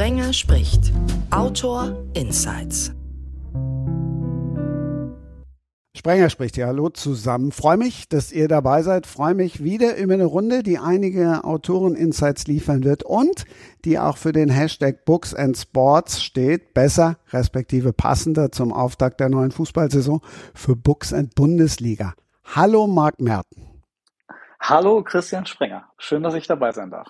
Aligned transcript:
Sprenger 0.00 0.32
spricht. 0.32 0.94
Autor 1.30 1.94
Insights. 2.14 2.90
Sprenger 5.94 6.30
spricht 6.30 6.56
ja. 6.56 6.68
Hallo 6.68 6.88
zusammen. 6.88 7.52
Freue 7.52 7.76
mich, 7.76 8.08
dass 8.08 8.32
ihr 8.32 8.48
dabei 8.48 8.80
seid. 8.80 9.04
Freue 9.06 9.34
mich 9.34 9.62
wieder 9.62 9.98
über 9.98 10.14
eine 10.14 10.24
Runde, 10.24 10.62
die 10.62 10.78
einige 10.78 11.44
Autoren-Insights 11.44 12.46
liefern 12.46 12.82
wird 12.82 13.02
und 13.02 13.44
die 13.84 13.98
auch 13.98 14.16
für 14.16 14.32
den 14.32 14.48
Hashtag 14.48 15.04
Books 15.04 15.34
and 15.34 15.58
Sports 15.58 16.22
steht. 16.22 16.72
Besser, 16.72 17.18
respektive 17.30 17.92
passender 17.92 18.50
zum 18.50 18.72
Auftakt 18.72 19.20
der 19.20 19.28
neuen 19.28 19.50
Fußballsaison 19.50 20.22
für 20.54 20.76
Books 20.76 21.12
and 21.12 21.34
Bundesliga. 21.34 22.14
Hallo 22.54 22.86
Marc 22.86 23.20
Merten. 23.20 23.68
Hallo 24.60 25.04
Christian 25.04 25.44
Sprenger. 25.44 25.90
Schön, 25.98 26.22
dass 26.22 26.32
ich 26.32 26.46
dabei 26.46 26.72
sein 26.72 26.90
darf. 26.90 27.08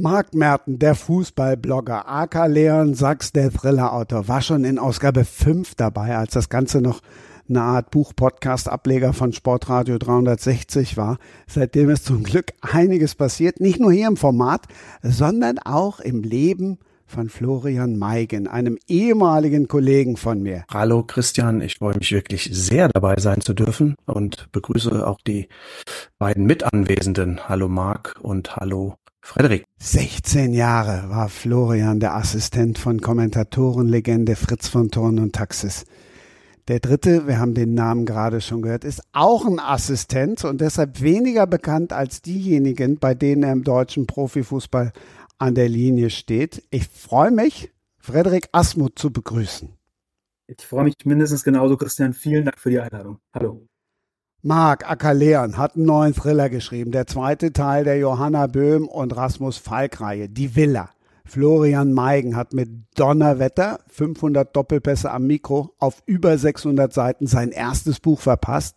Marc 0.00 0.32
Merten, 0.32 0.78
der 0.78 0.94
Fußballblogger, 0.94 2.08
AK 2.08 2.46
Leon 2.46 2.94
Sachs, 2.94 3.32
der 3.32 3.50
Thriller-Autor, 3.50 4.28
war 4.28 4.42
schon 4.42 4.62
in 4.62 4.78
Ausgabe 4.78 5.24
5 5.24 5.74
dabei, 5.74 6.16
als 6.16 6.34
das 6.34 6.48
Ganze 6.48 6.80
noch 6.80 7.00
eine 7.48 7.62
Art 7.62 7.90
Buch-Podcast-Ableger 7.90 9.12
von 9.12 9.32
Sportradio 9.32 9.98
360 9.98 10.96
war. 10.96 11.18
Seitdem 11.48 11.90
ist 11.90 12.04
zum 12.04 12.22
Glück 12.22 12.52
einiges 12.60 13.16
passiert, 13.16 13.58
nicht 13.58 13.80
nur 13.80 13.90
hier 13.90 14.06
im 14.06 14.16
Format, 14.16 14.66
sondern 15.02 15.58
auch 15.58 15.98
im 15.98 16.22
Leben 16.22 16.78
von 17.04 17.28
Florian 17.28 17.98
Meigen, 17.98 18.46
einem 18.46 18.78
ehemaligen 18.86 19.66
Kollegen 19.66 20.16
von 20.16 20.40
mir. 20.40 20.62
Hallo 20.70 21.02
Christian, 21.02 21.60
ich 21.60 21.78
freue 21.78 21.98
mich 21.98 22.12
wirklich 22.12 22.48
sehr 22.52 22.88
dabei 22.88 23.16
sein 23.18 23.40
zu 23.40 23.52
dürfen 23.52 23.96
und 24.06 24.46
begrüße 24.52 25.04
auch 25.04 25.20
die 25.26 25.48
beiden 26.20 26.46
Mitanwesenden. 26.46 27.48
Hallo 27.48 27.68
Marc 27.68 28.14
und 28.22 28.54
hallo 28.54 28.94
Frederik. 29.20 29.64
16 29.78 30.54
Jahre 30.54 31.10
war 31.10 31.28
Florian 31.28 32.00
der 32.00 32.14
Assistent 32.14 32.78
von 32.78 33.00
Kommentatorenlegende 33.00 34.36
Fritz 34.36 34.68
von 34.68 34.90
Thorn 34.90 35.18
und 35.18 35.34
Taxis. 35.34 35.84
Der 36.68 36.80
dritte, 36.80 37.26
wir 37.26 37.38
haben 37.38 37.54
den 37.54 37.74
Namen 37.74 38.04
gerade 38.04 38.40
schon 38.40 38.60
gehört, 38.60 38.84
ist 38.84 39.02
auch 39.12 39.46
ein 39.46 39.58
Assistent 39.58 40.44
und 40.44 40.60
deshalb 40.60 41.00
weniger 41.00 41.46
bekannt 41.46 41.92
als 41.92 42.20
diejenigen, 42.20 42.98
bei 42.98 43.14
denen 43.14 43.42
er 43.42 43.52
im 43.52 43.64
deutschen 43.64 44.06
Profifußball 44.06 44.92
an 45.38 45.54
der 45.54 45.68
Linie 45.68 46.10
steht. 46.10 46.62
Ich 46.70 46.86
freue 46.88 47.30
mich, 47.30 47.72
Frederik 47.98 48.48
Asmuth 48.52 48.98
zu 48.98 49.10
begrüßen. 49.10 49.70
Ich 50.46 50.64
freue 50.64 50.84
mich 50.84 50.94
mindestens 51.04 51.44
genauso, 51.44 51.76
Christian. 51.76 52.12
Vielen 52.12 52.44
Dank 52.44 52.58
für 52.58 52.70
die 52.70 52.80
Einladung. 52.80 53.18
Hallo. 53.34 53.66
Marc 54.42 54.88
Ackerleon 54.88 55.56
hat 55.56 55.74
einen 55.74 55.86
neuen 55.86 56.14
Thriller 56.14 56.48
geschrieben, 56.48 56.92
der 56.92 57.08
zweite 57.08 57.52
Teil 57.52 57.82
der 57.82 57.98
Johanna 57.98 58.46
Böhm 58.46 58.86
und 58.86 59.16
Rasmus 59.16 59.58
Falk-Reihe, 59.58 60.28
Die 60.28 60.54
Villa. 60.54 60.90
Florian 61.24 61.92
Meigen 61.92 62.36
hat 62.36 62.52
mit 62.52 62.70
Donnerwetter 62.94 63.80
500 63.88 64.54
Doppelpässe 64.54 65.10
am 65.10 65.26
Mikro 65.26 65.74
auf 65.78 66.04
über 66.06 66.38
600 66.38 66.92
Seiten 66.92 67.26
sein 67.26 67.50
erstes 67.50 67.98
Buch 67.98 68.20
verpasst. 68.20 68.76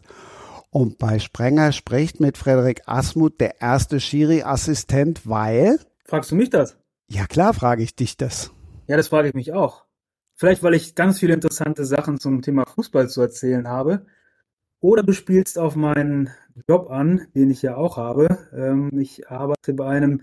Und 0.71 0.97
bei 0.97 1.19
Sprenger 1.19 1.73
spricht 1.73 2.19
mit 2.19 2.37
Frederik 2.39 2.81
Asmuth 2.87 3.39
der 3.39 3.61
erste 3.61 3.99
Schiri-Assistent, 3.99 5.29
weil... 5.29 5.79
Fragst 6.05 6.31
du 6.31 6.35
mich 6.35 6.49
das? 6.49 6.75
Ja 7.07 7.27
klar, 7.27 7.53
frage 7.53 7.83
ich 7.83 7.95
dich 7.95 8.17
das. 8.17 8.51
Ja, 8.87 8.97
das 8.97 9.09
frage 9.09 9.27
ich 9.27 9.35
mich 9.35 9.53
auch. 9.53 9.85
Vielleicht, 10.33 10.63
weil 10.63 10.73
ich 10.73 10.95
ganz 10.95 11.19
viele 11.19 11.35
interessante 11.35 11.85
Sachen 11.85 12.19
zum 12.19 12.41
Thema 12.41 12.65
Fußball 12.65 13.09
zu 13.09 13.21
erzählen 13.21 13.67
habe. 13.67 14.07
Oder 14.81 15.03
du 15.03 15.13
spielst 15.13 15.57
auf 15.57 15.75
meinen 15.75 16.29
Job 16.67 16.89
an, 16.89 17.27
den 17.33 17.49
ich 17.49 17.61
ja 17.61 17.77
auch 17.77 17.97
habe. 17.97 18.37
Ähm, 18.53 18.99
ich 18.99 19.29
arbeite 19.29 19.73
bei 19.73 19.87
einem 19.87 20.21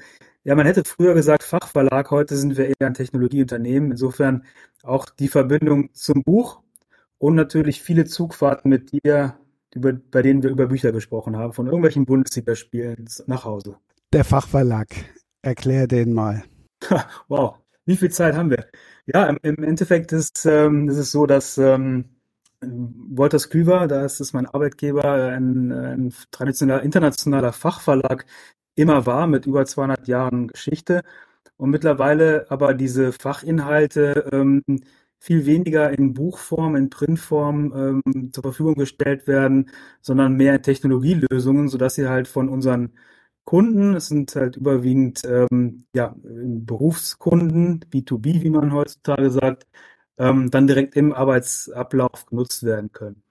ja, 0.49 0.55
man 0.55 0.65
hätte 0.65 0.83
früher 0.83 1.13
gesagt 1.13 1.43
Fachverlag, 1.43 2.11
heute 2.11 2.35
sind 2.35 2.57
wir 2.57 2.69
eher 2.69 2.87
ein 2.87 2.95
Technologieunternehmen. 2.95 3.91
Insofern 3.91 4.45
auch 4.83 5.05
die 5.11 5.29
Verbindung 5.29 5.93
zum 5.93 6.23
Buch 6.23 6.63
und 7.19 7.35
natürlich 7.35 7.83
viele 7.83 8.07
Zugfahrten 8.07 8.71
mit 8.71 8.93
dir, 8.93 9.37
über, 9.75 9.93
bei 9.93 10.23
denen 10.23 10.43
wir 10.43 10.49
über 10.49 10.69
Bücher 10.69 10.91
gesprochen 10.91 11.37
haben, 11.37 11.53
von 11.53 11.67
irgendwelchen 11.67 12.07
Bundesligaspielen 12.07 13.07
nach 13.27 13.45
Hause. 13.45 13.77
Der 14.15 14.25
Fachverlag, 14.25 14.89
erklär 15.43 15.87
den 15.87 16.15
mal. 16.15 16.45
wow, 17.29 17.57
wie 17.85 17.97
viel 17.97 18.11
Zeit 18.11 18.35
haben 18.35 18.49
wir? 18.49 18.69
Ja, 19.05 19.27
im, 19.27 19.39
im 19.43 19.63
Endeffekt 19.63 20.13
ist, 20.13 20.47
ähm, 20.47 20.89
ist 20.89 20.97
es 20.97 21.11
so, 21.11 21.27
dass 21.27 21.59
ähm, 21.59 22.07
Wolters 22.61 23.51
Klüver, 23.51 23.87
da 23.87 24.05
ist 24.05 24.21
es 24.21 24.33
mein 24.33 24.47
Arbeitgeber, 24.47 25.05
ein, 25.33 25.73
ein 25.73 26.15
traditioneller 26.31 26.83
internationaler 26.83 27.53
Fachverlag 27.53 28.27
immer 28.75 29.07
war 29.07 29.27
mit 29.27 29.47
über 29.47 29.65
200 29.67 30.09
Jahren 30.09 30.49
Geschichte. 30.49 31.03
Und 31.57 31.71
mittlerweile 31.71 32.47
aber 32.51 32.75
diese 32.75 33.13
Fachinhalte 33.13 34.29
ähm, 34.33 34.63
viel 35.21 35.47
weniger 35.47 35.91
in 35.91 36.15
Buchform, 36.15 36.77
in 36.77 36.91
Printform 36.91 38.03
ähm, 38.07 38.33
zur 38.33 38.43
Verfügung 38.45 38.75
gestellt 38.75 39.27
werden, 39.27 39.71
sondern 40.01 40.35
mehr 40.37 40.55
in 40.57 40.63
Technologielösungen, 40.63 41.69
sodass 41.69 41.95
sie 41.97 42.09
halt 42.09 42.29
von 42.29 42.49
unseren 42.49 42.93
Kunden, 43.45 43.95
es 43.95 44.09
sind 44.09 44.35
halt 44.37 44.57
überwiegend 44.57 45.23
ähm, 45.25 45.87
ja, 45.95 46.15
Berufskunden, 46.23 47.81
B2B, 47.91 48.43
wie 48.43 48.51
man 48.51 48.73
heutzutage 48.73 49.31
sagt, 49.31 49.67
ähm, 50.19 50.51
dann 50.51 50.67
direkt 50.67 50.97
im 50.97 51.13
Arbeitsablauf 51.13 52.27
genutzt 52.27 52.65
werden 52.65 52.93
können. 52.93 53.23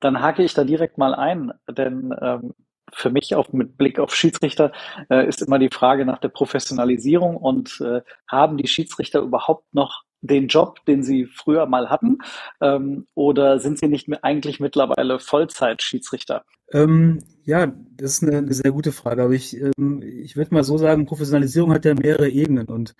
Dann 0.00 0.20
hake 0.20 0.42
ich 0.42 0.54
da 0.54 0.64
direkt 0.64 0.98
mal 0.98 1.14
ein, 1.14 1.52
denn 1.68 2.14
ähm, 2.20 2.54
für 2.92 3.10
mich 3.10 3.34
auch 3.34 3.52
mit 3.52 3.78
Blick 3.78 3.98
auf 3.98 4.14
Schiedsrichter 4.14 4.72
äh, 5.08 5.26
ist 5.26 5.42
immer 5.42 5.58
die 5.58 5.70
Frage 5.72 6.04
nach 6.04 6.18
der 6.18 6.28
Professionalisierung 6.28 7.36
und 7.36 7.80
äh, 7.80 8.02
haben 8.28 8.56
die 8.56 8.66
Schiedsrichter 8.66 9.20
überhaupt 9.20 9.72
noch 9.74 10.02
den 10.20 10.46
Job, 10.46 10.84
den 10.86 11.02
sie 11.02 11.26
früher 11.26 11.66
mal 11.66 11.90
hatten, 11.90 12.18
ähm, 12.60 13.06
oder 13.14 13.58
sind 13.58 13.78
sie 13.78 13.88
nicht 13.88 14.08
mehr 14.08 14.24
eigentlich 14.24 14.60
mittlerweile 14.60 15.18
Vollzeit-Schiedsrichter? 15.18 16.44
Ähm, 16.72 17.18
ja, 17.44 17.72
das 17.96 18.12
ist 18.12 18.22
eine, 18.22 18.38
eine, 18.38 18.54
sehr 18.54 18.70
gute 18.70 18.92
Frage. 18.92 19.24
Aber 19.24 19.32
ich, 19.32 19.60
ähm, 19.60 20.00
ich 20.02 20.36
würde 20.36 20.54
mal 20.54 20.64
so 20.64 20.78
sagen, 20.78 21.06
Professionalisierung 21.06 21.72
hat 21.72 21.84
ja 21.84 21.94
mehrere 21.94 22.28
Ebenen 22.28 22.68
und 22.68 22.94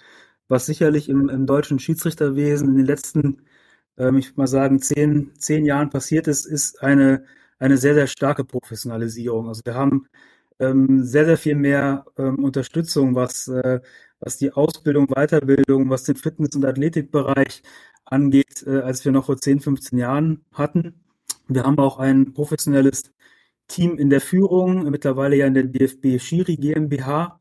was 0.52 0.66
sicherlich 0.66 1.08
im, 1.08 1.28
im 1.28 1.46
deutschen 1.46 1.78
Schiedsrichterwesen 1.80 2.68
in 2.70 2.76
den 2.76 2.86
letzten, 2.86 3.42
ähm, 3.98 4.18
ich 4.18 4.28
würde 4.28 4.40
mal 4.40 4.46
sagen, 4.46 4.80
zehn, 4.80 5.32
zehn 5.38 5.64
Jahren 5.66 5.90
passiert 5.90 6.28
ist, 6.28 6.46
ist 6.46 6.82
eine 6.82 7.24
eine 7.62 7.76
sehr, 7.78 7.94
sehr 7.94 8.08
starke 8.08 8.44
Professionalisierung. 8.44 9.48
Also 9.48 9.62
wir 9.64 9.74
haben 9.74 10.08
ähm, 10.58 11.04
sehr, 11.04 11.26
sehr 11.26 11.38
viel 11.38 11.54
mehr 11.54 12.04
ähm, 12.18 12.44
Unterstützung, 12.44 13.14
was, 13.14 13.48
äh, 13.48 13.80
was 14.20 14.36
die 14.38 14.52
Ausbildung, 14.52 15.06
Weiterbildung, 15.08 15.88
was 15.88 16.04
den 16.04 16.16
Fitness- 16.16 16.56
und 16.56 16.64
Athletikbereich 16.64 17.62
angeht, 18.04 18.64
äh, 18.66 18.80
als 18.80 19.04
wir 19.04 19.12
noch 19.12 19.26
vor 19.26 19.36
10, 19.38 19.60
15 19.60 19.98
Jahren 19.98 20.44
hatten. 20.52 21.04
Wir 21.48 21.64
haben 21.64 21.78
auch 21.78 21.98
ein 21.98 22.32
professionelles 22.34 23.12
Team 23.69 23.96
in 23.96 24.10
der 24.10 24.20
Führung, 24.20 24.90
mittlerweile 24.90 25.36
ja 25.36 25.46
in 25.46 25.54
der 25.54 25.64
DFB 25.64 26.19
Schiri 26.20 26.56
GmbH. 26.56 27.40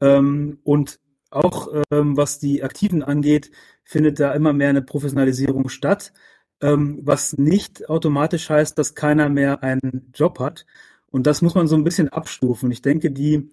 Ähm, 0.00 0.58
und 0.64 1.00
auch 1.30 1.68
ähm, 1.90 2.16
was 2.16 2.38
die 2.38 2.62
Aktiven 2.62 3.02
angeht, 3.02 3.50
findet 3.84 4.20
da 4.20 4.32
immer 4.32 4.52
mehr 4.52 4.70
eine 4.70 4.82
Professionalisierung 4.82 5.68
statt 5.68 6.12
ähm, 6.60 7.00
was 7.02 7.36
nicht 7.38 7.88
automatisch 7.88 8.50
heißt, 8.50 8.78
dass 8.78 8.94
keiner 8.94 9.28
mehr 9.28 9.62
einen 9.62 10.10
Job 10.14 10.38
hat. 10.40 10.66
Und 11.10 11.26
das 11.26 11.42
muss 11.42 11.54
man 11.54 11.68
so 11.68 11.76
ein 11.76 11.84
bisschen 11.84 12.08
abstufen. 12.10 12.70
Ich 12.70 12.82
denke, 12.82 13.10
die, 13.10 13.50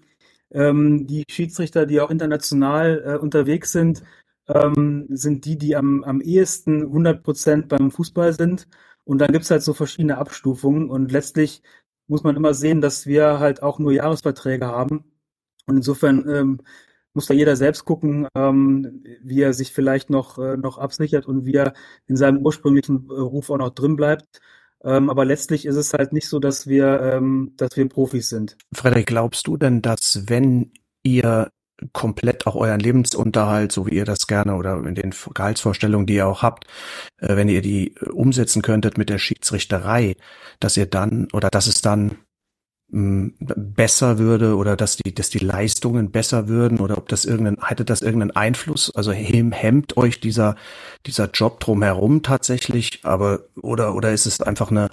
ähm, 0.51 1.07
die 1.07 1.23
Schiedsrichter, 1.29 1.85
die 1.85 2.01
auch 2.01 2.11
international 2.11 3.03
äh, 3.05 3.17
unterwegs 3.17 3.71
sind, 3.71 4.03
ähm, 4.47 5.07
sind 5.09 5.45
die, 5.45 5.57
die 5.57 5.75
am, 5.75 6.03
am 6.03 6.21
ehesten 6.21 6.83
100 6.83 7.23
Prozent 7.23 7.67
beim 7.69 7.91
Fußball 7.91 8.33
sind. 8.33 8.67
Und 9.05 9.19
dann 9.19 9.31
gibt's 9.31 9.51
halt 9.51 9.63
so 9.63 9.73
verschiedene 9.73 10.17
Abstufungen. 10.17 10.89
Und 10.89 11.11
letztlich 11.11 11.61
muss 12.07 12.23
man 12.23 12.35
immer 12.35 12.53
sehen, 12.53 12.81
dass 12.81 13.05
wir 13.07 13.39
halt 13.39 13.63
auch 13.63 13.79
nur 13.79 13.93
Jahresverträge 13.93 14.67
haben. 14.67 15.05
Und 15.67 15.77
insofern 15.77 16.27
ähm, 16.29 16.61
muss 17.15 17.27
da 17.27 17.33
jeder 17.33 17.55
selbst 17.55 17.85
gucken, 17.85 18.27
ähm, 18.35 19.03
wie 19.23 19.41
er 19.41 19.53
sich 19.53 19.73
vielleicht 19.73 20.09
noch, 20.09 20.37
äh, 20.37 20.57
noch 20.57 20.77
absichert 20.77 21.25
und 21.25 21.45
wie 21.45 21.55
er 21.55 21.73
in 22.07 22.17
seinem 22.17 22.45
ursprünglichen 22.45 23.07
äh, 23.09 23.13
Ruf 23.13 23.49
auch 23.49 23.57
noch 23.57 23.71
drin 23.71 23.95
bleibt. 23.95 24.41
Ähm, 24.83 25.09
aber 25.09 25.25
letztlich 25.25 25.65
ist 25.65 25.77
es 25.77 25.93
halt 25.93 26.13
nicht 26.13 26.27
so, 26.27 26.39
dass 26.39 26.67
wir, 26.67 27.01
ähm, 27.01 27.53
dass 27.57 27.75
wir 27.75 27.89
Profis 27.89 28.29
sind. 28.29 28.57
Frederik, 28.73 29.07
glaubst 29.07 29.47
du 29.47 29.57
denn, 29.57 29.81
dass 29.81 30.23
wenn 30.27 30.71
ihr 31.03 31.49
komplett 31.93 32.47
auch 32.47 32.55
euren 32.55 32.79
Lebensunterhalt, 32.79 33.71
so 33.71 33.85
wie 33.85 33.95
ihr 33.95 34.05
das 34.05 34.27
gerne 34.27 34.55
oder 34.55 34.77
in 34.85 34.95
den 34.95 35.13
Gehaltsvorstellungen, 35.33 36.07
die 36.07 36.15
ihr 36.15 36.27
auch 36.27 36.41
habt, 36.41 36.65
äh, 37.17 37.35
wenn 37.35 37.49
ihr 37.49 37.61
die 37.61 37.95
äh, 37.95 38.09
umsetzen 38.09 38.61
könntet 38.61 38.97
mit 38.97 39.09
der 39.09 39.17
Schiedsrichterei, 39.17 40.15
dass 40.59 40.77
ihr 40.77 40.85
dann 40.85 41.27
oder 41.33 41.49
dass 41.49 41.67
es 41.67 41.81
dann 41.81 42.17
besser 42.87 44.19
würde 44.19 44.55
oder 44.55 44.75
dass 44.75 44.97
die, 44.97 45.13
dass 45.13 45.29
die 45.29 45.39
Leistungen 45.39 46.11
besser 46.11 46.47
würden 46.47 46.79
oder 46.79 46.97
ob 46.97 47.09
das 47.09 47.25
irgendeinen, 47.25 47.57
hätte 47.65 47.83
das 47.83 48.01
irgendeinen 48.01 48.31
Einfluss? 48.31 48.93
Also 48.95 49.11
hemmt 49.11 49.97
euch 49.97 50.19
dieser, 50.19 50.55
dieser 51.05 51.29
Job 51.31 51.59
drumherum 51.59 52.21
tatsächlich, 52.21 52.99
aber, 53.03 53.41
oder, 53.61 53.95
oder 53.95 54.13
ist 54.13 54.27
es 54.27 54.39
einfach 54.39 54.69
eine, 54.69 54.89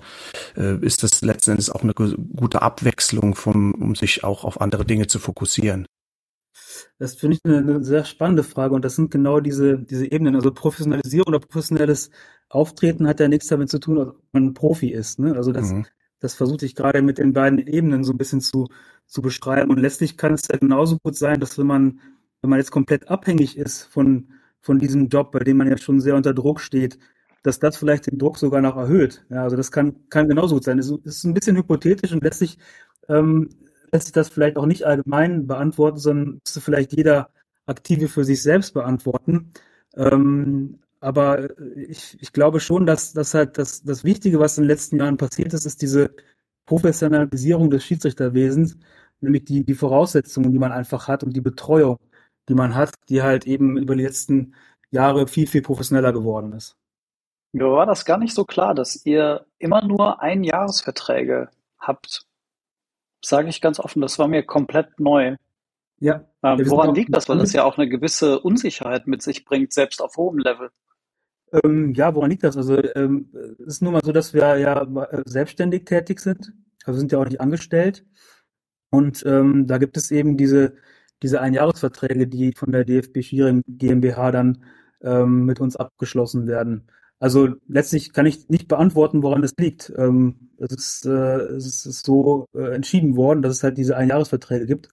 äh, 0.57 0.79
ist 0.85 1.03
das 1.03 1.21
letzten 1.21 1.53
Endes 1.53 1.71
auch 1.71 1.83
eine 1.83 1.93
gute 1.93 2.63
Abwechslung 2.63 3.35
vom, 3.35 3.73
um 3.73 3.95
sich 3.95 4.25
auch 4.25 4.45
auf 4.45 4.61
andere 4.61 4.87
Dinge 4.87 5.07
zu 5.07 5.19
fokussieren? 5.19 5.87
Das 6.99 7.15
finde 7.15 7.37
ich 7.37 7.41
eine, 7.45 7.59
eine, 7.59 7.85
sehr 7.85 8.05
spannende 8.05 8.43
Frage 8.43 8.75
und 8.75 8.85
das 8.85 8.97
sind 8.97 9.11
genau 9.11 9.41
diese, 9.41 9.79
diese 9.79 10.11
Ebenen. 10.11 10.35
Also 10.35 10.51
Professionalisierung 10.53 11.29
oder 11.29 11.41
professionelles 11.41 12.11
Auftreten 12.49 13.07
hat 13.07 13.21
ja 13.21 13.29
nichts 13.29 13.49
damit 13.49 13.69
zu 13.69 13.79
tun, 13.79 13.99
ob 13.99 14.17
man 14.33 14.47
ein 14.47 14.55
Profi 14.55 14.89
ist. 14.89 15.19
Ne? 15.19 15.35
Also 15.37 15.53
das, 15.53 15.73
mhm. 15.73 15.87
Das 16.23 16.35
versuche 16.35 16.65
ich 16.65 16.77
gerade 16.77 17.03
mit 17.03 17.19
den 17.19 17.33
beiden 17.33 17.59
Ebenen 17.59 18.05
so 18.05 18.13
ein 18.13 18.19
bisschen 18.19 18.41
zu, 18.41 18.69
zu 19.07 19.23
beschreiben. 19.23 19.71
Und 19.71 19.79
letztlich 19.79 20.17
kann 20.17 20.35
es 20.35 20.49
ja 20.51 20.57
genauso 20.57 20.99
gut 21.03 21.17
sein, 21.17 21.41
dass 21.41 21.59
wenn 21.59 21.67
man, 21.67 22.01
wenn 22.41 22.51
man 22.51 22.61
jetzt 22.61 22.71
komplett 22.71 23.09
abhängig 23.11 23.59
ist 23.59 23.83
von, 23.83 24.29
von 24.61 24.79
diesem 24.79 25.09
Job, 25.09 25.33
bei 25.33 25.41
dem 25.41 25.57
man 25.57 25.69
ja 25.69 25.77
schon 25.79 26.01
sehr 26.01 26.15
unter 26.15 26.33
Druck 26.33 26.61
steht, 26.61 26.99
dass 27.43 27.59
das 27.59 27.77
vielleicht 27.77 28.07
den 28.07 28.19
Druck 28.19 28.39
sogar 28.39 28.63
noch 28.63 28.77
erhöht. 28.77 29.27
Ja, 29.31 29.43
also 29.43 29.57
das 29.57 29.73
kann, 29.73 30.09
kann 30.11 30.29
genauso 30.29 30.55
gut 30.55 30.65
sein. 30.65 30.79
Es 30.79 30.91
ist 30.91 31.25
ein 31.25 31.35
bisschen 31.35 31.57
hypothetisch 31.57 32.13
und 32.13 32.23
letztlich 32.23 32.57
ähm, 33.09 33.49
lässt 33.91 34.07
sich 34.07 34.13
das 34.13 34.29
vielleicht 34.29 34.57
auch 34.57 34.67
nicht 34.67 34.85
allgemein 34.85 35.49
beantworten, 35.49 35.99
sondern 35.99 36.41
müsste 36.45 36.61
vielleicht 36.61 36.93
jeder 36.93 37.31
Aktive 37.67 38.07
für 38.09 38.25
sich 38.25 38.43
selbst 38.43 38.75
beantworten. 38.75 39.51
Ähm, 39.97 40.79
aber 41.03 41.49
ich, 41.77 42.17
ich 42.21 42.33
glaube 42.33 42.61
schon, 42.61 42.87
dass, 42.87 43.13
dass 43.13 43.35
halt 43.35 43.59
das, 43.59 43.83
das 43.83 44.05
Wichtige, 44.05 44.39
was 44.39 44.57
in 44.57 44.65
den 44.65 44.69
letzten 44.69 44.97
Jahren 44.97 45.17
passiert 45.17 45.53
ist, 45.53 45.67
ist 45.67 45.83
diese 45.83 46.15
Professionalisierung 46.67 47.71
des 47.71 47.85
Schiedsrichterwesens, 47.85 48.79
nämlich 49.21 49.45
die, 49.45 49.65
die 49.65 49.75
Voraussetzungen, 49.75 50.53
die 50.53 50.59
man 50.59 50.73
einfach 50.73 51.09
hat 51.09 51.25
und 51.25 51.35
die 51.35 51.41
Betreuung, 51.41 51.99
die 52.49 52.55
man 52.55 52.75
hat, 52.75 52.95
die 53.09 53.23
halt 53.23 53.47
eben 53.47 53.77
über 53.77 53.97
die 53.97 54.05
letzten 54.05 54.55
Jahre 54.91 55.27
viel, 55.27 55.47
viel 55.47 55.63
professioneller 55.63 56.13
geworden 56.13 56.53
ist. 56.53 56.77
Mir 57.53 57.71
war 57.71 57.87
das 57.87 58.05
gar 58.05 58.19
nicht 58.19 58.35
so 58.35 58.45
klar, 58.45 58.75
dass 58.75 59.05
ihr 59.05 59.45
immer 59.59 59.85
nur 59.85 60.23
Einjahresverträge 60.23 61.51
habt 61.79 62.27
sage 63.25 63.49
ich 63.49 63.61
ganz 63.61 63.81
offen, 63.81 64.03
das 64.03 64.19
war 64.19 64.29
mir 64.29 64.43
komplett 64.43 64.99
neu. 64.99 65.37
Ja. 66.01 66.25
Ähm, 66.43 66.69
woran 66.69 66.95
liegt 66.95 67.15
das? 67.15 67.29
Weil 67.29 67.39
das 67.39 67.53
ja 67.53 67.65
auch 67.65 67.79
eine 67.79 67.89
gewisse 67.89 68.41
Unsicherheit 68.41 69.07
mit 69.07 69.23
sich 69.23 69.45
bringt, 69.45 69.73
selbst 69.73 70.03
auf 70.03 70.17
hohem 70.17 70.39
Level. 70.39 70.71
Ähm, 71.53 71.93
ja, 71.95 72.15
woran 72.15 72.31
liegt 72.31 72.45
das? 72.45 72.57
Also 72.57 72.83
ähm, 72.95 73.29
es 73.61 73.75
ist 73.77 73.83
nun 73.83 73.93
mal 73.93 74.03
so, 74.05 74.13
dass 74.13 74.35
wir 74.35 74.57
ja 74.59 74.83
äh, 74.83 75.23
selbstständig 75.27 75.85
tätig 75.85 76.21
sind. 76.21 76.53
Also 76.85 76.99
sind 76.99 77.13
ja 77.13 77.19
auch 77.19 77.25
nicht 77.25 77.41
angestellt. 77.41 78.05
Und 78.91 79.25
ähm, 79.27 79.67
da 79.67 79.79
gibt 79.79 79.97
es 79.97 80.11
eben 80.11 80.37
diese, 80.37 80.75
diese 81.23 81.41
Einjahresverträge, 81.41 82.27
die 82.27 82.53
von 82.53 82.73
der 82.73 82.85
DFB 82.85 83.23
Schiering 83.23 83.63
GmbH 83.67 84.33
dann 84.33 84.65
ähm, 85.03 85.45
mit 85.47 85.61
uns 85.61 85.77
abgeschlossen 85.77 86.47
werden. 86.47 86.89
Also 87.19 87.51
letztlich 87.69 88.13
kann 88.13 88.27
ich 88.27 88.49
nicht 88.49 88.69
beantworten, 88.69 89.23
woran 89.23 89.43
das 89.43 89.55
liegt. 89.59 89.93
Ähm, 89.97 90.51
es, 90.59 90.73
ist, 90.73 91.07
äh, 91.07 91.39
es 91.57 91.87
ist 91.87 92.05
so 92.05 92.47
äh, 92.55 92.75
entschieden 92.75 93.17
worden, 93.17 93.43
dass 93.43 93.53
es 93.57 93.63
halt 93.63 93.79
diese 93.79 93.97
Einjahresverträge 93.97 94.67
gibt. 94.67 94.89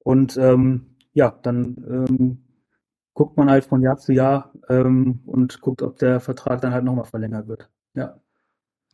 Und 0.00 0.36
ähm, 0.36 0.96
ja, 1.14 1.38
dann 1.42 1.76
ähm, 1.88 2.41
guckt 3.14 3.36
man 3.36 3.50
halt 3.50 3.64
von 3.64 3.82
Jahr 3.82 3.98
zu 3.98 4.12
Jahr 4.12 4.52
ähm, 4.68 5.20
und 5.26 5.60
guckt, 5.60 5.82
ob 5.82 5.98
der 5.98 6.20
Vertrag 6.20 6.60
dann 6.60 6.72
halt 6.72 6.84
nochmal 6.84 7.04
verlängert 7.04 7.48
wird. 7.48 7.68
Ja. 7.94 8.20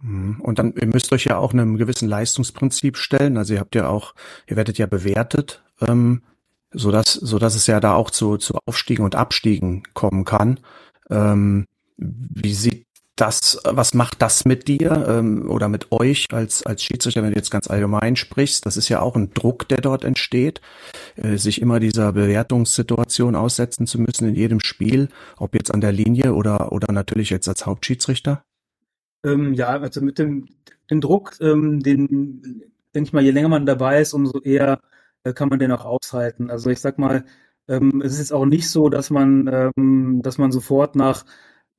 Mhm. 0.00 0.40
Und 0.40 0.58
dann, 0.58 0.74
ihr 0.74 0.86
müsst 0.86 1.12
euch 1.12 1.24
ja 1.24 1.38
auch 1.38 1.52
einem 1.52 1.76
gewissen 1.76 2.08
Leistungsprinzip 2.08 2.96
stellen. 2.96 3.36
Also 3.36 3.54
ihr 3.54 3.60
habt 3.60 3.74
ja 3.74 3.88
auch, 3.88 4.14
ihr 4.46 4.56
werdet 4.56 4.78
ja 4.78 4.86
bewertet, 4.86 5.62
ähm, 5.80 6.22
so 6.70 6.90
dass, 6.90 7.14
so 7.14 7.38
dass 7.38 7.54
es 7.54 7.66
ja 7.66 7.80
da 7.80 7.94
auch 7.94 8.10
zu, 8.10 8.36
zu 8.36 8.58
Aufstiegen 8.66 9.04
und 9.04 9.14
Abstiegen 9.14 9.84
kommen 9.94 10.24
kann. 10.24 10.60
Ähm, 11.10 11.64
wie 11.96 12.54
sieht 12.54 12.86
das, 13.20 13.60
was 13.64 13.94
macht 13.94 14.22
das 14.22 14.44
mit 14.44 14.68
dir 14.68 15.06
ähm, 15.08 15.50
oder 15.50 15.68
mit 15.68 15.90
euch 15.90 16.26
als, 16.32 16.64
als 16.64 16.82
Schiedsrichter, 16.82 17.22
wenn 17.22 17.32
du 17.32 17.36
jetzt 17.36 17.50
ganz 17.50 17.68
allgemein 17.68 18.16
sprichst? 18.16 18.64
Das 18.64 18.76
ist 18.76 18.88
ja 18.88 19.00
auch 19.00 19.16
ein 19.16 19.32
Druck, 19.34 19.68
der 19.68 19.78
dort 19.78 20.04
entsteht, 20.04 20.60
äh, 21.16 21.36
sich 21.36 21.60
immer 21.60 21.80
dieser 21.80 22.12
Bewertungssituation 22.12 23.34
aussetzen 23.34 23.86
zu 23.86 24.00
müssen 24.00 24.28
in 24.28 24.34
jedem 24.34 24.60
Spiel, 24.60 25.08
ob 25.36 25.54
jetzt 25.54 25.72
an 25.72 25.80
der 25.80 25.92
Linie 25.92 26.34
oder, 26.34 26.72
oder 26.72 26.92
natürlich 26.92 27.30
jetzt 27.30 27.48
als 27.48 27.66
Hauptschiedsrichter? 27.66 28.44
Ähm, 29.24 29.52
ja, 29.54 29.68
also 29.68 30.00
mit 30.00 30.18
dem, 30.18 30.46
dem 30.90 31.00
Druck, 31.00 31.34
ähm, 31.40 31.80
den, 31.80 32.62
denke 32.94 33.08
ich 33.08 33.12
mal, 33.12 33.24
je 33.24 33.32
länger 33.32 33.48
man 33.48 33.66
dabei 33.66 34.00
ist, 34.00 34.14
umso 34.14 34.40
eher 34.40 34.80
äh, 35.24 35.32
kann 35.32 35.48
man 35.48 35.58
den 35.58 35.72
auch 35.72 35.84
aushalten. 35.84 36.50
Also 36.50 36.70
ich 36.70 36.80
sag 36.80 36.98
mal, 36.98 37.24
ähm, 37.68 38.00
es 38.02 38.12
ist 38.12 38.18
jetzt 38.18 38.32
auch 38.32 38.46
nicht 38.46 38.70
so, 38.70 38.88
dass 38.88 39.10
man, 39.10 39.48
ähm, 39.76 40.20
dass 40.22 40.38
man 40.38 40.52
sofort 40.52 40.96
nach 40.96 41.24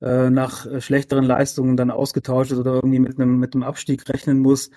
äh, 0.01 0.29
nach 0.29 0.81
schlechteren 0.81 1.25
Leistungen 1.25 1.77
dann 1.77 1.91
ausgetauscht 1.91 2.51
ist 2.51 2.59
oder 2.59 2.75
irgendwie 2.75 2.99
mit 2.99 3.19
einem, 3.19 3.37
mit 3.39 3.53
einem 3.53 3.63
Abstieg 3.63 4.07
rechnen 4.09 4.39
muss. 4.39 4.71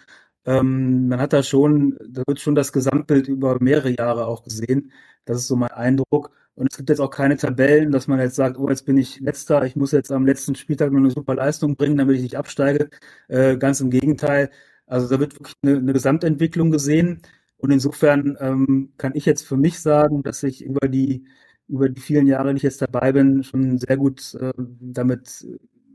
Ähm, 0.45 1.09
man 1.09 1.21
hat 1.21 1.33
da 1.33 1.43
schon, 1.43 1.99
da 2.09 2.23
wird 2.27 2.41
schon 2.41 2.55
das 2.55 2.73
Gesamtbild 2.73 3.29
über 3.29 3.59
mehrere 3.61 3.91
Jahre 3.91 4.27
auch 4.27 4.43
gesehen. 4.43 4.93
Das 5.25 5.39
ist 5.39 5.47
so 5.49 5.57
mein 5.57 5.71
Eindruck. 5.71 6.31
Und 6.55 6.71
es 6.71 6.77
gibt 6.77 6.91
jetzt 6.91 7.01
auch 7.01 7.11
keine 7.11 7.37
Tabellen, 7.37 7.93
dass 7.93 8.09
man 8.09 8.21
jetzt 8.21 8.37
sagt, 8.37 8.59
oh, 8.59 8.69
jetzt 8.69 8.85
bin 8.85 8.99
ich 8.99 9.21
letzter, 9.21 9.65
ich 9.65 9.77
muss 9.77 9.93
jetzt 9.93 10.13
am 10.13 10.27
letzten 10.27 10.55
Spieltag 10.55 10.93
noch 10.93 10.99
eine 10.99 11.11
super 11.11 11.35
Leistung 11.35 11.77
bringen, 11.77 11.97
damit 11.97 12.17
ich 12.17 12.23
nicht 12.23 12.37
absteige. 12.37 12.91
Äh, 13.29 13.57
ganz 13.57 13.81
im 13.81 13.91
Gegenteil. 13.91 14.51
Also 14.87 15.09
da 15.09 15.21
wird 15.21 15.35
wirklich 15.35 15.55
eine, 15.63 15.79
eine 15.79 15.93
Gesamtentwicklung 15.93 16.71
gesehen. 16.71 17.23
Und 17.57 17.71
insofern 17.71 18.37
ähm, 18.41 18.93
kann 18.99 19.13
ich 19.15 19.25
jetzt 19.25 19.47
für 19.47 19.57
mich 19.57 19.81
sagen, 19.81 20.23
dass 20.23 20.43
ich 20.43 20.65
über 20.65 20.89
die 20.89 21.25
über 21.73 21.89
die 21.89 22.01
vielen 22.01 22.27
Jahre, 22.27 22.51
die 22.51 22.59
ich 22.59 22.63
jetzt 22.63 22.83
dabei 22.83 23.13
bin, 23.13 23.43
schon 23.43 23.79
sehr 23.79 23.97
gut 23.97 24.35
äh, 24.35 24.53
damit 24.57 25.45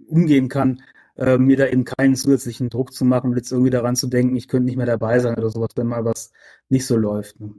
umgehen 0.08 0.50
kann, 0.50 0.82
äh, 1.18 1.38
mir 1.38 1.56
da 1.56 1.68
eben 1.68 1.86
keinen 1.86 2.16
zusätzlichen 2.16 2.70
Druck 2.70 2.94
zu 2.94 3.06
machen 3.06 3.30
und 3.30 3.38
jetzt 3.38 3.52
irgendwie 3.52 3.70
daran 3.70 3.96
zu 3.96 4.08
denken, 4.08 4.36
ich 4.36 4.48
könnte 4.48 4.66
nicht 4.66 4.78
mehr 4.78 4.88
dabei 4.88 5.20
sein 5.20 5.38
oder 5.38 5.50
sowas, 5.50 5.70
wenn 5.76 5.88
mal 5.88 6.04
was 6.04 6.32
nicht 6.70 6.88
so 6.88 6.98
läuft. 6.98 7.40
Ne? 7.40 7.54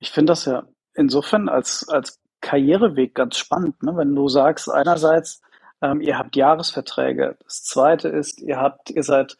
Ich 0.00 0.10
finde 0.10 0.32
das 0.32 0.44
ja 0.44 0.64
insofern 0.94 1.48
als, 1.48 1.88
als 1.88 2.20
Karriereweg 2.40 3.14
ganz 3.14 3.36
spannend, 3.36 3.80
ne? 3.82 3.96
wenn 3.96 4.14
du 4.14 4.28
sagst, 4.28 4.68
einerseits, 4.68 5.40
ähm, 5.80 6.00
ihr 6.00 6.18
habt 6.18 6.34
Jahresverträge, 6.34 7.36
das 7.44 7.62
zweite 7.62 8.08
ist, 8.08 8.40
ihr 8.40 8.58
habt, 8.58 8.90
ihr 8.90 9.04
seid 9.04 9.38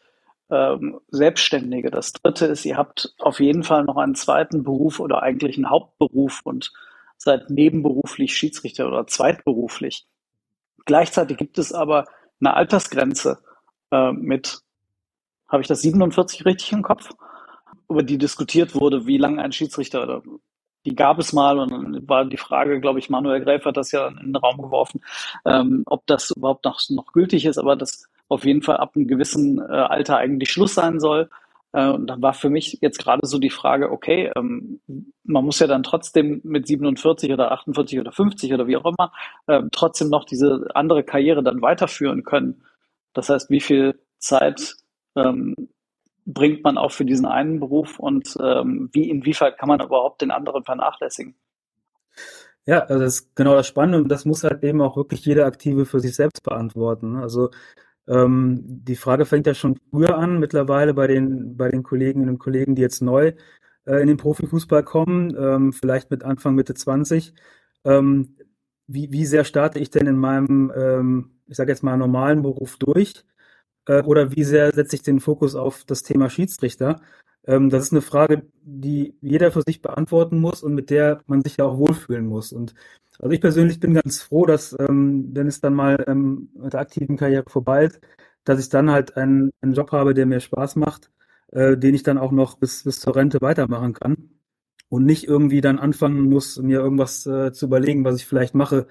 ähm, 0.49 0.99
Selbstständige, 1.09 1.91
das 1.91 2.13
dritte 2.13 2.45
ist, 2.45 2.63
ihr 2.65 2.77
habt 2.77 3.13
auf 3.19 3.41
jeden 3.41 3.63
Fall 3.63 3.83
noch 3.83 3.97
einen 3.97 4.15
zweiten 4.15 4.63
Beruf 4.63 4.99
oder 4.99 5.23
eigentlich 5.23 5.57
einen 5.57 5.69
Hauptberuf 5.69 6.41
und 6.43 6.71
seid 7.23 7.49
nebenberuflich 7.49 8.35
Schiedsrichter 8.35 8.87
oder 8.87 9.07
zweitberuflich. 9.07 10.05
Gleichzeitig 10.85 11.37
gibt 11.37 11.57
es 11.57 11.71
aber 11.71 12.05
eine 12.39 12.53
Altersgrenze 12.53 13.39
äh, 13.91 14.11
mit, 14.11 14.59
habe 15.47 15.61
ich 15.61 15.67
das 15.67 15.81
47 15.81 16.45
richtig 16.45 16.73
im 16.73 16.83
Kopf, 16.83 17.09
über 17.89 18.03
die 18.03 18.17
diskutiert 18.17 18.75
wurde, 18.75 19.05
wie 19.05 19.17
lange 19.17 19.41
ein 19.41 19.51
Schiedsrichter 19.51 20.03
oder 20.03 20.23
die 20.85 20.95
gab 20.95 21.17
es 21.19 21.31
mal 21.31 21.59
und 21.59 21.71
dann 21.71 22.09
war 22.09 22.25
die 22.25 22.37
Frage, 22.37 22.81
glaube 22.81 22.99
ich, 22.99 23.09
Manuel 23.09 23.41
Gräf 23.41 23.63
hat 23.63 23.77
das 23.77 23.91
ja 23.91 24.09
in 24.09 24.33
den 24.33 24.35
Raum 24.35 24.61
geworfen, 24.61 25.01
ähm, 25.45 25.83
ob 25.85 26.05
das 26.07 26.31
überhaupt 26.31 26.65
noch, 26.65 26.81
noch 26.89 27.13
gültig 27.13 27.45
ist, 27.45 27.57
aber 27.57 27.77
das 27.77 28.09
auf 28.27 28.45
jeden 28.45 28.61
Fall 28.61 28.77
ab 28.77 28.93
einem 28.95 29.07
gewissen 29.07 29.59
äh, 29.59 29.63
Alter 29.63 30.17
eigentlich 30.17 30.51
Schluss 30.51 30.73
sein 30.73 30.99
soll. 30.99 31.29
Äh, 31.73 31.89
und 31.89 32.07
da 32.07 32.21
war 32.21 32.33
für 32.33 32.49
mich 32.49 32.77
jetzt 32.81 32.99
gerade 32.99 33.25
so 33.25 33.39
die 33.39 33.49
Frage, 33.49 33.91
okay, 33.91 34.31
ähm, 34.35 34.79
man 35.23 35.43
muss 35.43 35.59
ja 35.59 35.67
dann 35.67 35.83
trotzdem 35.83 36.41
mit 36.43 36.67
47 36.67 37.31
oder 37.33 37.51
48 37.51 37.99
oder 37.99 38.11
50 38.11 38.53
oder 38.53 38.67
wie 38.67 38.77
auch 38.77 38.85
immer 38.85 39.11
äh, 39.47 39.63
trotzdem 39.71 40.09
noch 40.09 40.25
diese 40.25 40.67
andere 40.75 41.03
Karriere 41.03 41.43
dann 41.43 41.61
weiterführen 41.61 42.23
können. 42.23 42.63
Das 43.13 43.29
heißt, 43.29 43.49
wie 43.49 43.61
viel 43.61 43.99
Zeit 44.19 44.75
ähm, 45.15 45.55
bringt 46.25 46.63
man 46.63 46.77
auch 46.77 46.91
für 46.91 47.05
diesen 47.05 47.25
einen 47.25 47.59
Beruf 47.59 47.99
und 47.99 48.37
ähm, 48.41 48.89
wie 48.93 49.09
inwiefern 49.09 49.53
kann 49.57 49.67
man 49.67 49.81
überhaupt 49.81 50.21
den 50.21 50.31
anderen 50.31 50.63
vernachlässigen? 50.63 51.35
Ja, 52.65 52.79
also 52.79 52.99
das 52.99 53.15
ist 53.15 53.35
genau 53.35 53.55
das 53.55 53.67
Spannende 53.67 53.97
und 53.97 54.07
das 54.07 54.23
muss 54.23 54.45
halt 54.45 54.63
eben 54.63 54.81
auch 54.81 54.95
wirklich 54.95 55.25
jeder 55.25 55.45
Aktive 55.45 55.85
für 55.85 55.99
sich 55.99 56.15
selbst 56.15 56.43
beantworten. 56.43 57.13
Ne? 57.13 57.21
Also 57.21 57.49
ähm, 58.07 58.59
die 58.63 58.95
Frage 58.95 59.25
fängt 59.25 59.47
ja 59.47 59.53
schon 59.53 59.77
früher 59.89 60.17
an, 60.17 60.39
mittlerweile 60.39 60.93
bei 60.93 61.07
den, 61.07 61.55
bei 61.57 61.69
den 61.69 61.83
Kolleginnen 61.83 62.29
und 62.29 62.39
Kollegen, 62.39 62.75
die 62.75 62.81
jetzt 62.81 63.01
neu 63.01 63.33
äh, 63.85 64.01
in 64.01 64.07
den 64.07 64.17
Profifußball 64.17 64.83
kommen, 64.83 65.35
ähm, 65.37 65.73
vielleicht 65.73 66.11
mit 66.11 66.23
Anfang, 66.23 66.55
Mitte 66.55 66.73
20. 66.73 67.33
Ähm, 67.85 68.35
wie, 68.87 69.11
wie 69.11 69.25
sehr 69.25 69.45
starte 69.45 69.79
ich 69.79 69.89
denn 69.89 70.07
in 70.07 70.17
meinem, 70.17 70.71
ähm, 70.75 71.31
ich 71.47 71.55
sage 71.57 71.71
jetzt 71.71 71.83
mal, 71.83 71.97
normalen 71.97 72.41
Beruf 72.41 72.77
durch? 72.77 73.25
Äh, 73.87 74.01
oder 74.03 74.35
wie 74.35 74.43
sehr 74.43 74.71
setze 74.73 74.95
ich 74.95 75.03
den 75.03 75.19
Fokus 75.19 75.55
auf 75.55 75.83
das 75.85 76.03
Thema 76.03 76.29
Schiedsrichter? 76.29 77.01
Ähm, 77.45 77.69
das 77.69 77.83
ist 77.83 77.91
eine 77.91 78.01
Frage, 78.01 78.43
die 78.63 79.15
jeder 79.21 79.51
für 79.51 79.61
sich 79.65 79.81
beantworten 79.81 80.39
muss 80.39 80.63
und 80.63 80.73
mit 80.75 80.89
der 80.89 81.21
man 81.27 81.41
sich 81.43 81.57
ja 81.57 81.65
auch 81.65 81.77
wohlfühlen 81.77 82.25
muss. 82.27 82.51
Und 82.53 82.73
also 83.19 83.31
ich 83.31 83.41
persönlich 83.41 83.79
bin 83.79 83.93
ganz 83.93 84.21
froh, 84.21 84.45
dass, 84.45 84.75
ähm, 84.79 85.29
wenn 85.33 85.47
es 85.47 85.61
dann 85.61 85.73
mal 85.73 86.03
ähm, 86.07 86.49
mit 86.55 86.73
der 86.73 86.79
aktiven 86.81 87.17
Karriere 87.17 87.49
vorbei 87.49 87.85
ist, 87.85 88.01
dass 88.43 88.59
ich 88.59 88.69
dann 88.69 88.91
halt 88.91 89.17
einen, 89.17 89.51
einen 89.61 89.73
Job 89.73 89.91
habe, 89.91 90.13
der 90.13 90.25
mir 90.25 90.39
Spaß 90.39 90.75
macht, 90.77 91.11
äh, 91.51 91.77
den 91.77 91.95
ich 91.95 92.03
dann 92.03 92.17
auch 92.17 92.31
noch 92.31 92.57
bis, 92.57 92.83
bis 92.83 92.99
zur 92.99 93.15
Rente 93.15 93.39
weitermachen 93.41 93.93
kann 93.93 94.29
und 94.89 95.05
nicht 95.05 95.27
irgendwie 95.27 95.61
dann 95.61 95.79
anfangen 95.79 96.21
muss, 96.29 96.57
mir 96.59 96.79
irgendwas 96.79 97.25
äh, 97.25 97.51
zu 97.53 97.65
überlegen, 97.67 98.05
was 98.05 98.17
ich 98.17 98.25
vielleicht 98.25 98.55
mache, 98.55 98.87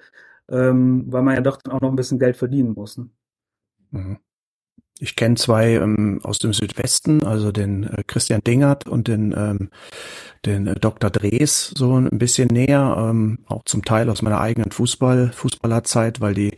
ähm, 0.49 1.05
weil 1.11 1.23
man 1.23 1.35
ja 1.35 1.41
doch 1.41 1.57
dann 1.61 1.73
auch 1.73 1.81
noch 1.81 1.89
ein 1.89 1.95
bisschen 1.95 2.19
Geld 2.19 2.37
verdienen 2.37 2.73
muss. 2.73 2.97
Ne? 2.97 3.09
Mhm. 3.91 4.19
Ich 5.03 5.17
kenne 5.17 5.35
zwei 5.35 5.73
ähm, 5.73 6.21
aus 6.23 6.39
dem 6.39 6.53
Südwesten, 6.53 7.23
also 7.23 7.51
den 7.51 7.83
äh, 7.83 8.03
Christian 8.07 8.41
Dingert 8.41 8.87
und 8.87 9.09
den 9.09 9.33
ähm, 9.37 9.69
den 10.45 10.67
äh, 10.67 10.75
Dr. 10.75 11.09
Drees 11.09 11.71
so 11.75 11.95
ein 11.97 12.09
bisschen 12.17 12.47
näher, 12.47 12.95
ähm, 12.97 13.39
auch 13.47 13.63
zum 13.65 13.83
Teil 13.83 14.09
aus 14.09 14.21
meiner 14.21 14.41
eigenen 14.41 14.71
Fußball, 14.71 15.31
Fußballerzeit, 15.33 16.21
weil 16.21 16.33
die 16.33 16.57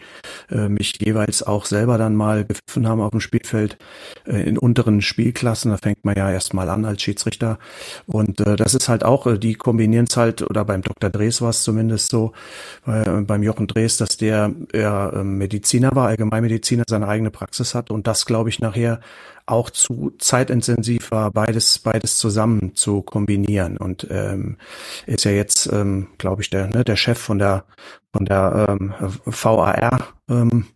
äh, 0.49 0.69
mich 0.69 0.97
jeweils 0.99 1.43
auch 1.43 1.65
selber 1.65 1.97
dann 1.97 2.15
mal 2.15 2.45
gepfiffen 2.45 2.87
haben 2.87 3.01
auf 3.01 3.11
dem 3.11 3.19
Spielfeld 3.19 3.77
äh, 4.25 4.41
in 4.43 4.57
unteren 4.57 5.01
Spielklassen. 5.01 5.71
Da 5.71 5.77
fängt 5.77 6.03
man 6.03 6.15
ja 6.15 6.31
erstmal 6.31 6.69
an 6.69 6.85
als 6.85 7.01
Schiedsrichter. 7.01 7.59
Und 8.07 8.41
äh, 8.41 8.55
das 8.55 8.73
ist 8.73 8.89
halt 8.89 9.03
auch, 9.03 9.27
äh, 9.27 9.37
die 9.37 9.55
kombinieren 9.55 10.05
es 10.09 10.17
halt, 10.17 10.41
oder 10.41 10.65
beim 10.65 10.81
Dr. 10.81 11.09
Drees 11.09 11.41
war 11.41 11.49
es 11.49 11.63
zumindest 11.63 12.09
so, 12.09 12.33
äh, 12.87 13.21
beim 13.21 13.43
Jochen 13.43 13.67
Drees, 13.67 13.97
dass 13.97 14.17
der 14.17 14.53
ja, 14.73 15.09
äh, 15.09 15.23
Mediziner 15.23 15.95
war, 15.95 16.07
Allgemeinmediziner, 16.07 16.83
seine 16.87 17.07
eigene 17.07 17.31
Praxis 17.31 17.75
hat 17.75 17.91
und 17.91 18.07
das, 18.07 18.25
glaube 18.25 18.34
ich, 18.49 18.59
nachher 18.59 18.99
auch 19.47 19.69
zu 19.69 20.11
zeitintensiv 20.17 21.11
war, 21.11 21.31
beides, 21.31 21.79
beides 21.79 22.17
zusammen 22.17 22.75
zu 22.75 23.01
kombinieren. 23.01 23.77
Und 23.77 24.07
ähm, 24.09 24.57
ist 25.05 25.25
ja 25.25 25.31
jetzt, 25.31 25.71
ähm, 25.71 26.07
glaube 26.17 26.41
ich, 26.41 26.49
der, 26.49 26.67
ne, 26.67 26.83
der 26.83 26.95
Chef 26.95 27.19
von 27.19 27.39
der 27.39 27.65
von 28.15 28.25
der 28.25 28.67
ähm, 28.69 28.93
VAR 29.25 30.13
ähm, 30.29 30.67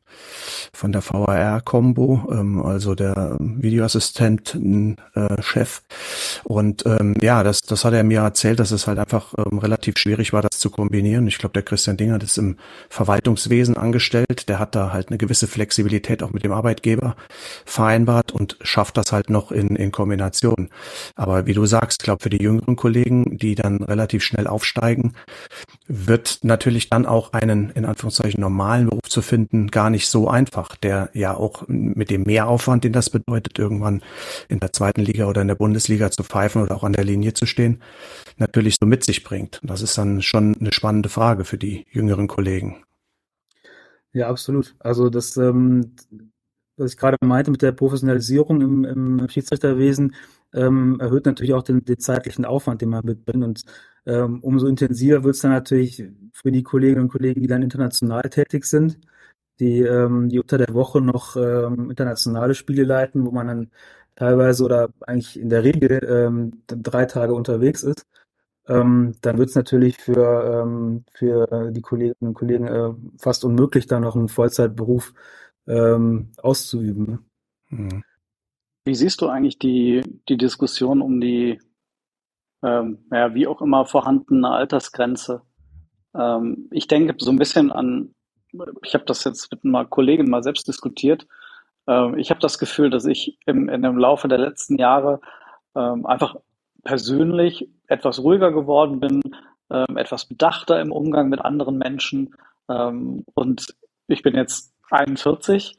von 0.74 0.92
der 0.92 1.02
VAR-Combo, 1.02 2.28
ähm, 2.32 2.66
also 2.66 2.96
der 2.96 3.38
Videoassistenten-Chef. 3.40 5.78
Äh, 5.78 5.82
und 6.44 6.86
ähm, 6.86 7.16
ja, 7.22 7.44
das, 7.44 7.62
das 7.62 7.86
hat 7.86 7.94
er 7.94 8.04
mir 8.04 8.22
erzählt, 8.22 8.60
dass 8.60 8.72
es 8.72 8.88
halt 8.88 9.00
einfach 9.00 9.34
ähm, 9.38 9.60
relativ 9.60 9.98
schwierig 9.98 10.34
war, 10.34 10.42
das 10.42 10.60
zu 10.60 10.70
kombinieren. 10.70 11.28
Ich 11.28 11.38
glaube, 11.38 11.54
der 11.54 11.64
Christian 11.64 11.98
Dinger 11.98 12.22
ist 12.22 12.38
im 12.38 12.58
Verwaltungswesen 12.90 13.78
angestellt. 13.78 14.50
Der 14.50 14.60
hat 14.60 14.76
da 14.76 14.94
halt 14.94 15.10
eine 15.10 15.18
gewisse 15.18 15.48
Flexibilität 15.48 16.24
auch 16.24 16.32
mit 16.32 16.44
dem 16.44 16.52
Arbeitgeber 16.52 17.16
vereinbart 17.66 18.32
und 18.32 18.58
schafft 18.62 18.98
das 18.98 19.12
halt 19.12 19.30
noch 19.30 19.52
in, 19.52 19.76
in 19.76 19.92
Kombination. 19.92 20.70
Aber 21.16 21.46
wie 21.46 21.54
du 21.54 21.66
sagst, 21.66 22.04
glaube 22.04 22.24
für 22.24 22.30
die 22.30 22.42
jüngeren 22.42 22.76
Kollegen, 22.76 23.38
die 23.38 23.56
dann 23.56 23.84
relativ 23.84 24.24
schnell 24.24 24.48
aufsteigen, 24.48 25.14
wird 25.92 26.40
natürlich 26.44 26.90
dann 26.90 27.08
auch 27.08 27.34
einen 27.34 27.72
in 27.72 27.84
Anführungszeichen 27.84 28.40
normalen 28.40 28.88
Beruf 28.88 29.10
zu 29.10 29.24
finden 29.24 29.68
gar 29.72 29.90
nicht 29.90 30.08
so 30.08 30.30
einfach, 30.30 30.76
der 30.76 31.10
ja 31.14 31.36
auch 31.36 31.64
mit 31.68 32.12
dem 32.12 32.24
Mehraufwand, 32.24 32.84
den 32.84 32.94
das 32.94 33.10
bedeutet, 33.10 33.58
irgendwann 33.58 34.04
in 34.50 34.60
der 34.60 34.72
zweiten 34.72 35.02
Liga 35.02 35.26
oder 35.26 35.42
in 35.42 35.48
der 35.48 35.56
Bundesliga 35.56 36.12
zu 36.12 36.24
pfeifen 36.24 36.62
oder 36.62 36.76
auch 36.76 36.84
an 36.84 36.94
der 36.94 37.04
Linie 37.04 37.34
zu 37.34 37.48
stehen, 37.48 37.82
natürlich 38.38 38.76
so 38.80 38.86
mit 38.86 39.04
sich 39.04 39.24
bringt. 39.24 39.60
Das 39.64 39.82
ist 39.82 39.98
dann 39.98 40.22
schon 40.22 40.56
eine 40.60 40.72
spannende 40.72 41.10
Frage 41.10 41.44
für 41.44 41.58
die 41.58 41.88
jüngeren 41.90 42.28
Kollegen. 42.28 42.84
Ja, 44.14 44.30
absolut. 44.30 44.76
Also 44.78 45.10
das, 45.10 45.38
ähm, 45.38 45.96
was 46.78 46.92
ich 46.92 46.98
gerade 46.98 47.18
meinte 47.26 47.50
mit 47.50 47.64
der 47.64 47.72
Professionalisierung 47.72 48.62
im, 48.62 48.86
im 48.86 49.28
Schiedsrichterwesen, 49.28 50.14
ähm, 50.54 51.00
erhöht 51.00 51.26
natürlich 51.26 51.54
auch 51.54 51.64
den, 51.64 51.84
den 51.84 52.00
zeitlichen 52.00 52.46
Aufwand, 52.46 52.82
den 52.82 52.90
man 52.90 53.06
mitbringt. 53.06 53.44
Und 53.44 53.64
ähm, 54.06 54.40
umso 54.42 54.68
intensiver 54.68 55.24
wird 55.24 55.36
es 55.36 55.42
dann 55.42 55.52
natürlich 55.52 56.04
für 56.34 56.52
die 56.52 56.64
Kolleginnen 56.64 57.04
und 57.04 57.10
Kollegen, 57.10 57.42
die 57.42 57.48
dann 57.48 57.64
international 57.64 58.24
tätig 58.30 58.66
sind, 58.66 59.00
die, 59.60 59.82
ähm, 59.82 60.30
die 60.30 60.40
unter 60.40 60.58
der 60.58 60.74
Woche 60.74 61.02
noch 61.02 61.36
ähm, 61.36 61.90
internationale 61.90 62.56
Spiele 62.56 62.84
leiten, 62.84 63.26
wo 63.26 63.32
man 63.32 63.48
dann 63.48 63.72
teilweise 64.16 64.64
oder 64.64 64.90
eigentlich 65.02 65.40
in 65.40 65.50
der 65.50 65.64
Regel 65.64 66.04
ähm, 66.10 66.64
drei 66.68 67.06
Tage 67.06 67.34
unterwegs 67.34 67.84
ist. 67.84 68.06
Ähm, 68.68 69.16
dann 69.22 69.38
wird 69.38 69.50
es 69.50 69.56
natürlich 69.56 69.98
für, 69.98 70.62
ähm, 70.64 71.04
für 71.12 71.72
die 71.72 71.82
Kolleginnen 71.82 72.30
und 72.30 72.34
Kollegen 72.36 72.68
äh, 72.68 72.92
fast 73.18 73.44
unmöglich, 73.44 73.88
da 73.88 74.00
noch 74.00 74.16
einen 74.16 74.30
Vollzeitberuf 74.30 75.14
ähm, 75.68 76.32
auszuüben. 76.38 77.06
Ne? 77.06 77.20
Mhm. 77.70 78.04
Wie 78.86 78.96
siehst 78.96 79.22
du 79.22 79.28
eigentlich 79.28 79.60
die, 79.60 80.02
die 80.28 80.38
Diskussion 80.38 81.02
um 81.02 81.20
die, 81.20 81.60
ähm, 82.64 83.06
ja, 83.12 83.34
wie 83.34 83.48
auch 83.48 83.62
immer 83.62 83.86
vorhandene 83.86 84.50
Altersgrenze? 84.50 85.42
Ähm, 86.16 86.68
ich 86.72 86.88
denke 86.88 87.16
so 87.20 87.32
ein 87.32 87.38
bisschen 87.38 87.72
an, 87.72 88.14
ich 88.84 88.94
habe 88.94 89.06
das 89.06 89.24
jetzt 89.24 89.52
mit 89.52 89.64
einer 89.64 89.86
Kollegin 89.86 90.30
mal 90.30 90.44
selbst 90.44 90.68
diskutiert. 90.68 91.28
Ähm, 91.88 92.18
ich 92.18 92.30
habe 92.30 92.40
das 92.40 92.58
Gefühl, 92.60 92.90
dass 92.90 93.06
ich 93.06 93.38
im, 93.46 93.70
in 93.70 93.82
dem 93.82 93.98
Laufe 93.98 94.28
der 94.28 94.40
letzten 94.40 94.78
Jahre 94.78 95.22
ähm, 95.76 96.06
einfach 96.06 96.36
persönlich 96.84 97.70
etwas 97.88 98.20
ruhiger 98.20 98.52
geworden 98.52 99.00
bin, 99.00 99.22
ähm, 99.70 99.98
etwas 99.98 100.26
bedachter 100.26 100.82
im 100.82 100.92
Umgang 100.92 101.30
mit 101.30 101.42
anderen 101.42 101.78
Menschen. 101.78 102.36
Ähm, 102.70 103.26
und 103.34 103.76
ich 104.08 104.24
bin 104.24 104.36
jetzt 104.36 104.74
41 104.90 105.78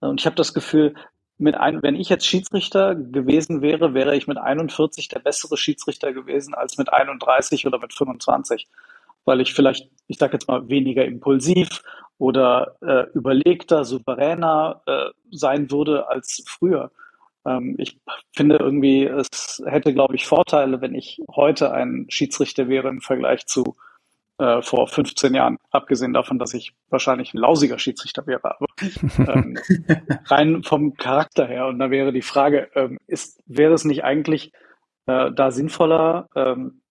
und 0.00 0.20
ich 0.20 0.26
habe 0.26 0.36
das 0.36 0.54
Gefühl, 0.54 0.94
mit 1.38 1.56
ein, 1.56 1.82
wenn 1.82 1.94
ich 1.94 2.08
jetzt 2.08 2.26
Schiedsrichter 2.26 2.94
gewesen 2.94 3.62
wäre, 3.62 3.94
wäre 3.94 4.16
ich 4.16 4.26
mit 4.26 4.38
41 4.38 5.08
der 5.08 5.20
bessere 5.20 5.56
Schiedsrichter 5.56 6.12
gewesen 6.12 6.54
als 6.54 6.78
mit 6.78 6.92
31 6.92 7.66
oder 7.66 7.78
mit 7.78 7.94
25, 7.94 8.68
weil 9.24 9.40
ich 9.40 9.54
vielleicht, 9.54 9.88
ich 10.08 10.18
sage 10.18 10.34
jetzt 10.34 10.48
mal, 10.48 10.68
weniger 10.68 11.04
impulsiv 11.04 11.82
oder 12.18 12.76
äh, 12.80 13.06
überlegter, 13.14 13.84
souveräner 13.84 14.82
äh, 14.86 15.10
sein 15.30 15.70
würde 15.70 16.08
als 16.08 16.42
früher. 16.46 16.90
Ähm, 17.46 17.76
ich 17.78 18.00
finde 18.34 18.56
irgendwie, 18.56 19.04
es 19.04 19.62
hätte, 19.64 19.94
glaube 19.94 20.16
ich, 20.16 20.26
Vorteile, 20.26 20.80
wenn 20.80 20.94
ich 20.94 21.22
heute 21.34 21.72
ein 21.72 22.06
Schiedsrichter 22.08 22.68
wäre 22.68 22.88
im 22.88 23.00
Vergleich 23.00 23.46
zu 23.46 23.76
äh, 24.38 24.62
vor 24.62 24.86
15 24.86 25.34
Jahren, 25.34 25.58
abgesehen 25.70 26.12
davon, 26.12 26.38
dass 26.38 26.54
ich 26.54 26.72
wahrscheinlich 26.88 27.34
ein 27.34 27.38
lausiger 27.38 27.78
Schiedsrichter 27.78 28.26
wäre, 28.26 28.44
aber 28.44 28.66
ähm, 29.18 29.58
rein 30.26 30.62
vom 30.62 30.94
Charakter 30.94 31.46
her. 31.46 31.66
Und 31.66 31.78
da 31.78 31.90
wäre 31.90 32.12
die 32.12 32.22
Frage, 32.22 32.68
ähm, 32.74 32.98
ist, 33.06 33.42
wäre 33.46 33.74
es 33.74 33.84
nicht 33.84 34.04
eigentlich 34.04 34.52
äh, 35.06 35.32
da 35.32 35.50
sinnvoller, 35.50 36.28
ähm, 36.34 36.82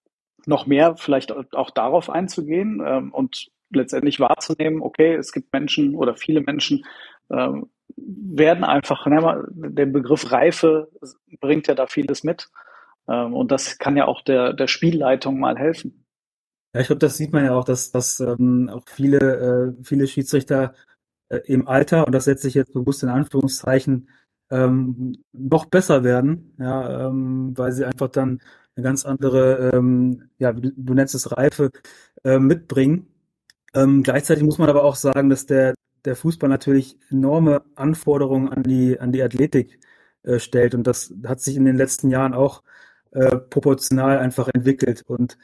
noch 0.46 0.66
mehr 0.66 0.96
vielleicht 0.98 1.32
auch 1.56 1.72
darauf 1.72 2.10
einzugehen 2.10 2.82
ähm, 2.86 3.14
und 3.14 3.48
letztendlich 3.70 4.20
wahrzunehmen, 4.20 4.82
okay, 4.82 5.16
es 5.16 5.32
gibt 5.32 5.52
Menschen 5.52 5.96
oder 5.96 6.16
viele 6.16 6.42
Menschen 6.42 6.86
ähm, 7.30 7.70
werden 7.96 8.64
einfach, 8.64 9.06
ne, 9.06 9.46
der 9.54 9.86
Begriff 9.88 10.32
Reife 10.32 10.90
bringt 11.40 11.68
ja 11.68 11.76
da 11.76 11.88
vieles 11.88 12.24
mit. 12.24 12.50
Ähm, 13.10 13.34
und 13.34 13.52
das 13.52 13.78
kann 13.78 13.98
ja 13.98 14.06
auch 14.06 14.22
der, 14.22 14.54
der 14.54 14.68
Spielleitung 14.68 15.40
mal 15.40 15.58
helfen. 15.58 16.06
Ja, 16.74 16.82
ich 16.82 16.88
glaube, 16.88 17.00
das 17.00 17.18
sieht 17.18 17.34
man 17.34 17.46
ja 17.46 17.54
auch, 17.56 17.64
dass, 17.64 17.92
dass 17.92 18.20
ähm, 18.20 18.70
auch 18.70 18.84
viele, 18.88 19.74
äh, 19.80 19.84
viele 19.84 20.08
Schiedsrichter 20.08 20.74
äh, 21.30 21.40
im 21.46 21.68
Alter, 21.68 22.06
und 22.06 22.14
das 22.14 22.26
setze 22.26 22.48
ich 22.48 22.54
jetzt 22.56 22.74
bewusst 22.74 23.04
in 23.04 23.10
Anführungszeichen, 23.10 24.10
ähm, 24.50 25.18
noch 25.34 25.66
besser 25.66 26.04
werden, 26.04 26.56
ja, 26.60 27.08
ähm, 27.10 27.54
weil 27.58 27.72
sie 27.72 27.86
einfach 27.86 28.10
dann 28.10 28.42
eine 28.76 28.84
ganz 28.84 29.06
andere, 29.06 29.72
ähm, 29.74 30.30
ja, 30.38 30.54
du, 30.54 30.94
nennst 30.94 31.16
es 31.16 31.32
Reife, 31.36 31.72
äh, 32.24 32.40
mitbringen. 32.40 33.08
Ähm, 33.74 34.04
gleichzeitig 34.04 34.44
muss 34.44 34.58
man 34.60 34.70
aber 34.70 34.84
auch 34.84 34.96
sagen, 34.96 35.30
dass 35.30 35.46
der, 35.46 35.76
der 36.06 36.16
Fußball 36.16 36.50
natürlich 36.50 36.98
enorme 37.10 37.64
Anforderungen 37.76 38.50
an 38.50 38.64
die, 38.64 39.00
an 39.00 39.12
die 39.12 39.24
Athletik 39.24 39.80
äh, 40.24 40.40
stellt 40.40 40.76
und 40.76 40.86
das 40.88 41.14
hat 41.26 41.42
sich 41.42 41.56
in 41.58 41.66
den 41.66 41.78
letzten 41.78 42.10
Jahren 42.10 42.34
auch 42.34 42.64
äh, 43.12 43.38
proportional 43.38 44.20
einfach 44.20 44.50
entwickelt 44.54 45.04
und 45.08 45.38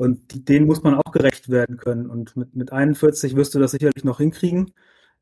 und 0.00 0.48
denen 0.48 0.66
muss 0.66 0.82
man 0.82 0.94
auch 0.94 1.12
gerecht 1.12 1.50
werden 1.50 1.76
können. 1.76 2.08
Und 2.08 2.34
mit, 2.34 2.56
mit 2.56 2.72
41 2.72 3.36
wirst 3.36 3.54
du 3.54 3.58
das 3.58 3.72
sicherlich 3.72 4.02
noch 4.02 4.16
hinkriegen. 4.16 4.72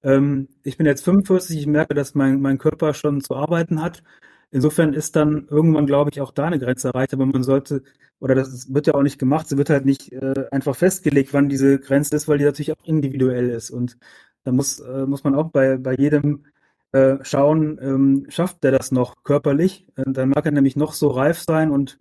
Ähm, 0.04 0.49
ich 0.62 0.76
bin 0.76 0.87
jetzt 0.87 1.04
45, 1.04 1.58
ich 1.58 1.66
merke, 1.66 1.94
dass 1.94 2.14
mein, 2.14 2.40
mein 2.40 2.58
Körper 2.58 2.94
schon 2.94 3.20
zu 3.20 3.35
arbeiten 3.35 3.82
hat. 3.82 4.04
Insofern 4.52 4.92
ist 4.94 5.16
dann 5.16 5.49
irgendwann, 5.50 5.87
glaube 5.87 6.11
ich, 6.12 6.20
auch 6.20 6.30
da 6.30 6.44
eine 6.44 6.61
Grenze 6.61 6.88
erreicht, 6.88 7.12
aber 7.12 7.26
man 7.26 7.42
sollte, 7.42 7.82
oder 8.20 8.37
das 8.37 8.73
wird 8.73 8.87
ja 8.87 8.94
auch 8.94 9.02
nicht 9.02 9.18
gemacht, 9.18 9.49
sie 9.49 9.58
wird 9.58 9.68
halt 9.68 9.85
nicht 9.85 10.12
äh, 10.12 10.47
einfach 10.52 10.76
festgelegt, 10.76 11.35
wann 11.35 11.49
diese 11.49 11.80
Grenze 11.80 12.14
ist, 12.14 12.28
weil 12.28 12.38
die 12.38 12.44
natürlich 12.44 12.70
auch 12.70 12.85
individuell 12.85 13.50
ist. 13.50 13.70
Und 13.70 13.99
da 14.44 14.52
muss, 14.52 14.78
äh, 14.78 15.06
muss 15.06 15.25
man 15.25 15.35
auch 15.35 15.50
bei, 15.50 15.76
bei 15.76 15.94
jedem 15.97 16.44
äh, 16.92 17.16
schauen, 17.23 17.80
ähm, 17.82 18.26
schafft 18.28 18.62
der 18.62 18.70
das 18.70 18.92
noch 18.92 19.25
körperlich? 19.25 19.88
Äh, 19.97 20.04
dann 20.06 20.28
mag 20.28 20.47
er 20.47 20.52
nämlich 20.52 20.76
noch 20.76 20.92
so 20.92 21.08
reif 21.08 21.40
sein 21.40 21.73
und 21.73 21.99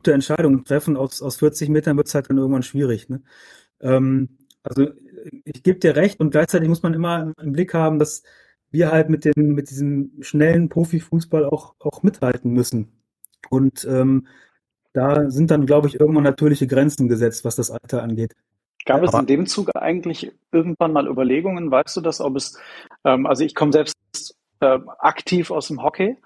gute 0.00 0.14
Entscheidungen 0.14 0.64
treffen. 0.64 0.96
Aus, 0.96 1.20
aus 1.20 1.36
40 1.36 1.68
Metern 1.68 1.96
wird 1.96 2.08
es 2.08 2.14
halt 2.14 2.30
dann 2.30 2.38
irgendwann 2.38 2.62
schwierig. 2.62 3.08
Ne? 3.08 3.22
Ähm, 3.80 4.38
also 4.62 4.88
ich 5.44 5.62
gebe 5.62 5.78
dir 5.78 5.96
recht 5.96 6.20
und 6.20 6.30
gleichzeitig 6.30 6.68
muss 6.68 6.82
man 6.82 6.94
immer 6.94 7.32
im 7.40 7.52
Blick 7.52 7.74
haben, 7.74 7.98
dass 7.98 8.22
wir 8.70 8.90
halt 8.90 9.10
mit 9.10 9.24
dem 9.24 9.54
mit 9.54 9.70
diesem 9.70 10.12
schnellen 10.20 10.68
Profifußball 10.68 11.44
auch 11.44 11.74
auch 11.80 12.02
mithalten 12.02 12.52
müssen. 12.52 12.88
Und 13.50 13.84
ähm, 13.84 14.26
da 14.92 15.30
sind 15.30 15.50
dann, 15.50 15.66
glaube 15.66 15.88
ich, 15.88 16.00
irgendwann 16.00 16.24
natürliche 16.24 16.66
Grenzen 16.66 17.08
gesetzt, 17.08 17.44
was 17.44 17.56
das 17.56 17.70
Alter 17.70 18.02
angeht. 18.02 18.34
Gab 18.86 19.02
es 19.02 19.12
in 19.12 19.26
dem 19.26 19.46
Zuge 19.46 19.80
eigentlich 19.80 20.32
irgendwann 20.52 20.92
mal 20.92 21.06
Überlegungen, 21.06 21.70
weißt 21.70 21.98
du 21.98 22.00
das, 22.00 22.20
ob 22.20 22.36
es, 22.36 22.58
ähm, 23.04 23.26
also 23.26 23.44
ich 23.44 23.54
komme 23.54 23.72
selbst 23.72 23.96
äh, 24.60 24.78
aktiv 24.98 25.50
aus 25.50 25.68
dem 25.68 25.82
Hockey 25.82 26.16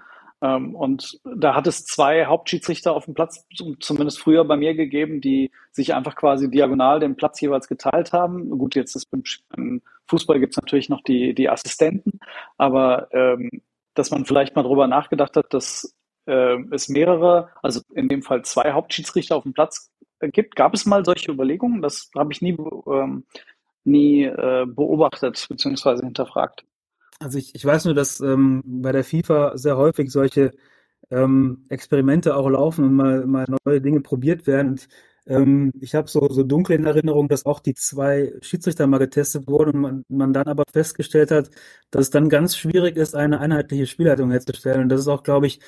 und 0.45 1.21
da 1.25 1.55
hat 1.55 1.67
es 1.67 1.87
zwei 1.87 2.27
Hauptschiedsrichter 2.27 2.93
auf 2.93 3.07
dem 3.07 3.15
Platz, 3.15 3.47
zumindest 3.81 4.21
früher 4.21 4.45
bei 4.45 4.57
mir 4.57 4.75
gegeben, 4.75 5.21
die 5.21 5.51
sich 5.73 5.95
einfach 5.95 6.17
quasi 6.17 6.51
diagonal 6.51 7.01
den 7.01 7.17
Platz 7.17 7.41
jeweils 7.41 7.69
geteilt 7.69 8.13
haben. 8.13 8.51
Gut, 8.51 8.75
jetzt 8.75 8.95
ist 8.97 9.11
beim 9.11 9.81
Fußball 10.07 10.41
gibt 10.41 10.53
es 10.53 10.57
natürlich 10.57 10.89
noch 10.89 11.03
die, 11.03 11.35
die 11.35 11.49
Assistenten, 11.49 12.21
aber 12.59 13.09
ähm, 13.13 13.63
dass 13.95 14.11
man 14.11 14.25
vielleicht 14.25 14.55
mal 14.57 14.63
darüber 14.65 14.87
nachgedacht 14.87 15.37
hat, 15.37 15.55
dass 15.55 15.95
äh, 16.27 16.57
es 16.73 16.89
mehrere, 16.89 17.51
also 17.63 17.81
in 17.95 18.09
dem 18.09 18.23
Fall 18.23 18.45
zwei 18.45 18.73
Hauptschiedsrichter 18.73 19.37
auf 19.37 19.45
dem 19.45 19.55
Platz 19.55 19.91
gibt. 20.21 20.57
Gab 20.57 20.75
es 20.75 20.87
mal 20.87 21.05
solche 21.05 21.31
Überlegungen? 21.31 21.83
Das 21.83 22.11
habe 22.17 22.33
ich 22.33 22.43
nie, 22.43 22.57
ähm, 22.87 23.25
nie 23.85 24.25
äh, 24.25 24.67
beobachtet 24.67 25.47
bzw. 25.49 26.05
hinterfragt. 26.05 26.65
Also 27.21 27.39
ich, 27.39 27.55
ich 27.55 27.65
weiß 27.65 27.85
nur, 27.87 27.95
dass 27.95 28.21
ähm, 28.21 28.63
bei 28.67 28.93
der 28.93 29.05
FIFA 29.05 29.57
sehr 29.57 29.77
häufig 29.77 30.11
solche 30.11 30.53
ähm, 31.11 31.67
Experimente 31.69 32.37
auch 32.37 32.49
laufen 32.51 32.85
und 32.85 32.95
mal, 32.95 33.27
mal 33.27 33.47
neue 33.65 33.81
Dinge 33.81 34.01
probiert 34.01 34.47
werden. 34.47 34.71
Und, 34.73 34.89
ähm, 35.27 35.73
ich 35.81 35.95
habe 35.95 36.09
so, 36.09 36.29
so 36.31 36.43
dunkle 36.43 36.77
in 36.77 36.85
Erinnerung, 36.87 37.29
dass 37.29 37.47
auch 37.47 37.61
die 37.61 37.75
zwei 37.75 38.35
Schiedsrichter 38.43 38.87
mal 38.87 38.99
getestet 38.99 39.47
wurden 39.49 39.77
und 39.77 39.81
man, 39.83 40.05
man 40.09 40.33
dann 40.33 40.47
aber 40.49 40.65
festgestellt 40.73 41.31
hat, 41.31 41.51
dass 41.91 42.03
es 42.07 42.11
dann 42.11 42.29
ganz 42.29 42.57
schwierig 42.57 42.97
ist, 42.97 43.15
eine 43.15 43.41
einheitliche 43.41 43.87
Spielleitung 43.87 44.31
herzustellen. 44.31 44.83
Und 44.83 44.89
das 44.91 45.01
ist 45.01 45.09
auch, 45.09 45.23
glaube 45.23 45.47
ich, 45.47 45.61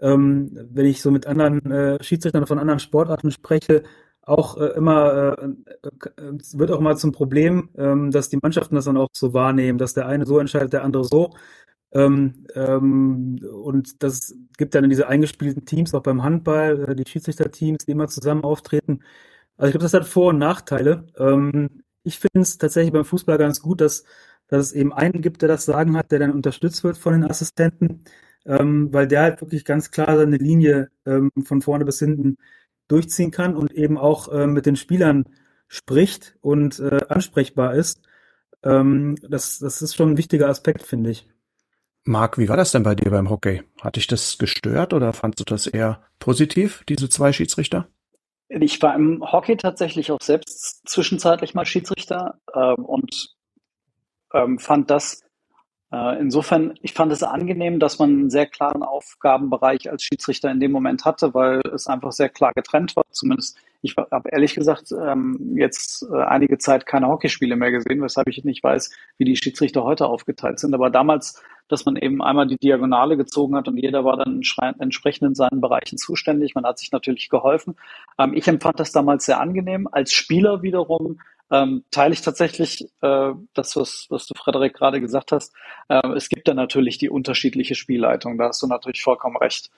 ähm, 0.00 0.50
wenn 0.70 0.86
ich 0.86 1.02
so 1.02 1.10
mit 1.10 1.26
anderen 1.26 1.70
äh, 1.70 2.02
Schiedsrichtern 2.02 2.46
von 2.46 2.58
anderen 2.58 2.80
Sportarten 2.80 3.30
spreche, 3.30 3.82
auch 4.22 4.56
äh, 4.56 4.66
immer, 4.76 5.36
äh, 5.38 5.46
äh, 6.16 6.32
wird 6.54 6.70
auch 6.70 6.80
mal 6.80 6.96
zum 6.96 7.12
Problem, 7.12 7.70
ähm, 7.76 8.10
dass 8.10 8.28
die 8.28 8.38
Mannschaften 8.40 8.74
das 8.76 8.84
dann 8.86 8.96
auch 8.96 9.08
so 9.12 9.34
wahrnehmen, 9.34 9.78
dass 9.78 9.94
der 9.94 10.06
eine 10.06 10.26
so 10.26 10.38
entscheidet, 10.38 10.72
der 10.72 10.84
andere 10.84 11.04
so. 11.04 11.34
Ähm, 11.92 12.46
ähm, 12.54 13.38
und 13.64 14.02
das 14.02 14.34
gibt 14.56 14.74
dann 14.74 14.88
diese 14.88 15.08
eingespielten 15.08 15.66
Teams, 15.66 15.94
auch 15.94 16.02
beim 16.02 16.22
Handball, 16.22 16.90
äh, 16.90 16.96
die 16.96 17.08
Schiedsrichterteams, 17.08 17.84
die 17.86 17.92
immer 17.92 18.08
zusammen 18.08 18.44
auftreten. 18.44 19.02
Also 19.56 19.68
ich 19.68 19.72
glaube, 19.74 19.84
das 19.84 19.94
hat 19.94 20.06
Vor- 20.06 20.30
und 20.30 20.38
Nachteile. 20.38 21.06
Ähm, 21.18 21.82
ich 22.04 22.18
finde 22.18 22.40
es 22.40 22.58
tatsächlich 22.58 22.92
beim 22.92 23.04
Fußball 23.04 23.38
ganz 23.38 23.62
gut, 23.62 23.80
dass, 23.80 24.04
dass 24.48 24.66
es 24.66 24.72
eben 24.72 24.92
einen 24.92 25.22
gibt, 25.22 25.42
der 25.42 25.48
das 25.48 25.64
Sagen 25.66 25.96
hat, 25.96 26.12
der 26.12 26.18
dann 26.20 26.32
unterstützt 26.32 26.84
wird 26.84 26.98
von 26.98 27.12
den 27.14 27.24
Assistenten, 27.24 28.04
ähm, 28.46 28.92
weil 28.92 29.06
der 29.08 29.22
halt 29.22 29.40
wirklich 29.40 29.64
ganz 29.64 29.90
klar 29.90 30.16
seine 30.16 30.36
Linie 30.36 30.90
ähm, 31.06 31.30
von 31.44 31.62
vorne 31.62 31.84
bis 31.84 31.98
hinten 32.00 32.38
durchziehen 32.88 33.30
kann 33.30 33.56
und 33.56 33.72
eben 33.72 33.98
auch 33.98 34.28
äh, 34.28 34.46
mit 34.46 34.66
den 34.66 34.76
Spielern 34.76 35.24
spricht 35.68 36.36
und 36.40 36.78
äh, 36.80 37.00
ansprechbar 37.08 37.74
ist. 37.74 38.02
Ähm, 38.62 39.16
das, 39.28 39.58
das 39.58 39.82
ist 39.82 39.96
schon 39.96 40.10
ein 40.10 40.16
wichtiger 40.18 40.48
Aspekt, 40.48 40.82
finde 40.82 41.10
ich. 41.10 41.26
Marc, 42.04 42.36
wie 42.36 42.48
war 42.48 42.56
das 42.56 42.72
denn 42.72 42.82
bei 42.82 42.94
dir 42.94 43.10
beim 43.10 43.30
Hockey? 43.30 43.62
Hat 43.80 43.96
dich 43.96 44.06
das 44.06 44.36
gestört 44.36 44.92
oder 44.92 45.12
fandst 45.12 45.40
du 45.40 45.44
das 45.44 45.66
eher 45.66 46.02
positiv, 46.18 46.82
diese 46.88 47.08
zwei 47.08 47.32
Schiedsrichter? 47.32 47.88
Ich 48.48 48.82
war 48.82 48.94
im 48.94 49.22
Hockey 49.22 49.56
tatsächlich 49.56 50.10
auch 50.10 50.20
selbst 50.20 50.82
zwischenzeitlich 50.86 51.54
mal 51.54 51.64
Schiedsrichter 51.64 52.40
ähm, 52.54 52.84
und 52.84 53.34
ähm, 54.34 54.58
fand 54.58 54.90
das 54.90 55.22
insofern, 55.92 56.72
ich 56.80 56.94
fand 56.94 57.12
es 57.12 57.22
angenehm, 57.22 57.78
dass 57.78 57.98
man 57.98 58.10
einen 58.10 58.30
sehr 58.30 58.46
klaren 58.46 58.82
Aufgabenbereich 58.82 59.90
als 59.90 60.04
Schiedsrichter 60.04 60.50
in 60.50 60.58
dem 60.58 60.72
Moment 60.72 61.04
hatte, 61.04 61.34
weil 61.34 61.60
es 61.74 61.86
einfach 61.86 62.12
sehr 62.12 62.30
klar 62.30 62.52
getrennt 62.54 62.96
war. 62.96 63.04
Zumindest, 63.10 63.58
ich 63.82 63.94
habe 63.96 64.30
ehrlich 64.30 64.54
gesagt 64.54 64.92
ähm, 64.92 65.54
jetzt 65.56 66.06
äh, 66.10 66.22
einige 66.22 66.56
Zeit 66.56 66.86
keine 66.86 67.08
Hockeyspiele 67.08 67.56
mehr 67.56 67.72
gesehen, 67.72 68.00
weshalb 68.00 68.28
ich 68.28 68.42
nicht 68.42 68.64
weiß, 68.64 68.90
wie 69.18 69.26
die 69.26 69.36
Schiedsrichter 69.36 69.84
heute 69.84 70.06
aufgeteilt 70.06 70.60
sind. 70.60 70.72
Aber 70.72 70.88
damals, 70.88 71.42
dass 71.68 71.84
man 71.84 71.96
eben 71.96 72.22
einmal 72.22 72.46
die 72.46 72.56
Diagonale 72.56 73.18
gezogen 73.18 73.54
hat 73.54 73.68
und 73.68 73.76
jeder 73.76 74.02
war 74.02 74.16
dann 74.16 74.40
entsprechend 74.78 75.28
in 75.28 75.34
seinen 75.34 75.60
Bereichen 75.60 75.98
zuständig. 75.98 76.54
Man 76.54 76.64
hat 76.64 76.78
sich 76.78 76.90
natürlich 76.90 77.28
geholfen. 77.28 77.76
Ähm, 78.18 78.32
ich 78.32 78.48
empfand 78.48 78.80
das 78.80 78.92
damals 78.92 79.26
sehr 79.26 79.40
angenehm. 79.40 79.86
Als 79.92 80.12
Spieler 80.12 80.62
wiederum 80.62 81.18
ähm, 81.52 81.84
teile 81.90 82.14
ich 82.14 82.22
tatsächlich 82.22 82.88
äh, 83.02 83.32
das, 83.52 83.76
was, 83.76 84.06
was 84.08 84.26
du, 84.26 84.34
Frederik, 84.34 84.74
gerade 84.74 85.00
gesagt 85.00 85.32
hast. 85.32 85.54
Äh, 85.88 86.08
es 86.16 86.30
gibt 86.30 86.48
da 86.48 86.54
natürlich 86.54 86.96
die 86.96 87.10
unterschiedliche 87.10 87.74
Spielleitung, 87.74 88.38
da 88.38 88.48
hast 88.48 88.62
du 88.62 88.66
natürlich 88.66 89.02
vollkommen 89.02 89.36
recht. 89.36 89.70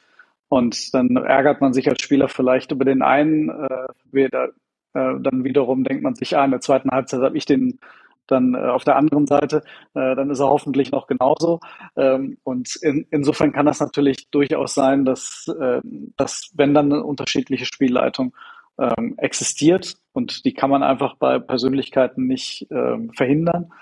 Und 0.49 0.95
dann 0.95 1.17
ärgert 1.17 1.61
man 1.61 1.73
sich 1.73 1.89
als 1.89 2.01
Spieler 2.01 2.29
vielleicht 2.29 2.71
über 2.71 2.85
den 2.85 3.03
einen, 3.03 3.49
äh, 3.49 3.87
wieder, 4.13 4.51
äh, 4.95 5.15
dann 5.19 5.43
wiederum 5.43 5.83
denkt 5.83 6.05
man 6.05 6.15
sich, 6.15 6.37
ah, 6.37 6.45
in 6.45 6.53
der 6.53 6.61
zweiten 6.61 6.91
Halbzeit 6.91 7.21
habe 7.21 7.37
ich 7.37 7.45
den 7.45 7.81
dann 8.27 8.55
äh, 8.55 8.59
auf 8.59 8.85
der 8.85 8.97
anderen 8.97 9.27
Seite, 9.27 9.65
äh, 9.95 10.15
dann 10.15 10.31
ist 10.31 10.41
er 10.41 10.49
hoffentlich 10.49 10.93
noch 10.93 11.09
genauso. 11.09 11.61
Ähm, 11.97 12.39
und 12.45 12.77
in, 12.77 13.07
insofern 13.11 13.53
kann 13.53 13.67
das 13.67 13.81
natürlich 13.81 14.31
durchaus 14.31 14.75
sein, 14.75 15.05
dass, 15.05 15.53
äh, 15.61 15.81
dass 16.17 16.53
wenn 16.55 16.73
dann 16.73 16.93
eine 16.93 17.05
unterschiedliche 17.05 17.67
Spielleitung 17.67 18.35
ähm, 18.79 19.15
existiert 19.19 19.97
und 20.15 20.45
die 20.45 20.55
kann 20.55 20.71
man 20.71 20.83
einfach 20.83 21.17
bei 21.17 21.39
Persönlichkeiten 21.39 22.27
nicht 22.27 22.67
ähm, 22.71 23.13
verhindern, 23.13 23.73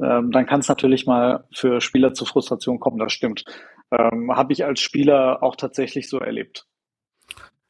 ähm, 0.00 0.32
dann 0.32 0.46
kann 0.46 0.60
es 0.60 0.68
natürlich 0.68 1.06
mal 1.06 1.44
für 1.54 1.80
Spieler 1.80 2.14
zu 2.14 2.24
Frustration 2.24 2.80
kommen, 2.80 2.98
das 2.98 3.12
stimmt. 3.12 3.44
Ähm, 3.92 4.34
Habe 4.34 4.52
ich 4.52 4.64
als 4.64 4.80
Spieler 4.80 5.42
auch 5.42 5.54
tatsächlich 5.54 6.08
so 6.08 6.18
erlebt. 6.18 6.66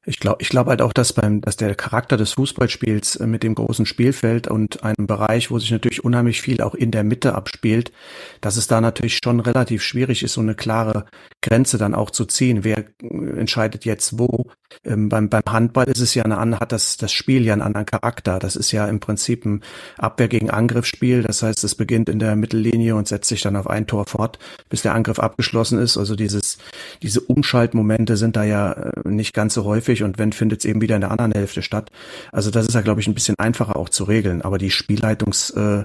Ich 0.05 0.19
glaube 0.19 0.39
ich 0.41 0.49
glaube 0.49 0.71
halt 0.71 0.83
auch, 0.83 0.93
dass 0.93 1.13
beim, 1.13 1.41
dass 1.43 1.57
der 1.57 1.77
Charakter 1.77 2.17
des 2.17 2.33
Fußballspiels 2.33 3.17
äh, 3.17 3.27
mit 3.27 3.45
dem 3.45 3.55
großen 3.55 3.87
Spielfeld 3.87 4.49
und 4.49 4.83
einem 4.83 5.07
Bereich, 5.07 5.53
wo 5.53 5.61
sich 5.61 5.71
natürlich 5.71 6.05
unheimlich 6.05 6.43
viel 6.43 6.61
auch 6.61 6.75
in 6.75 6.91
der 6.91 7.05
Mitte 7.05 7.37
abspielt, 7.37 7.93
dass 8.41 8.57
es 8.57 8.67
da 8.67 8.81
natürlich 8.81 9.21
schon 9.23 9.39
relativ 9.39 9.83
schwierig 9.83 10.25
ist, 10.25 10.33
so 10.33 10.41
eine 10.41 10.57
klare 10.57 11.05
Grenze 11.41 11.79
dann 11.79 11.95
auch 11.95 12.11
zu 12.11 12.25
ziehen. 12.25 12.65
Wer 12.65 12.79
äh, 12.79 13.39
entscheidet 13.39 13.85
jetzt 13.85 14.19
wo? 14.19 14.51
Ähm, 14.85 15.09
beim, 15.09 15.29
beim 15.29 15.43
Handball 15.49 15.87
ist 15.87 16.01
es 16.01 16.15
ja 16.15 16.25
eine, 16.25 16.59
hat 16.59 16.73
das, 16.73 16.97
das 16.97 17.13
Spiel 17.13 17.45
ja 17.45 17.53
einen 17.53 17.63
anderen 17.63 17.87
Charakter. 17.87 18.41
Das 18.41 18.57
ist 18.57 18.73
ja 18.73 18.89
im 18.89 18.99
Prinzip 18.99 19.45
ein 19.45 19.63
Abwehr 19.99 20.29
gegen 20.29 20.51
Angriffsspiel. 20.51 21.23
Das 21.23 21.43
heißt, 21.45 21.63
es 21.63 21.77
beginnt 21.77 22.09
in 22.09 22.19
der 22.19 22.35
Mittellinie 22.35 22.97
und 22.97 23.07
setzt 23.07 23.29
sich 23.29 23.43
dann 23.43 23.55
auf 23.55 23.69
ein 23.69 23.87
Tor 23.87 24.07
fort, 24.07 24.41
bis 24.69 24.83
der 24.83 24.95
Angriff 24.95 25.21
abgeschlossen 25.21 25.79
ist. 25.79 25.97
Also 25.97 26.17
dieses, 26.17 26.59
diese 27.03 27.21
Umschaltmomente 27.21 28.17
sind 28.17 28.35
da 28.35 28.43
ja 28.43 28.73
äh, 28.73 29.09
nicht 29.09 29.33
ganz 29.33 29.55
so 29.55 29.65
häufig 29.65 29.92
häufig 29.93 30.03
und 30.03 30.19
wenn 30.19 30.33
findet 30.33 30.61
es 30.61 30.65
eben 30.65 30.81
wieder 30.81 30.95
in 30.95 31.03
der 31.03 31.11
anderen 31.11 31.33
Hälfte 31.33 31.63
statt. 31.63 31.91
Also 32.33 32.51
das 32.51 32.67
ist 32.67 32.75
ja, 32.75 32.81
glaube 32.81 33.01
ich, 33.01 33.07
ein 33.07 33.15
bisschen 33.15 33.39
einfacher 33.39 33.77
auch 33.77 33.89
zu 33.89 34.05
regeln. 34.05 34.43
Aber 34.43 34.59
die 34.59 34.71
Spielleitungs 34.71 35.51
äh, 35.51 35.85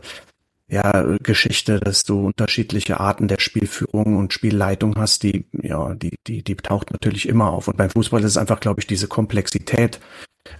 ja, 0.69 1.15
Geschichte, 1.23 1.79
dass 1.79 2.03
du 2.03 2.27
unterschiedliche 2.27 2.99
Arten 2.99 3.27
der 3.27 3.39
Spielführung 3.39 4.17
und 4.17 4.33
Spielleitung 4.33 4.95
hast, 4.97 5.23
die, 5.23 5.45
ja, 5.53 5.95
die, 5.95 6.17
die, 6.27 6.43
die 6.43 6.55
taucht 6.55 6.91
natürlich 6.91 7.27
immer 7.27 7.51
auf. 7.51 7.67
Und 7.69 7.77
beim 7.77 7.89
Fußball 7.89 8.21
ist 8.21 8.31
es 8.31 8.37
einfach, 8.37 8.59
glaube 8.59 8.81
ich, 8.81 8.87
diese 8.87 9.07
Komplexität 9.07 9.99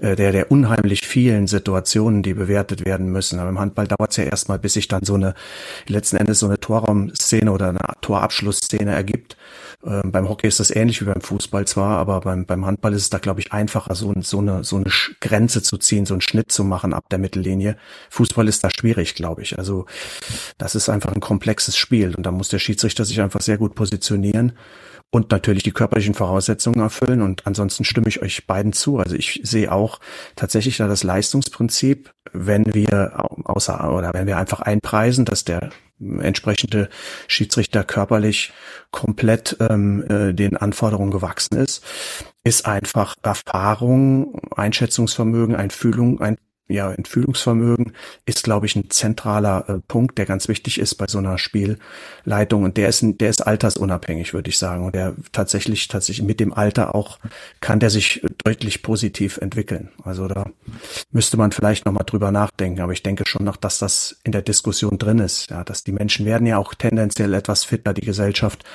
der, 0.02 0.32
der 0.32 0.52
unheimlich 0.52 1.06
vielen 1.06 1.48
Situationen, 1.48 2.24
die 2.24 2.34
bewertet 2.34 2.86
werden 2.86 3.12
müssen. 3.12 3.40
Aber 3.40 3.50
im 3.50 3.60
Handball 3.60 3.88
dauert 3.88 4.12
es 4.12 4.18
ja 4.18 4.26
erstmal, 4.26 4.60
bis 4.60 4.74
sich 4.74 4.88
dann 4.88 5.04
so 5.04 5.16
eine, 5.16 5.34
letzten 5.88 6.18
Endes 6.18 6.40
so 6.40 6.46
eine 6.46 6.60
Torraumszene 6.60 7.52
oder 7.52 7.70
eine 7.70 7.80
Torabschlussszene 8.02 8.94
ergibt. 8.94 9.38
Ähm, 9.86 10.12
beim 10.12 10.28
Hockey 10.28 10.48
ist 10.48 10.60
das 10.60 10.72
ähnlich 10.72 11.02
wie 11.02 11.06
beim 11.06 11.22
Fußball 11.22 11.66
zwar, 11.66 11.98
aber 11.98 12.22
beim, 12.22 12.46
beim 12.46 12.66
Handball 12.66 12.94
ist 12.94 13.04
es 13.04 13.10
da, 13.10 13.20
glaube 13.20 13.42
ich, 13.42 13.54
einfacher, 13.54 13.94
so, 13.94 14.14
so, 14.22 14.40
eine, 14.40 14.64
so 14.64 14.78
eine 14.78 14.86
Grenze 15.22 15.62
zu 15.62 15.78
ziehen, 15.78 16.06
so 16.06 16.16
einen 16.16 16.22
Schnitt 16.22 16.52
zu 16.52 16.64
machen 16.64 16.94
ab 16.94 17.06
der 17.10 17.20
Mittellinie. 17.20 17.78
Fußball 18.10 18.48
ist 18.48 18.64
da 18.64 18.70
schwierig, 18.70 19.14
glaube 19.16 19.44
ich. 19.44 19.58
Also 19.58 19.86
das 20.58 20.76
ist 20.76 20.90
einfach 20.90 21.14
ein 21.14 21.22
komplexes 21.22 21.78
Spiel 21.78 22.16
und 22.16 22.26
da 22.26 22.32
muss 22.32 22.50
der 22.50 22.60
Schiedsrichter 22.60 23.06
sich 23.06 23.22
einfach 23.22 23.42
sehr 23.42 23.58
gut 23.58 23.76
positionieren 23.76 24.54
und 25.10 25.32
natürlich 25.32 25.64
die 25.64 25.72
körperlichen 25.72 26.14
Voraussetzungen 26.14 26.80
erfüllen. 26.82 27.22
Und 27.22 27.48
ansonsten 27.48 27.84
stimme 27.84 28.08
ich 28.10 28.22
euch 28.22 28.46
beiden 28.46 28.74
zu. 28.74 28.98
Also 28.98 29.16
ich 29.16 29.42
sehe 29.44 29.72
auch 29.72 30.00
tatsächlich 30.36 30.78
da 30.78 30.88
das 30.88 31.04
Leistungsprinzip, 31.04 32.12
wenn 32.34 32.74
wir 32.74 33.26
außer 33.46 33.94
oder 33.94 34.14
wenn 34.14 34.28
wir 34.28 34.38
einfach 34.38 34.60
einpreisen, 34.60 35.26
dass 35.26 35.46
der 35.46 35.70
entsprechende 36.00 36.90
Schiedsrichter 37.28 37.84
körperlich 37.84 38.54
komplett 38.92 39.58
ähm, 39.60 40.04
äh, 40.08 40.34
den 40.34 40.56
Anforderungen 40.58 41.12
gewachsen 41.12 41.58
ist, 41.58 41.84
ist 42.44 42.66
einfach 42.66 43.16
Erfahrung, 43.24 44.40
Einschätzungsvermögen, 44.56 45.56
Einfühlung, 45.56 46.22
ein 46.22 46.38
ja, 46.70 46.92
Entfühlungsvermögen 46.92 47.94
ist, 48.26 48.44
glaube 48.44 48.66
ich, 48.66 48.76
ein 48.76 48.90
zentraler 48.90 49.66
äh, 49.70 49.80
Punkt, 49.88 50.18
der 50.18 50.26
ganz 50.26 50.48
wichtig 50.48 50.80
ist 50.80 50.96
bei 50.96 51.08
so 51.08 51.18
einer 51.18 51.38
Spielleitung. 51.38 52.64
Und 52.64 52.78
der 52.78 52.90
ist, 52.90 53.04
der 53.04 53.30
ist 53.30 53.46
altersunabhängig, 53.46 54.34
würde 54.34 54.50
ich 54.50 54.58
sagen. 54.58 54.86
Und 54.86 54.96
der 54.96 55.16
tatsächlich, 55.32 55.88
tatsächlich 55.88 56.28
mit 56.28 56.40
dem 56.40 56.54
Alter 56.54 56.94
auch 56.94 57.20
kann 57.62 57.80
der 57.80 57.90
sich 57.90 58.22
deutlich 58.44 58.82
positiv 58.82 59.38
entwickeln. 59.38 59.90
Also 60.04 60.28
da 60.28 60.46
müsste 61.12 61.38
man 61.38 61.52
vielleicht 61.52 61.86
nochmal 61.86 62.06
drüber 62.06 62.32
nachdenken. 62.32 62.82
Aber 62.82 62.92
ich 62.92 63.04
denke 63.04 63.24
schon 63.26 63.46
noch, 63.46 63.56
dass 63.56 63.80
das 63.80 64.18
in 64.24 64.34
der 64.34 64.42
Diskussion 64.42 64.98
drin 64.98 65.20
ist. 65.20 65.50
Ja, 65.50 65.64
dass 65.64 65.86
die 65.86 65.94
Menschen 65.94 66.26
werden 66.26 66.48
ja 66.48 66.58
auch 66.58 66.74
tendenziell 66.74 67.34
etwas 67.34 67.64
fitter. 67.64 67.94
Die 67.94 68.02
Gesellschaft 68.02 68.66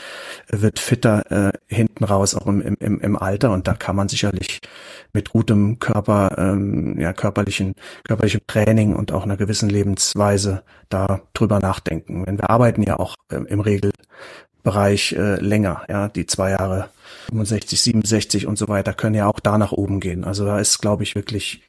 wird 0.49 0.79
fitter 0.79 1.31
äh, 1.31 1.53
hinten 1.69 2.05
raus, 2.05 2.35
auch 2.35 2.47
im, 2.47 2.63
im, 2.63 3.01
im 3.01 3.17
Alter. 3.17 3.51
Und 3.51 3.69
da 3.69 3.75
kann 3.75 3.97
man 3.97 4.09
sicherlich 4.09 4.61
mit 5.13 5.31
gutem 5.31 5.79
Körper, 5.79 6.37
ähm, 6.39 6.99
ja, 6.99 7.13
körperlichen 7.13 7.75
körperlichem 8.05 8.41
Training 8.47 8.95
und 8.95 9.13
auch 9.13 9.25
einer 9.25 9.37
gewissen 9.37 9.69
Lebensweise 9.69 10.63
da 10.89 11.21
drüber 11.35 11.59
nachdenken. 11.59 12.27
Wenn 12.27 12.39
wir 12.39 12.51
arbeiten 12.51 12.83
ja 12.83 12.99
auch 12.99 13.15
äh, 13.31 13.37
im 13.37 13.61
Regelbereich 13.61 15.13
äh, 15.13 15.37
länger, 15.37 15.85
ja, 15.89 16.09
die 16.09 16.27
zwei 16.27 16.51
Jahre 16.51 16.89
65, 17.31 17.81
67 17.81 18.47
und 18.47 18.59
so 18.59 18.69
weiter 18.69 18.93
können 18.93 19.15
ja 19.15 19.27
auch 19.27 19.41
da 19.41 19.59
nach 19.59 19.73
oben 19.73 20.01
gehen. 20.01 20.25
Also 20.25 20.45
da 20.45 20.59
ist, 20.59 20.79
glaube 20.81 21.03
ich, 21.03 21.15
wirklich 21.15 21.63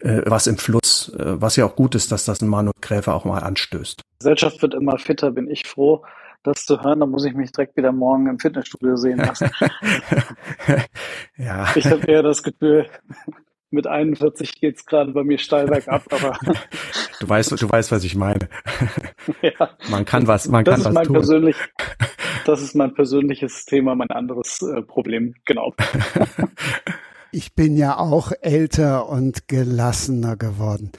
äh, 0.00 0.22
was 0.26 0.46
im 0.46 0.58
Fluss, 0.58 1.12
äh, 1.18 1.40
was 1.40 1.56
ja 1.56 1.64
auch 1.64 1.76
gut 1.76 1.94
ist, 1.94 2.12
dass 2.12 2.24
das 2.24 2.42
ein 2.42 2.48
Manuel 2.48 2.74
Gräfer 2.80 3.14
auch 3.14 3.24
mal 3.24 3.38
anstößt. 3.38 4.00
Die 4.00 4.18
Gesellschaft 4.18 4.60
wird 4.62 4.74
immer 4.74 4.98
fitter, 4.98 5.30
bin 5.30 5.50
ich 5.50 5.66
froh. 5.66 6.04
das 6.42 6.66
zu 6.66 6.82
hören, 6.82 7.00
dann 7.00 7.10
muss 7.10 7.24
ich 7.24 7.34
mich 7.34 7.52
direkt 7.52 7.76
wieder 7.76 7.92
morgen 7.92 8.26
im 8.26 8.38
Fitnessstudio 8.38 8.96
sehen 8.96 9.18
lassen. 9.18 9.50
ja. 11.38 11.66
Ich 11.74 11.86
habe 11.86 12.06
eher 12.06 12.22
das 12.22 12.42
Gefühl, 12.42 12.86
mit 13.74 13.86
41 13.86 14.60
geht's 14.60 14.86
gerade 14.86 15.12
bei 15.12 15.24
mir 15.24 15.38
steil 15.38 15.66
bergab, 15.66 16.04
aber 16.12 16.38
du 17.20 17.28
weißt, 17.28 17.60
du 17.60 17.68
weißt, 17.70 17.92
was 17.92 18.04
ich 18.04 18.14
meine. 18.14 18.48
ja. 19.42 19.70
Man 19.90 20.04
kann 20.04 20.26
was, 20.26 20.48
man 20.48 20.64
das 20.64 20.74
kann 20.74 20.80
ist 20.80 20.86
was 20.86 20.94
mein 20.94 21.04
tun. 21.04 21.14
Persönlich, 21.14 21.56
das 22.46 22.62
ist 22.62 22.74
mein 22.74 22.94
persönliches 22.94 23.66
Thema, 23.66 23.94
mein 23.94 24.10
anderes 24.10 24.62
äh, 24.62 24.82
Problem, 24.82 25.34
genau. 25.44 25.74
Ich 27.32 27.54
bin 27.54 27.76
ja 27.76 27.98
auch 27.98 28.32
älter 28.40 29.08
und 29.08 29.48
gelassener 29.48 30.36
geworden. 30.36 30.92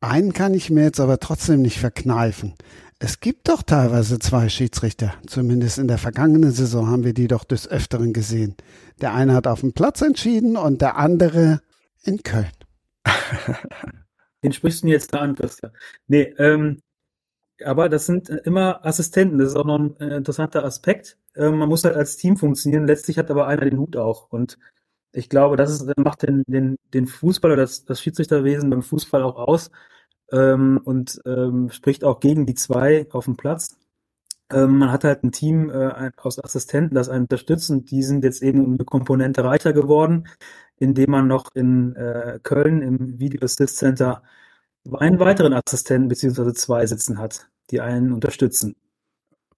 Einen 0.00 0.32
kann 0.32 0.54
ich 0.54 0.70
mir 0.70 0.84
jetzt 0.84 1.00
aber 1.00 1.18
trotzdem 1.18 1.62
nicht 1.62 1.78
verkneifen. 1.78 2.54
Es 3.04 3.18
gibt 3.18 3.48
doch 3.48 3.64
teilweise 3.64 4.20
zwei 4.20 4.48
Schiedsrichter. 4.48 5.14
Zumindest 5.26 5.78
in 5.78 5.88
der 5.88 5.98
vergangenen 5.98 6.52
Saison 6.52 6.88
haben 6.88 7.02
wir 7.02 7.14
die 7.14 7.26
doch 7.26 7.42
des 7.42 7.68
Öfteren 7.68 8.12
gesehen. 8.12 8.54
Der 9.00 9.12
eine 9.12 9.34
hat 9.34 9.48
auf 9.48 9.60
dem 9.60 9.72
Platz 9.72 10.02
entschieden 10.02 10.56
und 10.56 10.80
der 10.80 10.96
andere 10.96 11.62
in 12.04 12.22
Köln. 12.22 12.50
Den 14.42 14.52
sprichst 14.52 14.82
du 14.82 14.88
jetzt 14.88 15.14
da 15.14 15.20
an, 15.20 15.34
Christian. 15.34 15.72
Nee, 16.08 16.34
ähm, 16.38 16.80
aber 17.64 17.88
das 17.88 18.06
sind 18.06 18.28
immer 18.28 18.84
Assistenten. 18.84 19.38
Das 19.38 19.48
ist 19.50 19.56
auch 19.56 19.64
noch 19.64 19.78
ein 19.78 19.96
äh, 20.00 20.16
interessanter 20.16 20.64
Aspekt. 20.64 21.18
Ähm, 21.36 21.58
man 21.58 21.68
muss 21.68 21.84
halt 21.84 21.96
als 21.96 22.16
Team 22.16 22.36
funktionieren. 22.36 22.86
Letztlich 22.86 23.18
hat 23.18 23.30
aber 23.30 23.46
einer 23.46 23.64
den 23.64 23.78
Hut 23.78 23.96
auch. 23.96 24.30
Und 24.30 24.58
ich 25.12 25.28
glaube, 25.28 25.56
das 25.56 25.70
ist, 25.70 25.96
macht 25.98 26.22
den, 26.22 26.42
den, 26.46 26.76
den 26.94 27.06
Fußball 27.06 27.52
oder 27.52 27.62
das, 27.62 27.84
das 27.84 28.00
Schiedsrichterwesen 28.00 28.70
beim 28.70 28.82
Fußball 28.82 29.22
auch 29.22 29.36
aus 29.36 29.70
ähm, 30.32 30.80
und 30.84 31.20
ähm, 31.26 31.70
spricht 31.70 32.04
auch 32.04 32.20
gegen 32.20 32.46
die 32.46 32.54
zwei 32.54 33.06
auf 33.12 33.26
dem 33.26 33.36
Platz. 33.36 33.78
Ähm, 34.52 34.78
man 34.78 34.92
hat 34.92 35.04
halt 35.04 35.24
ein 35.24 35.32
Team 35.32 35.70
äh, 35.70 36.10
aus 36.16 36.42
Assistenten, 36.42 36.94
das 36.94 37.08
einen 37.08 37.24
unterstützt 37.24 37.70
und 37.70 37.90
die 37.90 38.02
sind 38.02 38.24
jetzt 38.24 38.42
eben 38.42 38.64
um 38.64 38.74
eine 38.74 38.84
Komponente 38.84 39.44
reicher 39.44 39.72
geworden, 39.72 40.28
indem 40.76 41.10
man 41.10 41.26
noch 41.26 41.54
in 41.54 41.96
äh, 41.96 42.38
Köln 42.42 42.82
im 42.82 43.18
Video 43.18 43.42
Assist 43.42 43.78
Center 43.78 44.22
einen 44.92 45.20
weiteren 45.20 45.52
Assistenten 45.52 46.08
beziehungsweise 46.08 46.54
zwei 46.54 46.86
sitzen 46.86 47.18
hat, 47.18 47.48
die 47.70 47.80
einen 47.80 48.12
unterstützen. 48.12 48.76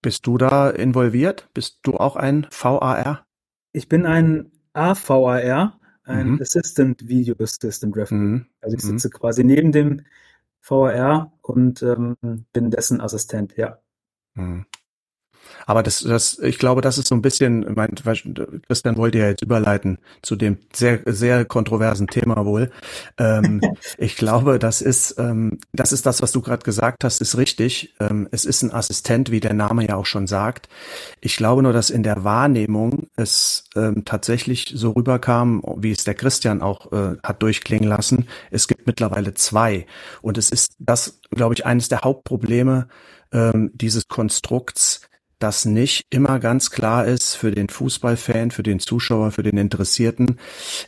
Bist 0.02 0.26
du 0.26 0.36
da 0.36 0.70
involviert? 0.70 1.48
Bist 1.54 1.78
du 1.82 1.94
auch 1.94 2.16
ein 2.16 2.46
VAR? 2.50 3.26
Ich 3.72 3.88
bin 3.88 4.04
ein 4.04 4.52
AVAR, 4.74 5.80
ein 6.04 6.32
mhm. 6.32 6.42
Assistant 6.42 7.08
Video 7.08 7.34
Assistant 7.38 7.96
Referee. 7.96 8.18
Mhm. 8.18 8.46
Also 8.60 8.76
ich 8.76 8.84
mhm. 8.84 8.88
sitze 8.98 9.08
mhm. 9.08 9.12
quasi 9.12 9.44
neben 9.44 9.72
dem 9.72 10.02
VAR 10.60 11.32
und 11.40 11.82
ähm, 11.82 12.16
bin 12.52 12.70
dessen 12.70 13.00
Assistent, 13.00 13.56
ja. 13.56 13.78
Aber 15.66 15.82
das, 15.82 16.02
das, 16.02 16.38
ich 16.38 16.58
glaube, 16.58 16.80
das 16.80 16.98
ist 16.98 17.08
so 17.08 17.14
ein 17.14 17.22
bisschen, 17.22 17.66
mein, 17.74 17.94
Christian 18.66 18.96
wollte 18.96 19.18
ja 19.18 19.28
jetzt 19.28 19.42
überleiten 19.42 19.98
zu 20.22 20.36
dem 20.36 20.58
sehr, 20.72 21.00
sehr 21.06 21.44
kontroversen 21.44 22.06
Thema 22.06 22.44
wohl. 22.44 22.70
Ähm, 23.18 23.60
ich 23.98 24.16
glaube, 24.16 24.58
das 24.58 24.82
ist, 24.82 25.18
ähm, 25.18 25.58
das 25.72 25.92
ist 25.92 26.06
das, 26.06 26.22
was 26.22 26.32
du 26.32 26.40
gerade 26.40 26.64
gesagt 26.64 27.04
hast, 27.04 27.20
ist 27.20 27.36
richtig. 27.36 27.94
Ähm, 28.00 28.28
es 28.30 28.44
ist 28.44 28.62
ein 28.62 28.72
Assistent, 28.72 29.30
wie 29.30 29.40
der 29.40 29.54
Name 29.54 29.86
ja 29.86 29.96
auch 29.96 30.06
schon 30.06 30.26
sagt. 30.26 30.68
Ich 31.20 31.36
glaube 31.36 31.62
nur, 31.62 31.72
dass 31.72 31.90
in 31.90 32.02
der 32.02 32.24
Wahrnehmung 32.24 33.08
es 33.16 33.64
ähm, 33.76 34.04
tatsächlich 34.04 34.72
so 34.74 34.92
rüberkam, 34.92 35.62
wie 35.76 35.92
es 35.92 36.04
der 36.04 36.14
Christian 36.14 36.62
auch 36.62 36.92
äh, 36.92 37.16
hat 37.22 37.42
durchklingen 37.42 37.88
lassen. 37.88 38.26
Es 38.50 38.68
gibt 38.68 38.86
mittlerweile 38.86 39.34
zwei. 39.34 39.86
Und 40.22 40.38
es 40.38 40.50
ist 40.50 40.74
das, 40.78 41.20
glaube 41.30 41.54
ich, 41.54 41.66
eines 41.66 41.88
der 41.88 42.02
Hauptprobleme 42.02 42.88
ähm, 43.32 43.70
dieses 43.74 44.08
Konstrukts, 44.08 45.00
dass 45.44 45.66
nicht 45.66 46.06
immer 46.08 46.38
ganz 46.38 46.70
klar 46.70 47.04
ist 47.04 47.34
für 47.34 47.50
den 47.50 47.68
Fußballfan, 47.68 48.50
für 48.50 48.62
den 48.62 48.80
Zuschauer, 48.80 49.30
für 49.30 49.42
den 49.42 49.58
Interessierten, 49.58 50.38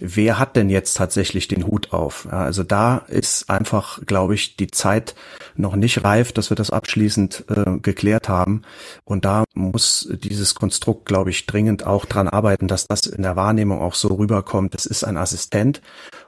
wer 0.01 0.39
hat 0.39 0.57
denn 0.57 0.71
jetzt 0.71 0.97
tatsächlich 0.97 1.47
den 1.47 1.67
Hut 1.67 1.93
auf. 1.93 2.27
Also 2.33 2.63
da 2.63 3.05
ist 3.09 3.51
einfach, 3.51 4.01
glaube 4.07 4.35
ich, 4.35 4.57
die 4.57 4.69
Zeit 4.69 5.15
noch 5.57 5.77
nicht 5.77 6.05
reif, 6.05 6.33
dass 6.33 6.51
wir 6.51 6.55
das 6.55 6.71
abschließend 6.71 7.45
äh, 7.51 7.81
geklärt 7.81 8.31
haben. 8.31 8.63
Und 9.05 9.27
da 9.27 9.45
muss 9.53 10.09
dieses 10.11 10.55
Konstrukt, 10.55 11.05
glaube 11.05 11.29
ich, 11.29 11.45
dringend 11.45 11.87
auch 11.87 12.07
dran 12.07 12.27
arbeiten, 12.27 12.67
dass 12.67 12.87
das 12.87 13.05
in 13.05 13.25
der 13.25 13.37
Wahrnehmung 13.37 13.83
auch 13.83 13.95
so 13.95 14.09
rüberkommt. 14.09 14.75
Es 14.75 14.87
ist 14.87 15.05
ein 15.05 15.19
Assistent 15.19 15.83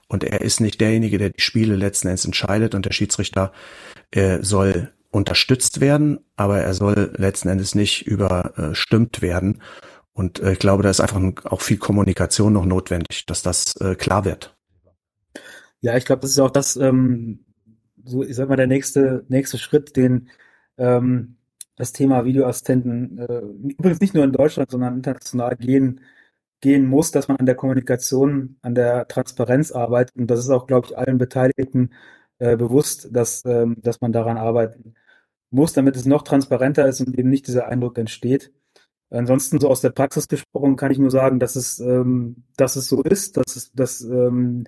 und 0.07 0.23
er 0.23 0.43
ist 0.43 0.61
nicht 0.61 0.83
derjenige, 0.83 1.17
der 1.17 1.31
die 1.31 1.41
Spiele 1.41 1.77
letzten 1.77 2.09
Endes 2.09 2.27
entscheidet 2.27 2.75
und 2.75 2.85
der 2.85 2.93
Schiedsrichter 2.93 3.53
äh, 4.11 4.43
soll 4.43 4.93
unterstützt 5.11 5.81
werden, 5.81 6.18
aber 6.37 6.61
er 6.61 6.75
soll 6.75 7.12
letzten 7.16 7.49
Endes 7.49 7.75
nicht 7.75 8.07
überstimmt 8.07 9.23
werden. 9.23 9.62
Und 10.12 10.40
äh, 10.40 10.53
ich 10.53 10.59
glaube, 10.59 10.83
da 10.83 10.90
ist 10.90 11.01
einfach 11.01 11.21
auch 11.44 11.61
viel 11.61 11.79
Kommunikation 11.79 12.53
noch 12.53 12.64
notwendig, 12.64 13.25
dass 13.27 13.42
das 13.42 13.77
äh, 13.77 13.94
klar 13.94 14.25
wird. 14.25 14.57
Ja, 15.81 15.97
ich 15.97 16.05
glaube, 16.05 16.23
das 16.23 16.33
ist 16.33 16.40
auch 16.40 16.51
das, 16.51 16.77
ähm, 16.77 17.44
so 18.05 18.25
ich 18.25 18.35
sag 18.37 18.49
mal, 18.49 18.57
der 18.57 18.66
nächste 18.66 19.25
nächste 19.29 19.59
Schritt, 19.59 19.97
den 19.97 20.29
ähm, 20.77 21.37
das 21.77 21.92
Thema 21.92 22.25
Videoassistenten 22.25 23.18
äh, 23.18 23.38
übrigens 23.73 24.01
nicht 24.01 24.14
nur 24.14 24.25
in 24.25 24.33
Deutschland, 24.33 24.71
sondern 24.71 24.97
international 24.97 25.57
gehen 25.57 26.01
gehen 26.61 26.87
muss, 26.87 27.12
dass 27.12 27.29
man 27.29 27.37
an 27.37 27.47
der 27.47 27.55
Kommunikation, 27.55 28.57
an 28.62 28.75
der 28.75 29.07
Transparenz 29.09 29.71
arbeitet. 29.73 30.16
Und 30.16 30.29
das 30.29 30.40
ist 30.40 30.51
auch, 30.51 30.66
glaube 30.66 30.88
ich, 30.88 30.99
allen 30.99 31.18
Beteiligten 31.18 31.92
äh, 32.38 32.57
bewusst, 32.57 33.09
dass, 33.12 33.44
ähm, 33.44 33.77
dass 33.83 34.01
man 34.01 34.12
daran 34.12 34.38
arbeiten 34.38 34.94
muss, 35.51 35.73
damit 35.73 35.97
es 35.97 36.07
noch 36.07 36.23
transparenter 36.23 36.87
ist 36.89 37.01
und 37.01 37.19
eben 37.19 37.31
nicht 37.31 37.47
dieser 37.47 37.69
Eindruck 37.69 37.99
entsteht. 37.99 38.53
Ansonsten 39.11 39.59
so 39.61 39.69
aus 39.69 39.81
der 39.81 39.91
Praxis 39.91 40.29
gesprochen 40.29 40.77
kann 40.77 40.91
ich 40.91 40.99
nur 40.99 41.11
sagen, 41.11 41.39
dass 41.41 41.57
es, 41.57 41.81
ähm, 41.81 42.45
dass 42.57 42.77
es 42.77 42.89
so 42.89 43.03
ist, 43.03 43.37
dass 43.39 43.57
es, 43.57 43.73
dass 43.73 44.03
ähm, 44.03 44.65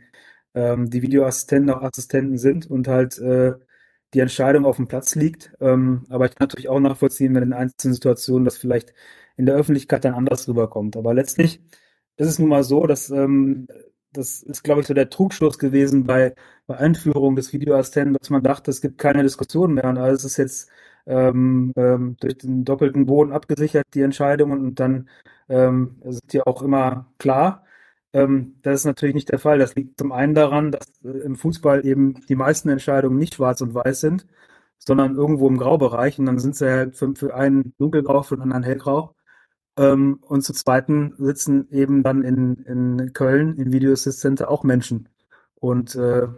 ähm, 0.54 0.90
die 0.90 1.02
Videoassistenten 1.02 1.70
auch 1.70 1.82
Assistenten 1.82 2.38
sind 2.38 2.70
und 2.70 2.88
halt 2.88 3.18
äh, 3.18 3.54
die 4.14 4.20
Entscheidung 4.20 4.64
auf 4.64 4.76
dem 4.76 4.88
Platz 4.88 5.14
liegt. 5.14 5.52
Ähm, 5.60 6.04
aber 6.08 6.26
ich 6.26 6.34
kann 6.34 6.46
natürlich 6.48 6.68
auch 6.68 6.80
nachvollziehen, 6.80 7.34
wenn 7.34 7.42
in 7.44 7.52
einzelnen 7.52 7.94
Situationen 7.94 8.44
das 8.44 8.56
vielleicht 8.58 8.94
in 9.36 9.46
der 9.46 9.56
Öffentlichkeit 9.56 10.04
dann 10.04 10.14
anders 10.14 10.48
rüberkommt. 10.48 10.96
Aber 10.96 11.14
letztlich 11.14 11.60
ist 12.16 12.28
es 12.28 12.38
nun 12.38 12.48
mal 12.48 12.64
so, 12.64 12.86
dass 12.86 13.10
ähm, 13.10 13.68
das 14.12 14.42
ist, 14.42 14.62
glaube 14.64 14.80
ich, 14.80 14.86
so 14.86 14.94
der 14.94 15.10
Trugschluss 15.10 15.58
gewesen 15.58 16.04
bei, 16.04 16.34
bei 16.66 16.76
Einführung 16.76 17.36
des 17.36 17.52
Videoassistenten, 17.52 18.16
dass 18.20 18.30
man 18.30 18.42
dachte, 18.42 18.70
es 18.70 18.80
gibt 18.80 18.98
keine 18.98 19.22
Diskussion 19.22 19.74
mehr 19.74 19.84
und 19.84 19.98
alles 19.98 20.24
ist 20.24 20.36
jetzt 20.36 20.70
ähm, 21.06 21.72
ähm, 21.76 22.16
durch 22.20 22.38
den 22.38 22.64
doppelten 22.64 23.06
Boden 23.06 23.32
abgesichert, 23.32 23.86
die 23.94 24.02
Entscheidungen 24.02 24.60
und 24.60 24.80
dann 24.80 25.08
ähm, 25.48 25.96
sind 26.04 26.32
die 26.32 26.42
auch 26.42 26.62
immer 26.62 27.06
klar. 27.18 27.64
Ähm, 28.12 28.56
das 28.62 28.80
ist 28.80 28.84
natürlich 28.86 29.14
nicht 29.14 29.30
der 29.30 29.38
Fall. 29.38 29.58
Das 29.58 29.74
liegt 29.76 29.98
zum 29.98 30.12
einen 30.12 30.34
daran, 30.34 30.72
dass 30.72 30.86
äh, 31.04 31.08
im 31.08 31.36
Fußball 31.36 31.86
eben 31.86 32.20
die 32.28 32.34
meisten 32.36 32.68
Entscheidungen 32.68 33.18
nicht 33.18 33.34
schwarz 33.34 33.60
und 33.60 33.74
weiß 33.74 34.00
sind, 34.00 34.26
sondern 34.78 35.16
irgendwo 35.16 35.48
im 35.48 35.58
Graubereich 35.58 36.18
und 36.18 36.26
dann 36.26 36.38
sind 36.38 36.56
sie 36.56 36.70
halt 36.70 36.96
für, 36.96 37.14
für 37.14 37.34
einen 37.34 37.74
dunkelgrau, 37.78 38.22
für 38.22 38.36
den 38.36 38.42
anderen 38.42 38.64
hellgrau. 38.64 39.14
Ähm, 39.80 40.18
und 40.28 40.42
zu 40.42 40.52
zweiten 40.52 41.14
sitzen 41.16 41.66
eben 41.70 42.02
dann 42.02 42.22
in, 42.22 42.56
in 42.64 43.12
Köln 43.14 43.56
im 43.56 43.72
Video 43.72 43.92
Assist 43.92 44.20
Center 44.20 44.50
auch 44.50 44.62
Menschen. 44.62 45.08
Und 45.54 45.94
äh, 45.96 46.28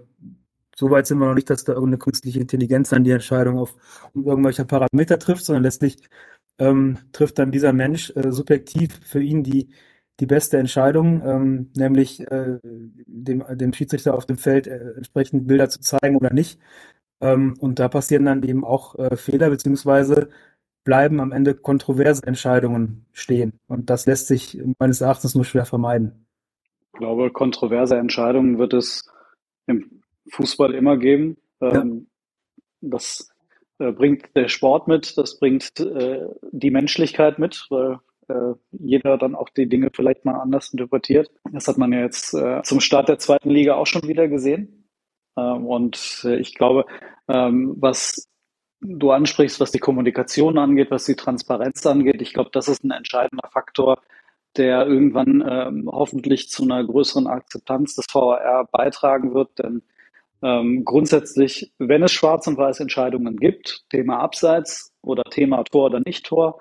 so 0.77 0.91
weit 0.91 1.07
sind 1.09 1.19
wir 1.19 1.27
noch 1.27 1.35
nicht, 1.35 1.51
dass 1.51 1.65
da 1.65 1.73
irgendeine 1.73 1.99
künstliche 1.99 2.39
Intelligenz 2.41 2.91
dann 2.91 3.03
die 3.05 3.11
Entscheidung 3.11 3.59
auf 3.59 3.75
irgendwelche 4.15 4.65
Parameter 4.65 5.19
trifft, 5.19 5.45
sondern 5.45 5.65
letztlich 5.65 5.97
ähm, 6.59 6.99
trifft 7.13 7.39
dann 7.39 7.51
dieser 7.51 7.73
Mensch 7.73 8.13
äh, 8.17 8.31
subjektiv 8.31 9.01
für 9.05 9.21
ihn 9.23 9.43
die, 9.43 9.71
die 10.21 10.27
beste 10.27 10.59
Entscheidung, 10.59 11.23
ähm, 11.27 11.71
nämlich 11.77 12.21
äh, 12.31 12.59
dem, 12.63 13.45
dem 13.59 13.73
Schiedsrichter 13.73 14.15
auf 14.15 14.27
dem 14.27 14.39
Feld 14.39 14.69
äh, 14.69 14.93
entsprechend 14.97 15.49
Bilder 15.49 15.69
zu 15.69 15.81
zeigen 15.81 16.17
oder 16.17 16.33
nicht. 16.33 16.61
Ähm, 17.21 17.57
und 17.61 17.79
da 17.81 17.89
passieren 17.89 18.25
dann 18.25 18.43
eben 18.45 18.65
auch 18.65 18.97
äh, 18.99 19.17
Fehler, 19.17 19.51
beziehungsweise 19.51 20.29
bleiben 20.85 21.21
am 21.21 21.33
Ende 21.33 21.55
kontroverse 21.55 22.27
Entscheidungen 22.27 23.07
stehen. 23.13 23.61
Und 23.69 23.91
das 23.91 24.07
lässt 24.07 24.27
sich 24.27 24.61
meines 24.79 25.01
Erachtens 25.01 25.35
nur 25.35 25.45
schwer 25.45 25.65
vermeiden. 25.65 26.27
Ich 26.93 26.99
glaube, 26.99 27.31
kontroverse 27.31 27.97
Entscheidungen 27.97 28.59
wird 28.59 28.75
es 28.75 29.11
im 29.67 30.03
Fußball 30.31 30.75
immer 30.75 30.97
geben. 30.97 31.37
Ja. 31.61 31.83
Ähm, 31.83 32.09
das 32.81 33.33
äh, 33.79 33.93
bringt 33.93 34.35
der 34.37 34.49
Sport 34.49 34.89
mit, 34.89 35.17
das 35.17 35.39
bringt 35.39 35.79
äh, 35.81 36.27
die 36.51 36.71
Menschlichkeit 36.71 37.39
mit, 37.39 37.67
weil 37.71 37.99
äh, 38.29 38.55
jeder 38.73 39.19
dann 39.19 39.35
auch 39.35 39.49
die 39.49 39.69
Dinge 39.69 39.91
vielleicht 39.95 40.25
mal 40.25 40.39
anders 40.39 40.73
interpretiert. 40.73 41.31
Das 41.53 41.69
hat 41.69 41.79
man 41.79 41.93
ja 41.93 42.01
jetzt 42.01 42.37
zum 42.63 42.81
Start 42.81 43.09
der 43.09 43.19
zweiten 43.19 43.51
Liga 43.51 43.75
auch 43.75 43.87
schon 43.87 44.07
wieder 44.07 44.29
gesehen. 44.29 44.89
Ähm, 45.37 45.67
und 45.67 46.27
ich 46.39 46.55
glaube, 46.55 46.85
ähm, 47.29 47.77
was 47.79 48.29
du 48.83 49.11
ansprichst, 49.11 49.61
was 49.61 49.71
die 49.71 49.79
Kommunikation 49.79 50.59
angeht, 50.59 50.91
was 50.91 51.05
die 51.05 51.17
Transparenz 51.17 51.87
angeht. 51.87 52.21
Ich 52.21 52.33
glaube, 52.35 52.51
das 52.53 52.69
ist 52.69 52.85
ein 52.85 52.91
entscheidender 52.91 53.49
Faktor, 53.49 54.01
der 54.57 54.87
irgendwann 54.87 55.43
ähm, 55.49 55.89
hoffentlich 55.91 56.51
zu 56.51 56.65
einer 56.65 56.85
größeren 56.85 57.27
Akzeptanz 57.27 57.95
des 57.95 58.07
VAR 58.13 58.69
beitragen 58.71 59.35
wird. 59.35 59.59
Denn 59.59 59.83
ähm, 60.43 60.85
grundsätzlich, 60.85 61.73
wenn 61.79 62.03
es 62.03 62.13
schwarz 62.13 62.47
und 62.47 62.59
weiß 62.59 62.81
Entscheidungen 62.81 63.37
gibt, 63.39 63.85
Thema 63.91 64.19
Abseits 64.19 64.93
oder 65.03 65.25
Thema 65.25 65.63
Tor 65.65 65.87
oder 65.87 66.01
nicht 66.05 66.27
Tor, 66.27 66.59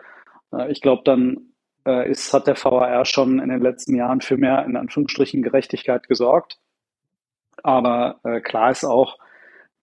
Äh, 0.54 0.72
ich 0.72 0.82
glaube, 0.82 1.02
dann 1.06 1.54
äh, 1.86 2.10
ist, 2.10 2.34
hat 2.34 2.48
der 2.48 2.56
VAR 2.56 3.06
schon 3.06 3.40
in 3.40 3.50
den 3.50 3.62
letzten 3.62 3.96
Jahren 3.96 4.22
für 4.22 4.38
mehr, 4.38 4.66
in 4.66 4.76
Anführungsstrichen, 4.76 5.42
Gerechtigkeit 5.42 6.08
gesorgt. 6.08 6.60
Aber 7.64 8.20
äh, 8.24 8.42
klar 8.42 8.72
ist 8.72 8.84
auch, 8.84 9.18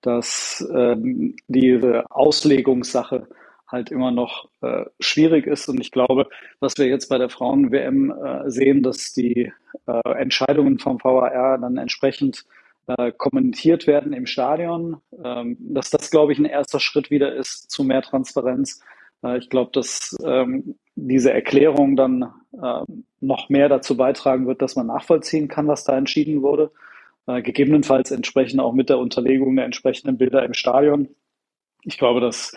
dass 0.03 0.67
ähm, 0.75 1.37
diese 1.49 2.05
Auslegungssache 2.11 3.27
halt 3.67 3.91
immer 3.91 4.11
noch 4.11 4.49
äh, 4.63 4.85
schwierig 4.99 5.47
ist. 5.47 5.69
Und 5.69 5.81
ich 5.81 5.91
glaube, 5.91 6.29
was 6.61 6.79
wir 6.79 6.87
jetzt 6.87 7.09
bei 7.09 7.19
der 7.19 7.29
Frauen-WM 7.29 8.11
äh, 8.11 8.51
sehen, 8.51 8.83
dass 8.83 9.13
die 9.13 9.53
äh, 9.87 10.13
Entscheidungen 10.19 10.79
vom 10.79 10.99
VAR 11.03 11.59
dann 11.59 11.77
entsprechend 11.77 12.47
äh, 12.87 13.13
kommentiert 13.13 13.87
werden 13.87 14.15
im 14.15 14.27
Stadion, 14.27 14.97
ähm, 15.23 15.59
dass 15.61 15.91
das, 15.91 16.11
glaube 16.11 16.33
ich, 16.33 16.39
ein 16.39 16.47
erster 16.47 16.81
Schritt 16.81 17.11
wieder 17.11 17.35
ist 17.35 17.71
zu 17.71 17.85
mehr 17.85 18.01
Transparenz. 18.01 18.81
Äh, 19.23 19.39
ich 19.39 19.51
glaube, 19.51 19.71
dass 19.75 20.17
ähm, 20.25 20.77
diese 20.95 21.33
Erklärung 21.33 21.97
dann 21.97 22.33
äh, 22.63 22.83
noch 23.21 23.51
mehr 23.51 23.69
dazu 23.69 23.97
beitragen 23.97 24.47
wird, 24.47 24.63
dass 24.63 24.77
man 24.77 24.87
nachvollziehen 24.87 25.49
kann, 25.49 25.69
was 25.69 25.85
da 25.85 25.99
entschieden 25.99 26.43
wurde. 26.43 26.71
Äh, 27.29 27.43
gegebenenfalls 27.43 28.11
entsprechend 28.11 28.59
auch 28.59 28.73
mit 28.73 28.88
der 28.88 28.99
Unterlegung 28.99 29.55
der 29.55 29.67
entsprechenden 29.67 30.17
Bilder 30.17 30.47
im 30.47 30.55
Stadion. 30.55 31.09
Ich 31.83 31.99
glaube, 31.99 32.23
das 32.23 32.57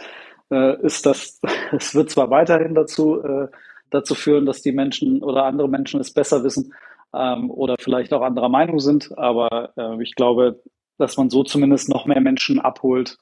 äh, 0.49 0.81
ist 0.81 1.05
das, 1.05 1.41
es 1.73 1.93
wird 1.93 2.09
zwar 2.09 2.29
weiterhin 2.29 2.73
dazu, 2.73 3.21
äh, 3.21 3.49
dazu 3.89 4.15
führen, 4.15 4.45
dass 4.45 4.61
die 4.61 4.71
Menschen 4.71 5.21
oder 5.23 5.43
andere 5.43 5.67
Menschen 5.67 5.99
es 5.99 6.13
besser 6.13 6.45
wissen 6.45 6.73
ähm, 7.13 7.51
oder 7.51 7.75
vielleicht 7.81 8.13
auch 8.13 8.21
anderer 8.21 8.47
Meinung 8.47 8.79
sind, 8.79 9.17
aber 9.17 9.73
äh, 9.75 10.01
ich 10.01 10.15
glaube, 10.15 10.63
dass 10.97 11.17
man 11.17 11.29
so 11.29 11.43
zumindest 11.43 11.89
noch 11.89 12.05
mehr 12.05 12.21
Menschen 12.21 12.61
abholt, 12.61 13.17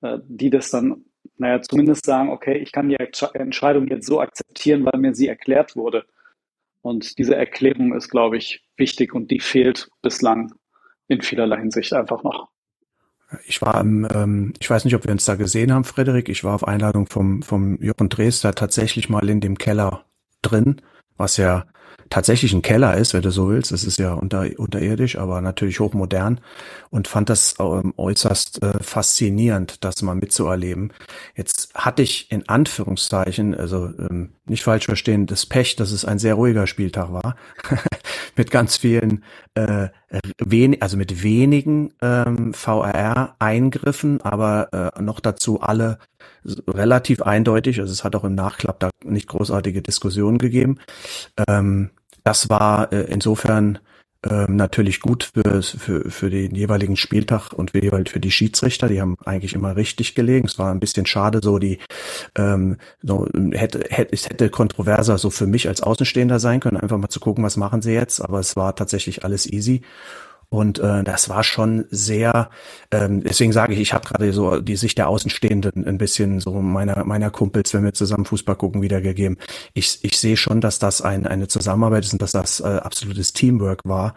äh, 0.00 0.18
die 0.26 0.50
das 0.50 0.70
dann, 0.70 1.04
naja, 1.36 1.62
zumindest 1.62 2.06
sagen, 2.06 2.30
okay, 2.30 2.58
ich 2.58 2.72
kann 2.72 2.88
die 2.88 2.96
Entscheidung 3.34 3.86
jetzt 3.86 4.06
so 4.06 4.20
akzeptieren, 4.20 4.84
weil 4.84 4.98
mir 4.98 5.14
sie 5.14 5.28
erklärt 5.28 5.76
wurde. 5.76 6.06
Und 6.82 7.18
diese 7.18 7.36
Erklärung 7.36 7.94
ist, 7.94 8.08
glaube 8.08 8.36
ich, 8.36 8.64
wichtig 8.76 9.14
und 9.14 9.30
die 9.30 9.38
fehlt 9.38 9.90
bislang 10.02 10.54
in 11.08 11.22
vielerlei 11.22 11.58
Hinsicht 11.58 11.92
einfach 11.92 12.22
noch. 12.22 12.48
Ich 13.46 13.60
war 13.60 13.80
im, 13.80 14.08
ähm, 14.14 14.54
ich 14.58 14.70
weiß 14.70 14.84
nicht, 14.84 14.94
ob 14.94 15.04
wir 15.04 15.12
uns 15.12 15.24
da 15.24 15.34
gesehen 15.34 15.72
haben, 15.72 15.84
Frederik. 15.84 16.28
Ich 16.28 16.44
war 16.44 16.54
auf 16.54 16.66
Einladung 16.66 17.06
vom, 17.06 17.42
vom 17.42 17.76
Jochen 17.82 18.08
Dresder 18.08 18.54
tatsächlich 18.54 19.08
mal 19.10 19.28
in 19.28 19.40
dem 19.40 19.58
Keller 19.58 20.04
drin, 20.40 20.80
was 21.16 21.36
ja 21.36 21.66
tatsächlich 22.10 22.52
ein 22.52 22.62
Keller 22.62 22.96
ist, 22.96 23.14
wenn 23.14 23.22
du 23.22 23.30
so 23.30 23.48
willst. 23.48 23.72
Es 23.72 23.84
ist 23.84 23.98
ja 23.98 24.12
unter, 24.12 24.46
unterirdisch, 24.56 25.16
aber 25.16 25.40
natürlich 25.40 25.80
hochmodern 25.80 26.40
und 26.90 27.08
fand 27.08 27.28
das 27.28 27.54
ähm, 27.58 27.92
äußerst 27.96 28.62
äh, 28.62 28.82
faszinierend, 28.82 29.84
das 29.84 30.02
mal 30.02 30.14
mitzuerleben. 30.14 30.92
Jetzt 31.36 31.74
hatte 31.74 32.02
ich 32.02 32.30
in 32.30 32.48
Anführungszeichen, 32.48 33.54
also 33.54 33.86
ähm, 33.98 34.30
nicht 34.46 34.64
falsch 34.64 34.86
verstehen, 34.86 35.26
das 35.26 35.46
Pech, 35.46 35.76
dass 35.76 35.92
es 35.92 36.04
ein 36.04 36.18
sehr 36.18 36.34
ruhiger 36.34 36.66
Spieltag 36.66 37.12
war, 37.12 37.36
mit 38.36 38.50
ganz 38.50 38.76
vielen, 38.76 39.24
äh, 39.54 39.88
wen 40.38 40.80
also 40.80 40.96
mit 40.96 41.22
wenigen 41.22 41.92
ähm, 42.00 42.54
VRR-Eingriffen, 42.54 44.20
aber 44.22 44.92
äh, 44.96 45.02
noch 45.02 45.20
dazu 45.20 45.60
alle 45.60 45.98
relativ 46.66 47.22
eindeutig. 47.22 47.80
Also 47.80 47.92
es 47.92 48.04
hat 48.04 48.16
auch 48.16 48.24
im 48.24 48.34
Nachklapp 48.34 48.80
da 48.80 48.90
nicht 49.04 49.28
großartige 49.28 49.82
Diskussionen 49.82 50.38
gegeben. 50.38 50.78
Ähm, 51.48 51.90
das 52.28 52.50
war 52.50 52.92
äh, 52.92 53.04
insofern 53.04 53.78
ähm, 54.28 54.56
natürlich 54.56 55.00
gut 55.00 55.30
für, 55.32 55.62
für, 55.62 56.10
für 56.10 56.28
den 56.28 56.54
jeweiligen 56.54 56.96
Spieltag 56.96 57.54
und 57.54 57.70
für, 57.70 58.04
für 58.04 58.20
die 58.20 58.30
Schiedsrichter. 58.30 58.86
Die 58.88 59.00
haben 59.00 59.16
eigentlich 59.24 59.54
immer 59.54 59.76
richtig 59.76 60.14
gelegen. 60.14 60.46
Es 60.46 60.58
war 60.58 60.70
ein 60.70 60.80
bisschen 60.80 61.06
schade, 61.06 61.40
so 61.42 61.58
die 61.58 61.78
ähm, 62.36 62.76
so, 63.02 63.26
hätte, 63.52 63.82
hätte, 63.88 64.12
es 64.12 64.28
hätte 64.28 64.50
kontroverser 64.50 65.16
so 65.16 65.30
für 65.30 65.46
mich 65.46 65.68
als 65.68 65.80
Außenstehender 65.80 66.38
sein 66.38 66.60
können, 66.60 66.76
einfach 66.76 66.98
mal 66.98 67.08
zu 67.08 67.20
gucken, 67.20 67.44
was 67.44 67.56
machen 67.56 67.80
sie 67.80 67.92
jetzt. 67.94 68.20
Aber 68.20 68.40
es 68.40 68.56
war 68.56 68.76
tatsächlich 68.76 69.24
alles 69.24 69.50
easy. 69.50 69.80
Und 70.50 70.78
äh, 70.78 71.04
das 71.04 71.28
war 71.28 71.44
schon 71.44 71.84
sehr, 71.90 72.48
ähm, 72.90 73.22
deswegen 73.22 73.52
sage 73.52 73.74
ich, 73.74 73.80
ich 73.80 73.92
habe 73.92 74.08
gerade 74.08 74.32
so 74.32 74.60
die 74.60 74.76
Sicht 74.76 74.96
der 74.96 75.08
Außenstehenden 75.08 75.86
ein 75.86 75.98
bisschen 75.98 76.40
so 76.40 76.62
meiner, 76.62 77.04
meiner 77.04 77.30
Kumpels, 77.30 77.74
wenn 77.74 77.84
wir 77.84 77.92
zusammen 77.92 78.24
Fußball 78.24 78.56
gucken, 78.56 78.80
wiedergegeben. 78.80 79.36
Ich, 79.74 79.98
ich 80.02 80.18
sehe 80.18 80.38
schon, 80.38 80.62
dass 80.62 80.78
das 80.78 81.02
ein, 81.02 81.26
eine 81.26 81.48
Zusammenarbeit 81.48 82.04
ist 82.04 82.14
und 82.14 82.22
dass 82.22 82.32
das 82.32 82.60
äh, 82.60 82.64
absolutes 82.64 83.34
Teamwork 83.34 83.82
war. 83.84 84.14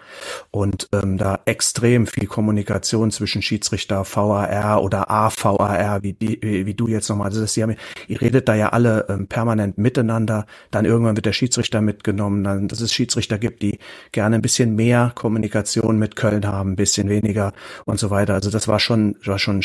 Und 0.52 0.88
ähm, 0.94 1.17
da 1.17 1.41
extrem 1.44 2.08
viel 2.08 2.28
Kommunikation 2.28 3.12
zwischen 3.12 3.41
Schiedsrichter, 3.41 4.06
VAR 4.06 4.82
oder 4.84 5.12
AVAR, 5.12 6.02
wie, 6.02 6.13
die, 6.13 6.65
wie, 6.65 6.74
du 6.74 6.88
jetzt 6.88 7.10
nochmal, 7.10 7.28
also 7.28 7.41
das, 7.41 7.56
die 7.56 7.63
haben, 7.63 7.76
ihr 8.08 8.22
redet 8.22 8.48
da 8.48 8.56
ja 8.56 8.70
alle 8.70 9.06
ähm, 9.10 9.28
permanent 9.28 9.78
miteinander, 9.78 10.46
dann 10.72 10.86
irgendwann 10.86 11.17
wird 11.17 11.26
der 11.26 11.34
Schiedsrichter 11.34 11.82
mitgenommen, 11.82 12.46
dann, 12.46 12.70
dass 12.70 12.80
es 12.80 12.94
Schiedsrichter 12.94 13.38
gibt, 13.38 13.62
die 13.62 13.80
gerne 14.13 14.38
ein 14.38 14.41
bisschen 14.41 14.78
mehr 14.78 15.12
Kommunikation 15.13 16.00
mit 16.00 16.20
Köln 16.21 16.45
haben, 16.45 16.73
ein 16.73 16.75
bisschen 16.75 17.10
weniger 17.10 17.53
und 17.86 17.99
so 17.99 18.12
weiter. 18.12 18.36
Also 18.36 18.51
das 18.51 18.67
war 18.67 18.79
schon, 18.79 19.15
war 19.25 19.39
schon 19.39 19.63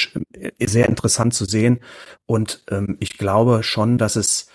sehr 0.59 0.89
interessant 0.89 1.35
zu 1.35 1.45
sehen. 1.45 1.81
Und 2.25 2.63
ähm, 2.71 2.97
ich 2.99 3.19
glaube 3.19 3.63
schon, 3.63 3.99
dass 3.99 4.17
es 4.17 4.49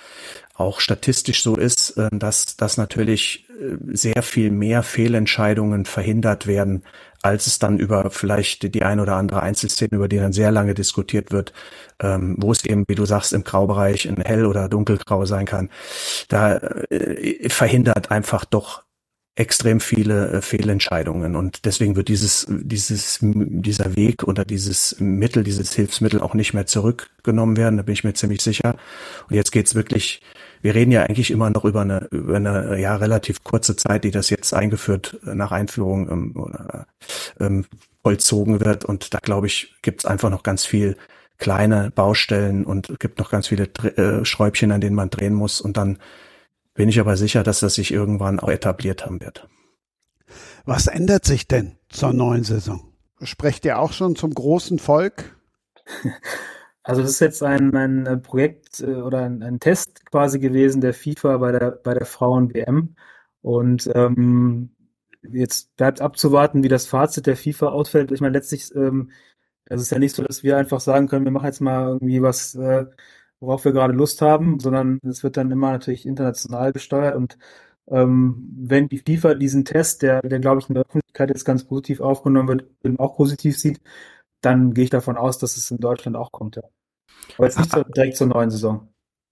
auch 0.56 0.80
statistisch 0.80 1.44
so 1.44 1.56
ist, 1.56 1.98
äh, 1.98 2.10
dass, 2.12 2.56
dass 2.58 2.78
natürlich 2.78 3.48
äh, 3.50 3.78
sehr 3.94 4.24
viel 4.24 4.50
mehr 4.50 4.82
Fehlentscheidungen 4.82 5.86
verhindert 5.86 6.48
werden, 6.48 6.84
als 7.22 7.46
es 7.46 7.60
dann 7.60 7.78
über 7.78 8.10
vielleicht 8.10 8.74
die 8.74 8.84
ein 8.84 9.00
oder 9.00 9.16
andere 9.16 9.44
Einzelszene, 9.44 9.92
über 9.92 10.08
die 10.08 10.18
dann 10.18 10.34
sehr 10.34 10.52
lange 10.52 10.74
diskutiert 10.74 11.32
wird, 11.32 11.54
ähm, 12.00 12.36
wo 12.40 12.52
es 12.52 12.66
eben, 12.66 12.86
wie 12.88 12.96
du 12.96 13.06
sagst, 13.06 13.34
im 13.34 13.44
Graubereich 13.44 14.08
in 14.08 14.18
hell 14.18 14.46
oder 14.48 14.70
dunkelgrau 14.70 15.26
sein 15.26 15.46
kann. 15.46 15.70
Da 16.30 16.58
äh, 16.58 17.50
verhindert 17.50 18.10
einfach 18.10 18.44
doch 18.46 18.84
extrem 19.36 19.80
viele 19.80 20.30
äh, 20.30 20.42
Fehlentscheidungen. 20.42 21.36
Und 21.36 21.66
deswegen 21.66 21.96
wird 21.96 22.10
dieses 22.10 22.46
dieses 22.50 23.20
dieser 23.22 23.96
Weg 23.96 24.24
oder 24.24 24.44
dieses 24.44 24.98
Mittel 25.00 25.44
dieses 25.44 25.74
Hilfsmittel 25.74 26.20
auch 26.20 26.34
nicht 26.34 26.54
mehr 26.54 26.66
zurückgenommen 26.66 27.56
werden 27.56 27.78
da 27.78 27.84
bin 27.84 27.94
ich 27.94 28.04
mir 28.04 28.14
ziemlich 28.14 28.42
sicher. 28.42 28.76
Und 29.30 29.36
jetzt 29.36 29.52
geht's 29.52 29.76
wirklich 29.76 30.22
wir 30.62 30.76
reden 30.76 30.92
ja 30.92 31.04
eigentlich 31.04 31.32
immer 31.32 31.50
noch 31.50 31.66
über 31.66 31.82
eine 31.82 32.08
über 32.12 32.36
eine 32.36 32.80
ja 32.80 32.96
relativ 32.96 33.44
kurze 33.44 33.76
Zeit 33.76 34.04
die 34.04 34.12
das 34.12 34.30
jetzt 34.30 34.54
eingeführt 34.54 35.18
nach 35.24 35.52
Einführung 35.52 36.10
ähm, 36.10 36.54
ähm, 37.40 37.66
vollzogen 38.04 38.60
wird. 38.60 38.84
Und 38.84 39.14
da 39.14 39.20
glaube 39.20 39.48
ich 39.48 39.76
gibt's 39.82 40.06
einfach 40.06 40.30
noch 40.30 40.44
ganz 40.44 40.66
viel 40.66 40.98
kleine 41.38 41.90
Baustellen 41.92 42.66
und 42.66 43.00
gibt 43.00 43.18
noch 43.20 43.32
ganz 43.32 43.48
viele 43.48 43.64
äh, 43.64 44.26
Schräubchen 44.26 44.72
an 44.72 44.82
denen 44.82 44.96
man 44.96 45.10
drehen 45.10 45.34
muss. 45.34 45.62
Und 45.62 45.78
dann 45.78 45.98
bin 46.74 46.90
ich 46.90 47.00
aber 47.00 47.18
sicher, 47.18 47.44
dass 47.44 47.60
das 47.60 47.76
sich 47.76 47.92
irgendwann 47.92 48.40
auch 48.40 48.50
etabliert 48.50 49.06
haben 49.06 49.22
wird. 49.22 49.48
Was 50.66 50.88
ändert 50.88 51.26
sich 51.26 51.48
denn 51.48 51.78
zur 51.90 52.14
neuen 52.14 52.44
Saison? 52.44 52.94
Sprecht 53.22 53.66
ihr 53.66 53.80
auch 53.80 53.94
schon 53.94 54.16
zum 54.16 54.34
großen 54.34 54.80
Volk? 54.80 55.36
Also 56.84 57.04
das 57.04 57.12
ist 57.12 57.20
jetzt 57.20 57.44
ein, 57.44 57.76
ein 57.76 58.24
Projekt 58.24 58.80
äh, 58.80 58.96
oder 58.96 59.24
ein, 59.24 59.44
ein, 59.44 59.60
Test 59.60 60.04
quasi 60.08 60.40
gewesen 60.40 60.82
der 60.82 60.96
FIFA 60.96 61.38
bei 61.38 61.52
der, 61.52 61.72
bei 61.72 61.94
der 61.94 62.06
Frauen-WM. 62.08 62.96
Und 63.42 63.90
ähm, 63.94 64.72
jetzt 65.22 65.76
bleibt 65.78 66.02
abzuwarten, 66.02 66.64
wie 66.64 66.70
das 66.70 66.88
Fazit 66.88 67.28
der 67.28 67.38
FIFA 67.38 67.68
ausfällt. 67.68 68.12
Ich 68.12 68.22
meine, 68.22 68.34
letztlich, 68.34 68.74
ähm, 68.76 69.12
es 69.66 69.82
ist 69.82 69.92
ja 69.92 70.00
nicht 70.00 70.16
so, 70.16 70.24
dass 70.24 70.44
wir 70.44 70.58
einfach 70.58 70.80
sagen 70.80 71.08
können, 71.08 71.26
wir 71.26 71.32
machen 71.32 71.46
jetzt 71.46 71.62
mal 71.62 71.88
irgendwie 71.88 72.22
was 72.22 72.56
äh, 72.56 72.86
worauf 73.42 73.66
wir 73.66 73.74
gerade 73.74 73.94
Lust 73.94 74.22
haben, 74.22 74.60
sondern 74.60 75.00
es 75.04 75.24
wird 75.24 75.36
dann 75.36 75.52
immer 75.52 75.72
natürlich 75.72 76.06
international 76.06 76.72
gesteuert 76.72 77.16
und 77.16 77.38
ähm, 77.88 78.48
wenn 78.58 78.88
die 78.88 79.00
FIFA 79.00 79.34
diesen 79.34 79.66
Test, 79.66 80.02
der, 80.02 80.22
der 80.22 80.40
glaube 80.40 80.62
ich 80.62 80.70
in 80.70 80.76
der 80.76 80.86
Öffentlichkeit 80.86 81.30
jetzt 81.30 81.44
ganz 81.44 81.66
positiv 81.66 82.00
aufgenommen 82.00 82.64
wird, 82.84 83.00
auch 83.00 83.18
positiv 83.18 83.58
sieht, 83.58 83.82
dann 84.40 84.74
gehe 84.74 84.86
ich 84.86 84.90
davon 84.90 85.18
aus, 85.18 85.40
dass 85.40 85.58
es 85.58 85.70
in 85.72 85.78
Deutschland 85.78 86.16
auch 86.16 86.32
kommt. 86.32 86.56
Ja. 86.56 86.64
Aber 87.38 87.48
jetzt 87.48 87.60
nicht 87.60 87.72
so 87.72 87.84
direkt 87.84 88.18
zur 88.18 88.28
neuen 88.28 88.50
Saison. 88.50 88.88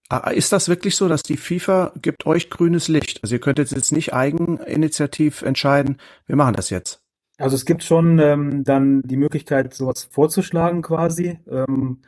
Ah, 0.08 0.30
ist 0.30 0.52
das 0.52 0.68
wirklich 0.68 0.96
so, 0.96 1.08
dass 1.08 1.22
die 1.22 1.36
FIFA 1.36 1.92
gibt 2.02 2.26
euch 2.26 2.50
grünes 2.50 2.88
Licht? 2.88 3.22
Also 3.22 3.36
ihr 3.36 3.40
könnt 3.40 3.58
jetzt 3.58 3.92
nicht 3.92 4.12
eigeninitiativ 4.12 5.42
entscheiden, 5.42 5.98
wir 6.26 6.34
machen 6.34 6.54
das 6.54 6.68
jetzt. 6.68 7.00
Also 7.38 7.54
es 7.54 7.64
gibt 7.64 7.84
schon 7.84 8.18
ähm, 8.18 8.64
dann 8.64 9.02
die 9.02 9.16
Möglichkeit, 9.16 9.72
sowas 9.72 10.08
vorzuschlagen 10.10 10.82
quasi. 10.82 11.38
Ähm, 11.48 12.02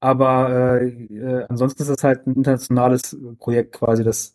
aber 0.00 0.80
äh, 0.80 0.88
äh, 0.88 1.46
ansonsten 1.48 1.82
ist 1.82 1.88
das 1.88 2.04
halt 2.04 2.26
ein 2.26 2.34
internationales 2.34 3.16
Projekt 3.38 3.74
quasi, 3.74 4.04
das, 4.04 4.34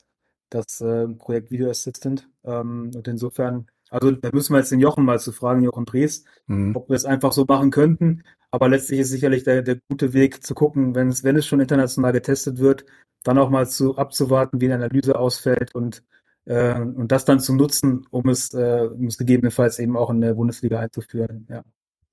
das 0.49 0.81
äh, 0.81 1.07
Projekt 1.07 1.51
Video 1.51 1.69
Assistant. 1.69 2.29
Ähm, 2.43 2.91
und 2.95 3.07
insofern, 3.07 3.67
also 3.89 4.11
da 4.11 4.29
müssen 4.33 4.53
wir 4.53 4.59
jetzt 4.59 4.71
den 4.71 4.79
Jochen 4.79 5.05
mal 5.05 5.19
zu 5.19 5.31
fragen, 5.31 5.63
Jochen 5.63 5.85
Dres, 5.85 6.25
mhm. 6.47 6.75
ob 6.75 6.89
wir 6.89 6.95
es 6.95 7.05
einfach 7.05 7.31
so 7.31 7.45
machen 7.45 7.71
könnten. 7.71 8.23
Aber 8.51 8.69
letztlich 8.69 8.99
ist 8.99 9.09
sicherlich 9.09 9.43
der, 9.43 9.61
der 9.63 9.79
gute 9.89 10.13
Weg 10.13 10.43
zu 10.43 10.53
gucken, 10.53 10.95
wenn 10.95 11.09
es, 11.09 11.23
wenn 11.23 11.35
es 11.37 11.45
schon 11.45 11.59
international 11.59 12.11
getestet 12.13 12.59
wird, 12.59 12.85
dann 13.23 13.37
auch 13.37 13.49
mal 13.49 13.67
zu 13.67 13.97
abzuwarten, 13.97 14.61
wie 14.61 14.65
eine 14.65 14.75
Analyse 14.75 15.17
ausfällt 15.17 15.73
und 15.75 16.03
äh, 16.45 16.79
und 16.79 17.11
das 17.11 17.25
dann 17.25 17.39
zu 17.39 17.55
nutzen, 17.55 18.05
um 18.09 18.27
es, 18.29 18.53
äh, 18.53 18.89
um 18.93 19.07
es 19.07 19.17
gegebenenfalls 19.17 19.79
eben 19.79 19.95
auch 19.95 20.09
in 20.09 20.21
der 20.21 20.33
Bundesliga 20.33 20.79
einzuführen. 20.79 21.47
Ja. 21.49 21.63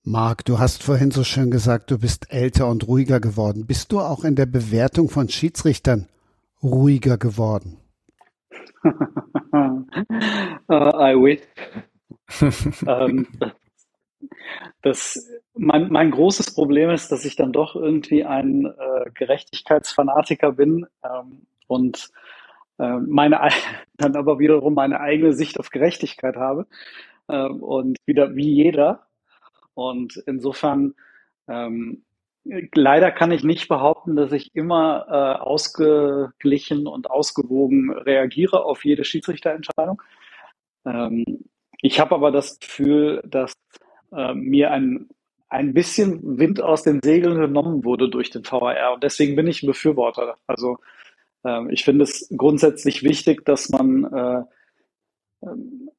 Marc, 0.03 0.47
du 0.47 0.59
hast 0.59 0.83
vorhin 0.83 1.11
so 1.11 1.25
schön 1.25 1.51
gesagt, 1.51 1.91
du 1.91 1.99
bist 1.99 2.33
älter 2.33 2.69
und 2.69 2.89
ruhiger 2.89 3.21
geworden. 3.21 3.67
Bist 3.67 3.93
du 3.93 4.01
auch 4.01 4.25
in 4.25 4.35
der 4.35 4.47
Bewertung 4.47 5.11
von 5.11 5.29
Schiedsrichtern 5.29 6.09
ruhiger 6.63 7.19
geworden? 7.19 7.79
uh, 8.83 9.85
I 10.71 11.15
wish. 11.15 11.41
ähm, 12.87 13.27
das, 14.81 15.29
mein, 15.55 15.91
mein 15.91 16.11
großes 16.11 16.55
Problem 16.55 16.89
ist, 16.89 17.13
dass 17.13 17.27
ich 17.27 17.37
dann 17.37 17.53
doch 17.53 17.77
irgendwie 17.77 18.25
ein 18.25 18.65
äh, 18.65 19.11
Gerechtigkeitsfanatiker 19.13 20.53
bin 20.53 20.87
ähm, 21.05 21.47
und 21.67 22.09
äh, 22.79 22.97
meine 23.01 23.41
dann 23.99 24.17
aber 24.17 24.39
wiederum 24.39 24.73
meine 24.73 25.01
eigene 25.01 25.35
Sicht 25.35 25.61
auf 25.61 25.69
Gerechtigkeit 25.69 26.37
habe 26.37 26.67
äh, 27.29 27.49
und 27.49 27.99
wieder 28.07 28.35
wie 28.35 28.51
jeder. 28.51 29.07
Und 29.81 30.23
insofern 30.27 30.95
ähm, 31.49 32.05
leider 32.75 33.11
kann 33.11 33.33
ich 33.33 33.45
nicht 33.45 33.67
behaupten, 33.67 34.15
dass 34.15 34.31
ich 34.33 34.55
immer 34.55 35.07
äh, 35.09 35.41
ausgeglichen 35.41 36.87
und 36.87 37.11
ausgewogen 37.11 37.91
reagiere 37.91 38.63
auf 38.65 38.85
jede 38.85 39.05
Schiedsrichterentscheidung. 39.05 40.03
Ähm, 40.85 41.25
ich 41.81 41.99
habe 41.99 42.15
aber 42.15 42.31
das 42.31 42.59
Gefühl, 42.59 43.23
dass 43.27 43.55
äh, 44.13 44.35
mir 44.35 44.71
ein, 44.71 45.09
ein 45.49 45.73
bisschen 45.73 46.39
Wind 46.39 46.61
aus 46.61 46.83
den 46.83 47.01
Segeln 47.03 47.41
genommen 47.41 47.83
wurde 47.83 48.11
durch 48.11 48.29
den 48.29 48.45
VAR 48.45 48.93
und 48.93 49.03
deswegen 49.03 49.35
bin 49.35 49.47
ich 49.47 49.63
ein 49.63 49.67
Befürworter. 49.67 50.37
Also 50.47 50.77
äh, 51.43 51.73
ich 51.73 51.85
finde 51.85 52.05
es 52.05 52.29
grundsätzlich 52.37 53.03
wichtig, 53.03 53.47
dass 53.47 53.71
man 53.71 54.05
äh, 54.05 54.43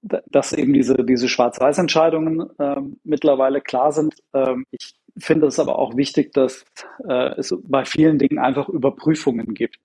dass 0.01 0.53
eben 0.53 0.73
diese, 0.73 1.03
diese 1.03 1.27
Schwarz-Weiß-Entscheidungen 1.27 2.49
äh, 2.59 2.81
mittlerweile 3.03 3.61
klar 3.61 3.91
sind. 3.91 4.15
Ähm, 4.33 4.65
ich 4.71 4.93
finde 5.17 5.47
es 5.47 5.59
aber 5.59 5.79
auch 5.79 5.97
wichtig, 5.97 6.33
dass 6.33 6.63
äh, 7.07 7.35
es 7.37 7.55
bei 7.63 7.85
vielen 7.85 8.19
Dingen 8.19 8.39
einfach 8.39 8.69
Überprüfungen 8.69 9.53
gibt. 9.53 9.79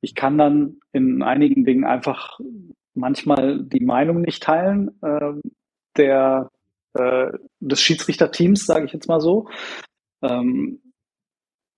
Ich 0.00 0.14
kann 0.14 0.38
dann 0.38 0.80
in 0.92 1.22
einigen 1.22 1.64
Dingen 1.64 1.84
einfach 1.84 2.38
manchmal 2.94 3.62
die 3.62 3.84
Meinung 3.84 4.20
nicht 4.20 4.42
teilen 4.42 4.90
äh, 5.02 5.32
der, 5.96 6.50
äh, 6.94 7.32
des 7.60 7.80
Schiedsrichterteams, 7.80 8.66
sage 8.66 8.86
ich 8.86 8.92
jetzt 8.92 9.08
mal 9.08 9.20
so. 9.20 9.48
Ähm, 10.22 10.80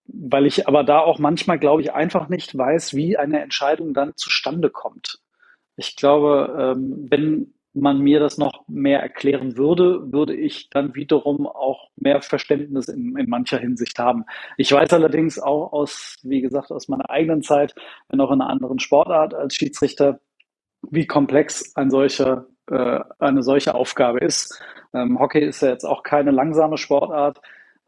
weil 0.09 0.47
ich 0.47 0.69
aber 0.69 0.85
da 0.85 1.01
auch 1.01 1.19
manchmal, 1.19 1.59
glaube 1.59 1.83
ich, 1.83 1.93
einfach 1.93 2.29
nicht 2.29 2.57
weiß, 2.57 2.95
wie 2.95 3.17
eine 3.17 3.41
Entscheidung 3.41 3.93
dann 3.95 4.13
zustande 4.17 4.71
kommt. 4.71 5.21
Ich 5.77 5.97
glaube, 5.97 6.75
ähm, 6.77 7.07
wenn 7.11 7.55
man 7.77 8.01
mir 8.01 8.21
das 8.21 8.39
noch 8.39 8.67
mehr 8.69 9.01
erklären 9.01 9.57
würde, 9.57 10.11
würde 10.11 10.35
ich 10.35 10.71
dann 10.71 10.95
wiederum 10.95 11.47
auch 11.47 11.91
mehr 11.97 12.23
Verständnis 12.23 12.89
in, 12.89 13.17
in 13.19 13.29
mancher 13.29 13.59
Hinsicht 13.59 13.99
haben. 13.99 14.25
Ich 14.57 14.73
weiß 14.73 14.93
allerdings 14.95 15.39
auch 15.39 15.73
aus, 15.73 16.17
wie 16.23 16.41
gesagt, 16.41 16.73
aus 16.73 16.89
meiner 16.89 17.11
eigenen 17.11 17.43
Zeit, 17.43 17.75
wenn 18.09 18.21
auch 18.21 18.33
in 18.33 18.41
einer 18.41 18.51
anderen 18.51 18.79
Sportart 18.79 19.35
als 19.35 19.55
Schiedsrichter, 19.55 20.21
wie 20.91 21.07
komplex 21.07 21.77
ein 21.77 21.91
solcher, 21.91 22.47
äh, 22.71 23.01
eine 23.19 23.43
solche 23.43 23.75
Aufgabe 23.75 24.21
ist. 24.21 24.59
Ähm, 24.95 25.19
Hockey 25.19 25.45
ist 25.45 25.61
ja 25.61 25.69
jetzt 25.69 25.85
auch 25.85 26.03
keine 26.03 26.31
langsame 26.31 26.79
Sportart. 26.79 27.41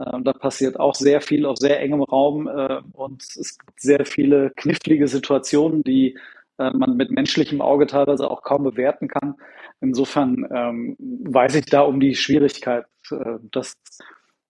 Ähm, 0.04 0.22
da 0.22 0.32
passiert 0.32 0.78
auch 0.78 0.94
sehr 0.94 1.22
viel 1.22 1.46
auf 1.46 1.56
sehr 1.56 1.80
engem 1.80 2.02
Raum 2.02 2.46
äh, 2.46 2.80
und 2.92 3.22
es 3.22 3.58
gibt 3.58 3.80
sehr 3.80 4.04
viele 4.04 4.50
knifflige 4.50 5.08
Situationen, 5.08 5.82
die 5.82 6.18
äh, 6.58 6.70
man 6.70 6.96
mit 6.96 7.10
menschlichem 7.10 7.60
Auge 7.60 7.86
teilweise 7.86 8.30
auch 8.30 8.42
kaum 8.42 8.64
bewerten 8.64 9.08
kann. 9.08 9.34
Insofern 9.80 10.46
ähm, 10.50 10.96
weiß 10.98 11.54
ich 11.56 11.66
da 11.66 11.82
um 11.82 12.00
die 12.00 12.14
Schwierigkeit. 12.14 12.86
Äh, 13.10 13.38
dass, 13.52 13.74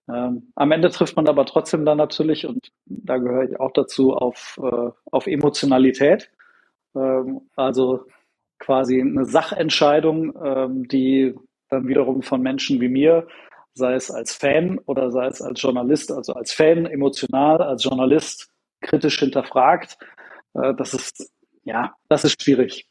ähm, 0.08 0.52
am 0.54 0.72
Ende 0.72 0.90
trifft 0.90 1.16
man 1.16 1.28
aber 1.28 1.44
trotzdem 1.46 1.84
dann 1.84 1.98
natürlich, 1.98 2.46
und 2.46 2.68
da 2.86 3.18
gehöre 3.18 3.50
ich 3.50 3.60
auch 3.60 3.72
dazu, 3.72 4.14
auf, 4.14 4.58
äh, 4.62 4.90
auf 5.10 5.26
Emotionalität. 5.26 6.30
Ähm, 6.96 7.42
also 7.56 8.06
quasi 8.58 9.00
eine 9.00 9.24
Sachentscheidung, 9.24 10.34
ähm, 10.42 10.88
die 10.88 11.34
dann 11.68 11.86
wiederum 11.86 12.22
von 12.22 12.40
Menschen 12.40 12.80
wie 12.80 12.88
mir, 12.88 13.26
sei 13.74 13.94
es 13.94 14.10
als 14.10 14.34
Fan 14.34 14.78
oder 14.86 15.10
sei 15.10 15.26
es 15.26 15.42
als 15.42 15.60
Journalist, 15.60 16.10
also 16.10 16.32
als 16.34 16.52
Fan 16.52 16.86
emotional, 16.86 17.62
als 17.62 17.84
Journalist 17.84 18.50
kritisch 18.80 19.18
hinterfragt. 19.18 19.98
Äh, 20.54 20.74
das 20.74 20.94
ist 20.94 21.30
ja, 21.68 21.94
das 22.08 22.24
ist 22.24 22.42
schwierig. 22.42 22.88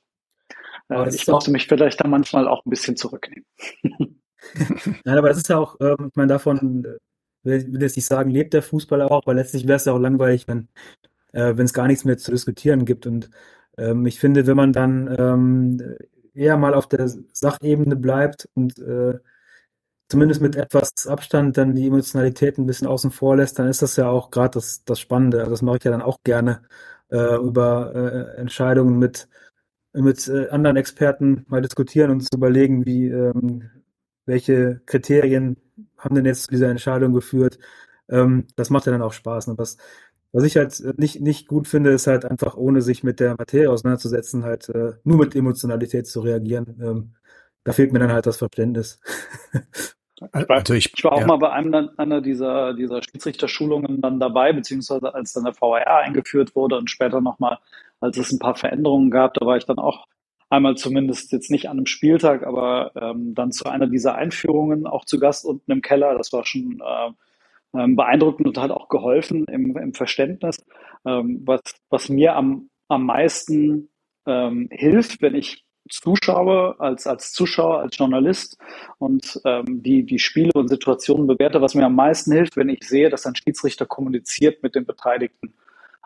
Äh, 0.89 1.09
ich 1.09 1.27
musste 1.27 1.51
mich 1.51 1.67
vielleicht 1.67 1.99
da 1.99 2.07
manchmal 2.07 2.47
auch 2.47 2.65
ein 2.65 2.69
bisschen 2.69 2.95
zurücknehmen. 2.95 3.45
Nein, 5.03 5.17
aber 5.17 5.29
das 5.29 5.37
ist 5.37 5.49
ja 5.49 5.57
auch, 5.57 5.77
ähm, 5.81 6.07
ich 6.09 6.15
meine, 6.15 6.27
davon 6.27 6.85
äh, 6.85 6.97
will, 7.43 7.73
will 7.73 7.81
jetzt 7.81 7.95
nicht 7.95 8.05
sagen, 8.05 8.29
lebt 8.29 8.53
der 8.53 8.61
Fußball 8.61 9.01
auch, 9.01 9.25
weil 9.25 9.35
letztlich 9.35 9.67
wäre 9.67 9.77
es 9.77 9.85
ja 9.85 9.93
auch 9.93 9.99
langweilig, 9.99 10.47
wenn 10.47 10.69
äh, 11.33 11.53
es 11.53 11.73
gar 11.73 11.87
nichts 11.87 12.05
mehr 12.05 12.17
zu 12.17 12.31
diskutieren 12.31 12.85
gibt. 12.85 13.07
Und 13.07 13.29
ähm, 13.77 14.05
ich 14.05 14.19
finde, 14.19 14.47
wenn 14.47 14.57
man 14.57 14.73
dann 14.73 15.15
ähm, 15.17 15.97
eher 16.33 16.57
mal 16.57 16.73
auf 16.73 16.87
der 16.87 17.09
Sachebene 17.33 17.95
bleibt 17.95 18.47
und 18.53 18.77
äh, 18.79 19.19
zumindest 20.09 20.41
mit 20.41 20.55
etwas 20.55 21.07
Abstand 21.07 21.57
dann 21.57 21.75
die 21.75 21.87
Emotionalität 21.87 22.57
ein 22.57 22.67
bisschen 22.67 22.87
außen 22.87 23.11
vor 23.11 23.37
lässt, 23.37 23.59
dann 23.59 23.67
ist 23.67 23.81
das 23.81 23.95
ja 23.97 24.07
auch 24.09 24.31
gerade 24.31 24.51
das, 24.51 24.83
das 24.85 24.99
Spannende. 24.99 25.39
Also 25.39 25.51
das 25.51 25.61
mache 25.61 25.77
ich 25.77 25.83
ja 25.83 25.91
dann 25.91 26.01
auch 26.01 26.19
gerne, 26.23 26.61
äh, 27.11 27.35
über 27.37 27.93
äh, 27.95 28.39
Entscheidungen 28.39 28.99
mit, 28.99 29.27
mit 29.93 30.27
äh, 30.27 30.49
anderen 30.49 30.77
Experten 30.77 31.45
mal 31.47 31.61
diskutieren 31.61 32.11
und 32.11 32.21
zu 32.21 32.37
überlegen, 32.37 32.85
wie, 32.85 33.07
ähm, 33.07 33.69
welche 34.25 34.81
Kriterien 34.85 35.57
haben 35.97 36.15
denn 36.15 36.25
jetzt 36.25 36.43
zu 36.43 36.51
dieser 36.51 36.69
Entscheidung 36.69 37.13
geführt. 37.13 37.59
Ähm, 38.09 38.47
das 38.55 38.69
macht 38.69 38.85
ja 38.85 38.91
dann 38.91 39.01
auch 39.01 39.13
Spaß. 39.13 39.47
Und 39.49 39.57
was, 39.57 39.77
was 40.31 40.43
ich 40.43 40.57
halt 40.57 40.81
nicht, 40.97 41.21
nicht 41.21 41.47
gut 41.47 41.67
finde, 41.67 41.91
ist 41.91 42.07
halt 42.07 42.25
einfach, 42.25 42.55
ohne 42.57 42.81
sich 42.81 43.03
mit 43.03 43.19
der 43.19 43.35
Materie 43.37 43.71
auseinanderzusetzen, 43.71 44.43
halt 44.43 44.69
äh, 44.69 44.93
nur 45.03 45.17
mit 45.17 45.35
Emotionalität 45.35 46.07
zu 46.07 46.21
reagieren. 46.21 46.77
Ähm, 46.81 47.15
da 47.63 47.73
fehlt 47.73 47.91
mir 47.93 47.99
dann 47.99 48.11
halt 48.11 48.25
das 48.25 48.37
Verständnis. 48.37 48.99
Ich 50.19 50.49
war, 50.49 50.57
also 50.57 50.73
ich, 50.73 50.93
ich 50.95 51.03
war 51.03 51.13
auch 51.13 51.21
ja. 51.21 51.27
mal 51.27 51.37
bei 51.37 51.51
einem 51.51 51.89
einer 51.97 52.21
dieser, 52.21 52.73
dieser 52.73 53.01
Schiedsrichterschulungen 53.03 54.01
dann 54.01 54.19
dabei, 54.19 54.51
beziehungsweise 54.51 55.13
als 55.13 55.33
dann 55.33 55.43
der 55.43 55.53
VAR 55.59 55.97
eingeführt 55.97 56.55
wurde 56.55 56.77
und 56.77 56.89
später 56.89 57.21
nochmal, 57.21 57.59
als 57.99 58.17
es 58.17 58.31
ein 58.31 58.39
paar 58.39 58.55
Veränderungen 58.55 59.11
gab, 59.11 59.35
da 59.35 59.45
war 59.45 59.57
ich 59.57 59.65
dann 59.65 59.77
auch 59.77 60.07
einmal 60.49 60.75
zumindest 60.75 61.31
jetzt 61.31 61.51
nicht 61.51 61.69
an 61.69 61.77
einem 61.77 61.85
Spieltag, 61.85 62.45
aber 62.45 62.91
ähm, 62.95 63.35
dann 63.35 63.51
zu 63.51 63.65
einer 63.65 63.87
dieser 63.87 64.15
Einführungen 64.15 64.87
auch 64.87 65.05
zu 65.05 65.19
Gast 65.19 65.45
unten 65.45 65.71
im 65.71 65.81
Keller. 65.81 66.17
Das 66.17 66.33
war 66.33 66.45
schon 66.45 66.81
äh, 66.81 67.11
ähm, 67.79 67.95
beeindruckend 67.95 68.47
und 68.47 68.57
hat 68.57 68.71
auch 68.71 68.89
geholfen 68.89 69.45
im, 69.45 69.75
im 69.77 69.93
Verständnis. 69.93 70.65
Ähm, 71.05 71.41
was, 71.45 71.61
was 71.89 72.09
mir 72.09 72.35
am, 72.35 72.69
am 72.87 73.05
meisten 73.05 73.89
ähm, 74.25 74.69
hilft, 74.71 75.21
wenn 75.21 75.35
ich 75.35 75.65
zuschaue, 75.89 76.79
als, 76.79 77.07
als 77.07 77.31
Zuschauer, 77.31 77.79
als 77.79 77.97
Journalist 77.97 78.57
und 78.97 79.39
ähm, 79.45 79.81
die, 79.83 80.03
die 80.03 80.19
Spiele 80.19 80.51
und 80.53 80.67
Situationen 80.67 81.27
bewerte, 81.27 81.61
was 81.61 81.75
mir 81.75 81.85
am 81.85 81.95
meisten 81.95 82.31
hilft, 82.31 82.57
wenn 82.57 82.69
ich 82.69 82.87
sehe, 82.87 83.09
dass 83.09 83.25
ein 83.25 83.35
Schiedsrichter 83.35 83.85
kommuniziert 83.85 84.63
mit 84.63 84.75
den 84.75 84.85
Beteiligten. 84.85 85.53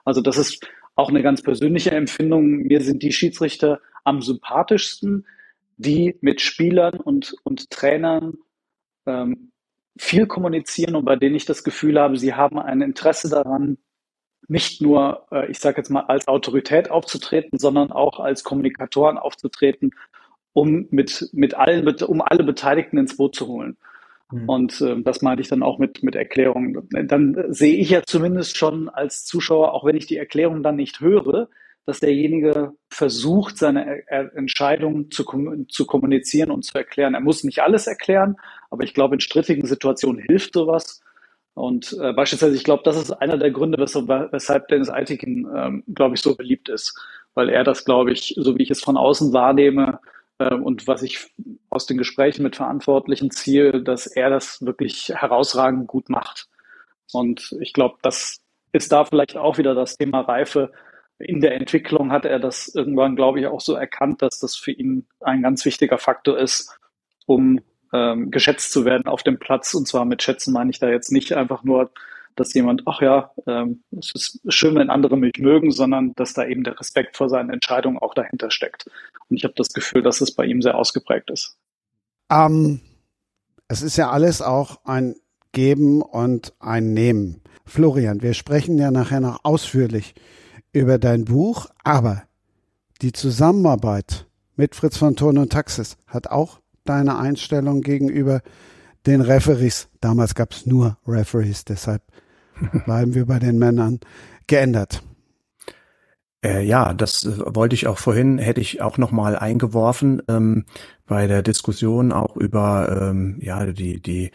Also 0.06 0.22
das 0.22 0.38
ist 0.38 0.68
auch 0.96 1.10
eine 1.10 1.24
ganz 1.24 1.42
persönliche 1.42 1.92
Empfindung. 1.92 2.64
Mir 2.64 2.82
sind 2.82 3.04
die 3.04 3.12
Schiedsrichter 3.12 3.80
am 4.04 4.22
sympathischsten, 4.22 5.26
die 5.78 6.18
mit 6.22 6.42
Spielern 6.42 7.00
und, 7.00 7.36
und 7.44 7.70
Trainern 7.70 8.38
ähm, 9.06 9.52
viel 9.98 10.28
kommunizieren 10.28 10.96
und 10.96 11.06
bei 11.06 11.16
denen 11.16 11.36
ich 11.36 11.46
das 11.46 11.64
Gefühl 11.64 12.00
habe, 12.00 12.18
sie 12.18 12.34
haben 12.34 12.60
ein 12.60 12.82
Interesse 12.82 13.30
daran, 13.30 13.78
nicht 14.52 14.82
nur, 14.82 15.26
äh, 15.32 15.50
ich 15.50 15.60
sage 15.60 15.78
jetzt 15.78 15.90
mal, 15.90 16.02
als 16.02 16.28
Autorität 16.28 16.92
aufzutreten, 16.92 17.58
sondern 17.58 17.92
auch 17.92 18.20
als 18.20 18.44
Kommunikatoren 18.44 19.18
aufzutreten, 19.18 19.92
um 20.52 20.88
mit, 20.92 21.30
mit 21.32 21.54
allen, 21.54 21.88
um 22.04 22.22
alle 22.22 22.44
Beteiligten 22.44 22.98
ins 22.98 23.16
Boot 23.16 23.34
zu 23.34 23.48
holen. 23.48 23.78
Mhm. 24.30 24.50
Und 24.50 24.82
äh, 24.82 25.02
das 25.02 25.22
meinte 25.22 25.42
ich 25.42 25.48
dann 25.48 25.64
auch 25.64 25.80
mit, 25.80 26.04
mit 26.04 26.16
Erklärungen. 26.16 26.86
Dann 27.08 27.46
sehe 27.48 27.78
ich 27.78 27.92
ja 27.92 28.04
zumindest 28.04 28.58
schon 28.58 28.90
als 28.90 29.24
Zuschauer, 29.24 29.74
auch 29.74 29.86
wenn 29.86 29.96
ich 29.96 30.06
die 30.06 30.18
Erklärung 30.18 30.64
dann 30.64 30.76
nicht 30.76 31.00
höre, 31.00 31.48
dass 31.86 32.02
derjenige 32.02 32.74
versucht, 32.90 33.58
seine 33.58 34.04
er 34.08 34.36
Entscheidung 34.36 35.12
zu, 35.12 35.24
zu 35.70 35.86
kommunizieren 35.86 36.52
und 36.52 36.66
zu 36.66 36.78
erklären. 36.78 37.14
Er 37.14 37.22
muss 37.22 37.46
nicht 37.46 37.62
alles 37.62 37.88
erklären, 37.88 38.36
aber 38.70 38.84
ich 38.84 38.94
glaube, 38.94 39.16
in 39.16 39.22
strittigen 39.22 39.66
Situationen 39.66 40.22
hilft 40.22 40.54
sowas. 40.54 41.02
Und 41.54 41.98
äh, 42.02 42.14
beispielsweise, 42.14 42.56
ich 42.56 42.64
glaube, 42.64 42.84
das 42.86 42.96
ist 42.96 43.12
einer 43.12 43.38
der 43.38 43.52
Gründe, 43.52 43.78
weshalb, 43.78 44.68
Dennis 44.70 44.90
Eitikin, 44.90 45.48
ähm, 45.56 45.84
glaube 45.94 46.16
ich, 46.16 46.22
so 46.22 46.36
beliebt 46.36 46.70
ist, 46.70 46.98
weil 47.34 47.50
er 47.50 47.64
das, 47.64 47.84
glaube 47.86 48.12
ich, 48.12 48.36
so 48.38 48.58
wie 48.58 48.64
ich 48.64 48.72
es 48.72 48.82
von 48.82 48.98
außen 48.98 49.34
wahrnehme 49.34 50.00
äh, 50.40 50.54
und 50.54 50.88
was 50.88 51.04
ich 51.04 51.32
aus 51.70 51.86
den 51.86 51.98
Gesprächen 51.98 52.44
mit 52.44 52.56
Verantwortlichen 52.56 53.32
ziehe, 53.32 53.82
dass 53.84 54.08
er 54.08 54.30
das 54.30 54.66
wirklich 54.66 55.10
herausragend 55.10 55.88
gut 55.88 56.10
macht. 56.10 56.48
Und 57.12 57.56
ich 57.60 57.74
glaube, 57.74 57.98
das 58.02 58.40
ist 58.72 58.92
da 58.92 59.04
vielleicht 59.04 59.36
auch 59.36 59.58
wieder 59.58 59.76
das 59.76 59.98
Thema 59.98 60.22
Reife. 60.22 60.72
In 61.20 61.42
der 61.42 61.56
Entwicklung 61.56 62.12
hat 62.12 62.26
er 62.26 62.40
das 62.40 62.74
irgendwann, 62.74 63.16
glaube 63.18 63.42
ich, 63.42 63.48
auch 63.48 63.62
so 63.62 63.76
erkannt, 63.76 64.22
dass 64.22 64.40
das 64.40 64.56
für 64.56 64.72
ihn 64.72 65.06
ein 65.20 65.42
ganz 65.42 65.66
wichtiger 65.66 65.98
Faktor 65.98 66.38
ist, 66.38 66.80
um 67.26 67.60
ähm, 67.94 68.32
geschätzt 68.32 68.72
zu 68.72 68.86
werden 68.86 69.08
auf 69.08 69.24
dem 69.24 69.40
Platz. 69.40 69.74
Und 69.74 69.88
zwar 69.88 70.06
mit 70.06 70.24
schätzen 70.24 70.54
meine 70.54 70.72
ich 70.72 70.80
da 70.80 70.90
jetzt 70.90 71.12
nicht 71.12 71.34
einfach 71.34 71.64
nur 71.64 71.92
dass 72.36 72.54
jemand, 72.54 72.84
ach 72.86 73.02
ja, 73.02 73.32
ähm, 73.48 73.84
es 73.98 74.12
ist 74.14 74.40
schön, 74.48 74.76
wenn 74.76 74.90
andere 74.90 75.18
mich 75.18 75.38
mögen, 75.40 75.72
sondern 75.72 76.14
dass 76.16 76.34
da 76.34 76.46
eben 76.46 76.64
der 76.64 76.80
Respekt 76.80 77.18
vor 77.18 77.30
seinen 77.30 77.50
Entscheidungen 77.50 77.98
auch 77.98 78.14
dahinter 78.14 78.52
steckt. 78.52 78.90
Und 79.30 79.38
ich 79.38 79.44
habe 79.44 79.54
das 79.56 79.70
Gefühl, 79.70 80.02
dass 80.02 80.22
es 80.22 80.34
bei 80.34 80.46
ihm 80.46 80.62
sehr 80.62 80.76
ausgeprägt 80.76 81.30
ist. 81.30 81.58
Ähm, 82.30 82.80
es 83.68 83.82
ist 83.82 83.98
ja 83.98 84.10
alles 84.10 84.42
auch 84.42 84.80
ein 84.86 85.16
Geben 85.52 86.02
und 86.02 86.54
ein 86.60 86.94
Nehmen. 86.94 87.42
Florian, 87.66 88.22
wir 88.22 88.34
sprechen 88.34 88.78
ja 88.78 88.92
nachher 88.92 89.20
noch 89.20 89.44
ausführlich 89.44 90.16
über 90.72 90.98
dein 90.98 91.26
Buch, 91.26 91.68
aber 91.84 92.24
die 93.02 93.12
Zusammenarbeit 93.12 94.28
mit 94.56 94.76
Fritz 94.76 94.98
von 94.98 95.16
Thurn 95.16 95.38
und 95.38 95.52
Taxis 95.52 95.98
hat 96.08 96.28
auch 96.28 96.61
deine 96.86 97.18
Einstellung 97.18 97.82
gegenüber 97.82 98.42
den 99.06 99.22
Referees, 99.22 99.90
damals 100.00 100.36
gab 100.36 100.52
es 100.52 100.66
nur 100.66 100.98
Referees, 101.08 101.66
deshalb 101.66 102.04
bleiben 102.86 103.16
wir 103.16 103.26
bei 103.26 103.40
den 103.40 103.58
Männern, 103.58 104.00
geändert. 104.48 105.02
Äh, 106.44 106.64
ja, 106.66 106.94
das 106.94 107.24
äh, 107.24 107.56
wollte 107.56 107.76
ich 107.76 107.88
auch 107.88 107.98
vorhin, 107.98 108.38
hätte 108.38 108.62
ich 108.62 108.82
auch 108.82 108.98
noch 108.98 109.12
mal 109.12 109.36
eingeworfen. 109.36 110.22
Ähm, 110.28 110.66
bei 111.12 111.28
der 111.28 111.42
Diskussion 111.42 112.14
auch 112.14 112.38
über 112.38 113.10
ähm, 113.10 113.36
ja 113.42 113.66
die 113.66 114.00
die 114.02 114.32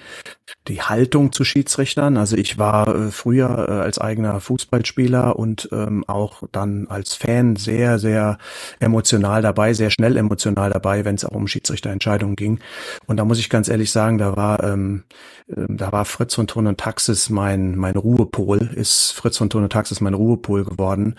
die 0.68 0.82
Haltung 0.82 1.32
zu 1.32 1.42
Schiedsrichtern. 1.42 2.18
Also 2.18 2.36
ich 2.36 2.58
war 2.58 2.88
äh, 2.88 3.10
früher 3.10 3.66
äh, 3.66 3.72
als 3.72 3.98
eigener 3.98 4.38
Fußballspieler 4.40 5.38
und 5.38 5.70
ähm, 5.72 6.04
auch 6.06 6.42
dann 6.52 6.86
als 6.88 7.14
Fan 7.14 7.56
sehr 7.56 7.98
sehr 7.98 8.36
emotional 8.78 9.40
dabei, 9.40 9.72
sehr 9.72 9.88
schnell 9.88 10.18
emotional 10.18 10.68
dabei, 10.68 11.06
wenn 11.06 11.14
es 11.14 11.24
auch 11.24 11.34
um 11.34 11.48
Schiedsrichterentscheidungen 11.48 12.36
ging. 12.36 12.60
Und 13.06 13.16
da 13.16 13.24
muss 13.24 13.38
ich 13.38 13.48
ganz 13.48 13.68
ehrlich 13.68 13.90
sagen, 13.90 14.18
da 14.18 14.36
war 14.36 14.62
ähm, 14.62 15.04
äh, 15.48 15.64
da 15.68 15.92
war 15.92 16.04
Fritz 16.04 16.34
von 16.34 16.46
Ton 16.46 16.66
und 16.66 16.78
Taxis 16.78 17.30
mein 17.30 17.74
mein 17.74 17.96
Ruhepol. 17.96 18.58
Ist 18.74 19.12
Fritz 19.12 19.38
von 19.38 19.48
Ton 19.48 19.62
und 19.62 19.72
Taxis 19.72 20.02
mein 20.02 20.12
Ruhepol 20.12 20.66
geworden, 20.66 21.14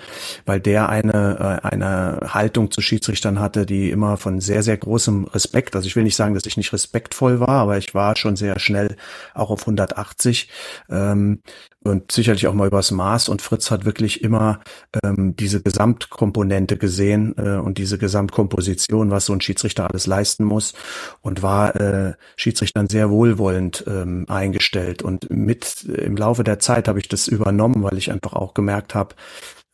weil 0.46 0.60
der 0.60 0.90
eine 0.90 1.62
äh, 1.64 1.68
eine 1.68 2.20
Haltung 2.32 2.70
zu 2.70 2.82
Schiedsrichtern 2.82 3.40
hatte, 3.40 3.66
die 3.66 3.90
immer 3.90 4.18
von 4.18 4.40
sehr 4.40 4.62
sehr 4.62 4.78
großem 4.78 5.24
Respekt 5.24 5.47
Respekt. 5.48 5.76
Also 5.76 5.88
ich 5.88 5.96
will 5.96 6.04
nicht 6.04 6.16
sagen, 6.16 6.34
dass 6.34 6.46
ich 6.46 6.58
nicht 6.58 6.74
respektvoll 6.74 7.40
war, 7.40 7.50
aber 7.50 7.78
ich 7.78 7.94
war 7.94 8.16
schon 8.18 8.36
sehr 8.36 8.60
schnell 8.60 8.98
auch 9.34 9.50
auf 9.50 9.62
180 9.62 10.50
ähm, 10.90 11.42
und 11.84 12.12
sicherlich 12.12 12.48
auch 12.48 12.54
mal 12.54 12.68
übers 12.68 12.92
Maß. 12.92 13.30
Und 13.30 13.42
Fritz 13.42 13.72
hat 13.72 13.86
wirklich 13.86 14.24
immer 14.24 14.60
ähm, 15.04 15.36
diese 15.38 15.62
Gesamtkomponente 15.62 16.78
gesehen 16.78 17.34
äh, 17.38 17.58
und 17.58 17.78
diese 17.78 17.98
Gesamtkomposition, 17.98 19.10
was 19.10 19.26
so 19.26 19.34
ein 19.34 19.42
Schiedsrichter 19.42 19.90
alles 19.90 20.06
leisten 20.06 20.44
muss 20.44 20.74
und 21.22 21.42
war 21.42 21.76
äh, 21.78 22.14
Schiedsrichtern 22.36 22.90
sehr 22.90 23.10
wohlwollend 23.10 23.86
ähm, 23.88 24.26
eingestellt. 24.28 25.02
Und 25.02 25.30
mit 25.30 25.86
im 25.86 26.18
Laufe 26.18 26.44
der 26.44 26.60
Zeit 26.60 26.90
habe 26.90 27.00
ich 27.00 27.08
das 27.08 27.30
übernommen, 27.30 27.84
weil 27.84 27.98
ich 27.98 28.12
einfach 28.12 28.34
auch 28.34 28.54
gemerkt 28.54 28.96
habe, 28.96 29.16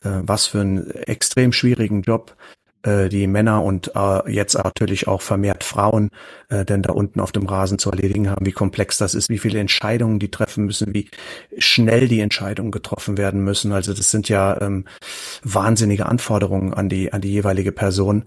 äh, 0.04 0.20
was 0.22 0.46
für 0.46 0.60
einen 0.60 0.88
extrem 0.92 1.52
schwierigen 1.52 2.02
Job 2.02 2.36
äh, 2.84 3.08
die 3.08 3.26
Männer 3.26 3.62
und 3.62 3.92
äh, 3.94 4.30
jetzt 4.30 4.54
natürlich 4.54 5.08
auch 5.08 5.22
vermehrt 5.22 5.64
Frauen, 5.64 6.10
äh, 6.50 6.64
denn 6.64 6.82
da 6.82 6.92
unten 6.92 7.20
auf 7.20 7.32
dem 7.32 7.46
Rasen 7.46 7.78
zu 7.78 7.90
erledigen 7.90 8.30
haben, 8.30 8.46
wie 8.46 8.52
komplex 8.52 8.98
das 8.98 9.14
ist, 9.14 9.30
wie 9.30 9.38
viele 9.38 9.58
Entscheidungen 9.58 10.18
die 10.18 10.30
treffen 10.30 10.66
müssen, 10.66 10.94
wie 10.94 11.08
schnell 11.58 12.08
die 12.08 12.20
Entscheidungen 12.20 12.70
getroffen 12.70 13.16
werden 13.16 13.42
müssen. 13.42 13.72
Also 13.72 13.94
das 13.94 14.10
sind 14.10 14.28
ja 14.28 14.60
ähm, 14.60 14.84
wahnsinnige 15.42 16.06
Anforderungen 16.06 16.74
an 16.74 16.88
die 16.88 17.12
an 17.12 17.20
die 17.20 17.32
jeweilige 17.32 17.72
Person. 17.72 18.24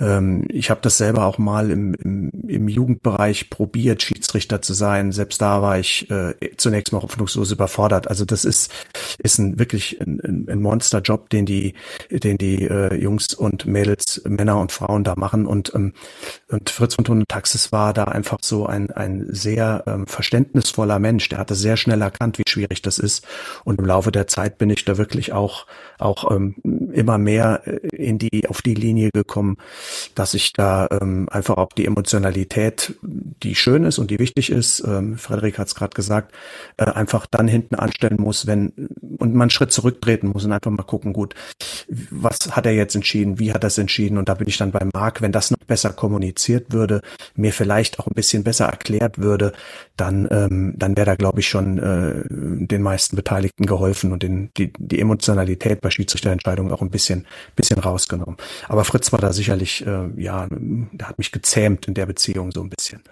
Ähm, 0.00 0.44
ich 0.48 0.70
habe 0.70 0.80
das 0.82 0.98
selber 0.98 1.26
auch 1.26 1.38
mal 1.38 1.70
im, 1.70 1.94
im, 1.94 2.30
im 2.48 2.68
Jugendbereich 2.68 3.50
probiert, 3.50 4.02
Schiedsrichter 4.02 4.60
zu 4.60 4.74
sein. 4.74 5.12
Selbst 5.12 5.40
da 5.40 5.62
war 5.62 5.78
ich 5.78 6.10
äh, 6.10 6.34
zunächst 6.56 6.92
mal 6.92 7.02
hoffnungslos 7.02 7.52
überfordert. 7.52 8.08
Also 8.08 8.24
das 8.24 8.44
ist 8.44 8.72
ist 9.18 9.38
ein 9.38 9.58
wirklich 9.58 10.00
ein, 10.00 10.46
ein 10.48 10.60
Monsterjob, 10.60 11.30
den 11.30 11.46
die 11.46 11.74
den 12.10 12.38
die 12.38 12.64
äh, 12.64 12.94
Jungs 12.96 13.34
und 13.34 13.66
Mädels 13.66 13.99
jetzt 14.00 14.28
Männer 14.28 14.58
und 14.58 14.72
Frauen 14.72 15.04
da 15.04 15.14
machen. 15.16 15.46
Und, 15.46 15.72
ähm, 15.74 15.92
und 16.48 16.70
Fritz 16.70 16.94
von 16.94 17.04
Thun 17.04 17.24
Taxis 17.28 17.72
war 17.72 17.92
da 17.92 18.04
einfach 18.04 18.38
so 18.42 18.66
ein, 18.66 18.90
ein 18.90 19.26
sehr 19.28 19.84
ähm, 19.86 20.06
verständnisvoller 20.06 20.98
Mensch. 20.98 21.28
Der 21.28 21.38
hatte 21.38 21.54
sehr 21.54 21.76
schnell 21.76 22.02
erkannt, 22.02 22.38
wie 22.38 22.48
schwierig 22.48 22.82
das 22.82 22.98
ist. 22.98 23.26
Und 23.64 23.78
im 23.78 23.86
Laufe 23.86 24.10
der 24.12 24.26
Zeit 24.26 24.58
bin 24.58 24.70
ich 24.70 24.84
da 24.84 24.98
wirklich 24.98 25.32
auch, 25.32 25.66
auch 26.02 26.30
ähm, 26.30 26.54
immer 26.92 27.18
mehr 27.18 27.62
äh, 27.64 27.96
in 27.96 28.18
die, 28.18 28.48
auf 28.48 28.62
die 28.62 28.74
Linie 28.74 29.10
gekommen, 29.12 29.56
dass 30.14 30.34
ich 30.34 30.52
da 30.52 30.88
ähm, 30.90 31.28
einfach 31.30 31.56
auch 31.56 31.72
die 31.72 31.86
Emotionalität, 31.86 32.94
die 33.02 33.54
schön 33.54 33.84
ist 33.84 33.98
und 33.98 34.10
die 34.10 34.18
wichtig 34.18 34.50
ist, 34.50 34.82
ähm, 34.86 35.16
Frederik 35.18 35.58
hat 35.58 35.68
es 35.68 35.74
gerade 35.74 35.94
gesagt, 35.94 36.34
äh, 36.76 36.84
einfach 36.84 37.26
dann 37.26 37.48
hinten 37.48 37.74
anstellen 37.74 38.18
muss, 38.20 38.46
wenn 38.46 38.72
und 39.18 39.34
man 39.34 39.42
einen 39.42 39.50
Schritt 39.50 39.72
zurücktreten 39.72 40.28
muss 40.28 40.44
und 40.44 40.52
einfach 40.52 40.70
mal 40.70 40.82
gucken, 40.82 41.12
gut, 41.12 41.34
was 42.10 42.38
hat 42.50 42.66
er 42.66 42.72
jetzt 42.72 42.94
entschieden, 42.94 43.38
wie 43.38 43.52
hat 43.52 43.64
er 43.64 43.68
es 43.68 43.78
entschieden, 43.78 44.18
und 44.18 44.28
da 44.28 44.34
bin 44.34 44.48
ich 44.48 44.58
dann 44.58 44.70
bei 44.70 44.86
Marc, 44.92 45.20
wenn 45.22 45.32
das 45.32 45.50
noch 45.50 45.58
besser 45.66 45.90
kommuniziert 45.90 46.72
würde, 46.72 47.02
mir 47.34 47.52
vielleicht 47.52 47.98
auch 47.98 48.06
ein 48.06 48.14
bisschen 48.14 48.44
besser 48.44 48.66
erklärt 48.66 49.18
würde, 49.18 49.52
dann, 49.96 50.28
ähm, 50.30 50.74
dann 50.76 50.96
wäre 50.96 51.06
da, 51.06 51.14
glaube 51.14 51.40
ich, 51.40 51.48
schon 51.48 51.78
äh, 51.78 52.24
den 52.30 52.82
meisten 52.82 53.16
Beteiligten 53.16 53.66
geholfen 53.66 54.12
und 54.12 54.22
den, 54.22 54.50
die, 54.56 54.72
die 54.78 55.00
Emotionalität 55.00 55.80
bei 55.80 55.89
Schiedsrichterentscheidungen 55.90 56.72
auch 56.72 56.82
ein 56.82 56.90
bisschen, 56.90 57.26
bisschen 57.56 57.78
rausgenommen. 57.78 58.36
Aber 58.68 58.84
Fritz 58.84 59.12
war 59.12 59.20
da 59.20 59.32
sicherlich, 59.32 59.86
äh, 59.86 60.08
ja, 60.16 60.48
der 60.50 61.08
hat 61.08 61.18
mich 61.18 61.32
gezähmt 61.32 61.88
in 61.88 61.94
der 61.94 62.06
Beziehung 62.06 62.50
so 62.52 62.62
ein 62.62 62.70
bisschen. 62.70 63.02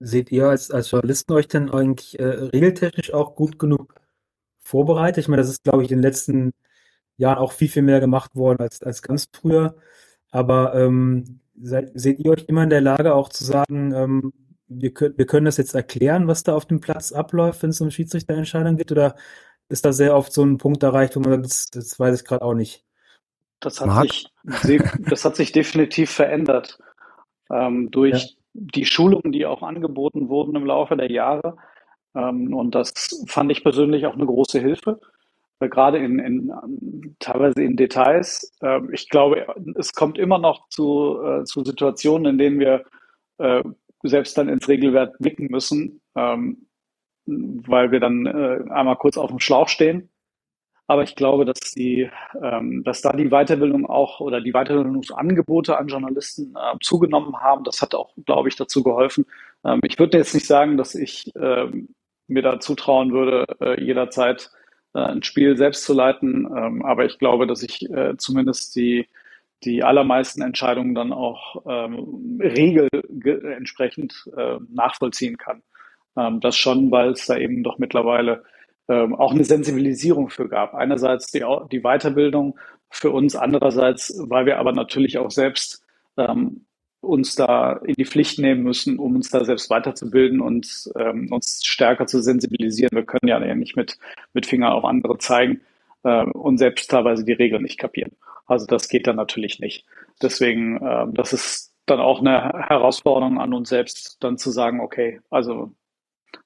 Seht 0.00 0.32
ihr 0.32 0.48
als, 0.48 0.70
als 0.70 0.90
Journalisten 0.90 1.32
euch 1.32 1.46
denn 1.46 1.70
eigentlich 1.70 2.18
äh, 2.18 2.24
regeltechnisch 2.24 3.14
auch 3.14 3.36
gut 3.36 3.58
genug 3.58 3.94
vorbereitet? 4.58 5.18
Ich 5.18 5.28
meine, 5.28 5.42
das 5.42 5.50
ist, 5.50 5.62
glaube 5.62 5.84
ich, 5.84 5.92
in 5.92 5.98
den 5.98 6.02
letzten 6.02 6.52
Jahren 7.16 7.38
auch 7.38 7.52
viel, 7.52 7.68
viel 7.68 7.82
mehr 7.82 8.00
gemacht 8.00 8.34
worden 8.34 8.58
als, 8.60 8.82
als 8.82 9.02
ganz 9.02 9.26
früher. 9.32 9.76
Aber 10.30 10.74
ähm, 10.74 11.40
seid, 11.54 11.90
seht 11.94 12.18
ihr 12.18 12.32
euch 12.32 12.44
immer 12.48 12.64
in 12.64 12.70
der 12.70 12.80
Lage, 12.80 13.14
auch 13.14 13.28
zu 13.28 13.44
sagen, 13.44 13.92
ähm, 13.94 14.32
wir, 14.66 14.92
können, 14.92 15.16
wir 15.16 15.26
können 15.26 15.46
das 15.46 15.56
jetzt 15.56 15.74
erklären, 15.74 16.26
was 16.26 16.42
da 16.42 16.54
auf 16.54 16.66
dem 16.66 16.80
Platz 16.80 17.12
abläuft, 17.12 17.62
wenn 17.62 17.70
es 17.70 17.80
um 17.80 17.90
Schiedsrichterentscheidungen 17.90 18.76
geht? 18.76 18.92
Oder 18.92 19.14
ist 19.72 19.84
da 19.84 19.92
sehr 19.92 20.14
oft 20.16 20.32
so 20.32 20.44
ein 20.44 20.58
Punkt 20.58 20.82
erreicht, 20.82 21.16
wo 21.16 21.20
man 21.20 21.30
sagt, 21.30 21.44
das, 21.46 21.66
das 21.70 21.98
weiß 21.98 22.20
ich 22.20 22.26
gerade 22.26 22.44
auch 22.44 22.54
nicht? 22.54 22.84
Das 23.60 23.80
hat, 23.80 24.08
sich, 24.62 24.82
das 25.08 25.24
hat 25.24 25.36
sich 25.36 25.52
definitiv 25.52 26.10
verändert. 26.10 26.78
Ähm, 27.50 27.90
durch 27.90 28.22
ja. 28.22 28.28
die 28.54 28.84
Schulungen, 28.84 29.32
die 29.32 29.46
auch 29.46 29.62
angeboten 29.62 30.28
wurden 30.28 30.56
im 30.56 30.66
Laufe 30.66 30.96
der 30.96 31.10
Jahre. 31.10 31.56
Ähm, 32.14 32.54
und 32.54 32.74
das 32.74 32.92
fand 33.26 33.52
ich 33.52 33.62
persönlich 33.62 34.06
auch 34.06 34.14
eine 34.14 34.26
große 34.26 34.60
Hilfe 34.60 35.00
gerade 35.68 35.98
in, 35.98 36.18
in 36.18 37.16
teilweise 37.18 37.62
in 37.62 37.76
Details. 37.76 38.52
Ähm, 38.62 38.90
ich 38.92 39.08
glaube, 39.08 39.46
es 39.76 39.92
kommt 39.92 40.18
immer 40.18 40.38
noch 40.38 40.68
zu, 40.68 41.20
äh, 41.22 41.44
zu 41.44 41.64
Situationen, 41.64 42.32
in 42.32 42.38
denen 42.38 42.60
wir 42.60 42.84
äh, 43.38 43.62
selbst 44.02 44.36
dann 44.36 44.48
ins 44.48 44.68
Regelwerk 44.68 45.18
blicken 45.18 45.48
müssen, 45.50 46.00
ähm, 46.16 46.66
weil 47.26 47.92
wir 47.92 48.00
dann 48.00 48.26
äh, 48.26 48.70
einmal 48.70 48.96
kurz 48.96 49.16
auf 49.16 49.30
dem 49.30 49.40
Schlauch 49.40 49.68
stehen. 49.68 50.08
Aber 50.88 51.04
ich 51.04 51.14
glaube, 51.14 51.44
dass 51.44 51.60
die, 51.60 52.10
ähm, 52.42 52.82
dass 52.84 53.02
da 53.02 53.12
die 53.12 53.30
Weiterbildung 53.30 53.86
auch 53.86 54.20
oder 54.20 54.40
die 54.40 54.52
Weiterbildungsangebote 54.52 55.78
an 55.78 55.88
Journalisten 55.88 56.54
äh, 56.56 56.76
zugenommen 56.82 57.40
haben. 57.40 57.64
Das 57.64 57.80
hat 57.80 57.94
auch, 57.94 58.14
glaube 58.26 58.48
ich, 58.48 58.56
dazu 58.56 58.82
geholfen. 58.82 59.24
Ähm, 59.64 59.80
ich 59.84 59.98
würde 59.98 60.18
jetzt 60.18 60.34
nicht 60.34 60.46
sagen, 60.46 60.76
dass 60.76 60.94
ich 60.94 61.32
ähm, 61.36 61.94
mir 62.26 62.42
da 62.42 62.60
zutrauen 62.60 63.12
würde, 63.12 63.46
äh, 63.60 63.82
jederzeit 63.82 64.50
äh, 64.94 65.00
ein 65.00 65.22
Spiel 65.22 65.56
selbst 65.56 65.84
zu 65.84 65.94
leiten. 65.94 66.46
Ähm, 66.46 66.84
aber 66.84 67.04
ich 67.04 67.18
glaube, 67.18 67.46
dass 67.46 67.62
ich 67.62 67.88
äh, 67.90 68.16
zumindest 68.16 68.74
die, 68.76 69.08
die 69.64 69.84
allermeisten 69.84 70.42
Entscheidungen 70.42 70.94
dann 70.94 71.12
auch 71.12 71.62
ähm, 71.66 72.40
regel 72.42 72.88
entsprechend 73.56 74.28
äh, 74.36 74.58
nachvollziehen 74.68 75.36
kann. 75.36 75.62
Ähm, 76.16 76.40
das 76.40 76.56
schon, 76.56 76.90
weil 76.90 77.10
es 77.10 77.26
da 77.26 77.36
eben 77.36 77.62
doch 77.62 77.78
mittlerweile 77.78 78.44
ähm, 78.88 79.14
auch 79.14 79.32
eine 79.32 79.44
Sensibilisierung 79.44 80.30
für 80.30 80.48
gab. 80.48 80.74
Einerseits 80.74 81.30
die, 81.30 81.44
die 81.70 81.80
Weiterbildung 81.80 82.58
für 82.90 83.10
uns, 83.10 83.36
andererseits, 83.36 84.14
weil 84.28 84.46
wir 84.46 84.58
aber 84.58 84.72
natürlich 84.72 85.18
auch 85.18 85.30
selbst 85.30 85.84
ähm, 86.16 86.66
uns 87.00 87.34
da 87.34 87.72
in 87.84 87.94
die 87.94 88.04
Pflicht 88.04 88.38
nehmen 88.38 88.62
müssen, 88.62 88.98
um 88.98 89.16
uns 89.16 89.30
da 89.30 89.44
selbst 89.44 89.70
weiterzubilden 89.70 90.40
und 90.40 90.90
ähm, 90.96 91.32
uns 91.32 91.62
stärker 91.64 92.06
zu 92.06 92.22
sensibilisieren. 92.22 92.90
Wir 92.92 93.04
können 93.04 93.28
ja 93.28 93.40
nicht 93.54 93.76
mit, 93.76 93.98
mit 94.34 94.46
Finger 94.46 94.74
auf 94.74 94.84
andere 94.84 95.18
zeigen 95.18 95.62
äh, 96.04 96.24
und 96.24 96.58
selbst 96.58 96.90
teilweise 96.90 97.24
die 97.24 97.32
Regeln 97.32 97.62
nicht 97.62 97.78
kapieren. 97.78 98.12
Also 98.46 98.66
das 98.66 98.88
geht 98.88 99.06
dann 99.06 99.16
natürlich 99.16 99.58
nicht. 99.58 99.84
Deswegen, 100.20 100.76
äh, 100.76 101.06
das 101.12 101.32
ist 101.32 101.72
dann 101.86 102.00
auch 102.00 102.20
eine 102.20 102.66
Herausforderung 102.68 103.40
an 103.40 103.52
uns 103.52 103.70
selbst, 103.70 104.18
dann 104.20 104.38
zu 104.38 104.50
sagen, 104.50 104.80
okay, 104.80 105.20
also 105.30 105.72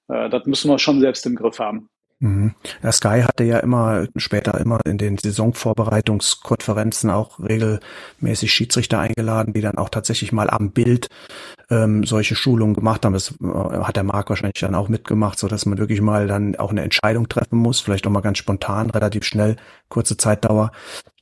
äh, 0.09 0.29
das 0.29 0.47
müssen 0.47 0.71
wir 0.71 0.79
schon 0.79 1.01
selbst 1.01 1.27
im 1.27 1.37
Griff 1.37 1.59
haben. 1.59 1.89
Mhm. 2.19 2.55
Ja, 2.83 2.93
Sky 2.93 3.23
hatte 3.23 3.45
ja 3.45 3.59
immer 3.59 4.07
später 4.17 4.59
immer 4.59 4.81
in 4.87 4.97
den 4.97 5.19
Saisonvorbereitungskonferenzen 5.19 7.11
auch 7.11 7.39
regelmäßig 7.41 8.53
Schiedsrichter 8.53 9.01
eingeladen, 9.01 9.53
die 9.53 9.61
dann 9.61 9.77
auch 9.77 9.91
tatsächlich 9.91 10.33
mal 10.33 10.49
am 10.49 10.71
Bild 10.71 11.09
ähm, 11.71 12.05
solche 12.05 12.37
Schulungen 12.37 12.75
gemacht 12.75 13.05
haben. 13.05 13.13
Das 13.13 13.35
äh, 13.43 13.47
hat 13.47 13.97
der 13.97 14.05
Marc 14.05 14.29
wahrscheinlich 14.29 14.61
dann 14.61 14.75
auch 14.75 14.89
mitgemacht, 14.89 15.39
so 15.39 15.49
dass 15.49 15.67
man 15.67 15.79
wirklich 15.79 16.01
mal 16.01 16.27
dann 16.29 16.57
auch 16.57 16.71
eine 16.71 16.83
Entscheidung 16.83 17.29
treffen 17.29 17.59
muss, 17.59 17.81
vielleicht 17.81 18.07
auch 18.07 18.11
mal 18.11 18.21
ganz 18.21 18.39
spontan, 18.39 18.91
relativ 18.91 19.25
schnell, 19.25 19.57
kurze 19.89 20.17
Zeitdauer, 20.17 20.71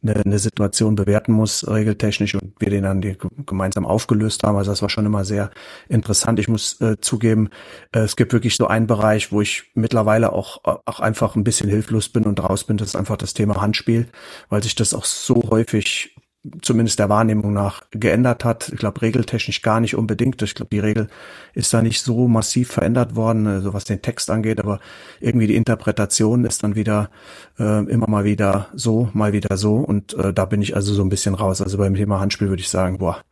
eine, 0.03 0.17
eine 0.17 0.39
Situation 0.39 0.97
bewerten 0.97 1.33
muss, 1.33 1.67
regeltechnisch 1.67 2.35
und 2.35 2.53
wir 2.59 2.71
den 2.71 2.85
dann 2.85 3.01
die 3.01 3.17
gemeinsam 3.47 3.87
aufgelöst 3.87 4.43
haben. 4.43 4.57
Also 4.57 4.71
das 4.71 4.83
war 4.83 4.91
schon 4.91 5.07
immer 5.07 5.25
sehr 5.25 5.51
interessant. 5.89 6.39
Ich 6.39 6.49
muss 6.49 6.81
äh, 6.81 6.99
zugeben, 7.01 7.49
äh, 7.93 8.01
es 8.01 8.17
gibt 8.17 8.33
wirklich 8.33 8.57
so 8.57 8.67
einen 8.67 8.87
Bereich, 8.87 9.33
wo 9.33 9.41
ich 9.41 9.71
mittlerweile 9.75 10.33
auch, 10.33 10.63
auch 10.65 11.01
einfach 11.01 11.37
ein 11.37 11.45
bisschen 11.45 11.71
hilflos 11.71 12.11
bin 12.11 12.25
und 12.25 12.43
raus 12.43 12.65
bin. 12.65 12.77
Das 12.77 12.89
ist 12.89 12.97
einfach 12.97 13.17
das 13.17 13.35
Thema 13.35 13.61
Handspiel, 13.61 14.09
weil 14.51 14.63
sich 14.63 14.75
das 14.75 14.93
auch 14.93 15.05
so 15.07 15.43
häufig 15.51 16.14
zumindest 16.61 16.99
der 16.99 17.09
Wahrnehmung 17.09 17.53
nach 17.53 17.83
geändert 17.91 18.45
hat. 18.45 18.69
Ich 18.69 18.79
glaube, 18.79 19.03
regeltechnisch 19.03 19.63
gar 19.63 19.81
nicht 19.81 19.97
unbedingt. 19.97 20.43
Ich 20.43 20.55
glaube, 20.55 20.71
die 20.71 20.79
Regel 20.79 21.09
ist 21.55 21.73
da 21.73 21.81
nicht 21.81 22.03
so 22.03 22.29
massiv 22.29 22.71
verändert 22.71 23.17
worden, 23.17 23.47
also 23.47 23.73
was 23.73 23.85
den 23.85 24.03
Text 24.03 24.31
angeht, 24.31 24.61
aber 24.61 24.81
irgendwie 25.21 25.47
die 25.47 25.57
Interpretation 25.57 26.45
ist 26.45 26.63
dann 26.63 26.75
wieder 26.75 27.11
äh, 27.59 27.85
immer 27.85 28.09
mal 28.09 28.25
wieder 28.25 28.69
so, 28.75 29.09
mal 29.15 29.33
wieder 29.33 29.57
so. 29.57 29.77
Und 29.77 30.15
äh, 30.15 30.33
da 30.33 30.45
bin 30.45 30.61
ich 30.61 30.77
also 30.77 30.93
so 30.93 31.03
ein 31.03 31.09
bisschen 31.09 31.35
raus. 31.35 31.63
Also 31.63 31.79
beim 31.79 31.95
Thema 31.95 32.21
Handspiel 32.21 32.49
würde 32.49 32.63
ich 32.63 32.69
sagen, 32.69 32.99
boah, 32.99 33.23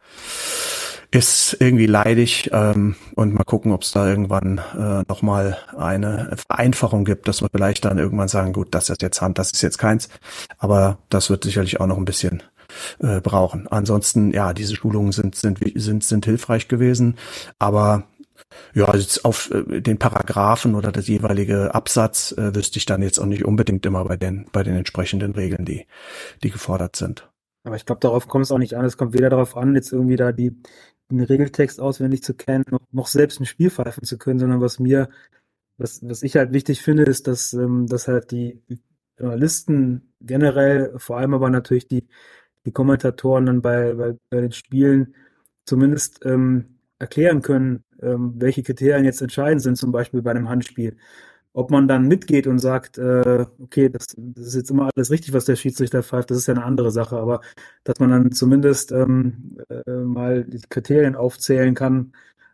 ist 1.12 1.58
irgendwie 1.60 1.86
leidig 1.86 2.48
ähm, 2.54 2.96
und 3.14 3.34
mal 3.34 3.44
gucken, 3.44 3.72
ob 3.72 3.82
es 3.82 3.92
da 3.92 4.08
irgendwann 4.08 4.58
äh, 4.74 5.02
nochmal 5.06 5.58
eine 5.76 6.34
Vereinfachung 6.48 7.04
gibt, 7.04 7.28
dass 7.28 7.42
wir 7.42 7.50
vielleicht 7.52 7.84
dann 7.84 7.98
irgendwann 7.98 8.28
sagen, 8.28 8.54
gut, 8.54 8.68
das 8.74 8.88
ist 8.88 9.02
jetzt 9.02 9.20
Hand, 9.20 9.38
das 9.38 9.52
ist 9.52 9.60
jetzt 9.60 9.76
keins. 9.76 10.08
Aber 10.56 10.98
das 11.10 11.28
wird 11.28 11.44
sicherlich 11.44 11.80
auch 11.80 11.86
noch 11.86 11.98
ein 11.98 12.06
bisschen 12.06 12.42
äh, 13.00 13.20
brauchen. 13.20 13.68
Ansonsten, 13.68 14.32
ja, 14.32 14.52
diese 14.52 14.76
Schulungen 14.76 15.12
sind, 15.12 15.34
sind, 15.34 15.58
sind, 15.74 16.04
sind 16.04 16.24
hilfreich 16.24 16.68
gewesen, 16.68 17.16
aber 17.58 18.04
ja, 18.74 18.94
jetzt 18.94 19.24
auf 19.24 19.50
äh, 19.50 19.80
den 19.80 19.98
Paragraphen 19.98 20.74
oder 20.74 20.92
das 20.92 21.08
jeweilige 21.08 21.74
Absatz 21.74 22.32
äh, 22.32 22.54
wüsste 22.54 22.78
ich 22.78 22.86
dann 22.86 23.02
jetzt 23.02 23.18
auch 23.18 23.26
nicht 23.26 23.44
unbedingt 23.44 23.86
immer 23.86 24.04
bei 24.04 24.16
den, 24.16 24.46
bei 24.52 24.62
den 24.62 24.76
entsprechenden 24.76 25.32
Regeln, 25.32 25.64
die, 25.64 25.86
die 26.42 26.50
gefordert 26.50 26.96
sind. 26.96 27.28
Aber 27.64 27.76
ich 27.76 27.86
glaube, 27.86 28.00
darauf 28.00 28.26
kommt 28.28 28.44
es 28.44 28.52
auch 28.52 28.58
nicht 28.58 28.74
an. 28.74 28.84
Es 28.84 28.96
kommt 28.96 29.14
weder 29.14 29.30
darauf 29.30 29.56
an, 29.56 29.74
jetzt 29.74 29.92
irgendwie 29.92 30.16
da 30.16 30.32
die, 30.32 30.56
den 31.10 31.20
Regeltext 31.20 31.80
auswendig 31.80 32.22
zu 32.22 32.34
kennen, 32.34 32.64
noch, 32.70 32.80
noch 32.90 33.06
selbst 33.06 33.40
ein 33.40 33.46
Spiel 33.46 33.70
pfeifen 33.70 34.04
zu 34.04 34.18
können, 34.18 34.40
sondern 34.40 34.60
was 34.60 34.78
mir, 34.78 35.08
was, 35.76 36.00
was 36.02 36.22
ich 36.22 36.36
halt 36.36 36.52
wichtig 36.52 36.82
finde, 36.82 37.04
ist, 37.04 37.26
dass, 37.26 37.52
ähm, 37.52 37.86
dass 37.86 38.08
halt 38.08 38.30
die 38.30 38.62
Journalisten 39.18 40.14
generell, 40.20 40.94
vor 40.98 41.18
allem 41.18 41.34
aber 41.34 41.50
natürlich 41.50 41.86
die, 41.86 42.08
die 42.64 42.72
Kommentatoren 42.72 43.46
dann 43.46 43.62
bei, 43.62 43.94
bei, 43.94 44.16
bei 44.30 44.40
den 44.40 44.52
Spielen 44.52 45.14
zumindest 45.64 46.24
ähm, 46.24 46.78
erklären 46.98 47.42
können, 47.42 47.84
ähm, 48.00 48.34
welche 48.36 48.62
Kriterien 48.62 49.04
jetzt 49.04 49.22
entscheidend 49.22 49.62
sind, 49.62 49.76
zum 49.76 49.92
Beispiel 49.92 50.22
bei 50.22 50.30
einem 50.30 50.48
Handspiel. 50.48 50.96
Ob 51.54 51.70
man 51.70 51.86
dann 51.86 52.08
mitgeht 52.08 52.46
und 52.46 52.58
sagt, 52.60 52.96
äh, 52.96 53.44
okay, 53.58 53.90
das, 53.90 54.06
das 54.16 54.46
ist 54.46 54.54
jetzt 54.54 54.70
immer 54.70 54.90
alles 54.94 55.10
richtig, 55.10 55.34
was 55.34 55.44
der 55.44 55.56
Schiedsrichter 55.56 56.02
pfeift, 56.02 56.30
das 56.30 56.38
ist 56.38 56.46
ja 56.46 56.54
eine 56.54 56.64
andere 56.64 56.90
Sache, 56.90 57.16
aber 57.18 57.42
dass 57.84 57.98
man 58.00 58.10
dann 58.10 58.32
zumindest 58.32 58.92
ähm, 58.92 59.58
äh, 59.68 59.90
mal 59.92 60.44
die 60.44 60.60
Kriterien 60.68 61.14
aufzählen 61.14 61.74
kann, 61.74 62.12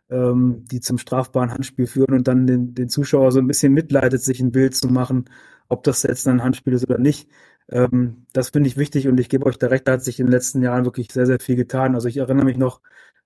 ähm, 0.09 0.65
die 0.69 0.81
zum 0.81 0.97
strafbaren 0.97 1.51
Handspiel 1.51 1.87
führen 1.87 2.13
und 2.15 2.27
dann 2.27 2.47
den, 2.47 2.73
den 2.73 2.89
Zuschauer 2.89 3.31
so 3.31 3.39
ein 3.39 3.47
bisschen 3.47 3.73
mitleidet, 3.73 4.21
sich 4.21 4.41
ein 4.41 4.51
Bild 4.51 4.75
zu 4.75 4.87
machen, 4.89 5.25
ob 5.69 5.83
das 5.83 6.03
jetzt 6.03 6.27
ein 6.27 6.43
Handspiel 6.43 6.73
ist 6.73 6.83
oder 6.89 6.97
nicht. 6.97 7.29
Ähm, 7.71 8.25
das 8.33 8.49
finde 8.49 8.67
ich 8.69 8.77
wichtig 8.77 9.07
und 9.07 9.19
ich 9.19 9.29
gebe 9.29 9.45
euch 9.45 9.57
da 9.57 9.67
recht, 9.67 9.87
da 9.87 9.93
hat 9.93 10.03
sich 10.03 10.19
in 10.19 10.27
den 10.27 10.31
letzten 10.31 10.61
Jahren 10.61 10.85
wirklich 10.85 11.11
sehr, 11.11 11.25
sehr 11.25 11.39
viel 11.39 11.55
getan. 11.55 11.95
Also 11.95 12.07
ich 12.07 12.17
erinnere 12.17 12.45
mich 12.45 12.57
noch 12.57 12.81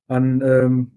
an 0.08 0.42
ähm, 0.42 0.92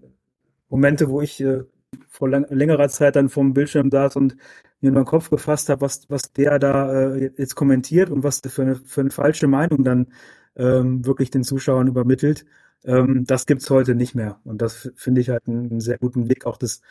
Momente, 0.69 1.09
wo 1.09 1.21
ich 1.23 1.41
äh, 1.41 1.65
vor 2.09 2.29
lang 2.29 2.47
längerer 2.51 2.89
Zeit 2.89 3.17
dann 3.17 3.29
vom 3.29 3.55
Bildschirm 3.55 3.91
saß 3.91 4.17
und 4.17 4.37
mir 4.81 4.89
in 4.89 4.95
meinen 4.95 5.05
Kopf 5.07 5.31
gefasst 5.31 5.69
habe, 5.69 5.83
was, 5.83 6.09
was 6.11 6.33
der 6.33 6.59
da 6.59 7.15
äh, 7.15 7.33
jetzt 7.37 7.55
kommentiert 7.55 8.11
und 8.11 8.23
was 8.25 8.43
der 8.43 8.51
für 8.51 8.63
eine, 8.63 8.77
für 8.77 9.01
eine 9.03 9.11
falsche 9.11 9.47
Meinung 9.47 9.85
dann 9.85 10.09
ähm, 10.57 11.05
wirklich 11.07 11.31
den 11.31 11.45
Zuschauern 11.45 11.89
übermittelt. 11.89 12.47
Ähm, 12.85 13.25
das 13.27 13.47
gibt's 13.47 13.71
heute 13.71 13.95
nicht 13.95 14.15
mehr. 14.15 14.41
Und 14.45 14.63
das 14.63 14.91
finde 14.97 15.21
ich 15.21 15.31
halt 15.31 15.47
einen, 15.49 15.71
einen, 15.71 15.81
sehr 15.81 15.99
guten 15.99 16.29
Weg 16.29 16.47
auch 16.47 16.57
des, 16.59 16.83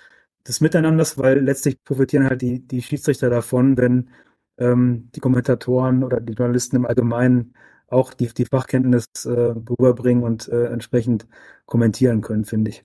des 0.48 0.62
Miteinanders, 0.62 1.18
weil 1.18 1.40
letztlich 1.40 1.84
profitieren 1.84 2.26
halt 2.30 2.42
die, 2.42 2.60
die 2.68 2.82
Schiedsrichter 2.82 3.30
davon, 3.30 3.78
wenn 3.78 4.10
ähm, 4.58 5.10
die 5.16 5.20
Kommentatoren 5.20 6.04
oder 6.04 6.20
die 6.20 6.34
Journalisten 6.34 6.76
im 6.78 6.86
Allgemeinen 6.86 7.54
auch 7.88 8.14
die, 8.14 8.28
die 8.28 8.46
Fachkenntnis 8.46 9.06
äh, 9.26 9.30
rüberbringen 9.30 10.24
und 10.24 10.48
äh, 10.48 10.66
entsprechend 10.66 11.28
kommentieren 11.66 12.22
können, 12.22 12.46
finde 12.46 12.72
ich. 12.72 12.84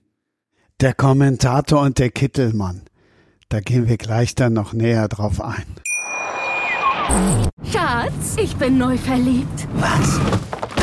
Der 0.79 0.93
Kommentator 0.93 1.81
und 1.81 1.99
der 1.99 2.09
Kittelmann. 2.09 2.81
Da 3.49 3.59
gehen 3.59 3.87
wir 3.87 3.97
gleich 3.97 4.35
dann 4.35 4.53
noch 4.53 4.73
näher 4.73 5.07
drauf 5.07 5.41
ein. 5.41 5.65
Schatz, 7.63 8.37
ich 8.41 8.55
bin 8.55 8.77
neu 8.77 8.97
verliebt. 8.97 9.67
Was? 9.75 10.19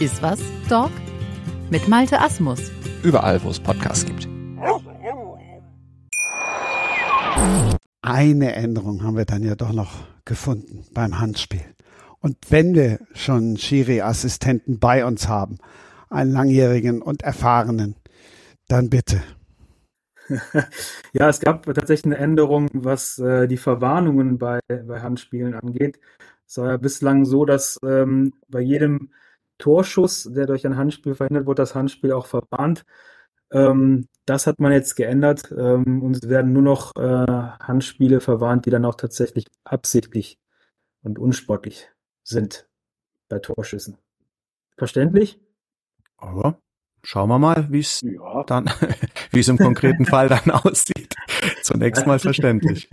Iswas 0.00 0.40
Dog 0.70 0.90
mit 1.68 1.86
Malte 1.86 2.18
Asmus. 2.18 2.70
Überall, 3.02 3.42
wo 3.44 3.50
es 3.50 3.60
Podcasts 3.60 4.06
gibt. 4.06 4.26
Eine 8.00 8.54
Änderung 8.54 9.02
haben 9.02 9.18
wir 9.18 9.26
dann 9.26 9.42
ja 9.42 9.54
doch 9.56 9.74
noch 9.74 9.92
gefunden 10.24 10.86
beim 10.94 11.20
Handspiel. 11.20 11.66
Und 12.18 12.38
wenn 12.48 12.74
wir 12.74 13.00
schon 13.12 13.58
Schiri-Assistenten 13.58 14.78
bei 14.78 15.04
uns 15.04 15.28
haben, 15.28 15.58
einen 16.08 16.32
langjährigen 16.32 17.02
und 17.02 17.20
erfahrenen, 17.20 17.94
dann 18.68 18.88
bitte 18.88 19.20
ja, 21.12 21.28
es 21.28 21.40
gab 21.40 21.64
tatsächlich 21.64 22.06
eine 22.06 22.16
Änderung, 22.16 22.68
was 22.72 23.18
äh, 23.18 23.48
die 23.48 23.56
Verwarnungen 23.56 24.38
bei, 24.38 24.60
bei 24.68 25.00
Handspielen 25.00 25.54
angeht. 25.54 26.00
Es 26.46 26.56
war 26.56 26.70
ja 26.70 26.76
bislang 26.78 27.24
so, 27.24 27.44
dass 27.44 27.78
ähm, 27.84 28.32
bei 28.48 28.60
jedem 28.60 29.10
Torschuss, 29.60 30.24
der 30.24 30.46
durch 30.46 30.66
ein 30.66 30.76
Handspiel 30.76 31.14
verhindert 31.14 31.46
wurde, 31.46 31.62
das 31.62 31.74
Handspiel 31.74 32.12
auch 32.12 32.26
verwarnt. 32.26 32.84
Ähm, 33.52 34.08
das 34.26 34.46
hat 34.46 34.60
man 34.60 34.72
jetzt 34.72 34.94
geändert 34.96 35.52
ähm, 35.56 36.02
und 36.02 36.16
es 36.16 36.28
werden 36.28 36.52
nur 36.52 36.62
noch 36.62 36.94
äh, 36.96 37.26
Handspiele 37.62 38.20
verwarnt, 38.20 38.66
die 38.66 38.70
dann 38.70 38.84
auch 38.84 38.94
tatsächlich 38.94 39.46
absichtlich 39.64 40.38
und 41.02 41.18
unsportlich 41.18 41.90
sind 42.22 42.68
bei 43.28 43.38
Torschüssen. 43.38 43.96
Verständlich? 44.76 45.40
Aber 46.16 46.58
schauen 47.02 47.28
wir 47.28 47.38
mal, 47.38 47.66
wie 47.70 47.80
es 47.80 48.00
ja. 48.02 48.44
dann, 48.44 48.70
wie 49.30 49.40
es 49.40 49.48
im 49.48 49.58
konkreten 49.58 50.06
Fall 50.06 50.28
dann 50.28 50.50
aussieht. 50.50 51.14
Zunächst 51.62 52.06
mal 52.06 52.18
verständlich. 52.20 52.88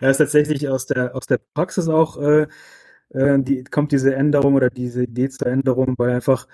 Ja, 0.00 0.10
ist 0.10 0.18
tatsächlich 0.18 0.68
aus 0.68 0.86
der 0.86 1.14
aus 1.14 1.26
der 1.26 1.40
Praxis 1.54 1.88
auch 1.88 2.16
äh, 2.18 2.46
äh, 3.14 3.38
die 3.40 3.64
kommt 3.64 3.92
diese 3.92 4.14
Änderung 4.14 4.54
oder 4.54 4.70
diese 4.70 5.04
Idee 5.04 5.28
zur 5.30 5.46
Änderung, 5.48 5.94
weil 5.98 6.10
einfach 6.10 6.46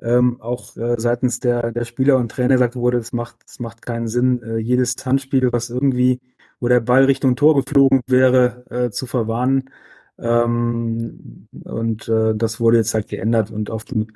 ähm, 0.00 0.40
auch 0.40 0.76
äh, 0.76 0.96
seitens 0.98 1.40
der 1.40 1.72
der 1.72 1.84
Spieler 1.84 2.18
und 2.18 2.30
Trainer 2.30 2.54
gesagt 2.54 2.76
wurde, 2.76 2.98
es 2.98 3.12
macht 3.12 3.36
es 3.46 3.58
macht 3.60 3.82
keinen 3.82 4.08
Sinn, 4.08 4.42
äh, 4.42 4.58
jedes 4.58 4.94
Handspiel, 5.04 5.52
was 5.52 5.70
irgendwie 5.70 6.20
wo 6.60 6.68
der 6.68 6.80
Ball 6.80 7.04
Richtung 7.04 7.36
Tor 7.36 7.54
geflogen 7.54 8.02
wäre, 8.06 8.64
äh, 8.70 8.90
zu 8.90 9.06
verwarnen. 9.06 9.70
Ähm, 10.18 11.48
und 11.64 12.08
äh, 12.08 12.34
das 12.34 12.60
wurde 12.60 12.78
jetzt 12.78 12.94
halt 12.94 13.08
geändert 13.08 13.50
und 13.50 13.70
auf 13.70 13.84
die 13.84 14.08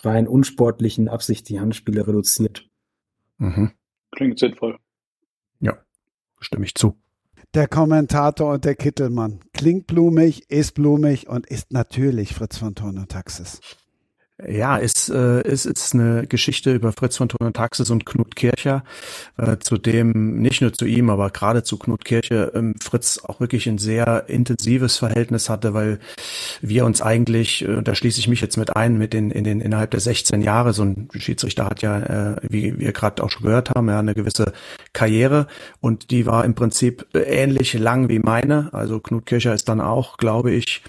rein 0.00 0.28
unsportlichen 0.28 1.08
Absicht 1.08 1.48
die 1.48 1.60
Handspiele 1.60 2.06
reduziert. 2.06 2.68
Mhm. 3.38 3.70
Klingt 4.12 4.38
sinnvoll. 4.38 4.78
Ja, 5.60 5.78
stimme 6.40 6.66
ich 6.66 6.74
zu. 6.74 6.96
Der 7.52 7.66
Kommentator 7.66 8.52
und 8.52 8.64
der 8.64 8.76
Kittelmann. 8.76 9.40
Klingt 9.52 9.88
blumig, 9.88 10.48
ist 10.52 10.74
blumig 10.74 11.28
und 11.28 11.48
ist 11.48 11.72
natürlich 11.72 12.32
Fritz 12.32 12.58
von 12.58 12.76
Ton 12.76 12.96
und 12.96 13.10
Taxis. 13.10 13.60
Ja, 14.48 14.76
ist, 14.76 15.10
äh, 15.10 15.42
ist, 15.42 15.66
ist 15.66 15.94
eine 15.94 16.26
Geschichte 16.26 16.72
über 16.72 16.92
Fritz 16.92 17.16
von 17.16 17.28
Thun 17.28 17.46
und 17.46 17.56
Taxis 17.56 17.90
und 17.90 18.06
Knut 18.06 18.36
Kircher, 18.36 18.84
äh, 19.36 19.58
zu 19.58 19.76
dem, 19.76 20.40
nicht 20.40 20.60
nur 20.62 20.72
zu 20.72 20.86
ihm, 20.86 21.10
aber 21.10 21.30
gerade 21.30 21.62
zu 21.62 21.78
Knut 21.78 22.04
Kirche, 22.04 22.52
ähm, 22.54 22.74
Fritz 22.80 23.20
auch 23.24 23.40
wirklich 23.40 23.68
ein 23.68 23.78
sehr 23.78 24.28
intensives 24.28 24.98
Verhältnis 24.98 25.48
hatte, 25.48 25.74
weil 25.74 25.98
wir 26.60 26.84
uns 26.84 27.02
eigentlich, 27.02 27.66
äh, 27.66 27.82
da 27.82 27.94
schließe 27.94 28.20
ich 28.20 28.28
mich 28.28 28.40
jetzt 28.40 28.56
mit 28.56 28.76
ein, 28.76 28.98
mit 28.98 29.12
den, 29.12 29.30
in 29.30 29.44
den, 29.44 29.60
innerhalb 29.60 29.90
der 29.90 30.00
16 30.00 30.42
Jahre, 30.42 30.72
so 30.72 30.84
ein 30.84 31.08
Schiedsrichter 31.14 31.66
hat 31.66 31.82
ja, 31.82 31.98
äh, 31.98 32.36
wie 32.42 32.78
wir 32.78 32.92
gerade 32.92 33.22
auch 33.22 33.30
schon 33.30 33.42
gehört 33.42 33.70
haben, 33.70 33.88
ja, 33.88 33.98
eine 33.98 34.14
gewisse 34.14 34.52
Karriere 34.92 35.46
und 35.80 36.10
die 36.10 36.26
war 36.26 36.44
im 36.44 36.54
Prinzip 36.54 37.06
ähnlich 37.14 37.74
lang 37.74 38.08
wie 38.08 38.18
meine. 38.18 38.70
Also 38.72 39.00
Knut 39.00 39.26
Kircher 39.26 39.54
ist 39.54 39.68
dann 39.68 39.80
auch, 39.80 40.16
glaube 40.16 40.52
ich, 40.52 40.82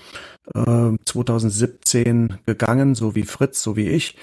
2017 0.53 2.05
ähm, 2.05 2.37
gegangen, 2.45 2.95
so 2.95 3.15
wie 3.15 3.23
Fritz, 3.23 3.61
so 3.61 3.75
wie 3.75 3.87
ich. 3.89 4.17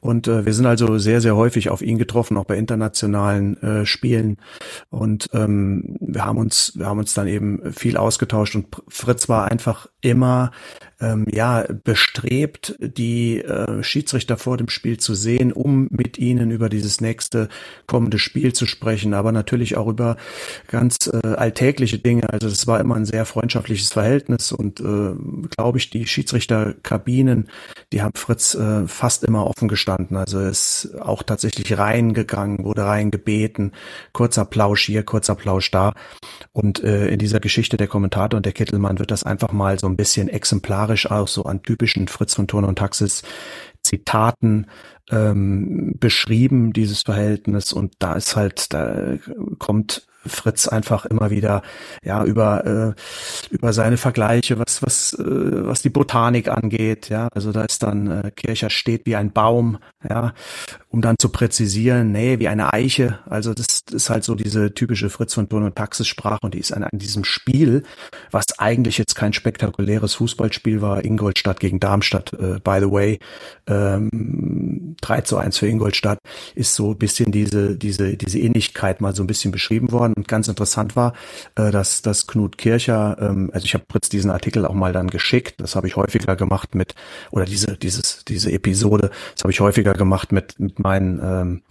Und 0.00 0.28
äh, 0.28 0.44
wir 0.44 0.52
sind 0.52 0.66
also 0.66 0.98
sehr, 0.98 1.20
sehr 1.20 1.36
häufig 1.36 1.70
auf 1.70 1.80
ihn 1.80 1.96
getroffen, 1.96 2.36
auch 2.36 2.44
bei 2.44 2.56
internationalen 2.56 3.62
äh, 3.62 3.86
Spielen. 3.86 4.38
Und 4.90 5.28
ähm, 5.32 5.96
wir 6.00 6.24
haben 6.24 6.38
uns, 6.38 6.72
wir 6.76 6.86
haben 6.86 6.98
uns 6.98 7.14
dann 7.14 7.28
eben 7.28 7.72
viel 7.72 7.96
ausgetauscht 7.96 8.56
und 8.56 8.66
Fritz 8.88 9.28
war 9.28 9.50
einfach 9.50 9.86
immer 10.00 10.50
ähm, 11.00 11.26
ja 11.30 11.64
bestrebt, 11.84 12.76
die 12.80 13.38
äh, 13.38 13.82
Schiedsrichter 13.82 14.36
vor 14.36 14.56
dem 14.56 14.68
Spiel 14.68 14.98
zu 14.98 15.14
sehen, 15.14 15.52
um 15.52 15.88
mit 15.90 16.18
ihnen 16.18 16.50
über 16.50 16.68
dieses 16.68 17.00
nächste 17.00 17.48
kommende 17.86 18.18
Spiel 18.18 18.52
zu 18.52 18.66
sprechen, 18.66 19.14
aber 19.14 19.32
natürlich 19.32 19.76
auch 19.76 19.88
über 19.88 20.16
ganz 20.68 21.10
äh, 21.12 21.26
alltägliche 21.26 21.98
Dinge. 21.98 22.30
Also 22.30 22.48
es 22.48 22.66
war 22.66 22.80
immer 22.80 22.96
ein 22.96 23.06
sehr 23.06 23.24
freundschaftliches 23.24 23.92
Verhältnis 23.92 24.52
und 24.52 24.80
äh, 24.80 25.14
glaube 25.56 25.78
ich, 25.78 25.90
die 25.90 26.06
Schiedsrichterkabinen, 26.06 27.48
die 27.92 28.02
haben 28.02 28.14
Fritz 28.14 28.54
äh, 28.54 28.86
fast 28.86 29.24
immer 29.24 29.46
offen 29.46 29.68
gestanden. 29.68 30.16
Also 30.16 30.40
ist 30.40 30.90
auch 31.00 31.22
tatsächlich 31.22 31.78
reingegangen, 31.78 32.64
wurde 32.64 32.84
reingebeten, 32.84 33.72
kurzer 34.12 34.44
Plausch 34.44 34.84
hier, 34.84 35.02
kurzer 35.02 35.34
Plausch 35.34 35.70
da. 35.70 35.94
Und 36.52 36.82
äh, 36.82 37.08
in 37.08 37.18
dieser 37.18 37.40
Geschichte 37.40 37.76
der 37.76 37.88
Kommentator 37.88 38.36
und 38.36 38.46
der 38.46 38.52
Kittelmann 38.52 38.98
wird 38.98 39.10
das 39.10 39.22
einfach 39.22 39.52
mal 39.52 39.78
so 39.78 39.86
ein 39.86 39.96
bisschen 39.96 40.28
exemplarisch 40.28 40.89
auch 41.10 41.28
so 41.28 41.44
an 41.44 41.62
typischen 41.62 42.08
Fritz 42.08 42.34
von 42.34 42.46
Turner 42.46 42.68
und 42.68 42.78
Taxis 42.78 43.22
Zitaten 43.82 44.66
ähm, 45.10 45.94
beschrieben, 45.98 46.72
dieses 46.72 47.02
Verhältnis. 47.02 47.72
Und 47.72 47.94
da 47.98 48.14
ist 48.14 48.36
halt, 48.36 48.72
da 48.72 49.16
kommt 49.58 50.06
Fritz 50.26 50.68
einfach 50.68 51.06
immer 51.06 51.30
wieder 51.30 51.62
ja 52.04 52.24
über 52.24 52.66
äh, 52.66 53.54
über 53.54 53.72
seine 53.72 53.96
Vergleiche, 53.96 54.58
was 54.58 54.82
was 54.82 55.14
äh, 55.14 55.24
was 55.24 55.82
die 55.82 55.88
Botanik 55.88 56.48
angeht, 56.48 57.08
ja, 57.08 57.28
also 57.32 57.52
da 57.52 57.64
ist 57.64 57.82
dann 57.82 58.10
äh, 58.10 58.30
Kircher 58.30 58.70
steht 58.70 59.06
wie 59.06 59.16
ein 59.16 59.32
Baum, 59.32 59.78
ja, 60.08 60.34
um 60.90 61.00
dann 61.02 61.16
zu 61.18 61.28
präzisieren, 61.28 62.12
nee, 62.12 62.38
wie 62.38 62.48
eine 62.48 62.72
Eiche, 62.72 63.20
also 63.28 63.54
das 63.54 63.82
ist 63.92 64.10
halt 64.10 64.24
so 64.24 64.34
diese 64.34 64.74
typische 64.74 65.08
Fritz 65.08 65.34
von 65.34 65.48
Turn 65.48 65.64
und 65.64 65.76
Taxis 65.76 66.08
Sprache 66.08 66.40
und 66.42 66.54
die 66.54 66.58
ist 66.58 66.72
an, 66.72 66.82
an 66.82 66.98
diesem 66.98 67.24
Spiel, 67.24 67.84
was 68.30 68.58
eigentlich 68.58 68.98
jetzt 68.98 69.14
kein 69.14 69.32
spektakuläres 69.32 70.14
Fußballspiel 70.14 70.82
war, 70.82 71.04
Ingolstadt 71.04 71.60
gegen 71.60 71.80
Darmstadt, 71.80 72.32
äh, 72.32 72.58
by 72.62 72.78
the 72.80 72.90
way, 72.90 73.18
ähm, 73.66 74.96
3 75.00 75.20
zu 75.22 75.36
1 75.36 75.58
für 75.58 75.68
Ingolstadt, 75.68 76.18
ist 76.54 76.74
so 76.74 76.90
ein 76.90 76.98
bisschen 76.98 77.30
diese 77.32 77.76
diese 77.76 78.16
diese 78.16 78.38
Ähnlichkeit 78.38 79.00
mal 79.00 79.14
so 79.14 79.22
ein 79.22 79.26
bisschen 79.26 79.52
beschrieben 79.52 79.92
worden. 79.92 80.14
Und 80.16 80.28
ganz 80.28 80.48
interessant 80.48 80.96
war, 80.96 81.14
äh, 81.54 81.70
dass, 81.70 82.02
dass 82.02 82.26
Knut 82.26 82.58
Kircher, 82.58 83.16
ähm, 83.20 83.50
also 83.52 83.64
ich 83.64 83.74
habe 83.74 83.84
Fritz 83.90 84.08
diesen 84.08 84.30
Artikel 84.30 84.66
auch 84.66 84.74
mal 84.74 84.92
dann 84.92 85.08
geschickt, 85.08 85.60
das 85.60 85.76
habe 85.76 85.86
ich 85.86 85.96
häufiger 85.96 86.36
gemacht 86.36 86.74
mit, 86.74 86.94
oder 87.30 87.44
diese, 87.44 87.76
dieses, 87.76 88.24
diese 88.24 88.50
Episode, 88.52 89.10
das 89.34 89.44
habe 89.44 89.52
ich 89.52 89.60
häufiger 89.60 89.94
gemacht 89.94 90.32
mit, 90.32 90.58
mit 90.58 90.79
meinen, 90.80 91.20
ähm, 91.22 91.62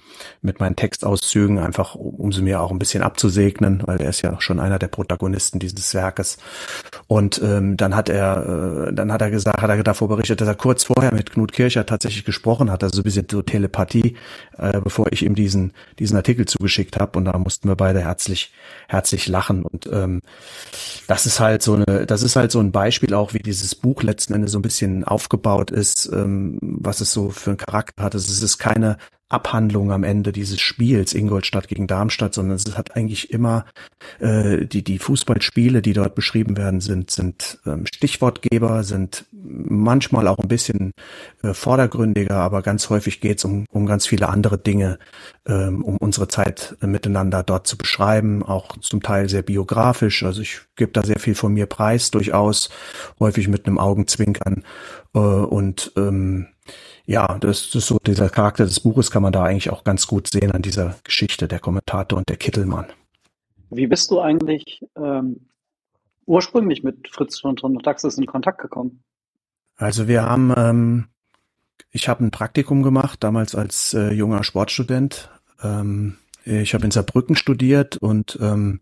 mit 0.42 0.60
meinen 0.60 0.76
Textauszügen, 0.76 1.60
einfach 1.60 1.96
um 1.96 2.32
sie 2.32 2.42
mir 2.42 2.62
auch 2.62 2.72
ein 2.72 2.80
bisschen 2.80 3.04
abzusegnen, 3.04 3.84
weil 3.86 4.02
er 4.02 4.10
ist 4.10 4.22
ja 4.22 4.40
schon 4.40 4.60
einer 4.60 4.80
der 4.80 4.88
Protagonisten 4.88 5.60
dieses 5.60 5.94
Werkes. 5.94 6.38
Und 7.08 7.42
ähm, 7.44 7.78
dann 7.78 7.96
hat 7.96 8.10
er, 8.10 8.88
äh, 8.88 8.94
dann 8.94 9.12
hat 9.12 9.22
er 9.22 9.32
gesagt, 9.32 9.62
hat 9.62 9.70
er 9.70 9.84
davor 9.84 10.08
berichtet, 10.08 10.42
dass 10.42 10.48
er 10.48 10.56
kurz 10.56 10.84
vorher 10.84 11.14
mit 11.14 11.32
Knut 11.32 11.52
Kircher 11.52 11.86
tatsächlich 11.86 12.26
gesprochen 12.26 12.72
hat, 12.72 12.84
also 12.84 12.98
so 12.98 13.02
ein 13.02 13.04
bisschen 13.04 13.28
so 13.30 13.42
Telepathie, 13.42 14.16
äh, 14.58 14.80
bevor 14.82 15.12
ich 15.12 15.26
ihm 15.26 15.36
diesen, 15.36 15.74
diesen 15.98 16.16
Artikel 16.16 16.46
zugeschickt 16.46 17.00
habe. 17.00 17.18
Und 17.18 17.26
da 17.26 17.38
mussten 17.38 17.68
wir 17.68 17.76
beide 17.76 18.02
herzlich, 18.02 18.54
herzlich 18.88 19.28
lachen. 19.28 19.64
Und 19.64 19.90
ähm, 19.92 20.22
das 21.08 21.26
ist 21.26 21.40
halt 21.40 21.64
so 21.64 21.76
eine, 21.76 22.06
das 22.06 22.24
ist 22.24 22.36
halt 22.36 22.52
so 22.52 22.60
ein 22.60 22.72
Beispiel 22.72 23.14
auch, 23.14 23.34
wie 23.34 23.40
dieses 23.40 23.76
Buch 23.76 24.04
letzten 24.04 24.34
Endes 24.34 24.52
so 24.52 24.60
ein 24.60 24.64
bisschen 24.64 25.04
aufgebaut 25.04 25.72
ist, 25.72 26.10
ähm, 26.14 26.60
was 26.62 27.02
es 27.02 27.12
so 27.12 27.30
für 27.30 27.52
einen 27.52 27.58
Charakter 27.58 28.04
hat. 28.04 28.14
Also 28.14 28.32
es 28.32 28.44
ist 28.44 28.60
keine 28.60 28.98
Abhandlung 29.30 29.92
am 29.92 30.04
Ende 30.04 30.32
dieses 30.32 30.60
Spiels 30.60 31.14
Ingolstadt 31.14 31.68
gegen 31.68 31.86
Darmstadt, 31.86 32.34
sondern 32.34 32.56
es 32.56 32.78
hat 32.78 32.96
eigentlich 32.96 33.32
immer 33.32 33.66
äh, 34.20 34.66
die 34.66 34.84
die 34.84 34.98
Fußballspiele, 34.98 35.82
die 35.82 35.94
dort 35.94 36.16
beschrieben 36.16 36.58
werden, 36.58 36.82
sind 36.82 37.12
sind 37.12 37.60
ähm, 37.66 37.86
Stichwortgeber, 37.86 38.84
sind 38.84 39.26
manchmal 39.32 40.28
auch 40.28 40.40
ein 40.40 40.48
bisschen 40.48 40.92
äh, 41.44 41.54
vordergründiger, 41.54 42.38
aber 42.38 42.64
ganz 42.64 42.90
häufig 42.90 43.22
geht 43.22 43.38
es 43.38 43.46
um 43.46 43.66
um 43.72 43.86
ganz 43.86 44.08
viele 44.08 44.30
andere 44.30 44.58
Dinge, 44.58 44.98
ähm, 45.46 45.84
um 45.84 45.98
unsere 45.98 46.28
Zeit 46.28 46.76
äh, 46.82 46.88
miteinander 46.88 47.44
dort 47.44 47.68
zu 47.68 47.78
beschreiben, 47.78 48.44
auch 48.44 48.78
zum 48.78 49.04
Teil 49.04 49.30
sehr 49.30 49.44
biografisch. 49.44 50.24
Also 50.24 50.42
ich 50.42 50.62
gebe 50.76 50.92
da 50.92 51.04
sehr 51.04 51.20
viel 51.20 51.36
von 51.36 51.54
mir 51.54 51.68
preis, 51.68 52.10
durchaus 52.10 52.70
häufig 53.20 53.48
mit 53.48 53.68
einem 53.68 53.78
Augenzwinkern 53.78 54.64
äh, 55.14 55.20
und 55.20 55.92
ähm, 55.98 56.48
ja, 57.10 57.40
das, 57.40 57.74
ist 57.74 57.88
so 57.88 57.98
dieser 57.98 58.30
Charakter 58.30 58.66
des 58.66 58.82
Buches 58.82 59.10
kann 59.10 59.24
man 59.24 59.34
da 59.34 59.44
eigentlich 59.44 59.72
auch 59.72 59.84
ganz 59.84 60.06
gut 60.06 60.28
sehen 60.28 60.52
an 60.52 60.62
dieser 60.62 60.96
Geschichte, 61.04 61.48
der 61.48 61.58
Kommentator 61.58 62.20
und 62.20 62.30
der 62.30 62.38
Kittelmann. 62.38 62.86
Wie 63.72 63.88
bist 63.88 64.12
du 64.12 64.20
eigentlich 64.20 64.86
ähm, 64.96 65.48
ursprünglich 66.28 66.84
mit 66.84 67.08
Fritz 67.10 67.40
von 67.40 67.56
Taxis 67.56 68.20
in 68.20 68.28
Kontakt 68.28 68.62
gekommen? 68.62 69.04
Also 69.76 70.08
wir 70.08 70.22
haben, 70.22 70.54
ähm, 70.56 71.08
ich 71.90 72.08
habe 72.08 72.24
ein 72.24 72.30
Praktikum 72.30 72.84
gemacht, 72.84 73.24
damals 73.24 73.56
als 73.56 73.96
äh, 73.96 74.12
junger 74.12 74.44
Sportstudent. 74.44 75.32
Ähm, 75.64 76.18
ich 76.46 76.76
habe 76.76 76.86
in 76.86 76.92
Saarbrücken 76.92 77.36
studiert 77.36 77.98
und 77.98 78.38
ähm, 78.40 78.82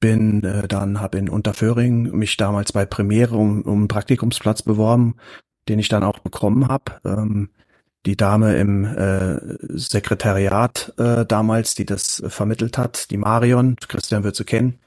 bin 0.00 0.42
äh, 0.42 0.68
dann 0.68 1.02
habe 1.02 1.18
in 1.18 1.28
Unterföhring 1.28 2.16
mich 2.16 2.38
damals 2.38 2.72
bei 2.72 2.86
Premiere 2.86 3.36
um, 3.36 3.60
um 3.60 3.80
einen 3.80 3.88
Praktikumsplatz 3.88 4.62
beworben 4.62 5.16
den 5.68 5.78
ich 5.78 5.88
dann 5.88 6.04
auch 6.04 6.18
bekommen 6.18 6.68
habe. 6.68 7.00
Ähm, 7.04 7.50
die 8.04 8.16
Dame 8.16 8.56
im 8.56 8.84
äh, 8.84 9.38
Sekretariat 9.68 10.92
äh, 10.98 11.24
damals, 11.24 11.76
die 11.76 11.86
das 11.86 12.22
vermittelt 12.26 12.76
hat, 12.76 13.10
die 13.12 13.16
Marion, 13.16 13.76
Christian 13.76 14.24
wird 14.24 14.34
sie 14.34 14.44
kennen, 14.44 14.80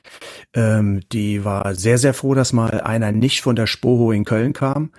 ähm, 0.54 1.02
die 1.14 1.46
war 1.46 1.76
sehr, 1.76 1.98
sehr 1.98 2.14
froh, 2.14 2.34
dass 2.34 2.52
mal 2.52 2.82
einer 2.82 3.14
nicht 3.14 3.42
von 3.42 3.56
der 3.56 3.68
Spoho 3.68 4.12
in 4.12 4.26
Köln 4.26 4.52
kam, 4.52 4.92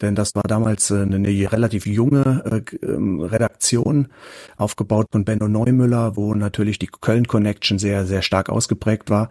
denn 0.00 0.16
das 0.16 0.34
war 0.34 0.42
damals 0.42 0.90
äh, 0.90 1.02
eine 1.02 1.28
relativ 1.52 1.86
junge 1.86 2.64
äh, 2.72 2.84
ähm, 2.84 3.20
Redaktion, 3.20 4.08
aufgebaut 4.56 5.06
von 5.12 5.24
Benno 5.24 5.46
Neumüller, 5.46 6.16
wo 6.16 6.34
natürlich 6.34 6.80
die 6.80 6.88
Köln-Connection 6.88 7.78
sehr, 7.78 8.06
sehr 8.06 8.22
stark 8.22 8.48
ausgeprägt 8.48 9.08
war. 9.08 9.28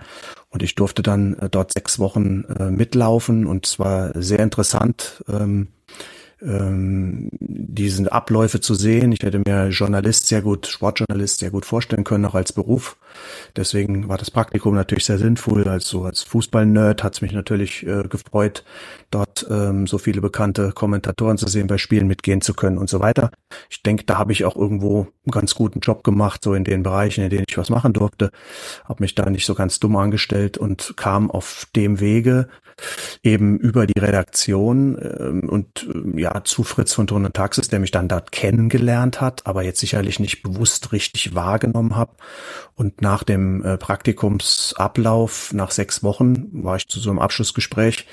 Und 0.49 0.63
ich 0.63 0.75
durfte 0.75 1.01
dann 1.01 1.33
äh, 1.35 1.49
dort 1.49 1.73
sechs 1.73 1.99
Wochen 1.99 2.45
äh, 2.57 2.71
mitlaufen 2.71 3.45
und 3.45 3.65
es 3.65 3.77
war 3.77 4.11
sehr 4.15 4.39
interessant. 4.39 5.23
Ähm, 5.29 5.67
ähm, 6.41 7.29
diese 7.39 8.11
Abläufe 8.11 8.59
zu 8.59 8.73
sehen. 8.73 9.11
Ich 9.11 9.21
hätte 9.21 9.41
mir 9.45 9.69
Journalist 9.69 10.27
sehr 10.27 10.41
gut, 10.41 10.67
Sportjournalist 10.67 11.39
sehr 11.39 11.51
gut 11.51 11.65
vorstellen 11.65 12.03
können, 12.03 12.25
auch 12.25 12.35
als 12.35 12.53
Beruf. 12.53 12.97
Deswegen 13.55 14.07
war 14.07 14.17
das 14.17 14.31
Praktikum 14.31 14.75
natürlich 14.75 15.05
sehr 15.05 15.17
sinnvoll. 15.17 15.67
Also 15.67 16.03
als 16.03 16.23
Fußball-Nerd 16.23 17.03
hat 17.03 17.13
es 17.13 17.21
mich 17.21 17.33
natürlich 17.33 17.85
äh, 17.85 18.03
gefreut, 18.03 18.63
dort 19.11 19.45
ähm, 19.49 19.87
so 19.87 19.97
viele 19.97 20.21
bekannte 20.21 20.71
Kommentatoren 20.71 21.37
zu 21.37 21.47
sehen, 21.47 21.67
bei 21.67 21.77
Spielen 21.77 22.07
mitgehen 22.07 22.41
zu 22.41 22.53
können 22.53 22.77
und 22.77 22.89
so 22.89 22.99
weiter. 22.99 23.31
Ich 23.69 23.83
denke, 23.83 24.05
da 24.05 24.17
habe 24.17 24.31
ich 24.31 24.45
auch 24.45 24.55
irgendwo 24.55 25.01
einen 25.25 25.31
ganz 25.31 25.55
guten 25.55 25.79
Job 25.79 26.03
gemacht, 26.03 26.43
so 26.43 26.53
in 26.53 26.63
den 26.63 26.83
Bereichen, 26.83 27.23
in 27.23 27.29
denen 27.29 27.45
ich 27.47 27.57
was 27.57 27.69
machen 27.69 27.93
durfte. 27.93 28.31
Habe 28.85 29.03
mich 29.03 29.15
da 29.15 29.29
nicht 29.29 29.45
so 29.45 29.53
ganz 29.53 29.79
dumm 29.79 29.95
angestellt 29.97 30.57
und 30.57 30.93
kam 30.95 31.29
auf 31.29 31.67
dem 31.75 31.99
Wege 31.99 32.47
eben 33.23 33.59
über 33.59 33.85
die 33.85 33.99
Redaktion 33.99 34.97
ähm, 35.19 35.49
und 35.49 35.87
äh, 35.93 36.21
ja 36.21 36.30
zu 36.43 36.63
Fritz 36.63 36.93
von 36.93 37.07
Ton 37.07 37.25
und 37.25 37.33
Taxis, 37.33 37.67
der 37.67 37.79
mich 37.79 37.91
dann 37.91 38.07
dort 38.07 38.31
kennengelernt 38.31 39.21
hat, 39.21 39.45
aber 39.45 39.63
jetzt 39.63 39.79
sicherlich 39.79 40.19
nicht 40.19 40.43
bewusst 40.43 40.91
richtig 40.91 41.35
wahrgenommen 41.35 41.95
habe. 41.95 42.13
Und 42.75 43.01
nach 43.01 43.23
dem 43.23 43.63
äh, 43.63 43.77
Praktikumsablauf, 43.77 45.53
nach 45.53 45.71
sechs 45.71 46.03
Wochen, 46.03 46.49
war 46.63 46.75
ich 46.77 46.87
zu 46.87 46.99
so 46.99 47.09
einem 47.09 47.19
Abschlussgespräch 47.19 48.07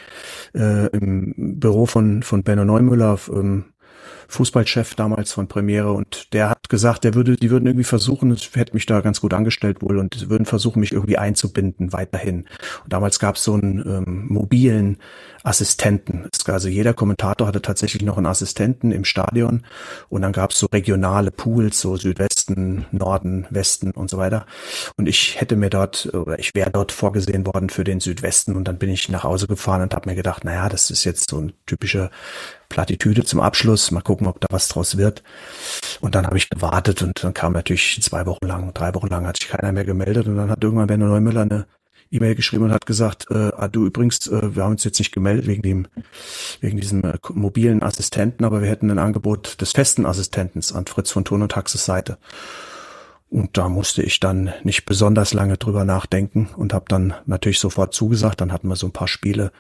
äh, 0.55 0.87
im 0.89 1.35
Büro 1.37 1.87
von 1.87 2.23
von 2.23 2.43
Benno 2.43 2.64
Neumüller, 2.64 3.19
ähm, 3.33 3.66
Fußballchef 4.29 4.95
damals 4.95 5.33
von 5.33 5.49
Premiere 5.49 5.93
und 5.93 6.35
der 6.35 6.51
hat 6.51 6.69
gesagt, 6.69 7.05
der 7.05 7.14
würde, 7.14 7.37
die 7.37 7.51
würden 7.51 7.66
irgendwie 7.66 7.85
versuchen, 7.85 8.31
es 8.31 8.51
hätte 8.55 8.75
mich 8.75 8.85
da 8.85 9.01
ganz 9.01 9.23
gut 9.23 9.33
angestellt 9.33 9.81
wohl 9.81 9.99
und 9.99 10.29
würden 10.29 10.45
versuchen, 10.45 10.81
mich 10.81 10.93
irgendwie 10.93 11.16
einzubinden 11.16 11.95
weiterhin. 11.95 12.47
Und 12.85 12.93
damals 12.93 13.19
gab 13.19 13.37
es 13.37 13.45
so 13.45 13.55
einen 13.55 13.79
ähm, 13.79 14.27
mobilen 14.29 14.99
Assistenten. 15.49 16.28
Also 16.46 16.68
jeder 16.68 16.94
Kommentator 16.94 17.46
hatte 17.46 17.62
tatsächlich 17.62 18.03
noch 18.03 18.18
einen 18.18 18.26
Assistenten 18.26 18.92
im 18.92 19.05
Stadion 19.05 19.64
und 20.09 20.22
dann 20.22 20.32
gab 20.32 20.51
es 20.51 20.59
so 20.59 20.66
regionale 20.66 21.30
Pools, 21.30 21.80
so 21.80 21.96
Südwesten, 21.96 22.84
Norden, 22.92 23.46
Westen 23.51 23.92
und 23.92 24.11
so 24.11 24.18
weiter. 24.18 24.46
Und 24.96 25.09
ich 25.09 25.40
hätte 25.40 25.57
mir 25.57 25.70
dort 25.70 26.12
oder 26.12 26.38
ich 26.38 26.55
wäre 26.55 26.70
dort 26.70 26.92
vorgesehen 26.92 27.46
worden 27.46 27.70
für 27.70 27.84
den 27.84 28.01
Südwesten 28.01 28.57
und 28.57 28.64
dann 28.64 28.78
bin 28.78 28.90
ich 28.90 29.09
nach 29.09 29.24
Hause 29.24 29.46
gefahren 29.46 29.82
und 29.82 29.94
habe 29.94 30.11
mir 30.11 30.16
gedacht, 30.16 30.44
naja, 30.44 30.68
das 30.68 30.90
ist 30.90 31.05
jetzt 31.05 31.30
so 31.30 31.38
ein 31.38 31.53
typischer 31.66 32.11
Plattitüde 32.68 33.24
zum 33.24 33.40
Abschluss. 33.40 33.90
Mal 33.90 34.03
gucken, 34.03 34.26
ob 34.26 34.40
da 34.40 34.49
was 34.51 34.68
draus 34.68 34.99
wird. 34.99 35.22
Und 36.01 36.14
dann 36.14 36.26
habe 36.26 36.36
ich 36.36 36.51
gewartet 36.51 37.03
und 37.03 37.24
dann 37.24 37.32
kam 37.32 37.55
natürlich 37.55 38.03
zwei 38.03 38.26
Wochen 38.26 38.46
lang, 38.46 38.74
drei 38.74 38.94
Wochen 38.94 39.09
lang 39.09 39.26
hat 39.26 39.38
sich 39.38 39.49
keiner 39.49 39.72
mehr 39.72 39.84
gemeldet 39.84 40.26
und 40.26 40.36
dann 40.36 40.51
hat 40.51 40.62
irgendwann 40.62 40.86
Benno 40.88 41.07
Neumüller 41.07 41.42
eine 41.42 41.66
E-Mail 42.11 42.35
geschrieben 42.35 42.65
und 42.65 42.73
hat 42.73 42.87
gesagt, 42.87 43.27
äh, 43.31 43.53
ah, 43.57 43.69
du 43.69 43.87
übrigens, 43.87 44.27
äh, 44.27 44.55
wir 44.55 44.65
haben 44.65 44.73
uns 44.73 44.85
jetzt 44.85 44.99
nicht 44.99 45.13
gemeldet 45.13 45.47
wegen 45.47 45.63
dem, 45.63 45.89
wegen 46.61 46.81
diesem 46.81 47.05
äh, 47.05 47.19
mobilen 47.33 47.83
Assistenten, 47.83 48.45
aber 48.45 48.63
wir 48.63 48.69
hätten 48.69 48.91
ein 48.91 48.99
Angebot 48.99 49.61
des 49.61 49.73
festen 49.73 50.07
Assistentens 50.07 50.73
an 50.73 50.87
Fritz 50.87 51.11
von 51.11 51.25
Thun 51.25 51.43
und 51.43 51.53
Taxes 51.53 51.85
Seite. 51.85 52.19
Und 53.31 53.59
da 53.59 53.69
musste 53.69 54.03
ich 54.03 54.21
dann 54.21 54.55
nicht 54.63 54.87
besonders 54.87 55.35
lange 55.35 55.59
drüber 55.59 55.85
nachdenken 55.85 56.49
und 56.57 56.73
habe 56.73 56.87
dann 56.89 57.13
natürlich 57.27 57.61
sofort 57.61 57.93
zugesagt. 57.93 58.41
Dann 58.41 58.53
hatten 58.53 58.69
wir 58.69 58.77
so 58.77 58.87
ein 58.87 58.93
paar 58.93 59.09
Spiele, 59.09 59.53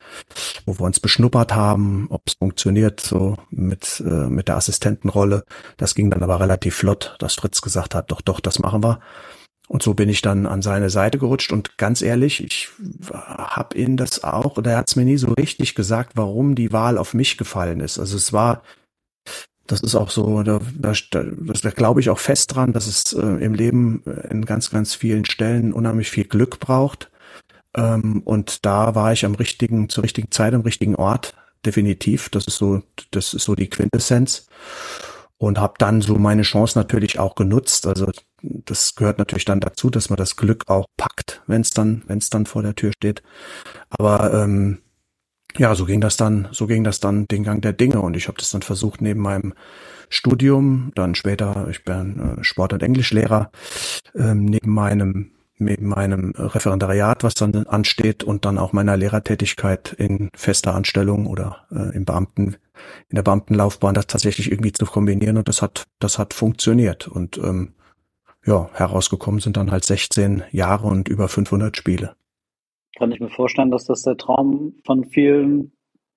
wo 0.64 0.78
wir 0.78 0.86
uns 0.86 1.00
beschnuppert 1.00 1.54
haben, 1.54 2.06
ob 2.08 2.22
es 2.26 2.34
funktioniert, 2.34 3.00
so 3.00 3.36
mit, 3.50 4.02
äh, 4.06 4.28
mit 4.28 4.48
der 4.48 4.56
Assistentenrolle. 4.56 5.44
Das 5.76 5.94
ging 5.94 6.10
dann 6.10 6.22
aber 6.22 6.40
relativ 6.40 6.76
flott, 6.76 7.16
dass 7.18 7.34
Fritz 7.34 7.60
gesagt 7.60 7.94
hat, 7.94 8.10
doch, 8.10 8.22
doch, 8.22 8.40
das 8.40 8.58
machen 8.58 8.82
wir. 8.82 9.00
Und 9.68 9.82
so 9.82 9.94
bin 9.94 10.08
ich 10.08 10.22
dann 10.22 10.46
an 10.46 10.62
seine 10.62 10.90
Seite 10.90 11.18
gerutscht 11.18 11.52
und 11.52 11.76
ganz 11.76 12.00
ehrlich, 12.00 12.42
ich 12.42 12.70
habe 13.12 13.76
ihn 13.76 13.96
das 13.96 14.24
auch, 14.24 14.56
oder 14.56 14.72
er 14.72 14.76
hat 14.78 14.88
es 14.88 14.96
mir 14.96 15.04
nie 15.04 15.18
so 15.18 15.32
richtig 15.34 15.74
gesagt, 15.74 16.12
warum 16.14 16.54
die 16.54 16.72
Wahl 16.72 16.96
auf 16.96 17.12
mich 17.12 17.36
gefallen 17.36 17.80
ist. 17.80 17.98
Also 17.98 18.16
es 18.16 18.32
war 18.32 18.62
das 19.68 19.80
ist 19.80 19.94
auch 19.94 20.10
so, 20.10 20.42
da, 20.42 20.60
da, 20.78 20.94
da 21.12 21.70
glaube 21.70 22.00
ich 22.00 22.08
auch 22.08 22.18
fest 22.18 22.54
dran, 22.54 22.72
dass 22.72 22.86
es 22.86 23.12
äh, 23.12 23.20
im 23.20 23.52
Leben 23.52 24.02
in 24.30 24.46
ganz, 24.46 24.70
ganz 24.70 24.94
vielen 24.94 25.26
Stellen 25.26 25.74
unheimlich 25.74 26.10
viel 26.10 26.24
Glück 26.24 26.58
braucht. 26.58 27.10
Ähm, 27.76 28.22
und 28.24 28.64
da 28.64 28.94
war 28.94 29.12
ich 29.12 29.26
am 29.26 29.34
richtigen, 29.34 29.90
zur 29.90 30.04
richtigen 30.04 30.30
Zeit 30.30 30.54
am 30.54 30.62
richtigen 30.62 30.96
Ort, 30.96 31.34
definitiv. 31.66 32.30
Das 32.30 32.46
ist 32.46 32.56
so, 32.56 32.82
das 33.10 33.34
ist 33.34 33.44
so 33.44 33.54
die 33.54 33.68
Quintessenz. 33.68 34.48
Und 35.38 35.58
habe 35.58 35.74
dann 35.78 36.00
so 36.00 36.16
meine 36.16 36.42
Chance 36.42 36.76
natürlich 36.76 37.20
auch 37.20 37.36
genutzt. 37.36 37.86
Also 37.86 38.10
das 38.42 38.96
gehört 38.96 39.18
natürlich 39.18 39.44
dann 39.44 39.60
dazu, 39.60 39.88
dass 39.88 40.10
man 40.10 40.16
das 40.16 40.36
Glück 40.36 40.68
auch 40.68 40.86
packt, 40.96 41.42
wenn 41.46 41.60
es 41.60 41.70
dann, 41.70 42.02
wenn 42.08 42.18
es 42.18 42.28
dann 42.28 42.44
vor 42.44 42.62
der 42.62 42.74
Tür 42.74 42.90
steht. 42.92 43.22
Aber 43.88 44.34
ähm, 44.34 44.78
ja, 45.56 45.74
so 45.74 45.86
ging 45.86 46.00
das 46.00 46.16
dann, 46.16 46.48
so 46.52 46.66
ging 46.66 46.84
das 46.84 47.00
dann 47.00 47.26
den 47.26 47.44
Gang 47.44 47.62
der 47.62 47.72
Dinge 47.72 48.00
und 48.00 48.16
ich 48.16 48.28
habe 48.28 48.38
das 48.38 48.50
dann 48.50 48.62
versucht 48.62 49.00
neben 49.00 49.20
meinem 49.20 49.54
Studium, 50.08 50.92
dann 50.94 51.14
später, 51.14 51.68
ich 51.70 51.84
bin 51.84 52.38
äh, 52.38 52.44
Sport- 52.44 52.72
und 52.72 52.82
Englischlehrer, 52.82 53.50
ähm, 54.14 54.44
neben 54.44 54.72
meinem 54.72 55.32
neben 55.60 55.88
meinem 55.88 56.32
Referendariat, 56.36 57.24
was 57.24 57.34
dann 57.34 57.54
ansteht 57.66 58.24
und 58.24 58.44
dann 58.44 58.58
auch 58.58 58.72
meiner 58.72 58.96
Lehrertätigkeit 58.96 59.92
in 59.92 60.30
fester 60.34 60.74
Anstellung 60.74 61.26
oder 61.26 61.66
äh, 61.70 61.94
im 61.96 62.04
Beamten 62.04 62.56
in 63.08 63.16
der 63.16 63.22
Beamtenlaufbahn 63.22 63.94
das 63.94 64.06
tatsächlich 64.06 64.50
irgendwie 64.50 64.72
zu 64.72 64.86
kombinieren 64.86 65.36
und 65.36 65.48
das 65.48 65.62
hat 65.62 65.86
das 65.98 66.18
hat 66.18 66.32
funktioniert 66.32 67.08
und 67.08 67.38
ähm, 67.38 67.74
ja 68.46 68.70
herausgekommen 68.72 69.40
sind 69.40 69.56
dann 69.56 69.72
halt 69.72 69.84
16 69.84 70.44
Jahre 70.52 70.86
und 70.86 71.08
über 71.08 71.28
500 71.28 71.76
Spiele 71.76 72.14
kann 72.98 73.12
ich 73.12 73.20
mir 73.20 73.30
vorstellen, 73.30 73.70
dass 73.70 73.84
das 73.84 74.02
der 74.02 74.16
Traum 74.16 74.74
von 74.84 75.04
vielen 75.04 75.72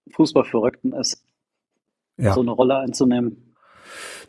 Fußballverrückten 0.09 0.93
ist, 0.93 1.23
ja. 2.17 2.33
so 2.33 2.41
eine 2.41 2.51
Rolle 2.51 2.77
einzunehmen. 2.77 3.50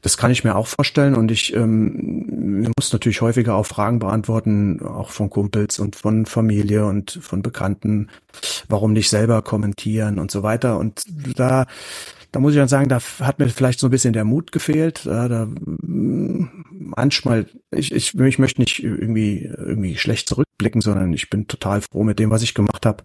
Das 0.02 0.16
kann 0.16 0.30
ich 0.30 0.44
mir 0.44 0.56
auch 0.56 0.66
vorstellen 0.66 1.14
und 1.14 1.30
ich 1.30 1.54
ähm, 1.54 2.72
muss 2.76 2.92
natürlich 2.92 3.20
häufiger 3.20 3.54
auch 3.54 3.66
Fragen 3.66 4.00
beantworten, 4.00 4.82
auch 4.82 5.10
von 5.10 5.30
Kumpels 5.30 5.78
und 5.78 5.96
von 5.96 6.26
Familie 6.26 6.84
und 6.86 7.18
von 7.22 7.42
Bekannten, 7.42 8.08
warum 8.68 8.92
nicht 8.92 9.08
selber 9.08 9.42
kommentieren 9.42 10.18
und 10.18 10.30
so 10.30 10.42
weiter. 10.42 10.78
Und 10.78 11.04
da 11.38 11.66
da 12.32 12.40
muss 12.40 12.54
ich 12.54 12.58
dann 12.58 12.68
sagen, 12.68 12.88
da 12.88 12.98
hat 13.20 13.38
mir 13.38 13.48
vielleicht 13.50 13.78
so 13.78 13.88
ein 13.88 13.90
bisschen 13.90 14.14
der 14.14 14.24
Mut 14.24 14.52
gefehlt. 14.52 15.04
Da, 15.04 15.28
da 15.28 15.48
manchmal, 15.82 17.46
ich, 17.70 17.92
ich, 17.92 18.18
ich 18.18 18.38
möchte 18.38 18.60
nicht 18.62 18.82
irgendwie 18.82 19.44
irgendwie 19.44 19.96
schlecht 19.96 20.28
zurückblicken, 20.28 20.80
sondern 20.80 21.12
ich 21.12 21.28
bin 21.28 21.46
total 21.46 21.82
froh 21.82 22.04
mit 22.04 22.18
dem, 22.18 22.30
was 22.30 22.42
ich 22.42 22.54
gemacht 22.54 22.86
habe. 22.86 23.04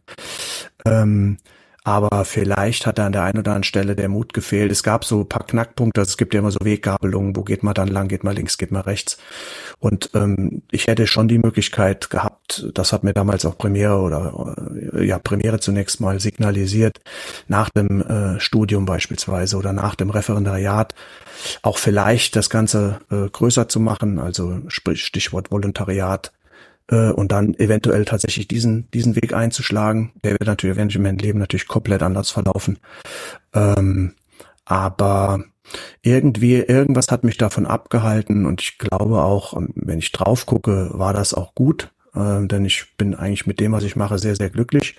Ähm, 0.85 1.39
aber 1.87 2.25
vielleicht 2.25 2.85
hat 2.85 2.97
da 2.97 3.05
an 3.05 3.13
der 3.13 3.23
einen 3.23 3.39
oder 3.39 3.51
anderen 3.51 3.63
Stelle 3.63 3.95
der 3.95 4.09
Mut 4.09 4.33
gefehlt. 4.33 4.73
Es 4.73 4.83
gab 4.83 5.05
so 5.05 5.21
ein 5.21 5.29
paar 5.29 5.47
Knackpunkte, 5.47 6.01
es 6.01 6.17
gibt 6.17 6.33
ja 6.33 6.41
immer 6.41 6.51
so 6.51 6.59
Weggabelungen, 6.61 7.33
wo 7.37 7.43
geht 7.43 7.63
man 7.63 7.73
dann 7.73 7.87
lang, 7.87 8.09
geht 8.09 8.25
man 8.25 8.35
links, 8.35 8.57
geht 8.57 8.71
man 8.71 8.81
rechts. 8.81 9.17
Und 9.79 10.09
ähm, 10.13 10.63
ich 10.69 10.87
hätte 10.87 11.07
schon 11.07 11.29
die 11.29 11.37
Möglichkeit 11.37 12.09
gehabt, 12.09 12.67
das 12.73 12.91
hat 12.91 13.05
mir 13.05 13.13
damals 13.13 13.45
auch 13.45 13.57
Premiere 13.57 13.99
oder 13.99 14.57
äh, 14.95 15.05
ja 15.05 15.17
Premiere 15.17 15.61
zunächst 15.61 16.01
mal 16.01 16.19
signalisiert, 16.19 16.99
nach 17.47 17.69
dem 17.69 18.01
äh, 18.01 18.37
Studium 18.41 18.85
beispielsweise 18.85 19.55
oder 19.55 19.71
nach 19.71 19.95
dem 19.95 20.09
Referendariat 20.09 20.93
auch 21.61 21.77
vielleicht 21.77 22.35
das 22.35 22.49
Ganze 22.49 22.99
äh, 23.09 23.29
größer 23.29 23.69
zu 23.69 23.79
machen, 23.79 24.19
also 24.19 24.59
sprich 24.67 25.05
Stichwort 25.05 25.51
Volontariat, 25.51 26.33
äh, 26.89 27.11
und 27.11 27.31
dann 27.31 27.53
eventuell 27.55 28.05
tatsächlich 28.05 28.47
diesen, 28.47 28.89
diesen 28.91 29.15
Weg 29.15 29.33
einzuschlagen. 29.33 30.11
Der 30.23 30.33
wird 30.33 30.45
natürlich 30.45 30.75
eventuell 30.75 30.99
in 30.99 31.03
meinem 31.03 31.19
Leben 31.19 31.39
natürlich 31.39 31.67
komplett 31.67 32.03
anders 32.03 32.29
verlaufen. 32.31 32.79
Ähm, 33.53 34.13
aber 34.65 35.43
irgendwie, 36.01 36.55
irgendwas 36.55 37.09
hat 37.09 37.23
mich 37.23 37.37
davon 37.37 37.65
abgehalten 37.65 38.45
und 38.45 38.61
ich 38.61 38.77
glaube 38.77 39.21
auch, 39.21 39.53
wenn 39.75 39.99
ich 39.99 40.11
drauf 40.11 40.45
gucke, 40.45 40.89
war 40.93 41.13
das 41.13 41.33
auch 41.33 41.55
gut, 41.55 41.91
äh, 42.15 42.45
denn 42.45 42.65
ich 42.65 42.95
bin 42.97 43.15
eigentlich 43.15 43.47
mit 43.47 43.59
dem, 43.59 43.73
was 43.73 43.83
ich 43.83 43.95
mache, 43.95 44.17
sehr, 44.17 44.35
sehr 44.35 44.49
glücklich. 44.49 44.95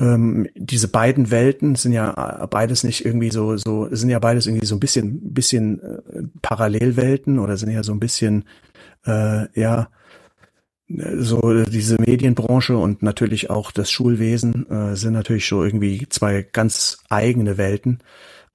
Ähm, 0.00 0.48
diese 0.54 0.88
beiden 0.88 1.30
Welten 1.30 1.74
sind 1.74 1.92
ja 1.92 2.46
beides 2.50 2.84
nicht 2.84 3.04
irgendwie 3.04 3.30
so, 3.30 3.56
so, 3.56 3.88
sind 3.90 4.10
ja 4.10 4.20
beides 4.20 4.46
irgendwie 4.46 4.66
so 4.66 4.76
ein 4.76 4.80
bisschen, 4.80 5.34
bisschen 5.34 5.80
äh, 5.80 6.22
Parallelwelten 6.40 7.38
oder 7.38 7.56
sind 7.56 7.70
ja 7.70 7.82
so 7.82 7.92
ein 7.92 8.00
bisschen, 8.00 8.44
äh, 9.06 9.46
ja, 9.58 9.88
so 10.88 11.64
diese 11.64 11.96
Medienbranche 12.00 12.76
und 12.76 13.02
natürlich 13.02 13.50
auch 13.50 13.70
das 13.72 13.90
Schulwesen 13.90 14.68
äh, 14.70 14.96
sind 14.96 15.12
natürlich 15.12 15.46
so 15.46 15.62
irgendwie 15.62 16.08
zwei 16.08 16.42
ganz 16.42 16.98
eigene 17.10 17.58
Welten. 17.58 18.00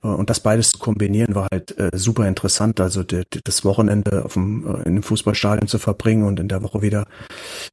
Äh, 0.03 0.07
und 0.07 0.29
das 0.29 0.39
beides 0.39 0.71
zu 0.71 0.79
kombinieren 0.79 1.35
war 1.35 1.47
halt 1.51 1.77
äh, 1.77 1.91
super 1.93 2.27
interessant. 2.27 2.79
Also 2.79 3.03
de, 3.03 3.23
de, 3.31 3.41
das 3.43 3.63
Wochenende 3.63 4.25
auf 4.25 4.33
dem, 4.33 4.65
äh, 4.65 4.79
in 4.79 4.93
einem 4.93 5.03
Fußballstadion 5.03 5.67
zu 5.67 5.77
verbringen 5.77 6.23
und 6.23 6.39
in 6.39 6.47
der 6.47 6.63
Woche 6.63 6.81
wieder 6.81 7.05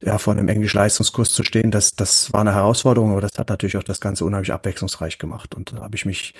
ja, 0.03 0.19
vor 0.19 0.33
einem 0.33 0.47
Englisch-Leistungskurs 0.47 1.31
zu 1.31 1.43
stehen, 1.43 1.71
das, 1.71 1.95
das 1.95 2.31
war 2.31 2.41
eine 2.41 2.53
Herausforderung, 2.53 3.11
aber 3.11 3.21
das 3.21 3.37
hat 3.39 3.49
natürlich 3.49 3.77
auch 3.77 3.83
das 3.83 3.99
Ganze 3.99 4.25
unheimlich 4.25 4.53
abwechslungsreich 4.53 5.17
gemacht. 5.17 5.55
Und 5.55 5.73
da 5.73 5.81
habe 5.81 5.95
ich 5.95 6.05
mich, 6.05 6.35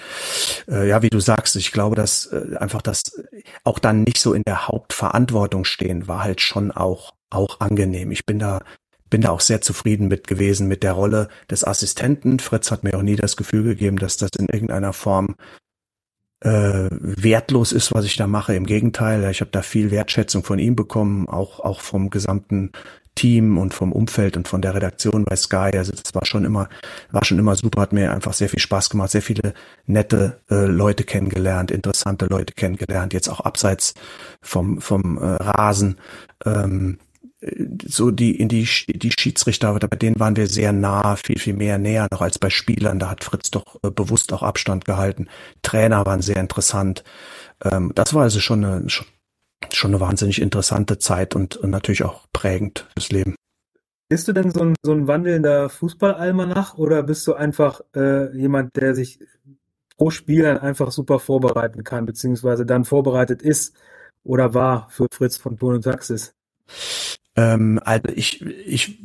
äh, 0.69 0.87
ja, 0.87 1.01
wie 1.01 1.09
du 1.09 1.19
sagst, 1.19 1.55
ich 1.55 1.71
glaube, 1.71 1.95
dass 1.95 2.27
äh, 2.27 2.55
einfach 2.57 2.83
das 2.83 3.19
auch 3.63 3.79
dann 3.79 4.03
nicht 4.03 4.19
so 4.19 4.33
in 4.33 4.43
der 4.43 4.67
Hauptverantwortung 4.67 5.65
stehen, 5.65 6.07
war 6.07 6.23
halt 6.23 6.41
schon 6.41 6.71
auch 6.71 7.13
auch 7.31 7.59
angenehm. 7.59 8.11
Ich 8.11 8.25
bin 8.25 8.39
da 8.39 8.61
bin 9.09 9.21
da 9.21 9.31
auch 9.31 9.41
sehr 9.41 9.59
zufrieden 9.59 10.07
mit 10.07 10.25
gewesen 10.25 10.69
mit 10.69 10.83
der 10.83 10.93
Rolle 10.93 11.27
des 11.49 11.65
Assistenten. 11.65 12.39
Fritz 12.39 12.71
hat 12.71 12.85
mir 12.85 12.95
auch 12.95 13.01
nie 13.01 13.17
das 13.17 13.35
Gefühl 13.35 13.63
gegeben, 13.63 13.97
dass 13.97 14.15
das 14.15 14.29
in 14.39 14.47
irgendeiner 14.47 14.93
Form 14.93 15.35
äh, 16.39 16.87
wertlos 16.89 17.73
ist, 17.73 17.93
was 17.93 18.05
ich 18.05 18.15
da 18.15 18.25
mache. 18.25 18.55
Im 18.55 18.65
Gegenteil, 18.65 19.29
ich 19.29 19.41
habe 19.41 19.51
da 19.51 19.63
viel 19.63 19.91
Wertschätzung 19.91 20.45
von 20.45 20.59
ihm 20.59 20.77
bekommen, 20.77 21.27
auch 21.27 21.59
auch 21.59 21.81
vom 21.81 22.09
gesamten 22.09 22.71
Team 23.15 23.57
und 23.57 23.73
vom 23.73 23.91
Umfeld 23.91 24.37
und 24.37 24.47
von 24.47 24.61
der 24.61 24.73
Redaktion 24.73 25.25
bei 25.25 25.35
Sky. 25.35 25.71
Also 25.77 25.91
das 25.91 26.15
war 26.15 26.25
schon 26.25 26.45
immer, 26.45 26.69
war 27.11 27.25
schon 27.25 27.39
immer 27.39 27.55
super, 27.55 27.81
hat 27.81 27.93
mir 27.93 28.13
einfach 28.13 28.33
sehr 28.33 28.49
viel 28.49 28.59
Spaß 28.59 28.89
gemacht, 28.89 29.11
sehr 29.11 29.21
viele 29.21 29.53
nette 29.85 30.41
äh, 30.49 30.65
Leute 30.65 31.03
kennengelernt, 31.03 31.71
interessante 31.71 32.25
Leute 32.25 32.53
kennengelernt, 32.53 33.13
jetzt 33.13 33.27
auch 33.27 33.41
abseits 33.41 33.93
vom, 34.41 34.79
vom 34.79 35.17
äh, 35.17 35.25
Rasen. 35.25 35.97
Ähm, 36.45 36.99
so 37.85 38.11
die 38.11 38.39
in 38.39 38.49
die 38.49 38.67
die 38.87 39.11
Schiedsrichter, 39.11 39.73
bei 39.73 39.97
denen 39.97 40.19
waren 40.19 40.35
wir 40.35 40.47
sehr 40.47 40.73
nah, 40.73 41.15
viel 41.15 41.39
viel 41.39 41.53
mehr 41.53 41.77
näher 41.79 42.07
noch 42.11 42.21
als 42.21 42.37
bei 42.37 42.49
Spielern. 42.49 42.99
Da 42.99 43.09
hat 43.09 43.23
Fritz 43.23 43.49
doch 43.49 43.77
äh, 43.83 43.89
bewusst 43.89 44.31
auch 44.33 44.43
Abstand 44.43 44.85
gehalten. 44.85 45.27
Trainer 45.63 46.05
waren 46.05 46.21
sehr 46.21 46.37
interessant. 46.37 47.03
Ähm, 47.63 47.91
das 47.95 48.13
war 48.13 48.23
also 48.23 48.39
schon 48.39 48.63
eine 48.63 48.87
schon, 48.89 49.91
eine 49.91 49.99
wahnsinnig 49.99 50.41
interessante 50.41 50.99
Zeit 50.99 51.35
und, 51.35 51.57
und 51.57 51.69
natürlich 51.69 52.03
auch 52.03 52.27
prägend 52.33 52.87
fürs 52.93 53.11
Leben. 53.11 53.35
Bist 54.09 54.27
du 54.27 54.33
denn 54.33 54.51
so 54.51 54.61
ein, 54.61 54.75
so 54.83 54.91
ein 54.91 55.07
wandelnder 55.07 55.69
Fußballalmanach 55.69 56.77
oder 56.77 57.03
bist 57.03 57.25
du 57.27 57.33
einfach 57.33 57.81
äh, 57.95 58.35
jemand, 58.37 58.75
der 58.75 58.93
sich 58.93 59.19
pro 59.97 60.09
Spiel 60.09 60.43
dann 60.43 60.57
einfach 60.57 60.91
super 60.91 61.19
vorbereiten 61.19 61.83
kann, 61.83 62.05
beziehungsweise 62.05 62.65
dann 62.65 62.85
vorbereitet 62.85 63.41
ist 63.41 63.73
oder 64.23 64.53
war 64.53 64.89
für 64.89 65.07
Fritz 65.11 65.37
von 65.37 65.57
Ton 65.57 65.81
Taxis? 65.81 66.33
Ähm, 67.37 67.79
also 67.85 68.09
ich, 68.13 68.41
ich, 68.45 68.99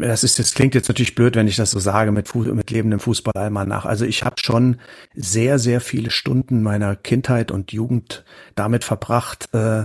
das 0.00 0.24
ist, 0.24 0.38
das 0.38 0.54
klingt 0.54 0.74
jetzt 0.74 0.88
natürlich 0.88 1.14
blöd, 1.14 1.36
wenn 1.36 1.46
ich 1.46 1.56
das 1.56 1.70
so 1.70 1.78
sage 1.78 2.10
mit, 2.10 2.26
Fuß, 2.28 2.48
mit 2.48 2.70
lebendem 2.70 2.98
Fußballalmanach. 2.98 3.84
Also 3.86 4.04
ich 4.04 4.24
habe 4.24 4.36
schon 4.42 4.78
sehr, 5.14 5.58
sehr 5.60 5.80
viele 5.80 6.10
Stunden 6.10 6.62
meiner 6.62 6.96
Kindheit 6.96 7.52
und 7.52 7.72
Jugend 7.72 8.24
damit 8.56 8.82
verbracht, 8.82 9.48
äh, 9.54 9.84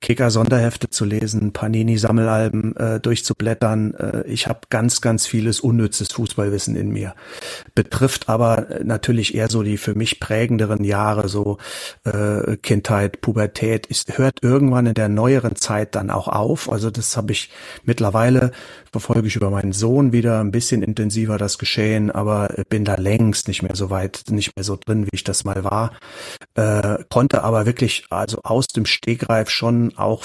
Kicker-Sonderhefte 0.00 0.88
zu 0.88 1.04
lesen, 1.04 1.52
Panini-Sammelalben 1.52 2.76
äh, 2.76 3.00
durchzublättern. 3.00 3.94
Äh, 3.94 4.22
ich 4.26 4.46
habe 4.46 4.60
ganz, 4.70 5.02
ganz 5.02 5.26
vieles 5.26 5.60
unnützes 5.60 6.12
Fußballwissen 6.12 6.76
in 6.76 6.90
mir. 6.90 7.14
Betrifft 7.74 8.30
aber 8.30 8.68
natürlich 8.82 9.34
eher 9.34 9.50
so 9.50 9.62
die 9.62 9.76
für 9.76 9.94
mich 9.94 10.18
prägenderen 10.18 10.82
Jahre, 10.82 11.28
so 11.28 11.58
äh, 12.04 12.56
Kindheit, 12.56 13.20
Pubertät. 13.20 13.86
Es 13.90 14.04
hört 14.16 14.42
irgendwann 14.42 14.86
in 14.86 14.94
der 14.94 15.10
neueren 15.10 15.56
Zeit 15.56 15.94
dann 15.94 16.10
auch 16.10 16.28
auf. 16.28 16.72
Also 16.72 16.90
das 16.90 17.18
habe 17.18 17.32
ich 17.32 17.33
ich 17.34 17.50
mittlerweile 17.84 18.52
verfolge 18.92 19.26
ich 19.26 19.36
über 19.36 19.50
meinen 19.50 19.72
Sohn 19.72 20.12
wieder 20.12 20.40
ein 20.40 20.52
bisschen 20.52 20.82
intensiver 20.82 21.36
das 21.36 21.58
Geschehen, 21.58 22.10
aber 22.10 22.48
bin 22.68 22.84
da 22.84 22.94
längst 22.94 23.48
nicht 23.48 23.62
mehr 23.62 23.74
so 23.74 23.90
weit, 23.90 24.24
nicht 24.30 24.56
mehr 24.56 24.64
so 24.64 24.76
drin, 24.76 25.06
wie 25.06 25.14
ich 25.16 25.24
das 25.24 25.44
mal 25.44 25.64
war. 25.64 25.92
Äh, 26.54 27.02
konnte 27.10 27.42
aber 27.42 27.66
wirklich 27.66 28.06
also 28.10 28.38
aus 28.44 28.68
dem 28.68 28.86
Stegreif 28.86 29.50
schon 29.50 29.96
auch 29.96 30.24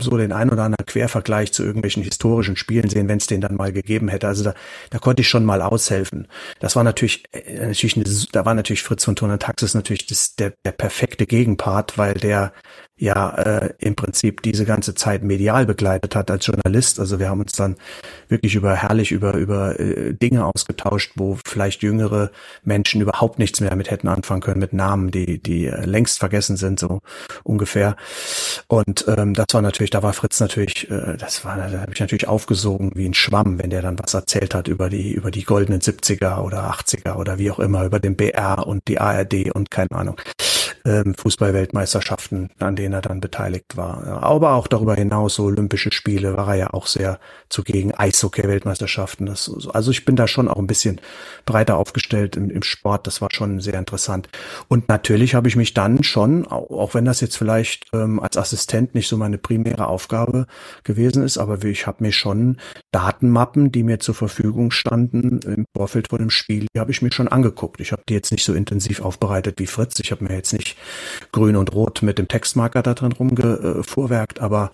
so 0.00 0.16
den 0.16 0.32
ein 0.32 0.50
oder 0.50 0.64
anderen 0.64 0.86
Quervergleich 0.86 1.52
zu 1.52 1.62
irgendwelchen 1.62 2.02
historischen 2.02 2.56
Spielen 2.56 2.90
sehen, 2.90 3.08
wenn 3.08 3.18
es 3.18 3.28
den 3.28 3.40
dann 3.40 3.54
mal 3.54 3.72
gegeben 3.72 4.08
hätte. 4.08 4.26
Also 4.26 4.42
da, 4.42 4.54
da 4.90 4.98
konnte 4.98 5.22
ich 5.22 5.28
schon 5.28 5.44
mal 5.44 5.62
aushelfen. 5.62 6.26
Das 6.58 6.74
war 6.74 6.82
natürlich, 6.84 7.22
äh, 7.32 7.68
natürlich 7.68 7.96
eine, 7.96 8.04
da 8.32 8.44
war 8.44 8.54
natürlich 8.54 8.82
Fritz 8.82 9.04
von 9.04 9.14
Turner 9.14 9.38
Taxis 9.38 9.74
natürlich 9.74 10.06
das, 10.06 10.34
der, 10.34 10.54
der 10.64 10.72
perfekte 10.72 11.26
Gegenpart, 11.26 11.98
weil 11.98 12.14
der 12.14 12.52
ja 12.98 13.30
äh, 13.30 13.74
im 13.78 13.94
Prinzip 13.94 14.42
diese 14.42 14.64
ganze 14.64 14.94
Zeit 14.94 15.22
medial 15.22 15.66
begleitet 15.66 16.14
hat 16.14 16.30
als 16.30 16.46
Journalist. 16.46 17.00
Also 17.00 17.18
wir 17.18 17.28
haben 17.28 17.40
uns 17.40 17.52
dann 17.52 17.76
wirklich 18.28 18.54
über 18.54 18.74
herrlich 18.74 19.12
über 19.12 19.34
über 19.34 19.78
äh, 19.78 20.14
Dinge 20.14 20.44
ausgetauscht, 20.44 21.12
wo 21.16 21.38
vielleicht 21.46 21.82
jüngere 21.82 22.30
Menschen 22.64 23.00
überhaupt 23.00 23.38
nichts 23.38 23.60
mehr 23.60 23.70
damit 23.70 23.90
hätten 23.90 24.08
anfangen 24.08 24.40
können 24.40 24.60
mit 24.60 24.72
Namen, 24.72 25.10
die 25.10 25.40
die 25.40 25.66
äh, 25.66 25.84
längst 25.84 26.18
vergessen 26.18 26.56
sind 26.56 26.80
so 26.80 27.00
ungefähr. 27.44 27.96
Und 28.66 29.04
ähm, 29.08 29.34
das 29.34 29.46
war 29.52 29.62
natürlich, 29.62 29.90
da 29.90 30.02
war 30.02 30.12
Fritz 30.12 30.40
natürlich, 30.40 30.90
äh, 30.90 31.16
das 31.16 31.44
war, 31.44 31.56
da 31.56 31.80
habe 31.80 31.92
ich 31.92 32.00
natürlich 32.00 32.28
aufgesogen 32.28 32.92
wie 32.94 33.06
ein 33.06 33.14
Schwamm, 33.14 33.58
wenn 33.62 33.70
der 33.70 33.82
dann 33.82 33.98
was 33.98 34.14
erzählt 34.14 34.54
hat 34.54 34.68
über 34.68 34.90
die 34.90 35.12
über 35.12 35.30
die 35.30 35.44
goldenen 35.44 35.80
70er 35.80 36.40
oder 36.40 36.70
80er 36.70 37.16
oder 37.16 37.38
wie 37.38 37.50
auch 37.50 37.60
immer 37.60 37.84
über 37.84 38.00
den 38.00 38.16
BR 38.16 38.66
und 38.66 38.86
die 38.88 39.00
ARD 39.00 39.52
und 39.54 39.70
keine 39.70 39.92
Ahnung 39.92 40.20
ähm, 40.88 41.14
Fußballweltmeisterschaften, 41.14 42.50
an 42.58 42.74
denen 42.74 42.94
er 42.94 43.02
dann 43.02 43.20
beteiligt 43.20 43.76
war. 43.76 44.22
Aber 44.22 44.54
auch 44.54 44.66
darüber 44.66 44.94
hinaus 44.94 45.34
so 45.34 45.44
Olympische 45.44 45.92
Spiele 45.92 46.36
war 46.36 46.48
er 46.48 46.54
ja 46.54 46.72
auch 46.72 46.86
sehr 46.86 47.20
zugegen, 47.50 47.92
Eishockey-Weltmeisterschaften. 47.92 49.28
Also 49.28 49.90
ich 49.90 50.04
bin 50.04 50.16
da 50.16 50.26
schon 50.26 50.48
auch 50.48 50.56
ein 50.56 50.66
bisschen 50.66 51.00
breiter 51.44 51.76
aufgestellt 51.76 52.36
im, 52.36 52.50
im 52.50 52.62
Sport. 52.62 53.06
Das 53.06 53.20
war 53.20 53.28
schon 53.30 53.60
sehr 53.60 53.74
interessant. 53.74 54.28
Und 54.68 54.88
natürlich 54.88 55.34
habe 55.34 55.48
ich 55.48 55.56
mich 55.56 55.74
dann 55.74 56.02
schon, 56.02 56.46
auch 56.46 56.94
wenn 56.94 57.04
das 57.04 57.20
jetzt 57.20 57.36
vielleicht 57.36 57.86
ähm, 57.92 58.20
als 58.20 58.36
Assistent 58.36 58.94
nicht 58.94 59.08
so 59.08 59.16
meine 59.16 59.38
primäre 59.38 59.88
Aufgabe 59.88 60.46
gewesen 60.84 61.22
ist, 61.22 61.36
aber 61.36 61.62
ich 61.64 61.86
habe 61.86 62.02
mir 62.02 62.12
schon 62.12 62.56
Datenmappen, 62.92 63.72
die 63.72 63.82
mir 63.82 64.00
zur 64.00 64.14
Verfügung 64.14 64.70
standen 64.70 65.40
im 65.40 65.66
Vorfeld 65.76 66.08
von 66.08 66.18
dem 66.18 66.30
Spiel, 66.30 66.66
die 66.74 66.80
habe 66.80 66.90
ich 66.90 67.02
mir 67.02 67.12
schon 67.12 67.28
angeguckt. 67.28 67.80
Ich 67.80 67.92
habe 67.92 68.02
die 68.08 68.14
jetzt 68.14 68.32
nicht 68.32 68.44
so 68.44 68.54
intensiv 68.54 69.02
aufbereitet 69.02 69.56
wie 69.58 69.66
Fritz. 69.66 69.98
Ich 70.00 70.10
habe 70.10 70.24
mir 70.24 70.34
jetzt 70.34 70.52
nicht 70.52 70.77
grün 71.32 71.56
und 71.56 71.72
rot 71.74 72.02
mit 72.02 72.18
dem 72.18 72.28
Textmarker 72.28 72.82
da 72.82 72.94
drin 72.94 73.12
rumgefuhrwerkt, 73.12 74.40
aber 74.40 74.72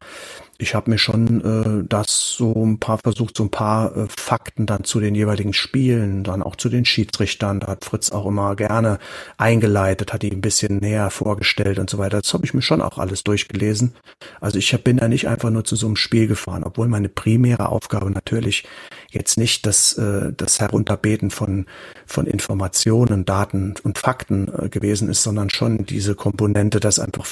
ich 0.58 0.74
habe 0.74 0.90
mir 0.90 0.98
schon 0.98 1.40
äh, 1.82 1.86
das 1.88 2.30
so 2.30 2.52
ein 2.64 2.78
paar 2.78 2.98
versucht, 2.98 3.36
so 3.36 3.44
ein 3.44 3.50
paar 3.50 3.96
äh, 3.96 4.06
Fakten 4.08 4.66
dann 4.66 4.84
zu 4.84 5.00
den 5.00 5.14
jeweiligen 5.14 5.52
Spielen, 5.52 6.22
dann 6.22 6.42
auch 6.42 6.54
zu 6.54 6.68
den 6.68 6.84
Schiedsrichtern. 6.84 7.60
Da 7.60 7.66
hat 7.68 7.84
Fritz 7.84 8.12
auch 8.12 8.26
immer 8.26 8.54
gerne 8.54 8.98
eingeleitet, 9.36 10.12
hat 10.12 10.22
die 10.22 10.30
ein 10.30 10.40
bisschen 10.40 10.78
näher 10.78 11.10
vorgestellt 11.10 11.78
und 11.78 11.90
so 11.90 11.98
weiter. 11.98 12.20
Das 12.20 12.32
habe 12.34 12.44
ich 12.44 12.54
mir 12.54 12.62
schon 12.62 12.80
auch 12.80 12.98
alles 12.98 13.24
durchgelesen. 13.24 13.94
Also 14.40 14.58
ich 14.58 14.84
bin 14.84 14.98
da 14.98 15.08
nicht 15.08 15.26
einfach 15.26 15.50
nur 15.50 15.64
zu 15.64 15.74
so 15.74 15.86
einem 15.86 15.96
Spiel 15.96 16.28
gefahren, 16.28 16.62
obwohl 16.62 16.86
meine 16.86 17.08
primäre 17.08 17.68
Aufgabe 17.68 18.10
natürlich 18.10 18.64
jetzt 19.10 19.38
nicht 19.38 19.66
das, 19.66 19.94
äh, 19.94 20.32
das 20.36 20.60
Herunterbeten 20.60 21.30
von, 21.30 21.66
von 22.06 22.26
Informationen, 22.26 23.24
Daten 23.24 23.74
und 23.82 23.98
Fakten 23.98 24.48
äh, 24.56 24.68
gewesen 24.68 25.08
ist, 25.08 25.22
sondern 25.22 25.50
schon 25.50 25.84
diese 25.84 26.14
Komponente, 26.14 26.78
dass 26.78 27.00
einfach 27.00 27.26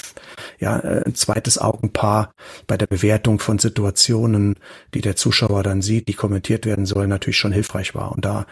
ja 0.58 0.78
äh, 0.78 1.04
ein 1.06 1.14
zweites 1.14 1.58
Augenpaar 1.58 2.32
bei 2.66 2.76
der 2.76 2.86
Bewertung 2.86 3.11
von 3.38 3.58
Situationen, 3.58 4.56
die 4.94 5.00
der 5.00 5.16
Zuschauer 5.16 5.62
dann 5.62 5.82
sieht, 5.82 6.08
die 6.08 6.14
kommentiert 6.14 6.66
werden 6.66 6.86
sollen, 6.86 7.08
natürlich 7.08 7.38
schon 7.38 7.52
hilfreich 7.52 7.94
war. 7.94 8.12
Und 8.12 8.24
da, 8.24 8.46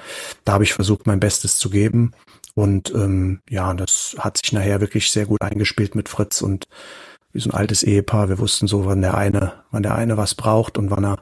da 0.45 0.55
habe 0.55 0.65
ich 0.65 0.73
versucht, 0.73 1.07
mein 1.07 1.21
Bestes 1.21 1.59
zu 1.59 1.71
geben. 1.71 2.13
Und 2.55 2.93
ähm, 2.95 3.41
ja, 3.49 3.73
das 3.75 4.17
hat 4.19 4.39
sich 4.39 4.53
nachher 4.53 4.81
wirklich 4.81 5.11
sehr 5.11 5.27
gut 5.27 5.41
eingespielt 5.43 5.95
mit 5.95 6.09
Fritz 6.09 6.43
und 6.43 6.67
wie 7.33 7.41
so 7.41 7.51
ein 7.51 7.55
altes 7.55 7.83
Ehepaar. 7.83 8.29
Wir 8.29 8.39
wussten 8.39 8.67
so, 8.67 8.87
wann 8.87 9.03
der 9.03 9.17
eine, 9.17 9.53
wann 9.71 9.83
der 9.83 9.95
eine 9.95 10.17
was 10.17 10.35
braucht 10.35 10.79
und 10.79 10.91
wann 10.91 11.05
er, 11.05 11.19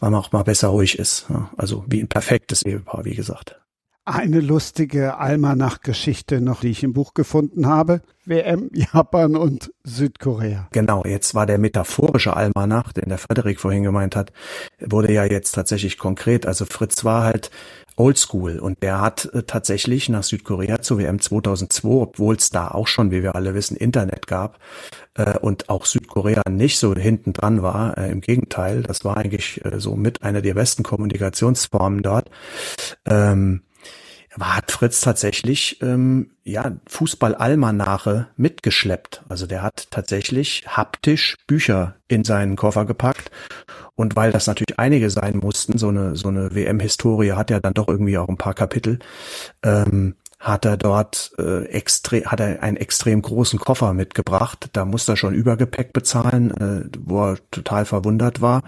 wann 0.00 0.14
er 0.14 0.18
auch 0.18 0.32
mal 0.32 0.42
besser 0.42 0.68
ruhig 0.68 0.98
ist. 0.98 1.26
Also 1.56 1.84
wie 1.86 2.00
ein 2.00 2.08
perfektes 2.08 2.62
Ehepaar, 2.62 3.04
wie 3.04 3.14
gesagt. 3.14 3.59
Eine 4.12 4.40
lustige 4.40 5.18
Almanach-Geschichte 5.18 6.40
noch, 6.40 6.62
die 6.62 6.70
ich 6.70 6.82
im 6.82 6.92
Buch 6.92 7.14
gefunden 7.14 7.68
habe. 7.68 8.02
WM, 8.24 8.68
Japan 8.74 9.36
und 9.36 9.72
Südkorea. 9.84 10.66
Genau, 10.72 11.04
jetzt 11.04 11.36
war 11.36 11.46
der 11.46 11.58
metaphorische 11.58 12.36
Almanach, 12.36 12.92
den 12.92 13.08
der 13.08 13.18
Frederik 13.18 13.60
vorhin 13.60 13.84
gemeint 13.84 14.16
hat, 14.16 14.32
wurde 14.80 15.12
ja 15.12 15.24
jetzt 15.24 15.52
tatsächlich 15.52 15.96
konkret. 15.96 16.44
Also 16.44 16.64
Fritz 16.64 17.04
war 17.04 17.22
halt 17.22 17.52
oldschool 17.94 18.58
und 18.58 18.82
der 18.82 19.00
hat 19.00 19.26
äh, 19.26 19.44
tatsächlich 19.44 20.08
nach 20.08 20.24
Südkorea 20.24 20.80
zur 20.80 20.98
WM 20.98 21.20
2002, 21.20 21.88
obwohl 21.88 22.34
es 22.34 22.50
da 22.50 22.66
auch 22.66 22.88
schon, 22.88 23.12
wie 23.12 23.22
wir 23.22 23.36
alle 23.36 23.54
wissen, 23.54 23.76
Internet 23.76 24.26
gab 24.26 24.58
äh, 25.14 25.38
und 25.38 25.68
auch 25.68 25.86
Südkorea 25.86 26.42
nicht 26.50 26.80
so 26.80 26.92
hinten 26.96 27.32
dran 27.32 27.62
war, 27.62 27.96
äh, 27.96 28.10
im 28.10 28.22
Gegenteil, 28.22 28.82
das 28.82 29.04
war 29.04 29.18
eigentlich 29.18 29.64
äh, 29.64 29.78
so 29.78 29.94
mit 29.94 30.22
einer 30.22 30.42
der 30.42 30.54
besten 30.54 30.82
Kommunikationsformen 30.82 32.02
dort. 32.02 32.28
Ähm, 33.04 33.62
hat 34.38 34.70
Fritz 34.70 35.00
tatsächlich 35.00 35.82
ähm, 35.82 36.30
ja 36.44 36.72
Fußball-Almanache 36.86 38.28
mitgeschleppt. 38.36 39.22
Also 39.28 39.46
der 39.46 39.62
hat 39.62 39.88
tatsächlich 39.90 40.64
haptisch 40.68 41.36
Bücher 41.46 41.96
in 42.06 42.24
seinen 42.24 42.56
Koffer 42.56 42.84
gepackt. 42.84 43.30
Und 43.96 44.16
weil 44.16 44.32
das 44.32 44.46
natürlich 44.46 44.78
einige 44.78 45.10
sein 45.10 45.38
mussten, 45.38 45.78
so 45.78 45.88
eine 45.88 46.16
so 46.16 46.28
eine 46.28 46.54
WM-Historie 46.54 47.32
hat 47.32 47.50
ja 47.50 47.60
dann 47.60 47.74
doch 47.74 47.88
irgendwie 47.88 48.18
auch 48.18 48.28
ein 48.28 48.38
paar 48.38 48.54
Kapitel. 48.54 49.00
Ähm, 49.62 50.14
hat 50.38 50.64
er 50.64 50.78
dort 50.78 51.32
äh, 51.38 51.66
extrem, 51.66 52.24
hat 52.24 52.40
er 52.40 52.62
einen 52.62 52.78
extrem 52.78 53.20
großen 53.20 53.58
Koffer 53.58 53.92
mitgebracht. 53.92 54.70
Da 54.72 54.86
musste 54.86 55.12
er 55.12 55.16
schon 55.16 55.34
Übergepäck 55.34 55.92
bezahlen, 55.92 56.50
äh, 56.52 56.88
wo 56.98 57.32
er 57.32 57.38
total 57.50 57.84
verwundert 57.84 58.40
war 58.40 58.62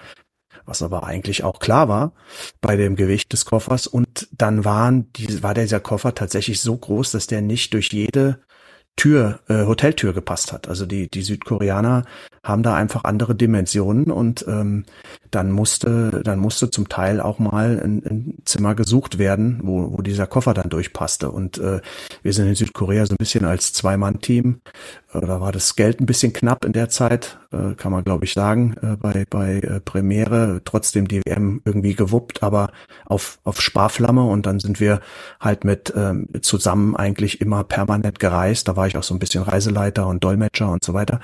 was 0.66 0.82
aber 0.82 1.04
eigentlich 1.04 1.44
auch 1.44 1.58
klar 1.58 1.88
war 1.88 2.12
bei 2.60 2.76
dem 2.76 2.96
Gewicht 2.96 3.32
des 3.32 3.44
Koffers. 3.44 3.86
Und 3.86 4.28
dann 4.32 4.64
waren 4.64 5.12
die, 5.14 5.42
war 5.42 5.54
dieser 5.54 5.80
Koffer 5.80 6.14
tatsächlich 6.14 6.60
so 6.60 6.76
groß, 6.76 7.12
dass 7.12 7.26
der 7.26 7.42
nicht 7.42 7.74
durch 7.74 7.88
jede 7.92 8.40
Tür, 8.96 9.40
äh, 9.48 9.64
Hoteltür 9.64 10.12
gepasst 10.12 10.52
hat. 10.52 10.68
Also 10.68 10.84
die, 10.84 11.08
die 11.08 11.22
Südkoreaner 11.22 12.04
haben 12.44 12.62
da 12.62 12.74
einfach 12.74 13.04
andere 13.04 13.34
Dimensionen 13.34 14.10
und 14.10 14.44
ähm, 14.46 14.84
dann 15.30 15.50
musste, 15.50 16.22
dann 16.22 16.38
musste 16.38 16.70
zum 16.70 16.88
Teil 16.88 17.20
auch 17.20 17.38
mal 17.38 17.80
ein, 17.82 18.02
ein 18.04 18.38
Zimmer 18.44 18.74
gesucht 18.74 19.18
werden, 19.18 19.60
wo, 19.62 19.96
wo 19.96 20.02
dieser 20.02 20.26
Koffer 20.26 20.52
dann 20.52 20.68
durchpasste. 20.68 21.30
Und 21.30 21.58
äh, 21.58 21.80
wir 22.22 22.32
sind 22.32 22.48
in 22.48 22.54
Südkorea 22.54 23.06
so 23.06 23.14
ein 23.14 23.18
bisschen 23.18 23.46
als 23.46 23.72
Zwei-Mann-Team. 23.72 24.60
Da 25.12 25.40
war 25.40 25.52
das 25.52 25.74
Geld 25.74 26.00
ein 26.00 26.06
bisschen 26.06 26.32
knapp 26.32 26.64
in 26.64 26.72
der 26.72 26.88
Zeit, 26.88 27.38
äh, 27.52 27.74
kann 27.74 27.92
man 27.92 28.04
glaube 28.04 28.24
ich 28.24 28.34
sagen, 28.34 28.76
äh, 28.82 28.96
bei, 28.96 29.24
bei 29.28 29.54
äh, 29.56 29.80
Premiere. 29.80 30.60
Trotzdem 30.64 31.08
die 31.08 31.22
WM 31.24 31.62
irgendwie 31.64 31.94
gewuppt, 31.94 32.42
aber 32.42 32.70
auf, 33.06 33.38
auf 33.44 33.60
Sparflamme. 33.60 34.24
Und 34.24 34.46
dann 34.46 34.60
sind 34.60 34.80
wir 34.80 35.00
halt 35.40 35.64
mit 35.64 35.92
ähm, 35.96 36.28
zusammen 36.42 36.94
eigentlich 36.94 37.40
immer 37.40 37.64
permanent 37.64 38.18
gereist. 38.20 38.68
Da 38.68 38.76
war 38.76 38.86
ich 38.86 38.96
auch 38.96 39.02
so 39.02 39.14
ein 39.14 39.18
bisschen 39.18 39.42
Reiseleiter 39.42 40.06
und 40.06 40.22
Dolmetscher 40.22 40.70
und 40.70 40.84
so 40.84 40.94
weiter. 40.94 41.20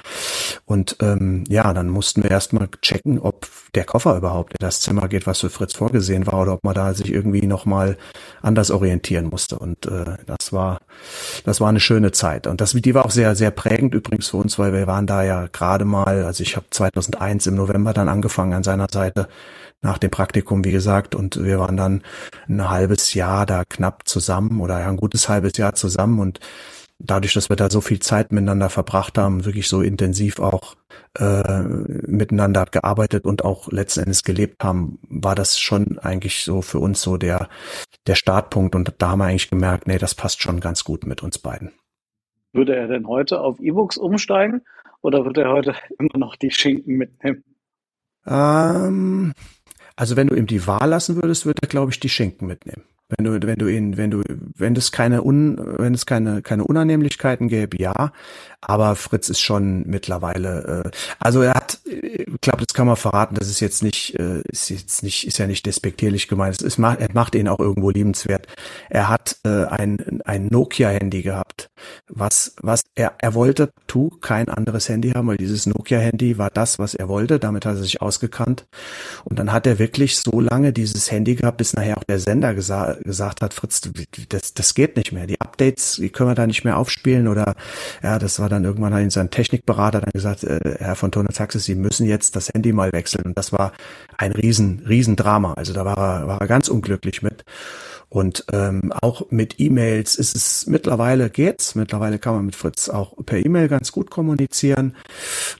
Und 0.64 0.96
ähm, 1.00 1.44
ja, 1.48 1.72
dann 1.74 1.88
mussten 1.88 2.22
wir 2.22 2.30
erstmal 2.30 2.68
checken, 2.82 3.18
ob 3.18 3.46
der 3.74 3.84
Koffer 3.84 3.98
Koffer 3.98 4.16
überhaupt 4.16 4.52
in 4.52 4.58
das 4.60 4.80
Zimmer 4.80 5.08
geht, 5.08 5.26
was 5.26 5.40
für 5.40 5.50
Fritz 5.50 5.74
vorgesehen 5.74 6.26
war, 6.26 6.40
oder 6.42 6.52
ob 6.52 6.62
man 6.62 6.74
da 6.74 6.94
sich 6.94 7.12
irgendwie 7.12 7.46
nochmal 7.46 7.96
anders 8.42 8.70
orientieren 8.70 9.26
musste. 9.26 9.58
Und 9.58 9.86
äh, 9.86 10.16
das 10.24 10.52
war, 10.52 10.78
das 11.44 11.60
war 11.60 11.68
eine 11.68 11.80
schöne 11.80 12.12
Zeit. 12.12 12.46
Und 12.46 12.60
das, 12.60 12.72
die 12.72 12.94
war 12.94 13.04
auch 13.04 13.10
sehr, 13.10 13.34
sehr 13.34 13.50
prägend 13.50 13.77
übrigens 13.78 14.28
für 14.28 14.38
uns, 14.38 14.58
weil 14.58 14.72
wir 14.72 14.86
waren 14.86 15.06
da 15.06 15.22
ja 15.22 15.46
gerade 15.46 15.84
mal, 15.84 16.24
also 16.24 16.42
ich 16.42 16.56
habe 16.56 16.66
2001 16.70 17.46
im 17.46 17.54
November 17.54 17.92
dann 17.92 18.08
angefangen 18.08 18.52
an 18.52 18.64
seiner 18.64 18.88
Seite 18.90 19.28
nach 19.80 19.98
dem 19.98 20.10
Praktikum, 20.10 20.64
wie 20.64 20.72
gesagt, 20.72 21.14
und 21.14 21.42
wir 21.42 21.58
waren 21.60 21.76
dann 21.76 22.02
ein 22.48 22.68
halbes 22.68 23.14
Jahr 23.14 23.46
da 23.46 23.64
knapp 23.64 24.08
zusammen 24.08 24.60
oder 24.60 24.76
ein 24.76 24.96
gutes 24.96 25.28
halbes 25.28 25.56
Jahr 25.56 25.74
zusammen 25.74 26.18
und 26.18 26.40
dadurch, 26.98 27.34
dass 27.34 27.48
wir 27.48 27.56
da 27.56 27.70
so 27.70 27.80
viel 27.80 28.00
Zeit 28.00 28.32
miteinander 28.32 28.70
verbracht 28.70 29.18
haben, 29.18 29.44
wirklich 29.44 29.68
so 29.68 29.82
intensiv 29.82 30.40
auch 30.40 30.74
äh, 31.18 31.62
miteinander 31.62 32.66
gearbeitet 32.66 33.24
und 33.24 33.44
auch 33.44 33.70
letzten 33.70 34.00
Endes 34.00 34.24
gelebt 34.24 34.62
haben, 34.64 34.98
war 35.08 35.34
das 35.34 35.58
schon 35.58 35.98
eigentlich 35.98 36.42
so 36.44 36.62
für 36.62 36.80
uns 36.80 37.00
so 37.00 37.16
der, 37.16 37.48
der 38.06 38.14
Startpunkt. 38.16 38.74
Und 38.74 38.94
da 38.98 39.10
haben 39.10 39.20
wir 39.20 39.26
eigentlich 39.26 39.50
gemerkt, 39.50 39.86
nee, 39.86 39.98
das 39.98 40.14
passt 40.14 40.42
schon 40.42 40.60
ganz 40.60 40.84
gut 40.84 41.06
mit 41.06 41.22
uns 41.22 41.38
beiden. 41.38 41.72
Würde 42.58 42.74
er 42.74 42.88
denn 42.88 43.06
heute 43.06 43.40
auf 43.40 43.60
E-Books 43.60 43.96
umsteigen 43.96 44.62
oder 45.00 45.24
würde 45.24 45.42
er 45.42 45.52
heute 45.52 45.74
immer 46.00 46.18
noch 46.18 46.34
die 46.34 46.50
Schinken 46.50 46.96
mitnehmen? 46.96 47.44
Ähm, 48.26 49.32
also 49.94 50.16
wenn 50.16 50.26
du 50.26 50.34
ihm 50.34 50.48
die 50.48 50.66
Wahl 50.66 50.88
lassen 50.88 51.14
würdest, 51.14 51.46
würde 51.46 51.62
er, 51.62 51.68
glaube 51.68 51.92
ich, 51.92 52.00
die 52.00 52.08
Schinken 52.08 52.48
mitnehmen. 52.48 52.82
Wenn 53.16 53.24
du, 53.24 53.46
wenn 53.46 53.58
du 53.58 53.68
ihn, 53.68 53.96
wenn 53.96 54.10
du, 54.10 54.22
wenn 54.56 54.74
es 54.74 54.90
keine 54.90 55.22
Un, 55.22 55.56
wenn 55.78 55.94
es 55.94 56.04
keine, 56.04 56.42
keine 56.42 56.64
Unannehmlichkeiten 56.64 57.46
gäbe, 57.46 57.80
ja. 57.80 58.12
Aber 58.60 58.96
Fritz 58.96 59.28
ist 59.28 59.40
schon 59.40 59.84
mittlerweile, 59.86 60.84
äh, 60.86 60.90
also 61.20 61.42
er 61.42 61.54
hat, 61.54 61.78
ich 61.84 62.26
glaube, 62.40 62.64
das 62.66 62.74
kann 62.74 62.86
man 62.86 62.96
verraten, 62.96 63.36
das 63.36 63.48
ist 63.48 63.60
jetzt 63.60 63.82
nicht, 63.82 64.18
äh, 64.18 64.42
ist 64.48 64.68
jetzt 64.70 65.02
nicht, 65.02 65.26
ist 65.26 65.38
ja 65.38 65.46
nicht 65.46 65.64
despektierlich 65.64 66.26
gemeint. 66.26 66.56
Es 66.56 66.62
ist, 66.62 66.78
er 66.78 67.08
macht 67.12 67.34
ihn 67.34 67.48
auch 67.48 67.60
irgendwo 67.60 67.90
liebenswert. 67.90 68.46
Er 68.90 69.08
hat 69.08 69.36
äh, 69.44 69.64
ein, 69.64 70.20
ein 70.24 70.46
Nokia-Handy 70.46 71.22
gehabt, 71.22 71.70
was, 72.08 72.56
was 72.60 72.82
er, 72.94 73.14
er 73.18 73.34
wollte, 73.34 73.70
tu 73.86 74.10
kein 74.20 74.48
anderes 74.48 74.88
Handy 74.88 75.10
haben, 75.10 75.28
weil 75.28 75.36
dieses 75.36 75.66
Nokia-Handy 75.66 76.38
war 76.38 76.50
das, 76.50 76.78
was 76.78 76.94
er 76.94 77.08
wollte. 77.08 77.38
Damit 77.38 77.64
hat 77.64 77.76
er 77.76 77.82
sich 77.82 78.02
ausgekannt. 78.02 78.66
Und 79.24 79.38
dann 79.38 79.52
hat 79.52 79.66
er 79.66 79.78
wirklich 79.78 80.18
so 80.18 80.40
lange 80.40 80.72
dieses 80.72 81.10
Handy 81.10 81.36
gehabt, 81.36 81.58
bis 81.58 81.74
nachher 81.74 81.98
auch 81.98 82.04
der 82.04 82.18
Sender 82.18 82.54
gesagt 82.54 83.04
gesagt 83.04 83.42
hat, 83.42 83.54
Fritz, 83.54 83.80
das, 84.28 84.54
das 84.54 84.74
geht 84.74 84.96
nicht 84.96 85.12
mehr. 85.12 85.26
Die 85.26 85.40
Updates, 85.40 85.96
die 85.96 86.10
können 86.10 86.30
wir 86.30 86.34
da 86.34 86.46
nicht 86.46 86.64
mehr 86.64 86.76
aufspielen 86.76 87.28
oder 87.28 87.54
ja, 88.02 88.18
das 88.18 88.38
war 88.38 88.47
dann 88.48 88.64
irgendwann 88.64 88.94
hat 88.94 89.10
sein 89.12 89.30
Technikberater 89.30 90.00
dann 90.00 90.12
gesagt, 90.12 90.44
äh, 90.44 90.76
Herr 90.78 90.96
von 90.96 91.10
Ton 91.10 91.26
Taxis, 91.28 91.64
Sie 91.64 91.74
müssen 91.74 92.06
jetzt 92.06 92.36
das 92.36 92.48
Handy 92.48 92.72
mal 92.72 92.92
wechseln. 92.92 93.26
Und 93.26 93.38
das 93.38 93.52
war 93.52 93.72
ein 94.16 94.32
riesen, 94.32 94.84
riesen 94.88 95.16
Drama. 95.16 95.54
Also 95.54 95.72
da 95.72 95.84
war 95.84 95.98
er, 95.98 96.26
war 96.26 96.40
er 96.40 96.46
ganz 96.46 96.68
unglücklich 96.68 97.22
mit. 97.22 97.44
Und 98.10 98.44
ähm, 98.52 98.92
auch 98.92 99.30
mit 99.30 99.60
E-Mails 99.60 100.14
ist 100.14 100.34
es 100.34 100.66
mittlerweile 100.66 101.28
geht's. 101.28 101.74
Mittlerweile 101.74 102.18
kann 102.18 102.34
man 102.34 102.46
mit 102.46 102.56
Fritz 102.56 102.88
auch 102.88 103.14
per 103.26 103.44
E-Mail 103.44 103.68
ganz 103.68 103.92
gut 103.92 104.10
kommunizieren. 104.10 104.96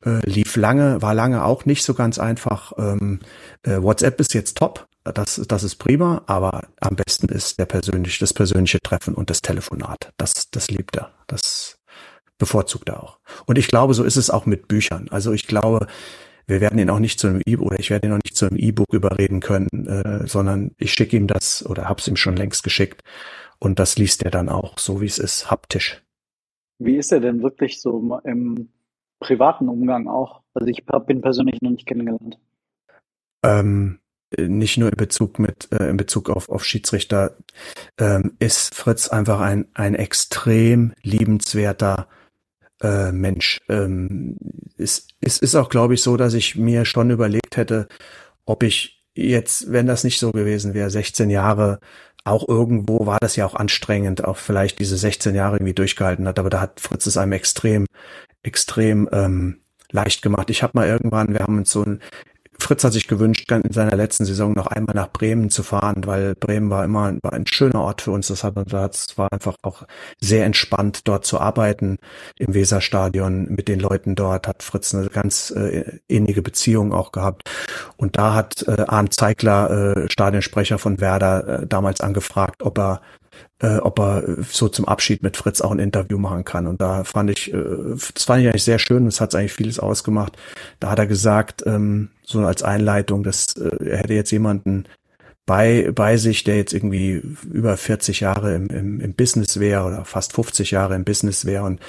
Äh, 0.05 0.21
lief 0.29 0.57
lange, 0.57 1.03
war 1.03 1.15
lange 1.15 1.45
auch 1.45 1.67
nicht 1.67 1.85
so 1.85 1.93
ganz 1.95 2.19
einfach. 2.19 2.73
Ähm, 2.79 3.21
äh, 3.65 3.83
WhatsApp 3.83 4.19
ist 4.21 4.35
jetzt 4.35 4.57
top. 4.57 4.87
Das, 5.05 5.41
das 5.49 5.63
ist 5.63 5.77
prima, 5.77 6.23
aber 6.27 6.69
am 6.81 6.97
besten 6.97 7.29
ist 7.29 7.59
der 7.59 7.67
persönliche, 7.67 8.21
das 8.21 8.35
persönliche 8.35 8.81
Treffen 8.81 9.15
und 9.15 9.31
das 9.31 9.41
Telefonat. 9.41 10.13
Das, 10.19 10.51
das 10.51 10.69
liebt 10.69 10.97
er. 10.97 11.13
Das 11.27 11.78
bevorzugt 12.39 12.89
er 12.89 13.03
auch. 13.03 13.19
Und 13.47 13.59
ich 13.59 13.69
glaube, 13.69 13.95
so 13.95 14.05
ist 14.05 14.17
es 14.17 14.31
auch 14.31 14.47
mit 14.47 14.69
Büchern. 14.69 15.09
Also 15.11 15.33
ich 15.33 15.47
glaube, 15.47 15.87
wir 16.47 16.61
werden 16.61 16.79
ihn 16.79 16.91
auch 16.91 16.99
nicht 16.99 17.21
zu 17.21 17.29
einem 17.29 17.43
E-Book 17.45 17.67
oder 17.67 17.79
ich 17.79 17.91
werde 17.91 18.09
ihn 18.09 18.15
auch 18.15 18.21
nicht 18.25 18.37
zu 18.37 18.47
einem 18.47 18.57
E-Book 18.57 18.93
überreden 18.93 19.41
können, 19.41 19.87
äh, 19.87 20.27
sondern 20.27 20.73
ich 20.79 20.93
schicke 20.93 21.17
ihm 21.17 21.27
das 21.27 21.65
oder 21.67 21.89
hab's 21.89 22.09
ihm 22.09 22.17
schon 22.17 22.37
längst 22.37 22.65
geschickt 22.65 23.03
und 23.59 23.79
das 23.79 23.99
liest 23.99 24.23
er 24.23 24.31
dann 24.31 24.49
auch, 24.49 24.79
so 24.79 25.01
wie 25.01 25.07
es 25.07 25.19
ist, 25.19 25.51
haptisch. 25.51 26.03
Wie 26.79 26.97
ist 26.97 27.13
er 27.13 27.21
denn 27.21 27.43
wirklich 27.43 27.81
so 27.81 28.21
im 28.25 28.69
privaten 29.21 29.69
Umgang 29.69 30.09
auch? 30.09 30.43
Also 30.55 30.69
ich 30.69 30.85
bin 31.07 31.21
persönlich 31.21 31.61
noch 31.61 31.71
nicht 31.71 31.87
kennengelernt. 31.87 32.39
Ähm, 33.45 33.99
nicht 34.37 34.79
nur 34.79 34.91
in 34.91 34.97
Bezug 34.97 35.39
mit 35.39 35.69
äh, 35.73 35.89
in 35.89 35.97
Bezug 35.97 36.31
auf 36.31 36.49
auf 36.49 36.65
Schiedsrichter 36.65 37.37
ähm, 37.99 38.37
ist 38.39 38.75
Fritz 38.75 39.09
einfach 39.09 39.41
ein 39.41 39.67
ein 39.75 39.95
extrem 39.95 40.93
liebenswerter 41.03 42.09
äh, 42.83 43.13
Mensch. 43.13 43.61
Ähm, 43.69 44.37
es, 44.77 45.09
es 45.21 45.39
ist 45.39 45.55
auch, 45.55 45.69
glaube 45.69 45.95
ich, 45.95 46.03
so, 46.03 46.17
dass 46.17 46.35
ich 46.35 46.57
mir 46.57 46.85
schon 46.85 47.11
überlegt 47.11 47.57
hätte, 47.57 47.89
ob 48.45 48.63
ich 48.63 49.03
jetzt, 49.15 49.73
wenn 49.73 49.87
das 49.87 50.05
nicht 50.05 50.21
so 50.21 50.31
gewesen 50.31 50.75
wäre, 50.75 50.91
16 50.91 51.31
Jahre 51.31 51.81
auch 52.25 52.47
irgendwo 52.47 53.07
war 53.07 53.19
das 53.21 53.37
ja 53.37 53.47
auch 53.47 53.55
anstrengend, 53.55 54.25
auch 54.25 54.37
vielleicht 54.37 54.79
diese 54.81 54.97
16 54.97 55.35
Jahre 55.35 55.57
irgendwie 55.57 55.75
durchgehalten 55.75 56.29
hat, 56.29 56.39
aber 56.39 56.51
da 56.51 56.61
hat 56.61 56.81
Fritz 56.81 57.07
es 57.07 57.17
einem 57.17 57.33
extrem, 57.33 57.87
extrem 58.43 59.09
ähm, 59.13 59.61
leicht 59.91 60.23
gemacht. 60.23 60.51
Ich 60.51 60.63
habe 60.63 60.73
mal 60.75 60.87
irgendwann, 60.87 61.33
wir 61.33 61.41
haben 61.41 61.59
uns 61.59 61.71
so 61.71 61.83
ein, 61.85 62.01
Fritz 62.61 62.85
hat 62.85 62.93
sich 62.93 63.07
gewünscht, 63.07 63.51
in 63.51 63.73
seiner 63.73 63.97
letzten 63.97 64.25
Saison 64.25 64.53
noch 64.53 64.67
einmal 64.67 64.95
nach 64.95 65.11
Bremen 65.11 65.49
zu 65.49 65.63
fahren, 65.63 66.03
weil 66.05 66.35
Bremen 66.35 66.71
war 66.71 66.85
immer 66.85 67.15
war 67.23 67.33
ein 67.33 67.47
schöner 67.47 67.81
Ort 67.83 68.03
für 68.03 68.11
uns. 68.11 68.27
Das 68.29 68.43
war 68.43 69.33
einfach 69.33 69.57
auch 69.63 69.85
sehr 70.21 70.45
entspannt, 70.45 71.07
dort 71.07 71.25
zu 71.25 71.41
arbeiten 71.41 71.99
im 72.37 72.55
Weserstadion 72.55 73.47
mit 73.49 73.69
den 73.69 73.81
Leuten 73.81 74.17
dort. 74.17 74.49
Hat 74.49 74.63
Fritz 74.63 74.95
eine 74.95 75.09
ganz 75.09 75.51
äh, 75.51 75.99
innige 76.09 76.43
Beziehung 76.43 76.93
auch 76.93 77.13
gehabt. 77.13 77.49
Und 77.97 78.17
da 78.19 78.35
hat 78.35 78.67
äh, 78.67 78.85
Arndt 78.87 79.15
Zeigler, 79.15 79.97
äh, 79.97 80.11
Stadionsprecher 80.11 80.79
von 80.79 81.01
Werder, 81.01 81.63
äh, 81.63 81.67
damals 81.67 82.01
angefragt, 82.01 82.63
ob 82.63 82.79
er 82.79 83.01
äh, 83.61 83.79
ob 83.79 83.99
er 83.99 84.37
so 84.51 84.69
zum 84.69 84.87
Abschied 84.87 85.23
mit 85.23 85.37
Fritz 85.37 85.61
auch 85.61 85.73
ein 85.73 85.79
Interview 85.79 86.19
machen 86.19 86.45
kann. 86.45 86.67
Und 86.67 86.81
da 86.81 87.05
fand 87.05 87.31
ich, 87.31 87.53
äh, 87.53 87.65
das 88.15 88.25
fand 88.25 88.43
ich 88.43 88.49
eigentlich 88.49 88.65
sehr 88.65 88.79
schön, 88.79 89.05
das 89.05 89.21
hat 89.21 89.35
eigentlich 89.35 89.53
vieles 89.53 89.79
ausgemacht. 89.79 90.37
Da 90.81 90.91
hat 90.91 90.99
er 90.99 91.07
gesagt, 91.07 91.65
ähm, 91.67 92.11
so 92.23 92.41
als 92.41 92.63
Einleitung, 92.63 93.23
dass 93.23 93.57
äh, 93.57 93.85
er 93.85 93.99
hätte 93.99 94.15
jetzt 94.15 94.31
jemanden 94.31 94.85
bei, 95.49 95.91
bei 95.95 96.19
sich, 96.19 96.45
der 96.45 96.59
jetzt 96.59 96.75
irgendwie 96.75 97.23
über 97.51 97.77
40 97.77 98.21
Jahre 98.21 98.55
im, 98.55 98.69
im, 98.69 99.01
im 99.01 99.15
Business 99.15 99.59
wäre 99.59 99.85
oder 99.85 100.05
fast 100.05 100.35
50 100.35 100.71
Jahre 100.73 100.95
im 100.95 101.05
Business 101.05 101.47
wäre 101.47 101.65
und 101.65 101.81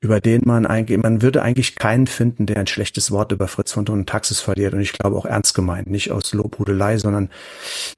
über 0.00 0.20
den 0.20 0.42
man 0.44 0.66
eigentlich, 0.66 0.98
man 1.02 1.20
würde 1.20 1.42
eigentlich 1.42 1.74
keinen 1.74 2.06
finden, 2.06 2.46
der 2.46 2.58
ein 2.58 2.68
schlechtes 2.68 3.10
Wort 3.10 3.32
über 3.32 3.48
Fritz 3.48 3.72
von 3.72 3.84
Thun 3.84 4.00
und 4.00 4.08
Taxis 4.08 4.40
verliert 4.40 4.72
und 4.72 4.80
ich 4.80 4.92
glaube 4.92 5.16
auch 5.16 5.26
ernst 5.26 5.52
gemeint, 5.54 5.90
nicht 5.90 6.12
aus 6.12 6.32
Lobhudelei, 6.32 6.96
sondern 6.96 7.28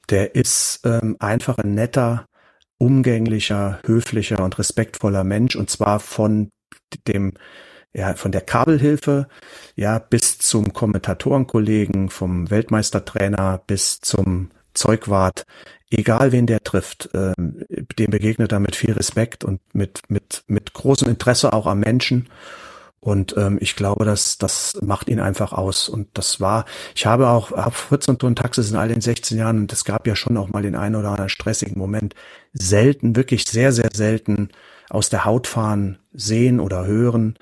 der 0.09 0.35
ist 0.35 0.81
ähm, 0.85 1.17
einfach 1.19 1.59
ein 1.59 1.75
netter, 1.75 2.27
umgänglicher, 2.79 3.81
höflicher 3.85 4.43
und 4.43 4.59
respektvoller 4.59 5.25
Mensch 5.25 5.57
und 5.57 5.71
zwar 5.71 6.01
von 6.01 6.51
dem 7.07 7.35
ja, 7.97 8.15
von 8.15 8.33
der 8.33 8.41
Kabelhilfe, 8.41 9.29
ja, 9.77 10.01
bis 10.01 10.39
zum 10.39 10.73
Kommentatorenkollegen, 10.73 12.11
vom 12.11 12.51
Weltmeistertrainer 12.51 13.63
bis 13.69 14.01
zum 14.01 14.51
Zeugwart, 14.75 15.47
egal 15.91 16.33
wen 16.33 16.47
der 16.47 16.65
trifft, 16.65 17.09
ähm, 17.15 17.65
dem 17.69 18.11
begegnet 18.11 18.51
er 18.51 18.61
mit 18.61 18.75
viel 18.75 18.93
Respekt 18.93 19.45
und 19.45 19.61
mit, 19.73 20.01
mit, 20.09 20.43
mit 20.49 20.73
großem 20.75 21.09
Interesse 21.09 21.53
auch 21.53 21.67
am 21.67 21.81
Menschen. 21.81 22.29
Und 23.05 23.37
ähm, 23.37 23.59
ich 23.61 23.77
glaube, 23.77 24.07
dass 24.07 24.39
das 24.39 24.79
macht 24.81 25.11
ihn 25.11 25.21
einfach 25.21 25.53
aus. 25.53 25.91
Und 25.91 26.09
das 26.15 26.41
war, 26.41 26.65
ich 26.95 27.05
habe 27.05 27.29
auch 27.29 27.51
hab 27.51 27.75
Fritz 27.75 28.09
und 28.09 28.21
Ton 28.21 28.35
Taxis 28.35 28.71
in 28.71 28.79
all 28.79 28.89
den 28.89 29.03
16 29.03 29.37
Jahren, 29.37 29.59
und 29.59 29.73
es 29.75 29.85
gab 29.85 30.07
ja 30.07 30.17
schon 30.17 30.39
auch 30.39 30.49
mal 30.49 30.63
den 30.63 30.75
einen 30.75 30.97
oder 30.97 31.11
anderen 31.11 31.29
stressigen 31.29 31.79
Moment, 31.79 32.15
selten, 32.55 33.15
wirklich 33.15 33.45
sehr, 33.45 33.73
sehr 33.73 33.91
selten 33.93 34.49
aus 34.89 35.11
der 35.11 35.27
Haut 35.27 35.47
fahren, 35.47 35.99
sehen 36.15 36.61
oder 36.61 36.87
hören. 36.87 37.37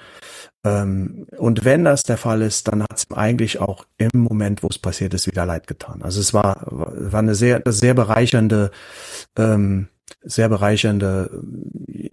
Ähm, 0.64 1.28
und 1.38 1.64
wenn 1.64 1.84
das 1.84 2.02
der 2.02 2.16
Fall 2.16 2.42
ist, 2.42 2.66
dann 2.66 2.82
hat 2.82 2.98
es 2.98 3.06
eigentlich 3.12 3.60
auch 3.60 3.86
im 3.98 4.10
Moment, 4.14 4.64
wo 4.64 4.66
es 4.66 4.80
passiert 4.80 5.14
ist, 5.14 5.28
wieder 5.28 5.46
leid 5.46 5.68
getan. 5.68 6.02
Also 6.02 6.18
es 6.18 6.34
war, 6.34 6.56
war 6.66 7.20
eine 7.20 7.36
sehr, 7.36 7.62
sehr 7.66 7.94
bereichernde 7.94 8.72
ähm, 9.38 9.86
sehr 10.24 10.48
bereichernde 10.48 11.42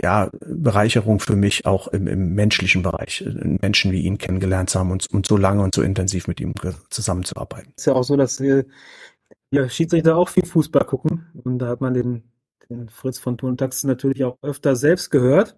ja, 0.02 0.30
Bereicherung 0.46 1.20
für 1.20 1.36
mich 1.36 1.66
auch 1.66 1.88
im, 1.90 2.08
im 2.08 2.34
menschlichen 2.34 2.84
Bereich, 2.84 3.24
Menschen 3.62 3.92
wie 3.92 4.02
ihn 4.02 4.18
kennengelernt 4.18 4.70
zu 4.70 4.80
haben 4.80 4.92
und, 4.92 5.08
und 5.12 5.26
so 5.26 5.38
lange 5.38 5.62
und 5.62 5.76
so 5.76 5.82
intensiv 5.82 6.28
mit 6.28 6.40
ihm 6.40 6.54
zusammenzuarbeiten. 6.90 7.74
Ist 7.76 7.88
ja 7.88 7.94
auch 7.94 8.04
so, 8.04 8.16
dass 8.16 8.40
wir 8.40 8.66
ja, 9.52 9.68
Schiedsrichter 9.68 10.16
auch 10.16 10.30
viel 10.30 10.46
Fußball 10.46 10.86
gucken 10.86 11.28
und 11.44 11.60
da 11.60 11.68
hat 11.68 11.82
man 11.82 11.94
den, 11.94 12.24
den 12.70 12.90
Fritz 12.90 13.20
von 13.20 13.38
Thun 13.38 13.58
Tax 13.58 13.84
natürlich 13.84 14.24
auch 14.24 14.38
öfter 14.42 14.76
selbst 14.76 15.10
gehört 15.10 15.58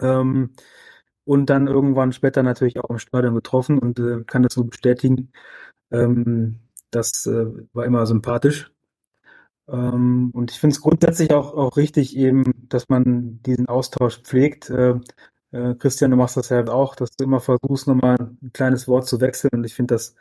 ähm, 0.00 0.54
und 1.24 1.46
dann 1.46 1.66
irgendwann 1.66 2.12
später 2.12 2.42
natürlich 2.42 2.78
auch 2.80 2.90
im 2.90 2.98
Stadion 2.98 3.34
getroffen 3.34 3.78
und 3.78 3.98
äh, 3.98 4.24
kann 4.24 4.42
das 4.42 4.54
so 4.54 4.64
bestätigen. 4.64 5.32
Ähm, 5.90 6.60
das 6.90 7.26
äh, 7.26 7.46
war 7.72 7.86
immer 7.86 8.06
sympathisch 8.06 8.71
und 9.66 10.50
ich 10.50 10.58
finde 10.58 10.74
es 10.74 10.80
grundsätzlich 10.80 11.32
auch, 11.32 11.54
auch 11.54 11.76
richtig 11.76 12.16
eben, 12.16 12.68
dass 12.68 12.88
man 12.88 13.40
diesen 13.42 13.68
Austausch 13.68 14.20
pflegt. 14.22 14.70
Äh, 14.70 14.94
äh, 15.52 15.74
Christian, 15.76 16.10
du 16.10 16.16
machst 16.16 16.36
das 16.36 16.48
ja 16.48 16.66
auch, 16.68 16.96
dass 16.96 17.10
du 17.16 17.24
immer 17.24 17.40
versuchst, 17.40 17.86
nochmal 17.86 18.16
ein 18.42 18.52
kleines 18.52 18.88
Wort 18.88 19.06
zu 19.06 19.20
wechseln. 19.20 19.50
Und 19.52 19.64
ich 19.64 19.74
finde, 19.74 19.94
das 19.94 20.14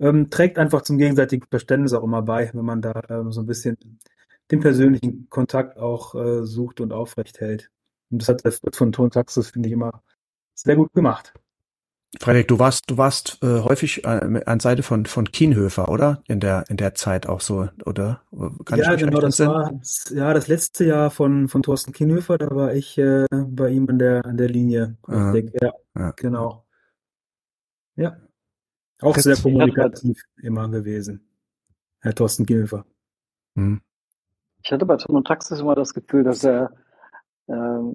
ähm, 0.00 0.30
trägt 0.30 0.58
einfach 0.58 0.82
zum 0.82 0.98
gegenseitigen 0.98 1.46
Verständnis 1.48 1.92
auch 1.92 2.04
immer 2.04 2.22
bei, 2.22 2.50
wenn 2.52 2.64
man 2.64 2.82
da 2.82 3.00
ähm, 3.08 3.32
so 3.32 3.40
ein 3.40 3.46
bisschen 3.46 3.76
den 4.50 4.60
persönlichen 4.60 5.28
Kontakt 5.30 5.78
auch 5.78 6.14
äh, 6.14 6.44
sucht 6.44 6.80
und 6.80 6.92
aufrecht 6.92 7.40
hält. 7.40 7.70
Und 8.10 8.22
das 8.22 8.28
hat 8.28 8.44
der 8.44 8.52
Fritz 8.52 8.76
von 8.76 8.92
Ton 8.92 9.10
Taxis, 9.10 9.50
finde 9.50 9.68
ich, 9.68 9.72
immer 9.74 10.02
sehr 10.54 10.76
gut 10.76 10.92
gemacht. 10.92 11.34
Frederik, 12.18 12.48
du 12.48 12.58
warst, 12.58 12.90
du 12.90 12.96
warst 12.96 13.38
äh, 13.42 13.60
häufig 13.60 14.04
äh, 14.04 14.42
an 14.46 14.60
Seite 14.60 14.82
von 14.82 15.04
von 15.04 15.30
Kienhöfer, 15.30 15.90
oder? 15.90 16.22
In 16.26 16.40
der 16.40 16.64
in 16.68 16.78
der 16.78 16.94
Zeit 16.94 17.26
auch 17.26 17.42
so, 17.42 17.68
oder? 17.84 18.22
Kann 18.64 18.78
ja, 18.78 18.94
genau, 18.94 19.20
das 19.20 19.38
war 19.40 19.78
ja 20.10 20.32
das 20.32 20.48
letzte 20.48 20.86
Jahr 20.86 21.10
von 21.10 21.48
von 21.48 21.62
Thorsten 21.62 21.92
Kienhöfer. 21.92 22.38
Da 22.38 22.50
war 22.50 22.72
ich 22.72 22.96
äh, 22.96 23.26
bei 23.30 23.68
ihm 23.68 23.86
an 23.90 23.98
der 23.98 24.24
an 24.24 24.38
der 24.38 24.48
Linie. 24.48 24.96
Ah, 25.06 25.34
ja, 25.34 25.72
ja, 25.94 26.10
genau. 26.12 26.64
Ja, 27.96 28.16
auch 29.02 29.16
sehr 29.16 29.36
kommunikativ 29.36 30.22
immer 30.42 30.68
gewesen, 30.70 31.28
Herr 32.00 32.14
Thorsten 32.14 32.46
Kienhöfer. 32.46 32.86
Hm. 33.54 33.82
Ich 34.62 34.72
hatte 34.72 34.86
bei 34.86 34.96
Tom 34.96 35.16
und 35.16 35.26
Taxis 35.26 35.60
immer 35.60 35.74
das 35.74 35.92
Gefühl, 35.92 36.24
dass 36.24 36.42
er 36.42 36.72
äh, 37.48 37.92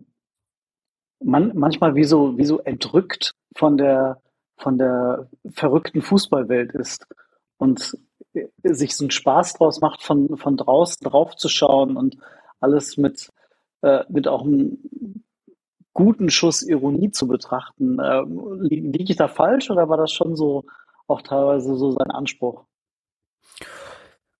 man, 1.24 1.52
manchmal 1.56 1.96
wie 1.96 2.04
so, 2.04 2.38
wie 2.38 2.46
so 2.46 2.60
entrückt 2.60 3.36
von 3.56 3.78
der, 3.78 4.22
von 4.58 4.78
der 4.78 5.30
verrückten 5.52 6.02
Fußballwelt 6.02 6.74
ist 6.74 7.08
und 7.58 7.98
sich 8.64 8.96
so 8.96 9.04
einen 9.04 9.12
Spaß 9.12 9.54
draus 9.54 9.82
macht, 9.82 10.02
von, 10.02 10.38
von 10.38 10.58
draußen 10.58 11.08
drauf 11.08 11.36
zu 11.36 11.50
schauen 11.50 11.98
und 11.98 12.18
alles 12.60 12.98
mit, 12.98 13.30
äh, 13.82 14.04
mit 14.10 14.28
auch 14.28 14.44
einem 14.44 15.24
guten 15.94 16.30
Schuss 16.30 16.64
Ironie 16.64 17.12
zu 17.12 17.28
betrachten. 17.28 18.00
Äh, 18.00 18.24
liege 18.24 19.12
ich 19.12 19.18
da 19.18 19.28
falsch 19.28 19.70
oder 19.70 19.90
war 19.90 19.98
das 19.98 20.12
schon 20.12 20.36
so 20.36 20.66
auch 21.08 21.22
teilweise 21.22 21.76
so 21.76 21.92
sein 21.92 22.12
Anspruch? 22.12 22.64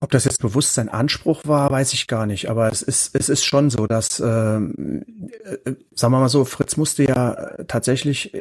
Ob 0.00 0.10
das 0.10 0.24
jetzt 0.24 0.40
bewusst 0.40 0.74
sein 0.74 0.88
Anspruch 0.88 1.42
war, 1.46 1.70
weiß 1.70 1.94
ich 1.94 2.06
gar 2.06 2.26
nicht. 2.26 2.50
Aber 2.50 2.70
es 2.70 2.82
ist, 2.82 3.14
es 3.14 3.28
ist 3.28 3.44
schon 3.44 3.70
so, 3.70 3.86
dass, 3.86 4.20
ähm, 4.20 5.30
äh, 5.64 5.74
sagen 5.92 6.12
wir 6.12 6.20
mal 6.20 6.28
so, 6.28 6.44
Fritz 6.44 6.76
musste 6.76 7.04
ja 7.04 7.64
tatsächlich 7.66 8.32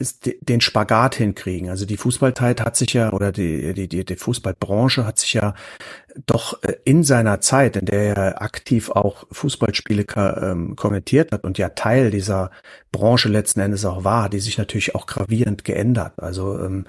ist 0.00 0.30
den 0.40 0.62
Spagat 0.62 1.14
hinkriegen. 1.14 1.68
Also 1.68 1.84
die 1.84 1.98
Fußballzeit 1.98 2.62
hat 2.62 2.74
sich 2.74 2.94
ja 2.94 3.12
oder 3.12 3.32
die, 3.32 3.74
die, 3.74 3.86
die, 3.86 4.04
die 4.04 4.16
Fußballbranche 4.16 5.04
hat 5.04 5.18
sich 5.18 5.34
ja 5.34 5.54
doch 6.26 6.62
äh, 6.62 6.76
in 6.84 7.04
seiner 7.04 7.40
Zeit, 7.40 7.76
in 7.76 7.86
der 7.86 8.16
er 8.16 8.42
aktiv 8.42 8.90
auch 8.90 9.26
Fußballspiele 9.30 10.04
ähm, 10.16 10.76
kommentiert 10.76 11.32
hat 11.32 11.44
und 11.44 11.58
ja 11.58 11.70
Teil 11.70 12.10
dieser 12.10 12.50
Branche 12.92 13.28
letzten 13.28 13.60
Endes 13.60 13.84
auch 13.84 14.02
war, 14.02 14.28
die 14.28 14.40
sich 14.40 14.58
natürlich 14.58 14.94
auch 14.94 15.06
gravierend 15.06 15.64
geändert. 15.64 16.14
Also 16.16 16.58
ähm, 16.58 16.86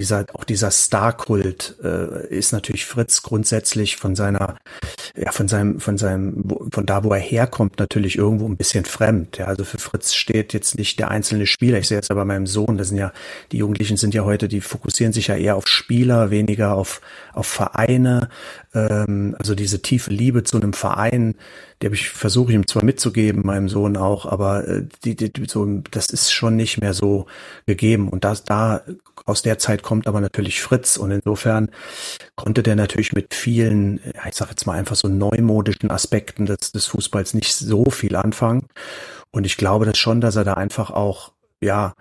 dieser 0.00 0.24
auch 0.32 0.44
dieser 0.44 0.70
Starkult 0.70 1.76
äh, 1.82 2.26
ist 2.28 2.52
natürlich 2.52 2.86
Fritz 2.86 3.22
grundsätzlich 3.22 3.96
von 3.96 4.14
seiner 4.14 4.56
ja 5.14 5.30
von 5.30 5.48
seinem 5.48 5.78
von 5.78 5.98
seinem 5.98 6.44
von 6.72 6.86
da 6.86 7.04
wo 7.04 7.12
er 7.12 7.20
herkommt 7.20 7.78
natürlich 7.78 8.16
irgendwo 8.16 8.46
ein 8.46 8.56
bisschen 8.56 8.86
fremd. 8.86 9.38
Ja, 9.38 9.46
also 9.46 9.64
für 9.64 9.78
Fritz 9.78 10.14
steht 10.14 10.54
jetzt 10.54 10.78
nicht 10.78 10.98
der 10.98 11.10
einzelne 11.10 11.46
Spieler. 11.46 11.78
Ich 11.78 11.88
sehe 11.88 11.98
jetzt 11.98 12.10
aber 12.10 12.24
meinem 12.24 12.46
Sohn, 12.46 12.78
das 12.78 12.88
sind 12.88 12.98
ja 12.98 13.12
die 13.52 13.58
Jugendlichen 13.58 13.98
sind 13.98 14.14
ja 14.14 14.24
heute, 14.24 14.48
die 14.48 14.62
fokussieren 14.62 15.12
sich 15.12 15.26
ja 15.26 15.36
eher 15.36 15.56
auf 15.56 15.68
Spieler, 15.68 16.30
weniger 16.30 16.74
auf 16.74 17.02
auf 17.34 17.46
Vereine 17.46 18.30
ähm, 18.74 19.36
also 19.38 19.54
diese 19.54 19.82
tiefe 19.82 20.10
Liebe 20.10 20.44
zu 20.44 20.56
einem 20.56 20.72
Verein, 20.72 21.34
die 21.80 21.86
habe 21.86 21.94
ich 21.94 22.08
versuche 22.10 22.52
ihm 22.52 22.66
zwar 22.66 22.84
mitzugeben, 22.84 23.42
meinem 23.44 23.68
Sohn 23.68 23.96
auch, 23.96 24.26
aber 24.26 24.66
äh, 24.66 24.84
die, 25.04 25.16
die, 25.16 25.32
so, 25.46 25.66
das 25.90 26.06
ist 26.06 26.32
schon 26.32 26.56
nicht 26.56 26.80
mehr 26.80 26.94
so 26.94 27.26
gegeben. 27.66 28.08
Und 28.08 28.24
das 28.24 28.44
da 28.44 28.82
aus 29.24 29.42
der 29.42 29.58
Zeit 29.58 29.82
kommt 29.82 30.06
aber 30.06 30.20
natürlich 30.20 30.62
Fritz 30.62 30.96
und 30.96 31.10
insofern 31.10 31.70
konnte 32.34 32.62
der 32.62 32.76
natürlich 32.76 33.12
mit 33.12 33.34
vielen, 33.34 34.00
ich 34.28 34.34
sage 34.34 34.50
jetzt 34.50 34.66
mal 34.66 34.78
einfach 34.78 34.96
so 34.96 35.08
neumodischen 35.08 35.90
Aspekten 35.90 36.46
des, 36.46 36.72
des 36.72 36.86
Fußballs 36.86 37.34
nicht 37.34 37.54
so 37.54 37.90
viel 37.90 38.16
anfangen. 38.16 38.66
Und 39.30 39.44
ich 39.44 39.56
glaube 39.56 39.86
das 39.86 39.98
schon, 39.98 40.20
dass 40.20 40.36
er 40.36 40.44
da 40.44 40.54
einfach 40.54 40.90
auch 40.90 41.32
ja 41.60 41.94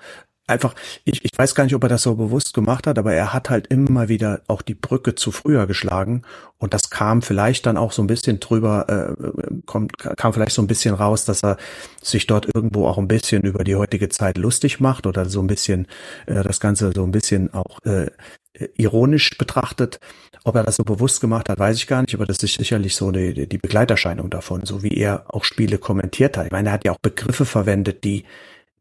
einfach, 0.51 0.75
ich, 1.05 1.23
ich 1.23 1.31
weiß 1.35 1.55
gar 1.55 1.63
nicht, 1.63 1.75
ob 1.75 1.83
er 1.83 1.89
das 1.89 2.03
so 2.03 2.15
bewusst 2.15 2.53
gemacht 2.53 2.87
hat, 2.87 2.99
aber 2.99 3.13
er 3.13 3.33
hat 3.33 3.49
halt 3.49 3.67
immer 3.67 4.09
wieder 4.09 4.41
auch 4.47 4.61
die 4.61 4.75
Brücke 4.75 5.15
zu 5.15 5.31
früher 5.31 5.67
geschlagen 5.67 6.23
und 6.57 6.73
das 6.73 6.89
kam 6.89 7.21
vielleicht 7.21 7.65
dann 7.65 7.77
auch 7.77 7.91
so 7.91 8.03
ein 8.03 8.07
bisschen 8.07 8.39
drüber, 8.39 8.87
äh, 8.87 9.61
kommt, 9.65 9.97
kam 9.97 10.33
vielleicht 10.33 10.53
so 10.53 10.61
ein 10.61 10.67
bisschen 10.67 10.93
raus, 10.93 11.25
dass 11.25 11.43
er 11.43 11.57
sich 12.01 12.27
dort 12.27 12.53
irgendwo 12.53 12.87
auch 12.87 12.99
ein 12.99 13.07
bisschen 13.07 13.41
über 13.43 13.63
die 13.63 13.75
heutige 13.75 14.09
Zeit 14.09 14.37
lustig 14.37 14.79
macht 14.79 15.07
oder 15.07 15.25
so 15.25 15.41
ein 15.41 15.47
bisschen 15.47 15.87
äh, 16.27 16.43
das 16.43 16.59
Ganze 16.59 16.91
so 16.93 17.03
ein 17.03 17.11
bisschen 17.11 17.53
auch 17.53 17.79
äh, 17.83 18.11
ironisch 18.77 19.37
betrachtet. 19.37 19.99
Ob 20.43 20.55
er 20.55 20.63
das 20.63 20.75
so 20.75 20.83
bewusst 20.83 21.21
gemacht 21.21 21.49
hat, 21.49 21.59
weiß 21.59 21.77
ich 21.77 21.87
gar 21.87 22.01
nicht, 22.01 22.15
aber 22.15 22.25
das 22.25 22.41
ist 22.43 22.55
sicherlich 22.55 22.95
so 22.95 23.11
die, 23.11 23.47
die 23.47 23.57
Begleiterscheinung 23.57 24.29
davon, 24.29 24.65
so 24.65 24.83
wie 24.83 24.97
er 24.97 25.25
auch 25.27 25.43
Spiele 25.43 25.77
kommentiert 25.77 26.37
hat. 26.37 26.47
Ich 26.47 26.51
meine, 26.51 26.69
er 26.69 26.73
hat 26.73 26.85
ja 26.85 26.91
auch 26.91 26.99
Begriffe 26.99 27.45
verwendet, 27.45 28.03
die 28.03 28.25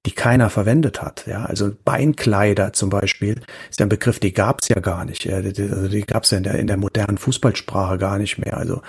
die 0.07 0.13
keiner 0.13 0.49
verwendet 0.49 1.03
hat. 1.03 1.27
Ja, 1.27 1.45
also 1.45 1.73
Beinkleider 1.85 2.73
zum 2.73 2.89
Beispiel 2.89 3.43
ist 3.69 3.83
ein 3.83 3.91
Begriff, 3.91 4.19
die 4.19 4.33
gab 4.33 4.61
es 4.63 4.69
ja 4.69 4.81
gar 4.81 5.05
nicht. 5.05 5.27
Ja, 5.27 5.43
die, 5.43 5.63
also 5.63 5.89
die 5.89 6.01
gab 6.03 6.25
es 6.25 6.31
ja 6.31 6.39
in 6.39 6.45
der, 6.45 6.55
in 6.55 6.67
der 6.67 6.79
modernen 6.79 7.19
Fußballsprache 7.19 7.99
gar 7.99 8.19
nicht 8.19 8.39
mehr. 8.39 8.57
Also 8.57 8.81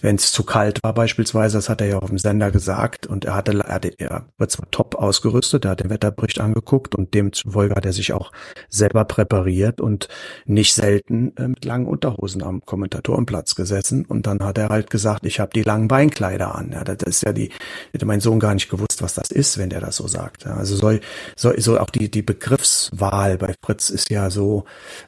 wenn 0.00 0.16
es 0.16 0.32
zu 0.32 0.42
kalt 0.42 0.80
war 0.82 0.94
beispielsweise, 0.94 1.58
das 1.58 1.68
hat 1.68 1.80
er 1.80 1.86
ja 1.86 1.98
auf 2.00 2.08
dem 2.08 2.18
Sender 2.18 2.50
gesagt 2.50 3.06
und 3.06 3.24
er 3.24 3.36
hatte, 3.36 3.52
er, 3.52 3.72
hatte, 3.72 3.92
er 3.98 4.26
war 4.36 4.48
zwar 4.48 4.68
top 4.72 4.96
ausgerüstet, 4.96 5.64
er 5.64 5.72
hat 5.72 5.80
den 5.80 5.90
Wetterbericht 5.90 6.40
angeguckt 6.40 6.96
und 6.96 7.14
demzufolge 7.14 7.76
hat 7.76 7.86
er 7.86 7.92
sich 7.92 8.12
auch 8.12 8.32
selber 8.68 9.04
präpariert 9.04 9.80
und 9.80 10.08
nicht 10.44 10.74
selten 10.74 11.36
äh, 11.36 11.46
mit 11.46 11.64
langen 11.64 11.86
Unterhosen 11.86 12.42
am 12.42 12.64
Kommentatorenplatz 12.64 13.54
gesessen 13.54 14.06
und 14.06 14.26
dann 14.26 14.42
hat 14.42 14.58
er 14.58 14.70
halt 14.70 14.90
gesagt, 14.90 15.24
ich 15.24 15.38
habe 15.38 15.52
die 15.54 15.62
langen 15.62 15.86
Beinkleider 15.86 16.56
an. 16.56 16.72
Ja, 16.72 16.82
das 16.82 16.96
ist 17.06 17.22
ja 17.24 17.32
die, 17.32 17.50
hätte 17.92 18.06
mein 18.06 18.20
Sohn 18.20 18.40
gar 18.40 18.54
nicht 18.54 18.68
gewusst, 18.68 19.02
was 19.02 19.14
das 19.14 19.30
ist, 19.30 19.56
wenn 19.56 19.70
der 19.70 19.80
das 19.80 19.94
so 19.94 20.08
sagt 20.08 20.31
gesagt. 20.38 20.58
Also 20.58 20.76
soll, 20.76 21.00
soll, 21.36 21.60
so 21.60 21.78
auch 21.78 21.90
die, 21.90 22.10
die 22.10 22.22
Begriffswahl 22.22 23.38
bei 23.38 23.54
Fritz 23.64 23.90
ist 23.90 24.10
ja 24.10 24.30
so 24.30 24.64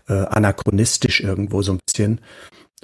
äh, 0.08 0.12
anachronistisch 0.12 1.20
irgendwo 1.20 1.62
so 1.62 1.72
ein 1.72 1.80
bisschen, 1.86 2.20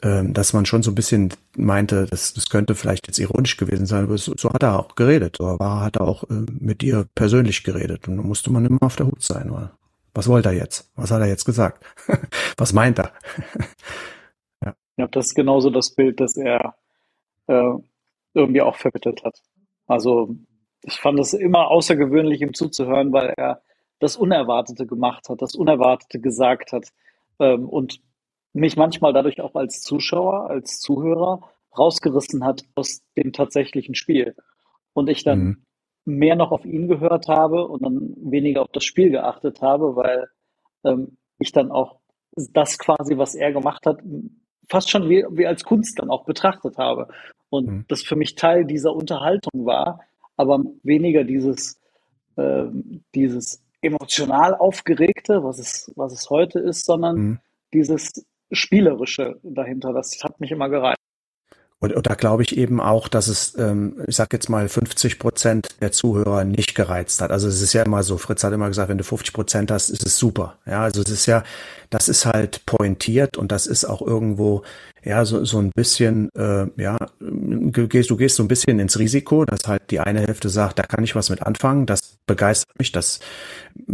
äh, 0.03 0.25
dass 0.25 0.53
man 0.53 0.67
schon 0.67 0.83
so 0.83 0.91
ein 0.91 0.95
bisschen 0.95 1.33
meinte, 1.57 2.07
das, 2.07 2.35
das 2.35 2.51
könnte 2.51 2.75
vielleicht 2.75 3.07
jetzt 3.07 3.19
ironisch 3.19 3.57
gewesen 3.57 3.87
sein, 3.87 4.05
aber 4.05 4.19
so, 4.19 4.35
so 4.37 4.53
hat 4.53 4.63
er 4.63 4.79
auch 4.79 4.95
geredet. 4.95 5.37
So 5.39 5.59
war, 5.59 5.81
hat 5.81 5.97
er 5.97 6.03
auch 6.03 6.25
äh, 6.25 6.47
mit 6.59 6.83
dir 6.83 7.07
persönlich 7.15 7.63
geredet 7.65 8.09
und 8.09 8.17
da 8.17 8.23
musste 8.23 8.53
man 8.53 8.67
immer 8.67 8.83
auf 8.83 8.97
der 8.97 9.07
Hut 9.07 9.23
sein. 9.23 9.51
Oder? 9.51 9.73
Was 10.15 10.29
wollte 10.29 10.51
er 10.51 10.55
jetzt? 10.55 10.91
Was 10.97 11.11
hat 11.11 11.21
er 11.21 11.29
jetzt 11.29 11.45
gesagt? 11.45 11.85
Was 12.57 12.73
meint 12.73 12.99
er? 12.99 13.13
ja. 14.65 14.75
ja, 14.97 15.07
das 15.09 15.29
ist 15.29 15.35
genauso 15.35 15.71
das 15.71 15.95
Bild, 15.95 16.21
das 16.21 16.37
er 16.37 16.75
äh, 17.47 17.75
irgendwie 18.35 18.63
auch 18.63 18.77
vermittelt 18.77 19.25
hat. 19.25 19.41
Also 19.87 20.37
ich 20.85 21.01
fand 21.01 21.19
es 21.19 21.35
immer 21.35 21.69
außergewöhnlich, 21.69 22.41
ihm 22.41 22.55
zuzuhören, 22.55 23.13
weil 23.13 23.35
er 23.37 23.63
das 23.99 24.17
Unerwartete 24.17 24.87
gemacht 24.87 25.29
hat, 25.29 25.43
das 25.43 25.55
Unerwartete 25.55 26.21
gesagt 26.21 26.73
hat 26.73 26.89
ähm, 27.39 27.69
und 27.69 28.01
mich 28.53 28.77
manchmal 28.77 29.13
dadurch 29.13 29.41
auch 29.41 29.55
als 29.55 29.83
Zuschauer, 29.83 30.51
als 30.51 30.81
Zuhörer 30.81 31.41
rausgerissen 31.79 32.45
hat 32.45 32.63
aus 32.75 33.03
dem 33.17 33.33
tatsächlichen 33.33 33.95
Spiel. 33.95 34.35
Und 34.93 35.09
ich 35.09 35.23
dann 35.23 35.39
mhm. 35.39 35.65
mehr 36.05 36.35
noch 36.35 36.51
auf 36.51 36.65
ihn 36.65 36.89
gehört 36.89 37.29
habe 37.29 37.69
und 37.69 37.83
dann 37.85 38.15
weniger 38.17 38.63
auf 38.63 38.73
das 38.73 38.85
Spiel 38.85 39.11
geachtet 39.11 39.63
habe, 39.63 39.95
weil 39.95 40.29
ähm, 40.85 41.19
ich 41.39 41.53
dann 41.53 41.71
auch 41.71 42.01
das 42.33 42.79
quasi, 42.79 43.19
was 43.19 43.35
er 43.35 43.53
gemacht 43.53 43.87
hat, 43.87 44.01
fast 44.69 44.91
schon 44.91 45.09
wie, 45.09 45.25
wie 45.31 45.47
als 45.47 45.65
Kunst 45.65 45.99
dann 45.99 46.11
auch 46.11 46.25
betrachtet 46.25 46.79
habe. 46.79 47.09
Und 47.51 47.67
mhm. 47.67 47.85
das 47.89 48.03
für 48.03 48.17
mich 48.17 48.35
Teil 48.35 48.65
dieser 48.65 48.95
Unterhaltung 48.95 49.67
war, 49.67 50.01
aber 50.41 50.65
weniger 50.83 51.25
dieses, 51.25 51.79
äh, 52.37 52.65
dieses 53.15 53.63
emotional 53.83 54.55
aufgeregte, 54.55 55.45
was 55.45 55.59
es, 55.59 55.93
was 55.97 56.13
es 56.13 56.31
heute 56.31 56.59
ist, 56.59 56.85
sondern 56.87 57.17
mhm. 57.17 57.39
dieses 57.73 58.25
spielerische 58.51 59.39
dahinter. 59.43 59.93
Das 59.93 60.19
hat 60.25 60.41
mich 60.41 60.51
immer 60.51 60.69
gereizt. 60.69 60.97
Und, 61.83 61.95
und 61.95 62.07
da 62.07 62.15
glaube 62.15 62.43
ich 62.43 62.59
eben 62.59 62.79
auch, 62.79 63.09
dass 63.09 63.27
es, 63.29 63.57
ähm, 63.57 64.05
ich 64.07 64.15
sag 64.15 64.31
jetzt 64.35 64.51
mal, 64.51 64.69
50 64.69 65.19
Prozent 65.19 65.81
der 65.81 65.93
Zuhörer 65.93 66.45
nicht 66.45 66.75
gereizt 66.75 67.23
hat. 67.23 67.31
Also 67.31 67.49
es 67.49 67.63
ist 67.63 67.73
ja 67.73 67.83
immer 67.83 68.03
so, 68.03 68.19
Fritz 68.19 68.45
hat 68.45 68.53
immer 68.53 68.69
gesagt, 68.69 68.91
wenn 68.91 68.99
du 68.99 69.05
50 69.05 69.33
Prozent 69.33 69.71
hast, 69.71 69.89
ist 69.89 70.05
es 70.05 70.19
super. 70.19 70.59
Ja, 70.67 70.83
also 70.83 71.01
es 71.01 71.09
ist 71.09 71.25
ja, 71.25 71.43
das 71.89 72.09
ist 72.11 72.27
halt 72.27 72.67
pointiert 72.67 73.39
und 73.39 73.51
das 73.51 73.67
ist 73.67 73.87
auch 73.87 74.03
irgendwo 74.03 74.63
ja, 75.05 75.25
so, 75.25 75.45
so 75.45 75.59
ein 75.59 75.71
bisschen, 75.75 76.29
äh, 76.35 76.67
ja, 76.77 76.97
du 77.21 77.89
gehst, 77.89 78.11
du 78.11 78.17
gehst 78.17 78.37
so 78.37 78.43
ein 78.43 78.49
bisschen 78.49 78.79
ins 78.79 78.99
Risiko, 78.99 79.45
dass 79.45 79.67
halt 79.67 79.91
die 79.91 80.01
eine 80.01 80.21
Hälfte 80.21 80.49
sagt, 80.49 80.79
da 80.79 80.83
kann 80.83 81.05
ich 81.05 81.15
was 81.15 81.31
mit 81.31 81.43
anfangen, 81.43 81.87
das 81.87 82.19
begeistert 82.27 82.79
mich, 82.79 82.93
das 82.93 83.21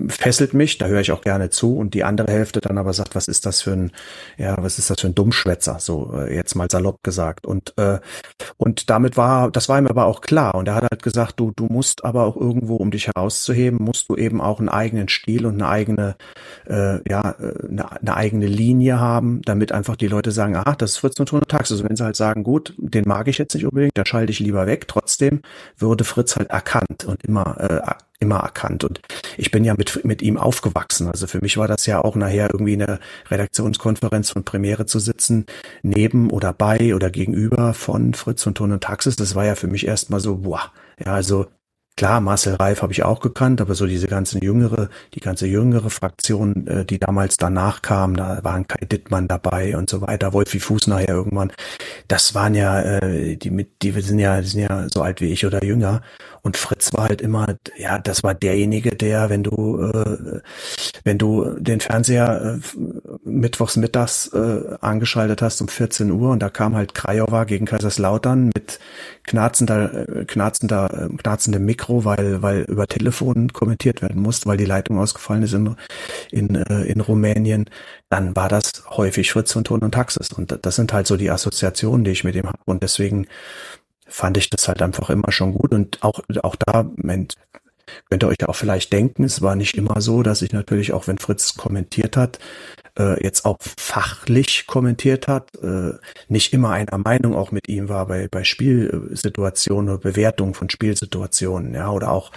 fesselt 0.08 0.52
mich, 0.52 0.78
da 0.78 0.86
höre 0.86 1.00
ich 1.00 1.12
auch 1.12 1.22
gerne 1.22 1.50
zu. 1.50 1.76
Und 1.76 1.94
die 1.94 2.04
andere 2.04 2.30
Hälfte 2.30 2.60
dann 2.60 2.78
aber 2.78 2.92
sagt, 2.92 3.14
was 3.14 3.28
ist 3.28 3.46
das 3.46 3.62
für 3.62 3.72
ein, 3.72 3.92
ja, 4.36 4.56
was 4.60 4.78
ist 4.78 4.90
das 4.90 5.00
für 5.00 5.06
ein 5.06 5.14
Dummschwätzer, 5.14 5.78
so 5.78 6.12
äh, 6.14 6.34
jetzt 6.34 6.54
mal 6.54 6.68
salopp 6.70 7.02
gesagt. 7.02 7.46
Und 7.46 7.72
äh, 7.78 7.98
und 8.56 8.90
damit 8.90 9.16
war, 9.16 9.50
das 9.50 9.68
war 9.68 9.78
ihm 9.78 9.86
aber 9.86 10.06
auch 10.06 10.20
klar. 10.20 10.54
Und 10.54 10.68
er 10.68 10.74
hat 10.74 10.86
halt 10.90 11.02
gesagt, 11.02 11.40
du 11.40 11.52
du 11.54 11.66
musst 11.66 12.04
aber 12.04 12.24
auch 12.24 12.36
irgendwo, 12.36 12.76
um 12.76 12.90
dich 12.90 13.06
herauszuheben, 13.06 13.82
musst 13.82 14.08
du 14.08 14.16
eben 14.16 14.40
auch 14.40 14.58
einen 14.58 14.68
eigenen 14.68 15.08
Stil 15.08 15.46
und 15.46 15.54
eine 15.54 15.68
eigene, 15.68 16.16
äh, 16.68 16.98
ja, 17.08 17.36
äh, 17.40 17.68
eine, 17.68 17.92
eine 17.92 18.16
eigene 18.16 18.46
Linie 18.46 19.00
haben, 19.00 19.40
damit 19.42 19.72
einfach 19.72 19.96
die 19.96 20.08
Leute 20.08 20.32
sagen, 20.32 20.56
ah, 20.56 20.74
das 20.76 20.95
ist 20.96 21.00
Fritz 21.00 21.20
und 21.20 21.26
Ton 21.26 21.40
und 21.40 21.48
Tax. 21.48 21.70
Also 21.70 21.84
wenn 21.84 21.96
sie 21.96 22.04
halt 22.04 22.16
sagen, 22.16 22.42
gut, 22.42 22.74
den 22.78 23.04
mag 23.06 23.28
ich 23.28 23.38
jetzt 23.38 23.54
nicht 23.54 23.66
unbedingt, 23.66 23.96
da 23.96 24.04
schalte 24.04 24.32
ich 24.32 24.40
lieber 24.40 24.66
weg. 24.66 24.88
Trotzdem 24.88 25.42
würde 25.76 26.04
Fritz 26.04 26.36
halt 26.36 26.50
erkannt 26.50 27.04
und 27.04 27.22
immer 27.24 27.60
äh, 27.60 27.94
immer 28.18 28.38
erkannt. 28.38 28.84
Und 28.84 29.00
ich 29.36 29.50
bin 29.50 29.64
ja 29.64 29.74
mit, 29.76 30.04
mit 30.04 30.22
ihm 30.22 30.38
aufgewachsen. 30.38 31.08
Also 31.08 31.26
für 31.26 31.40
mich 31.40 31.58
war 31.58 31.68
das 31.68 31.86
ja 31.86 32.02
auch 32.02 32.16
nachher 32.16 32.50
irgendwie 32.50 32.72
eine 32.72 32.98
Redaktionskonferenz 33.30 34.30
von 34.30 34.44
Premiere 34.44 34.86
zu 34.86 34.98
sitzen, 34.98 35.46
neben 35.82 36.30
oder 36.30 36.52
bei 36.52 36.94
oder 36.94 37.10
gegenüber 37.10 37.74
von 37.74 38.14
Fritz 38.14 38.46
und 38.46 38.56
Ton 38.56 38.72
und 38.72 38.82
Taxis. 38.82 39.16
Das 39.16 39.34
war 39.34 39.44
ja 39.44 39.54
für 39.54 39.66
mich 39.66 39.86
erstmal 39.86 40.20
so, 40.20 40.38
boah, 40.38 40.72
ja, 41.04 41.12
also 41.12 41.46
Klar, 41.98 42.20
Marcel 42.20 42.56
Reif 42.56 42.82
habe 42.82 42.92
ich 42.92 43.04
auch 43.04 43.20
gekannt, 43.20 43.58
aber 43.62 43.74
so 43.74 43.86
diese 43.86 44.06
ganze 44.06 44.38
jüngere, 44.44 44.90
die 45.14 45.20
ganze 45.20 45.46
jüngere 45.46 45.88
Fraktion, 45.88 46.66
äh, 46.66 46.84
die 46.84 46.98
damals 46.98 47.38
danach 47.38 47.80
kam, 47.80 48.14
da 48.16 48.44
waren 48.44 48.68
Kai 48.68 48.84
Dittmann 48.84 49.28
dabei 49.28 49.74
und 49.78 49.88
so 49.88 50.02
weiter, 50.02 50.34
Wolfi 50.34 50.60
Fuß 50.60 50.88
nachher 50.88 51.08
irgendwann. 51.08 51.52
Das 52.06 52.34
waren 52.34 52.54
ja, 52.54 52.82
äh, 52.82 53.36
die 53.36 53.48
mit, 53.48 53.80
die 53.80 53.92
sind 53.92 54.18
ja, 54.18 54.42
die 54.42 54.46
sind 54.46 54.60
ja 54.60 54.86
so 54.92 55.00
alt 55.00 55.22
wie 55.22 55.32
ich 55.32 55.46
oder 55.46 55.64
jünger. 55.64 56.02
Und 56.46 56.56
Fritz 56.56 56.92
war 56.92 57.08
halt 57.08 57.22
immer, 57.22 57.56
ja, 57.76 57.98
das 57.98 58.22
war 58.22 58.32
derjenige, 58.32 58.90
der, 58.90 59.30
wenn 59.30 59.42
du, 59.42 59.82
äh, 59.82 60.40
wenn 61.02 61.18
du 61.18 61.56
den 61.58 61.80
Fernseher 61.80 62.60
äh, 62.60 62.78
mittwochs 63.24 63.76
mittags 63.76 64.28
äh, 64.28 64.76
angeschaltet 64.80 65.42
hast 65.42 65.60
um 65.60 65.66
14 65.66 66.08
Uhr 66.12 66.30
und 66.30 66.40
da 66.40 66.48
kam 66.48 66.76
halt 66.76 66.94
Krajova 66.94 67.42
gegen 67.42 67.66
Kaiserslautern 67.66 68.52
mit 68.54 68.78
knarzender, 69.24 70.08
äh, 70.08 70.24
knarzender, 70.24 71.08
äh, 71.10 71.16
knarzendem 71.16 71.64
Mikro, 71.64 72.04
weil, 72.04 72.42
weil 72.42 72.60
über 72.60 72.86
Telefon 72.86 73.52
kommentiert 73.52 74.00
werden 74.00 74.22
musste, 74.22 74.46
weil 74.46 74.56
die 74.56 74.66
Leitung 74.66 75.00
ausgefallen 75.00 75.42
ist 75.42 75.52
in, 75.52 75.74
in, 76.30 76.54
äh, 76.54 76.82
in 76.84 77.00
Rumänien, 77.00 77.68
dann 78.08 78.36
war 78.36 78.48
das 78.48 78.84
häufig 78.90 79.32
Fritz 79.32 79.52
von 79.52 79.64
Ton 79.64 79.80
und 79.80 79.94
Taxis. 79.94 80.32
Und 80.32 80.56
das 80.62 80.76
sind 80.76 80.92
halt 80.92 81.08
so 81.08 81.16
die 81.16 81.28
Assoziationen, 81.28 82.04
die 82.04 82.12
ich 82.12 82.22
mit 82.22 82.36
ihm 82.36 82.46
habe. 82.46 82.60
Und 82.66 82.84
deswegen 82.84 83.26
fand 84.06 84.36
ich 84.36 84.50
das 84.50 84.68
halt 84.68 84.82
einfach 84.82 85.10
immer 85.10 85.32
schon 85.32 85.54
gut. 85.54 85.72
Und 85.72 86.02
auch, 86.02 86.20
auch 86.42 86.56
da, 86.56 86.84
Moment, 86.84 87.34
könnt 88.08 88.22
ihr 88.24 88.28
euch 88.28 88.48
auch 88.48 88.56
vielleicht 88.56 88.92
denken, 88.92 89.24
es 89.24 89.42
war 89.42 89.56
nicht 89.56 89.76
immer 89.76 90.00
so, 90.00 90.22
dass 90.22 90.42
ich 90.42 90.52
natürlich 90.52 90.92
auch, 90.92 91.06
wenn 91.06 91.18
Fritz 91.18 91.56
kommentiert 91.56 92.16
hat, 92.16 92.38
äh, 92.98 93.22
jetzt 93.22 93.44
auch 93.44 93.58
fachlich 93.60 94.66
kommentiert 94.66 95.28
hat, 95.28 95.50
äh, 95.62 95.92
nicht 96.28 96.52
immer 96.52 96.70
einer 96.70 96.98
Meinung 96.98 97.34
auch 97.34 97.52
mit 97.52 97.68
ihm 97.68 97.88
war 97.88 98.06
bei, 98.06 98.28
bei 98.28 98.44
Spielsituationen 98.44 99.90
oder 99.90 99.98
Bewertungen 99.98 100.54
von 100.54 100.70
Spielsituationen, 100.70 101.74
ja, 101.74 101.90
oder 101.90 102.10
auch, 102.10 102.32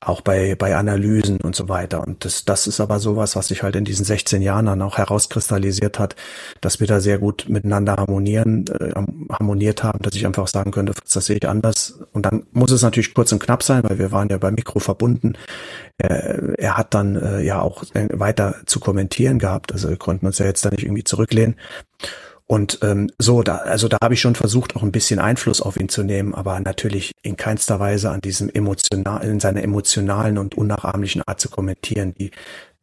auch 0.00 0.20
bei, 0.20 0.54
bei 0.54 0.76
Analysen 0.76 1.40
und 1.40 1.54
so 1.54 1.68
weiter. 1.68 2.06
Und 2.06 2.24
das, 2.24 2.44
das 2.44 2.66
ist 2.66 2.80
aber 2.80 2.98
sowas, 2.98 3.36
was 3.36 3.48
sich 3.48 3.62
halt 3.62 3.76
in 3.76 3.84
diesen 3.84 4.04
16 4.04 4.42
Jahren 4.42 4.66
dann 4.66 4.82
auch 4.82 4.98
herauskristallisiert 4.98 5.98
hat, 5.98 6.16
dass 6.60 6.80
wir 6.80 6.86
da 6.86 7.00
sehr 7.00 7.18
gut 7.18 7.46
miteinander 7.48 7.96
harmonieren, 7.96 8.66
äh, 8.68 8.92
harmoniert 9.32 9.82
haben, 9.82 10.00
dass 10.02 10.14
ich 10.14 10.26
einfach 10.26 10.48
sagen 10.48 10.70
könnte, 10.70 10.94
das 11.12 11.26
sehe 11.26 11.36
ich 11.36 11.48
anders. 11.48 11.98
Und 12.12 12.26
dann 12.26 12.44
muss 12.52 12.70
es 12.70 12.82
natürlich 12.82 13.14
kurz 13.14 13.32
und 13.32 13.42
knapp 13.42 13.62
sein, 13.62 13.82
weil 13.84 13.98
wir 13.98 14.12
waren 14.12 14.28
ja 14.28 14.38
beim 14.38 14.54
Mikro 14.54 14.78
verbunden. 14.78 15.34
Äh, 15.98 16.54
er 16.58 16.76
hat 16.76 16.94
dann 16.94 17.16
äh, 17.16 17.42
ja 17.42 17.60
auch 17.60 17.84
äh, 17.94 18.08
weiter 18.12 18.56
zu 18.66 18.80
kommentieren 18.80 19.38
gehabt. 19.38 19.72
Also 19.74 19.90
wir 19.90 19.96
konnten 19.96 20.26
uns 20.26 20.38
ja 20.38 20.46
jetzt 20.46 20.64
da 20.64 20.70
nicht 20.70 20.84
irgendwie 20.84 21.04
zurücklehnen. 21.04 21.56
Und 22.46 22.78
ähm, 22.82 23.10
so, 23.18 23.42
da, 23.42 23.56
also 23.56 23.88
da 23.88 23.98
habe 24.02 24.14
ich 24.14 24.20
schon 24.20 24.34
versucht, 24.34 24.76
auch 24.76 24.82
ein 24.82 24.92
bisschen 24.92 25.18
Einfluss 25.18 25.60
auf 25.60 25.76
ihn 25.76 25.88
zu 25.88 26.04
nehmen, 26.04 26.34
aber 26.34 26.60
natürlich 26.60 27.12
in 27.22 27.36
keinster 27.36 27.80
Weise 27.80 28.10
an 28.10 28.20
diesem 28.20 28.48
emotional, 28.50 29.24
in 29.24 29.40
seiner 29.40 29.62
emotionalen 29.62 30.38
und 30.38 30.54
unnachahmlichen 30.54 31.22
Art 31.26 31.40
zu 31.40 31.48
kommentieren. 31.48 32.14
Die, 32.14 32.30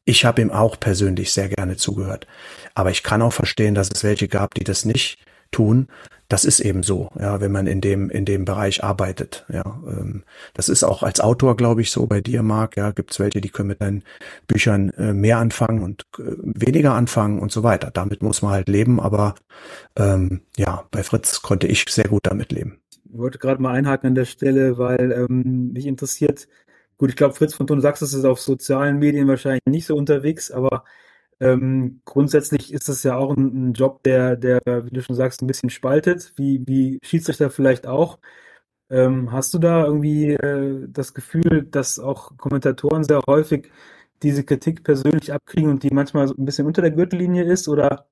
ich 0.04 0.26
habe 0.26 0.42
ihm 0.42 0.52
auch 0.52 0.80
persönlich 0.80 1.32
sehr 1.32 1.48
gerne 1.48 1.78
zugehört. 1.78 2.28
Aber 2.74 2.92
ich 2.92 3.04
kann 3.04 3.22
auch 3.22 3.34
verstehen, 3.34 3.76
dass 3.76 3.90
es 3.94 4.04
welche 4.04 4.28
gab, 4.28 4.54
die 4.56 4.64
das 4.64 4.84
nicht 4.84 5.18
tun 5.52 5.88
das 6.32 6.46
ist 6.46 6.62
eben 6.62 6.82
so, 6.82 7.10
ja, 7.20 7.42
wenn 7.42 7.52
man 7.52 7.68
in 7.68 7.82
dem 7.82 8.10
in 8.10 8.24
dem 8.24 8.46
Bereich 8.46 8.86
arbeitet. 8.86 9.46
Ja, 9.52 9.82
ähm, 9.86 10.24
das 10.54 10.70
ist 10.70 10.82
auch 10.82 11.04
als 11.04 11.20
Autor, 11.20 11.58
glaube 11.58 11.82
ich, 11.82 11.92
so 11.92 12.08
bei 12.08 12.22
dir, 12.22 12.42
Marc. 12.42 12.78
Ja, 12.78 12.92
gibt 12.92 13.12
es 13.12 13.20
welche, 13.20 13.42
die 13.42 13.50
können 13.50 13.68
mit 13.68 13.82
deinen 13.82 14.04
Büchern 14.48 14.92
äh, 14.92 15.12
mehr 15.12 15.40
anfangen 15.40 15.84
und 15.84 16.06
äh, 16.20 16.22
weniger 16.40 16.94
anfangen 16.94 17.40
und 17.40 17.52
so 17.52 17.64
weiter. 17.64 17.92
Damit 17.94 18.24
muss 18.24 18.42
man 18.42 18.52
halt 18.54 18.70
leben. 18.70 19.02
Aber 19.02 19.36
ähm, 19.98 20.40
ja, 20.56 20.86
bei 20.92 21.04
Fritz 21.04 21.42
konnte 21.42 21.68
ich 21.68 21.84
sehr 21.90 22.08
gut 22.08 22.22
damit 22.24 22.54
leben. 22.54 22.80
Ich 23.12 23.18
wollte 23.18 23.38
gerade 23.38 23.62
mal 23.62 23.74
einhaken 23.74 24.08
an 24.08 24.16
der 24.16 24.24
Stelle, 24.24 24.78
weil 24.78 25.12
ähm, 25.12 25.74
mich 25.74 25.86
interessiert. 25.86 26.48
Gut, 26.98 27.10
ich 27.10 27.18
glaube, 27.18 27.34
Fritz 27.34 27.56
von 27.56 27.68
Ton 27.68 27.82
Sachs 27.82 28.02
ist 28.02 28.24
auf 28.24 28.40
sozialen 28.40 29.00
Medien 29.00 29.28
wahrscheinlich 29.28 29.64
nicht 29.66 29.86
so 29.86 29.98
unterwegs, 29.98 30.50
aber 30.50 30.86
ähm, 31.42 32.02
grundsätzlich 32.06 32.72
ist 32.74 32.88
es 32.88 33.04
ja 33.04 33.18
auch 33.18 33.36
ein, 33.36 33.72
ein, 33.72 33.74
Job, 33.74 34.04
der, 34.04 34.36
der, 34.38 34.62
wie 34.86 34.92
du 34.92 35.02
schon 35.02 35.16
sagst, 35.16 35.42
ein 35.42 35.48
bisschen 35.48 35.72
spaltet, 35.72 36.34
wie, 36.38 36.64
wie 36.68 37.00
Schiedsrichter 37.04 37.50
vielleicht 37.50 37.88
auch. 37.88 38.20
Ähm, 38.90 39.32
hast 39.32 39.54
du 39.54 39.60
da 39.60 39.86
irgendwie 39.86 40.34
äh, 40.34 40.88
das 40.90 41.14
Gefühl, 41.14 41.64
dass 41.72 42.00
auch 42.00 42.38
Kommentatoren 42.38 43.04
sehr 43.04 43.22
häufig 43.28 43.72
diese 44.24 44.44
Kritik 44.44 44.84
persönlich 44.84 45.34
abkriegen 45.34 45.72
und 45.72 45.84
die 45.84 45.92
manchmal 45.94 46.28
so 46.28 46.36
ein 46.38 46.46
bisschen 46.46 46.68
unter 46.68 46.82
der 46.84 46.92
Gürtellinie 46.92 47.44
ist? 47.44 47.68
Oder 47.68 48.08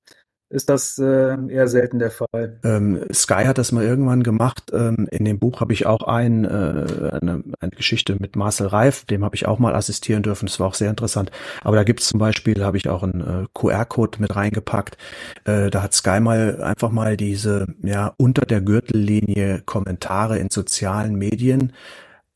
ist 0.50 0.68
das 0.68 0.98
äh, 0.98 1.36
eher 1.48 1.68
selten 1.68 2.00
der 2.00 2.10
Fall. 2.10 2.58
Ähm, 2.64 3.04
Sky 3.12 3.44
hat 3.44 3.56
das 3.56 3.70
mal 3.70 3.84
irgendwann 3.84 4.24
gemacht. 4.24 4.72
Ähm, 4.72 5.06
in 5.10 5.24
dem 5.24 5.38
Buch 5.38 5.60
habe 5.60 5.72
ich 5.72 5.86
auch 5.86 6.02
ein, 6.02 6.44
äh, 6.44 6.48
eine, 6.48 7.44
eine 7.60 7.70
Geschichte 7.70 8.16
mit 8.18 8.34
Marcel 8.34 8.66
Reif, 8.66 9.04
dem 9.04 9.24
habe 9.24 9.36
ich 9.36 9.46
auch 9.46 9.60
mal 9.60 9.74
assistieren 9.74 10.24
dürfen. 10.24 10.46
Das 10.46 10.58
war 10.58 10.66
auch 10.66 10.74
sehr 10.74 10.90
interessant. 10.90 11.30
Aber 11.62 11.76
da 11.76 11.84
gibt 11.84 12.00
es 12.00 12.08
zum 12.08 12.18
Beispiel, 12.18 12.64
habe 12.64 12.76
ich 12.76 12.88
auch 12.88 13.04
einen 13.04 13.20
äh, 13.20 13.46
QR-Code 13.54 14.18
mit 14.20 14.34
reingepackt. 14.34 14.98
Äh, 15.44 15.70
da 15.70 15.82
hat 15.82 15.94
Sky 15.94 16.18
mal 16.18 16.60
einfach 16.62 16.90
mal 16.90 17.16
diese 17.16 17.68
ja 17.82 18.12
unter 18.16 18.44
der 18.44 18.60
Gürtellinie 18.60 19.62
Kommentare 19.64 20.38
in 20.38 20.50
sozialen 20.50 21.14
Medien 21.14 21.72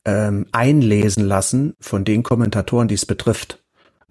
ähm, 0.05 0.45
einlesen 0.53 1.25
lassen 1.25 1.73
von 1.81 2.05
den 2.05 2.23
Kommentatoren, 2.23 2.87
die 2.87 2.95
es 2.95 3.05
betrifft. 3.05 3.64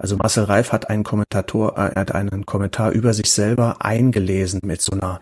Also 0.05 0.19
Marcel 0.19 0.45
Reif 0.45 0.71
hat 0.71 0.91
einen 0.91 1.03
Kommentator, 1.03 1.79
äh, 1.79 1.99
hat 1.99 2.15
einen 2.15 2.45
Kommentar 2.45 2.91
über 2.91 3.15
sich 3.15 3.33
selber 3.33 3.77
eingelesen 3.79 4.61
mit 4.63 4.83
so 4.83 4.93
einer, 4.93 5.19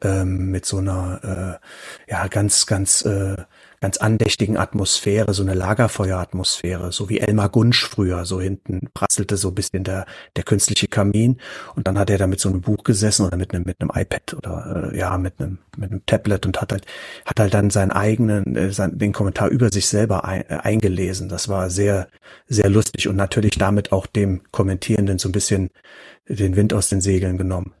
ähm, 0.00 0.50
mit 0.50 0.64
so 0.64 0.78
einer, 0.78 1.60
äh, 2.08 2.10
ja 2.10 2.26
ganz, 2.28 2.64
ganz 2.64 3.04
äh, 3.04 3.36
ganz 3.82 3.96
andächtigen 3.96 4.56
Atmosphäre, 4.56 5.34
so 5.34 5.42
eine 5.42 5.54
Lagerfeueratmosphäre, 5.54 6.92
so 6.92 7.08
wie 7.08 7.18
Elmar 7.18 7.48
Gunsch 7.48 7.84
früher, 7.84 8.24
so 8.24 8.40
hinten 8.40 8.88
prasselte 8.94 9.36
so 9.36 9.48
ein 9.48 9.56
bisschen 9.56 9.82
der, 9.82 10.06
der 10.36 10.44
künstliche 10.44 10.86
Kamin 10.86 11.38
und 11.74 11.88
dann 11.88 11.98
hat 11.98 12.08
er 12.08 12.16
da 12.16 12.28
mit 12.28 12.38
so 12.38 12.48
einem 12.48 12.60
Buch 12.60 12.84
gesessen 12.84 13.26
oder 13.26 13.36
mit 13.36 13.52
einem, 13.52 13.64
mit 13.64 13.80
einem 13.80 13.90
iPad 13.92 14.34
oder 14.34 14.92
äh, 14.92 14.96
ja, 14.96 15.18
mit 15.18 15.40
einem, 15.40 15.58
mit 15.76 15.90
einem 15.90 16.06
Tablet 16.06 16.46
und 16.46 16.60
hat 16.60 16.70
halt, 16.70 16.86
hat 17.26 17.40
halt 17.40 17.54
dann 17.54 17.70
seinen 17.70 17.90
eigenen, 17.90 18.54
äh, 18.54 18.70
sein, 18.70 18.98
den 18.98 19.12
Kommentar 19.12 19.48
über 19.48 19.72
sich 19.72 19.88
selber 19.88 20.24
ein, 20.24 20.42
äh, 20.48 20.58
eingelesen. 20.62 21.28
Das 21.28 21.48
war 21.48 21.68
sehr, 21.68 22.06
sehr 22.46 22.70
lustig 22.70 23.08
und 23.08 23.16
natürlich 23.16 23.58
damit 23.58 23.90
auch 23.90 24.06
dem 24.06 24.42
Kommentierenden 24.52 25.18
so 25.18 25.28
ein 25.28 25.32
bisschen 25.32 25.70
den 26.36 26.56
Wind 26.56 26.74
aus 26.74 26.88
den 26.88 27.00
Segeln 27.00 27.38
genommen. 27.38 27.72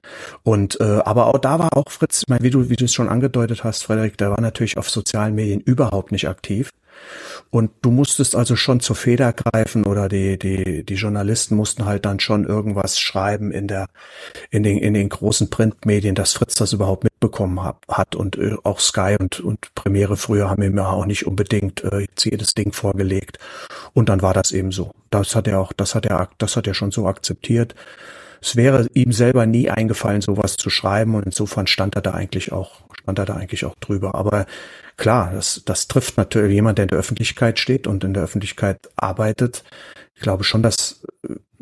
Und 0.42 0.80
äh, 0.80 1.00
aber 1.04 1.26
auch 1.26 1.38
da 1.38 1.58
war 1.58 1.76
auch 1.76 1.90
Fritz, 1.90 2.22
ich 2.22 2.28
meine, 2.28 2.44
wie 2.44 2.50
du 2.50 2.68
wie 2.70 2.76
du 2.76 2.84
es 2.84 2.94
schon 2.94 3.08
angedeutet 3.08 3.64
hast, 3.64 3.82
Frederik, 3.82 4.16
der 4.18 4.30
war 4.30 4.40
natürlich 4.40 4.78
auf 4.78 4.90
sozialen 4.90 5.34
Medien 5.34 5.60
überhaupt 5.60 6.12
nicht 6.12 6.28
aktiv. 6.28 6.70
Und 7.50 7.70
du 7.82 7.90
musstest 7.90 8.34
also 8.34 8.56
schon 8.56 8.80
zur 8.80 8.96
Feder 8.96 9.32
greifen 9.32 9.84
oder 9.84 10.08
die, 10.08 10.38
die, 10.38 10.84
die 10.84 10.94
Journalisten 10.94 11.54
mussten 11.54 11.84
halt 11.84 12.06
dann 12.06 12.18
schon 12.20 12.46
irgendwas 12.46 12.98
schreiben 12.98 13.52
in 13.52 13.68
der, 13.68 13.88
in 14.50 14.62
den, 14.62 14.78
in 14.78 14.94
den 14.94 15.08
großen 15.08 15.50
Printmedien, 15.50 16.14
dass 16.14 16.32
Fritz 16.32 16.54
das 16.54 16.72
überhaupt 16.72 17.04
mitbekommen 17.04 17.62
hat, 17.62 17.76
hat 17.88 18.16
und 18.16 18.36
äh, 18.38 18.56
auch 18.62 18.80
Sky 18.80 19.16
und, 19.18 19.40
und 19.40 19.74
Premiere 19.74 20.16
früher 20.16 20.48
haben 20.48 20.62
ihm 20.62 20.76
ja 20.76 20.88
auch 20.88 21.04
nicht 21.04 21.26
unbedingt 21.26 21.84
äh, 21.84 22.06
jedes 22.18 22.54
Ding 22.54 22.72
vorgelegt. 22.72 23.38
Und 23.92 24.08
dann 24.08 24.22
war 24.22 24.32
das 24.34 24.52
eben 24.52 24.72
so. 24.72 24.92
Das 25.10 25.36
hat 25.36 25.46
er 25.46 25.60
auch, 25.60 25.72
das 25.72 25.94
hat 25.94 26.06
er, 26.06 26.30
das 26.38 26.56
hat 26.56 26.66
er 26.66 26.74
schon 26.74 26.90
so 26.90 27.06
akzeptiert 27.06 27.74
es 28.42 28.56
wäre 28.56 28.88
ihm 28.92 29.12
selber 29.12 29.46
nie 29.46 29.70
eingefallen, 29.70 30.20
sowas 30.20 30.56
zu 30.56 30.68
schreiben 30.68 31.14
und 31.14 31.24
insofern 31.24 31.68
stand 31.68 31.94
er 31.94 32.02
da 32.02 32.10
eigentlich 32.12 32.50
auch, 32.50 32.80
stand 33.00 33.20
er 33.20 33.24
da 33.24 33.34
eigentlich 33.34 33.64
auch 33.64 33.76
drüber. 33.76 34.16
Aber 34.16 34.46
klar, 34.96 35.30
das, 35.32 35.62
das 35.64 35.86
trifft 35.86 36.16
natürlich 36.16 36.54
jemand, 36.54 36.78
der 36.78 36.84
in 36.84 36.88
der 36.88 36.98
Öffentlichkeit 36.98 37.60
steht 37.60 37.86
und 37.86 38.02
in 38.02 38.14
der 38.14 38.24
Öffentlichkeit 38.24 38.78
arbeitet. 38.96 39.62
Ich 40.14 40.22
glaube 40.22 40.42
schon, 40.42 40.62
dass 40.62 41.02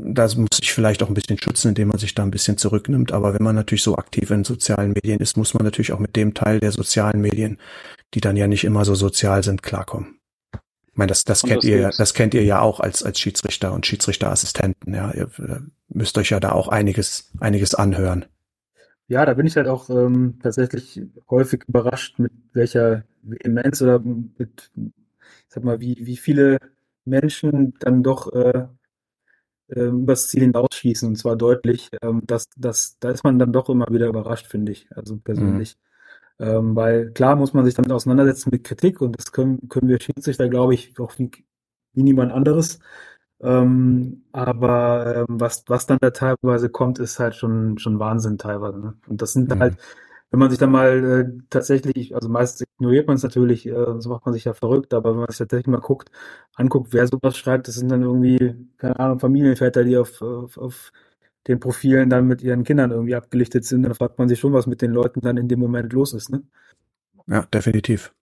das 0.02 0.36
muss 0.36 0.48
sich 0.54 0.72
vielleicht 0.72 1.02
auch 1.02 1.08
ein 1.08 1.14
bisschen 1.14 1.38
schützen, 1.38 1.68
indem 1.68 1.88
man 1.88 1.98
sich 1.98 2.14
da 2.14 2.22
ein 2.22 2.30
bisschen 2.30 2.56
zurücknimmt. 2.56 3.12
Aber 3.12 3.34
wenn 3.34 3.42
man 3.42 3.54
natürlich 3.54 3.82
so 3.82 3.96
aktiv 3.96 4.30
in 4.30 4.44
sozialen 4.44 4.92
Medien 4.92 5.20
ist, 5.20 5.36
muss 5.36 5.52
man 5.52 5.64
natürlich 5.64 5.92
auch 5.92 5.98
mit 5.98 6.16
dem 6.16 6.32
Teil 6.32 6.60
der 6.60 6.72
sozialen 6.72 7.20
Medien, 7.20 7.58
die 8.14 8.22
dann 8.22 8.38
ja 8.38 8.46
nicht 8.46 8.64
immer 8.64 8.86
so 8.86 8.94
sozial 8.94 9.42
sind, 9.42 9.62
klarkommen. 9.62 10.18
Ich 10.54 10.96
meine, 10.96 11.08
das, 11.08 11.24
das 11.24 11.42
kennt 11.42 11.58
das 11.58 11.64
ihr, 11.64 11.90
das 11.98 12.14
kennt 12.14 12.32
ihr 12.32 12.44
ja 12.44 12.60
auch 12.60 12.80
als, 12.80 13.02
als 13.02 13.20
Schiedsrichter 13.20 13.72
und 13.74 13.84
Schiedsrichterassistenten, 13.84 14.94
ja. 14.94 15.12
Ihr 15.12 15.30
müsst 15.90 16.16
euch 16.18 16.30
ja 16.30 16.40
da 16.40 16.52
auch 16.52 16.68
einiges, 16.68 17.30
einiges 17.40 17.74
anhören. 17.74 18.24
Ja, 19.08 19.26
da 19.26 19.34
bin 19.34 19.46
ich 19.46 19.56
halt 19.56 19.66
auch 19.66 19.90
ähm, 19.90 20.38
tatsächlich 20.42 21.02
häufig 21.28 21.64
überrascht, 21.66 22.18
mit 22.18 22.32
welcher 22.52 23.04
Vehemenz 23.22 23.82
oder 23.82 23.98
mit, 23.98 24.70
ich 24.76 24.92
sag 25.48 25.64
mal, 25.64 25.80
wie, 25.80 25.96
wie 26.00 26.16
viele 26.16 26.58
Menschen 27.04 27.74
dann 27.80 28.02
doch 28.02 28.32
äh, 28.32 28.66
ähm, 29.74 30.02
übers 30.02 30.28
Ziel 30.28 30.42
hinausschießen 30.42 31.08
und 31.08 31.16
zwar 31.16 31.36
deutlich. 31.36 31.88
Ähm, 32.02 32.22
das, 32.26 32.48
das, 32.56 32.98
da 33.00 33.10
ist 33.10 33.24
man 33.24 33.38
dann 33.38 33.52
doch 33.52 33.68
immer 33.68 33.86
wieder 33.90 34.06
überrascht, 34.06 34.46
finde 34.46 34.72
ich, 34.72 34.86
also 34.94 35.16
persönlich. 35.18 35.76
Mhm. 36.38 36.46
Ähm, 36.46 36.76
weil 36.76 37.10
klar 37.12 37.36
muss 37.36 37.52
man 37.52 37.64
sich 37.64 37.74
damit 37.74 37.92
auseinandersetzen 37.92 38.50
mit 38.52 38.64
Kritik 38.64 39.00
und 39.00 39.16
das 39.18 39.32
können, 39.32 39.68
können 39.68 39.88
wir 39.88 40.00
Schiedsrichter, 40.00 40.48
glaube 40.48 40.74
ich, 40.74 40.98
auch 40.98 41.18
wie, 41.18 41.30
wie 41.92 42.02
niemand 42.02 42.32
anderes. 42.32 42.80
Ähm, 43.42 44.24
aber 44.32 45.24
ähm, 45.28 45.40
was, 45.40 45.64
was 45.66 45.86
dann 45.86 45.98
da 46.00 46.10
teilweise 46.10 46.68
kommt, 46.68 46.98
ist 46.98 47.18
halt 47.18 47.34
schon, 47.34 47.78
schon 47.78 47.98
Wahnsinn 47.98 48.38
teilweise. 48.38 48.78
Ne? 48.78 48.94
Und 49.08 49.22
das 49.22 49.32
sind 49.32 49.48
mhm. 49.48 49.60
halt, 49.60 49.76
wenn 50.30 50.40
man 50.40 50.50
sich 50.50 50.58
dann 50.58 50.70
mal 50.70 51.04
äh, 51.04 51.42
tatsächlich, 51.48 52.14
also 52.14 52.28
meistens 52.28 52.68
ignoriert 52.76 53.06
man 53.06 53.16
es 53.16 53.22
natürlich, 53.22 53.66
äh, 53.66 53.98
so 53.98 54.10
macht 54.10 54.26
man 54.26 54.34
sich 54.34 54.44
ja 54.44 54.52
verrückt, 54.52 54.92
aber 54.92 55.12
wenn 55.12 55.20
man 55.20 55.28
sich 55.28 55.38
tatsächlich 55.38 55.68
mal 55.68 55.80
guckt, 55.80 56.10
anguckt, 56.54 56.92
wer 56.92 57.06
sowas 57.06 57.36
schreibt, 57.36 57.68
das 57.68 57.76
sind 57.76 57.90
dann 57.90 58.02
irgendwie, 58.02 58.54
keine 58.76 58.98
Ahnung, 59.00 59.20
Familienväter, 59.20 59.84
die 59.84 59.96
auf, 59.96 60.20
auf, 60.20 60.58
auf 60.58 60.92
den 61.48 61.60
Profilen 61.60 62.10
dann 62.10 62.26
mit 62.26 62.42
ihren 62.42 62.64
Kindern 62.64 62.90
irgendwie 62.90 63.14
abgelichtet 63.14 63.64
sind, 63.64 63.82
dann 63.84 63.94
fragt 63.94 64.18
man 64.18 64.28
sich 64.28 64.38
schon, 64.38 64.52
was 64.52 64.66
mit 64.66 64.82
den 64.82 64.90
Leuten 64.90 65.20
dann 65.22 65.38
in 65.38 65.48
dem 65.48 65.58
Moment 65.58 65.92
los 65.94 66.12
ist. 66.12 66.30
Ne? 66.30 66.42
Ja, 67.26 67.46
definitiv. 67.46 68.12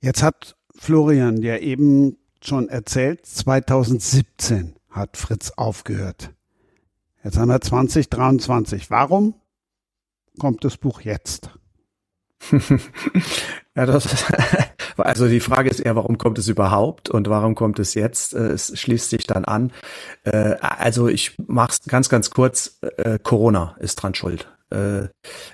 Jetzt 0.00 0.22
hat 0.22 0.56
Florian 0.76 1.38
ja 1.38 1.56
eben 1.56 2.16
schon 2.46 2.68
erzählt, 2.68 3.26
2017 3.26 4.74
hat 4.90 5.16
Fritz 5.16 5.52
aufgehört. 5.56 6.30
Jetzt 7.24 7.38
haben 7.38 7.48
wir 7.48 7.60
2023. 7.60 8.90
Warum 8.90 9.34
kommt 10.38 10.64
das 10.64 10.76
Buch 10.76 11.02
jetzt? 11.02 11.50
ja, 13.76 13.86
das, 13.86 14.24
also 14.96 15.28
die 15.28 15.40
Frage 15.40 15.70
ist 15.70 15.80
eher, 15.80 15.94
warum 15.94 16.18
kommt 16.18 16.38
es 16.38 16.48
überhaupt 16.48 17.08
und 17.08 17.28
warum 17.28 17.54
kommt 17.54 17.78
es 17.78 17.94
jetzt? 17.94 18.34
Äh, 18.34 18.48
es 18.48 18.78
schließt 18.78 19.10
sich 19.10 19.26
dann 19.26 19.44
an. 19.44 19.72
Äh, 20.24 20.56
also 20.60 21.08
ich 21.08 21.36
mach's 21.46 21.82
ganz, 21.86 22.08
ganz 22.08 22.30
kurz. 22.30 22.78
Äh, 22.96 23.18
Corona 23.22 23.76
ist 23.78 23.96
dran 23.96 24.14
schuld. 24.14 24.48
Äh, 24.72 25.08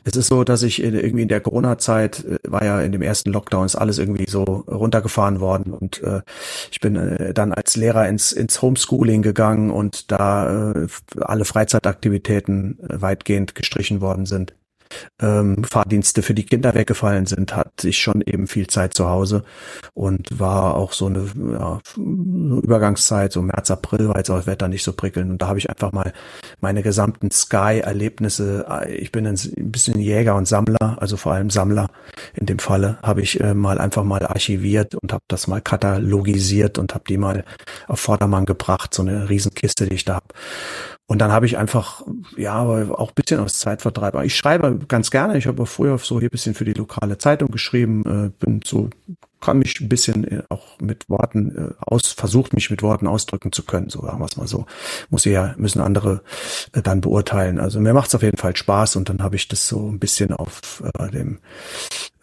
es 0.05 0.17
ist 0.17 0.29
so, 0.29 0.45
dass 0.45 0.63
ich 0.63 0.83
in, 0.83 0.95
irgendwie 0.95 1.23
in 1.23 1.29
der 1.29 1.41
Corona-Zeit 1.41 2.25
äh, 2.25 2.39
war 2.45 2.65
ja 2.65 2.81
in 2.81 2.93
dem 2.93 3.03
ersten 3.03 3.31
Lockdown 3.31 3.67
ist 3.67 3.77
alles 3.77 3.99
irgendwie 3.99 4.29
so 4.29 4.43
runtergefahren 4.45 5.41
worden 5.41 5.73
und 5.73 6.03
äh, 6.03 6.23
ich 6.71 6.81
bin 6.81 6.97
äh, 6.97 7.35
dann 7.35 7.53
als 7.53 7.77
Lehrer 7.77 8.09
ins, 8.09 8.33
ins 8.33 8.63
Homeschooling 8.63 9.23
gegangen 9.23 9.71
und 9.71 10.11
da 10.11 10.73
äh, 10.73 10.87
alle 11.21 11.45
Freizeitaktivitäten 11.45 12.79
äh, 12.81 13.01
weitgehend 13.03 13.55
gestrichen 13.55 14.01
worden 14.01 14.27
sind 14.27 14.55
ähm, 15.21 15.65
Fahrdienste 15.65 16.23
für 16.23 16.35
die 16.35 16.45
Kinder 16.45 16.75
weggefallen 16.75 17.27
sind, 17.27 17.55
hatte 17.55 17.89
ich 17.89 17.99
schon 17.99 18.21
eben 18.23 18.47
viel 18.47 18.67
Zeit 18.67 18.95
zu 18.95 19.09
Hause 19.09 19.43
und 19.95 20.39
war 20.39 20.75
auch 20.77 20.93
so 20.93 21.07
eine 21.07 21.27
ja, 21.53 21.81
Übergangszeit, 21.97 23.33
so 23.33 23.43
März, 23.43 23.71
April 23.71 24.09
war 24.09 24.19
jetzt 24.19 24.31
auch 24.31 24.37
das 24.37 24.47
Wetter 24.47 24.69
nicht 24.69 24.85
so 24.85 24.93
prickelnd 24.93 25.31
und 25.31 25.43
da 25.43 25.49
habe 25.49 25.59
ich 25.59 25.71
einfach 25.71 25.93
mal 25.93 26.13
meine 26.61 26.83
gesamten 26.83 27.31
Sky-Erlebnisse, 27.31 28.67
äh, 28.69 28.95
ich 28.95 29.13
bin 29.13 29.27
ein 29.27 29.39
bisschen 29.57 29.99
Jäger 30.01 30.35
und 30.37 30.47
Sammler, 30.47 30.97
also 31.01 31.17
vor 31.17 31.33
allem 31.33 31.51
Sammler 31.51 31.89
in 32.35 32.47
dem 32.47 32.59
Falle, 32.59 32.99
habe 33.03 33.23
ich 33.23 33.41
äh, 33.41 33.55
mal 33.55 33.79
einfach 33.79 34.05
mal 34.05 34.25
archiviert 34.27 34.95
und 34.95 35.13
habe 35.13 35.25
das 35.29 35.47
mal 35.47 35.61
katalogisiert 35.61 36.79
und 36.79 36.95
habe 36.95 37.05
die 37.09 37.19
mal 37.19 37.45
auf 37.87 38.01
Vordermann 38.01 38.47
gebracht, 38.47 38.95
so 38.95 39.03
eine 39.03 39.29
Riesenkiste, 39.29 39.87
die 39.87 39.95
ich 39.95 40.05
da 40.05 40.17
habe. 40.17 40.27
Und 41.09 41.21
dann 41.21 41.33
habe 41.33 41.47
ich 41.47 41.57
einfach, 41.57 42.03
ja, 42.37 42.61
auch 42.61 43.13
bisschen 43.13 43.41
aus 43.41 43.59
Zeitvertreib. 43.59 44.15
Ich 44.25 44.37
schreibe 44.37 44.79
ganz 44.89 45.11
gerne. 45.11 45.39
Ich 45.39 45.47
habe 45.47 45.65
früher 45.65 45.97
so 45.97 46.21
hier 46.21 46.29
bisschen 46.29 46.55
für 46.55 46.67
die 46.67 46.75
lokale 46.75 47.17
Zeitung 47.17 47.51
geschrieben, 47.51 48.05
äh, 48.05 48.45
bin 48.45 48.61
so, 48.63 48.91
kann 49.41 49.59
mich 49.59 49.81
ein 49.81 49.89
bisschen 49.89 50.25
äh, 50.25 50.43
auch 50.51 50.79
mit 50.81 51.09
Worten 51.09 51.57
äh, 51.57 51.75
aus, 51.81 52.09
versucht 52.09 52.53
mich 52.53 52.69
mit 52.69 52.83
Worten 52.83 53.07
ausdrücken 53.07 53.53
zu 53.53 53.63
können, 53.63 53.89
so 53.89 54.03
sagen 54.03 54.19
wir 54.19 54.27
es 54.27 54.37
mal 54.37 54.47
so. 54.47 54.67
Muss 55.09 55.25
ja, 55.25 55.55
müssen 55.57 55.81
andere 55.81 56.23
dann 56.73 57.01
beurteilen. 57.01 57.59
Also 57.59 57.81
mir 57.81 57.95
macht 57.95 58.09
es 58.09 58.15
auf 58.15 58.23
jeden 58.23 58.37
Fall 58.37 58.55
Spaß 58.55 58.97
und 58.97 59.09
dann 59.09 59.23
habe 59.23 59.37
ich 59.37 59.49
das 59.49 59.67
so 59.67 59.89
ein 59.89 59.99
bisschen 59.99 60.35
auf 60.35 60.83
äh, 60.99 61.11
dem 61.11 61.39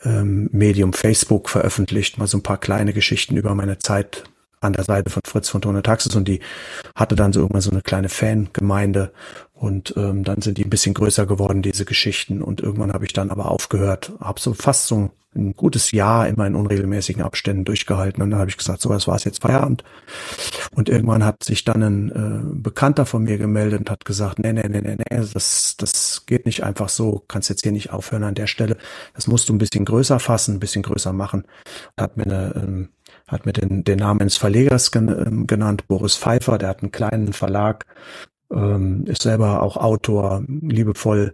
ähm, 0.03 0.47
Medium 0.51 0.93
Facebook 0.93 1.49
veröffentlicht, 1.49 2.19
mal 2.19 2.27
so 2.27 2.37
ein 2.37 2.43
paar 2.43 2.59
kleine 2.59 2.93
Geschichten 2.93 3.35
über 3.35 3.55
meine 3.55 3.79
Zeit 3.79 4.25
an 4.65 4.73
der 4.73 4.83
Seite 4.83 5.09
von 5.09 5.21
Fritz 5.25 5.49
von 5.49 5.61
Tone 5.61 5.83
Taxis 5.83 6.15
und 6.15 6.27
die 6.27 6.39
hatte 6.95 7.15
dann 7.15 7.33
so 7.33 7.41
irgendwann 7.41 7.61
so 7.61 7.71
eine 7.71 7.81
kleine 7.81 8.09
Fangemeinde 8.09 9.11
und 9.55 9.93
ähm, 9.95 10.25
dann 10.25 10.41
sind 10.41 10.57
die 10.57 10.65
ein 10.65 10.69
bisschen 10.69 10.93
größer 10.93 11.25
geworden, 11.25 11.61
diese 11.61 11.85
Geschichten. 11.85 12.41
Und 12.41 12.59
irgendwann 12.59 12.91
habe 12.91 13.05
ich 13.05 13.13
dann 13.13 13.31
aber 13.31 13.49
aufgehört, 13.49 14.11
habe 14.19 14.39
so 14.39 14.53
fast 14.53 14.87
so 14.87 15.11
ein 15.33 15.53
gutes 15.53 15.91
Jahr 15.91 16.27
immer 16.27 16.45
in 16.45 16.55
unregelmäßigen 16.55 17.21
Abständen 17.21 17.63
durchgehalten. 17.63 18.21
Und 18.21 18.31
dann 18.31 18.39
habe 18.39 18.49
ich 18.49 18.57
gesagt, 18.57 18.81
so, 18.81 18.89
das 18.89 19.07
war 19.07 19.17
jetzt 19.17 19.41
Feierabend. 19.41 19.83
Und 20.71 20.89
irgendwann 20.89 21.23
hat 21.23 21.43
sich 21.43 21.63
dann 21.63 21.83
ein 21.83 22.11
äh, 22.11 22.61
Bekannter 22.61 23.05
von 23.05 23.23
mir 23.23 23.37
gemeldet 23.37 23.79
und 23.79 23.89
hat 23.89 24.03
gesagt, 24.03 24.39
nee, 24.39 24.51
nee, 24.51 24.67
nee, 24.67 24.81
nee, 24.81 24.97
nee, 24.97 25.25
das, 25.33 25.75
das 25.77 26.25
geht 26.25 26.45
nicht 26.45 26.63
einfach 26.63 26.89
so, 26.89 27.23
kannst 27.27 27.49
jetzt 27.49 27.63
hier 27.63 27.71
nicht 27.71 27.91
aufhören 27.91 28.23
an 28.23 28.35
der 28.35 28.47
Stelle, 28.47 28.77
das 29.13 29.27
musst 29.27 29.47
du 29.47 29.53
ein 29.53 29.57
bisschen 29.57 29.85
größer 29.85 30.19
fassen, 30.19 30.55
ein 30.55 30.59
bisschen 30.59 30.83
größer 30.83 31.13
machen. 31.13 31.45
Und 31.95 32.03
hat 32.03 32.17
mir 32.17 32.23
eine 32.23 32.53
ähm, 32.55 32.89
hat 33.27 33.45
mir 33.45 33.53
den, 33.53 33.83
den 33.83 33.99
Namen 33.99 34.21
ins 34.21 34.37
Verlegers 34.37 34.91
gen, 34.91 35.07
ähm, 35.07 35.47
genannt, 35.47 35.87
Boris 35.87 36.15
Pfeiffer, 36.15 36.57
der 36.57 36.69
hat 36.69 36.81
einen 36.81 36.91
kleinen 36.91 37.33
Verlag, 37.33 37.85
ähm, 38.51 39.05
ist 39.05 39.23
selber 39.23 39.63
auch 39.63 39.77
Autor, 39.77 40.43
liebevoll, 40.47 41.33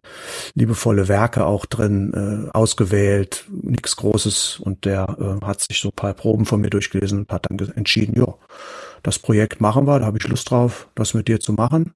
liebevolle 0.56 1.08
Werke 1.08 1.46
auch 1.46 1.66
drin, 1.66 2.48
äh, 2.48 2.58
ausgewählt, 2.58 3.46
nichts 3.50 3.96
Großes 3.98 4.60
und 4.60 4.86
der 4.86 5.18
äh, 5.20 5.46
hat 5.46 5.62
sich 5.62 5.80
so 5.80 5.90
ein 5.90 5.96
paar 5.96 6.14
Proben 6.14 6.46
von 6.46 6.62
mir 6.62 6.70
durchgelesen 6.70 7.20
und 7.20 7.32
hat 7.32 7.48
dann 7.50 7.60
entschieden, 7.76 8.16
ja, 8.18 8.34
das 9.04 9.20
Projekt 9.20 9.60
machen 9.62 9.88
wir, 9.88 10.00
da 10.00 10.06
habe 10.06 10.18
ich 10.18 10.28
Lust 10.28 10.50
drauf, 10.50 10.88
das 10.96 11.14
mit 11.14 11.28
dir 11.28 11.40
zu 11.40 11.54
machen. 11.54 11.94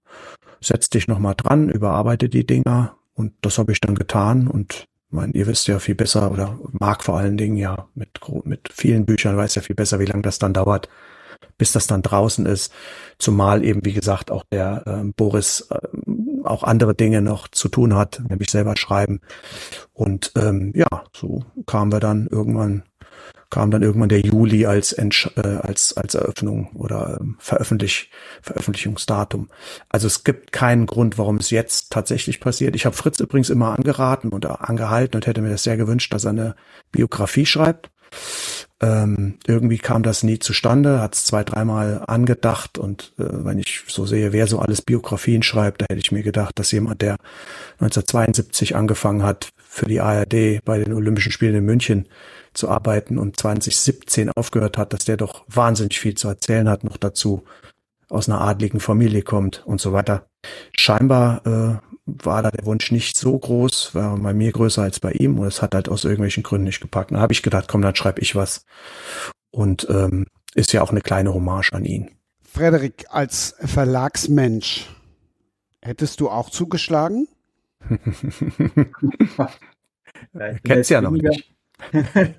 Setz 0.60 0.90
dich 0.90 1.08
nochmal 1.08 1.36
dran, 1.38 1.70
überarbeite 1.70 2.28
die 2.28 2.46
Dinger 2.46 2.98
und 3.14 3.34
das 3.42 3.58
habe 3.58 3.72
ich 3.72 3.80
dann 3.80 3.96
getan 3.96 4.48
und 4.48 4.88
meine, 5.16 5.34
ihr 5.34 5.48
wisst 5.48 5.68
ja 5.68 5.80
viel 5.80 5.96
besser 5.96 6.32
oder 6.32 6.60
mag 6.72 7.04
vor 7.04 7.18
allen 7.18 7.38
Dingen 7.38 7.58
ja 7.58 7.88
mit, 7.96 8.20
mit 8.44 8.70
vielen 8.72 9.06
Büchern 9.06 9.38
weiß 9.38 9.56
ja 9.56 9.62
viel 9.62 9.76
besser, 9.76 10.00
wie 10.00 10.06
lange 10.06 10.22
das 10.22 10.40
dann 10.40 10.54
dauert, 10.54 10.90
bis 11.58 11.72
das 11.72 11.88
dann 11.88 12.02
draußen 12.02 12.46
ist. 12.46 12.72
Zumal 13.18 13.64
eben, 13.64 13.86
wie 13.86 13.94
gesagt, 13.94 14.30
auch 14.30 14.44
der 14.52 14.84
äh, 14.86 15.12
Boris 15.16 15.68
äh, 15.72 15.80
auch 16.44 16.64
andere 16.64 16.94
Dinge 16.94 17.22
noch 17.22 17.48
zu 17.48 17.70
tun 17.70 17.96
hat, 17.96 18.22
nämlich 18.30 18.52
selber 18.52 18.76
schreiben. 18.78 19.22
Und 19.94 20.32
ähm, 20.36 20.74
ja, 20.76 21.04
so 21.16 21.44
kamen 21.66 21.92
wir 21.92 22.00
dann 22.00 22.28
irgendwann 22.28 22.84
kam 23.56 23.72
dann 23.72 23.84
irgendwann 23.84 24.10
der 24.10 24.20
Juli 24.20 24.66
als, 24.66 24.92
Entsch 24.92 25.30
äh, 25.38 25.48
als, 25.48 25.96
als 25.96 26.14
Eröffnung 26.14 26.72
oder 26.74 27.20
ähm, 27.22 27.38
Veröffentlich 27.40 28.10
Veröffentlichungsdatum. 28.42 29.48
Also 29.88 30.08
es 30.08 30.26
gibt 30.26 30.52
keinen 30.52 30.86
Grund, 30.88 31.18
warum 31.18 31.38
es 31.38 31.52
jetzt 31.52 31.90
tatsächlich 31.90 32.42
passiert. 32.42 32.76
Ich 32.76 32.86
habe 32.86 32.98
Fritz 32.98 33.18
übrigens 33.22 33.50
immer 33.50 33.74
angeraten 33.74 34.34
oder 34.34 34.70
angehalten 34.70 35.16
und 35.16 35.26
hätte 35.26 35.42
mir 35.42 35.52
das 35.52 35.64
sehr 35.64 35.78
gewünscht, 35.78 36.14
dass 36.14 36.26
er 36.26 36.32
eine 36.32 36.56
Biografie 36.92 37.46
schreibt. 37.46 37.92
Ähm, 38.82 39.38
irgendwie 39.48 39.78
kam 39.78 40.04
das 40.04 40.24
nie 40.24 40.40
zustande, 40.40 41.00
hat 41.00 41.16
es 41.16 41.24
zwei, 41.24 41.46
dreimal 41.46 42.04
angedacht 42.08 42.78
und 42.78 43.14
äh, 43.18 43.24
wenn 43.24 43.58
ich 43.58 43.84
so 43.88 44.06
sehe, 44.06 44.34
wer 44.34 44.48
so 44.48 44.60
alles 44.60 44.82
Biografien 44.82 45.44
schreibt, 45.44 45.82
da 45.82 45.86
hätte 45.90 46.02
ich 46.02 46.12
mir 46.12 46.24
gedacht, 46.24 46.60
dass 46.60 46.74
jemand, 46.74 47.02
der 47.02 47.16
1972 47.80 48.76
angefangen 48.76 49.24
hat 49.24 49.52
für 49.76 49.88
die 49.88 50.00
ARD 50.00 50.64
bei 50.64 50.80
den 50.80 50.94
Olympischen 50.94 51.34
Spielen 51.34 51.56
in 51.56 51.66
München, 51.66 52.08
zu 52.54 52.70
arbeiten 52.70 53.18
und 53.18 53.38
2017 53.38 54.32
aufgehört 54.32 54.78
hat, 54.78 54.94
dass 54.94 55.04
der 55.04 55.18
doch 55.18 55.44
wahnsinnig 55.50 56.00
viel 56.00 56.16
zu 56.16 56.30
erzählen 56.30 56.70
hat, 56.70 56.86
noch 56.86 56.96
dazu 56.96 57.44
aus 58.08 58.30
einer 58.30 58.40
adligen 58.40 58.80
Familie 58.80 59.22
kommt 59.22 59.66
und 59.66 59.82
so 59.82 59.92
weiter. 59.92 60.28
Scheinbar 60.78 61.46
äh, 61.46 61.96
war 62.06 62.42
da 62.42 62.52
der 62.52 62.66
Wunsch 62.66 62.92
nicht 62.94 63.18
so 63.18 63.38
groß, 63.38 63.94
war 63.96 64.18
bei 64.18 64.34
mir 64.34 64.54
größer 64.54 64.82
als 64.82 65.02
bei 65.02 65.12
ihm 65.12 65.38
und 65.40 65.48
es 65.48 65.62
hat 65.62 65.76
halt 65.76 65.90
aus 65.90 66.06
irgendwelchen 66.06 66.44
Gründen 66.44 66.68
nicht 66.68 66.80
gepackt. 66.80 67.12
Da 67.12 67.20
habe 67.20 67.34
ich 67.34 67.44
gedacht, 67.44 67.68
komm, 67.68 67.82
dann 67.82 67.96
schreibe 67.96 68.22
ich 68.22 68.34
was. 68.36 68.64
Und 69.52 69.88
ähm, 69.90 70.28
ist 70.54 70.72
ja 70.72 70.84
auch 70.84 70.92
eine 70.92 71.02
kleine 71.02 71.34
Hommage 71.34 71.74
an 71.74 71.84
ihn. 71.84 72.12
Frederik, 72.42 73.08
als 73.10 73.56
Verlagsmensch, 73.60 74.88
hättest 75.82 76.22
du 76.22 76.30
auch 76.30 76.50
zugeschlagen? 76.50 77.28
ja, 80.34 80.54
Kennst 80.64 80.90
ja 80.90 81.02
noch 81.02 81.12
nicht. 81.12 81.56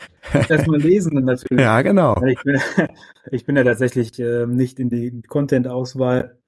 Erstmal 0.49 0.81
lesen 0.81 1.25
natürlich. 1.25 1.63
Ja, 1.63 1.83
genau. 1.83 2.23
Ich 2.25 2.43
bin, 2.43 2.61
ich 3.31 3.45
bin 3.45 3.57
ja 3.57 3.65
tatsächlich 3.65 4.19
äh, 4.19 4.47
nicht 4.47 4.81
in 4.81 4.89
die 4.89 5.23
Content-Auswahl 5.23 6.39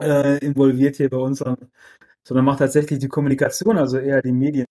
äh, 0.00 0.38
involviert 0.38 0.96
hier 0.96 1.10
bei 1.10 1.18
uns, 1.18 1.38
sondern 1.38 2.44
mache 2.44 2.58
tatsächlich 2.58 2.98
die 2.98 3.08
Kommunikation, 3.08 3.78
also 3.78 3.98
eher 3.98 4.22
die 4.22 4.32
Medien. 4.32 4.66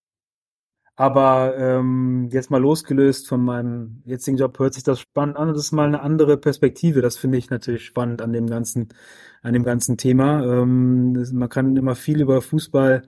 Aber 0.94 1.56
ähm, 1.56 2.28
jetzt 2.30 2.50
mal 2.50 2.60
losgelöst 2.60 3.26
von 3.26 3.42
meinem 3.42 4.02
jetzigen 4.04 4.36
Job 4.36 4.58
hört 4.58 4.74
sich 4.74 4.82
das 4.84 5.00
spannend 5.00 5.36
an. 5.36 5.48
Das 5.48 5.58
ist 5.64 5.72
mal 5.72 5.86
eine 5.86 6.02
andere 6.02 6.36
Perspektive. 6.36 7.00
Das 7.00 7.16
finde 7.16 7.38
ich 7.38 7.48
natürlich 7.48 7.86
spannend 7.86 8.20
an 8.20 8.32
dem 8.32 8.46
ganzen, 8.46 8.90
an 9.42 9.54
dem 9.54 9.64
ganzen 9.64 9.96
Thema. 9.96 10.44
Ähm, 10.44 11.14
man 11.32 11.48
kann 11.48 11.76
immer 11.76 11.94
viel 11.94 12.20
über 12.20 12.42
Fußball 12.42 13.02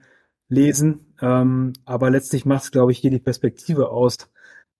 lesen, 0.49 1.13
ähm, 1.21 1.73
aber 1.85 2.09
letztlich 2.09 2.45
macht 2.45 2.63
es, 2.63 2.71
glaube 2.71 2.91
ich, 2.91 2.99
hier 2.99 3.11
die 3.11 3.19
Perspektive 3.19 3.89
aus, 3.89 4.17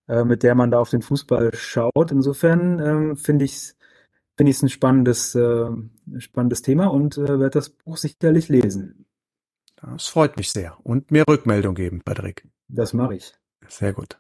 äh, 0.07 0.23
mit 0.23 0.43
der 0.43 0.55
man 0.55 0.71
da 0.71 0.79
auf 0.79 0.89
den 0.89 1.01
Fußball 1.01 1.53
schaut. 1.55 2.11
Insofern 2.11 2.79
ähm, 2.79 3.17
finde 3.17 3.45
ich 3.45 3.53
es 3.53 3.75
finde 4.37 4.49
ich 4.51 4.57
es 4.57 4.63
ein 4.63 4.69
spannendes, 4.69 5.35
äh, 5.35 5.67
spannendes 6.17 6.61
Thema 6.61 6.87
und 6.87 7.17
äh, 7.17 7.39
werde 7.39 7.51
das 7.51 7.69
Buch 7.69 7.97
sicherlich 7.97 8.49
lesen. 8.49 9.05
Das 9.77 10.07
freut 10.07 10.37
mich 10.37 10.51
sehr. 10.51 10.77
Und 10.83 11.11
mir 11.11 11.23
Rückmeldung 11.27 11.75
geben, 11.75 12.01
Patrick. 12.03 12.47
Das 12.67 12.93
mache 12.93 13.15
ich. 13.15 13.33
Sehr 13.67 13.93
gut. 13.93 14.19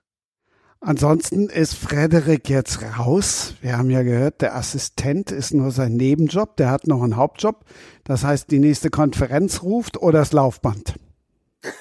Ansonsten 0.79 1.49
ist 1.49 1.73
Frederik 1.75 2.49
jetzt 2.49 2.81
raus. 2.99 3.55
Wir 3.61 3.77
haben 3.77 3.89
ja 3.89 4.03
gehört, 4.03 4.41
der 4.41 4.55
Assistent 4.55 5.31
ist 5.31 5.53
nur 5.53 5.71
sein 5.71 5.93
Nebenjob. 5.93 6.57
Der 6.57 6.69
hat 6.69 6.85
noch 6.85 7.01
einen 7.01 7.15
Hauptjob. 7.15 7.65
Das 8.03 8.23
heißt, 8.23 8.51
die 8.51 8.59
nächste 8.59 8.89
Konferenz 8.89 9.63
ruft 9.63 9.97
oder 9.97 10.19
das 10.19 10.31
Laufband. 10.31 10.95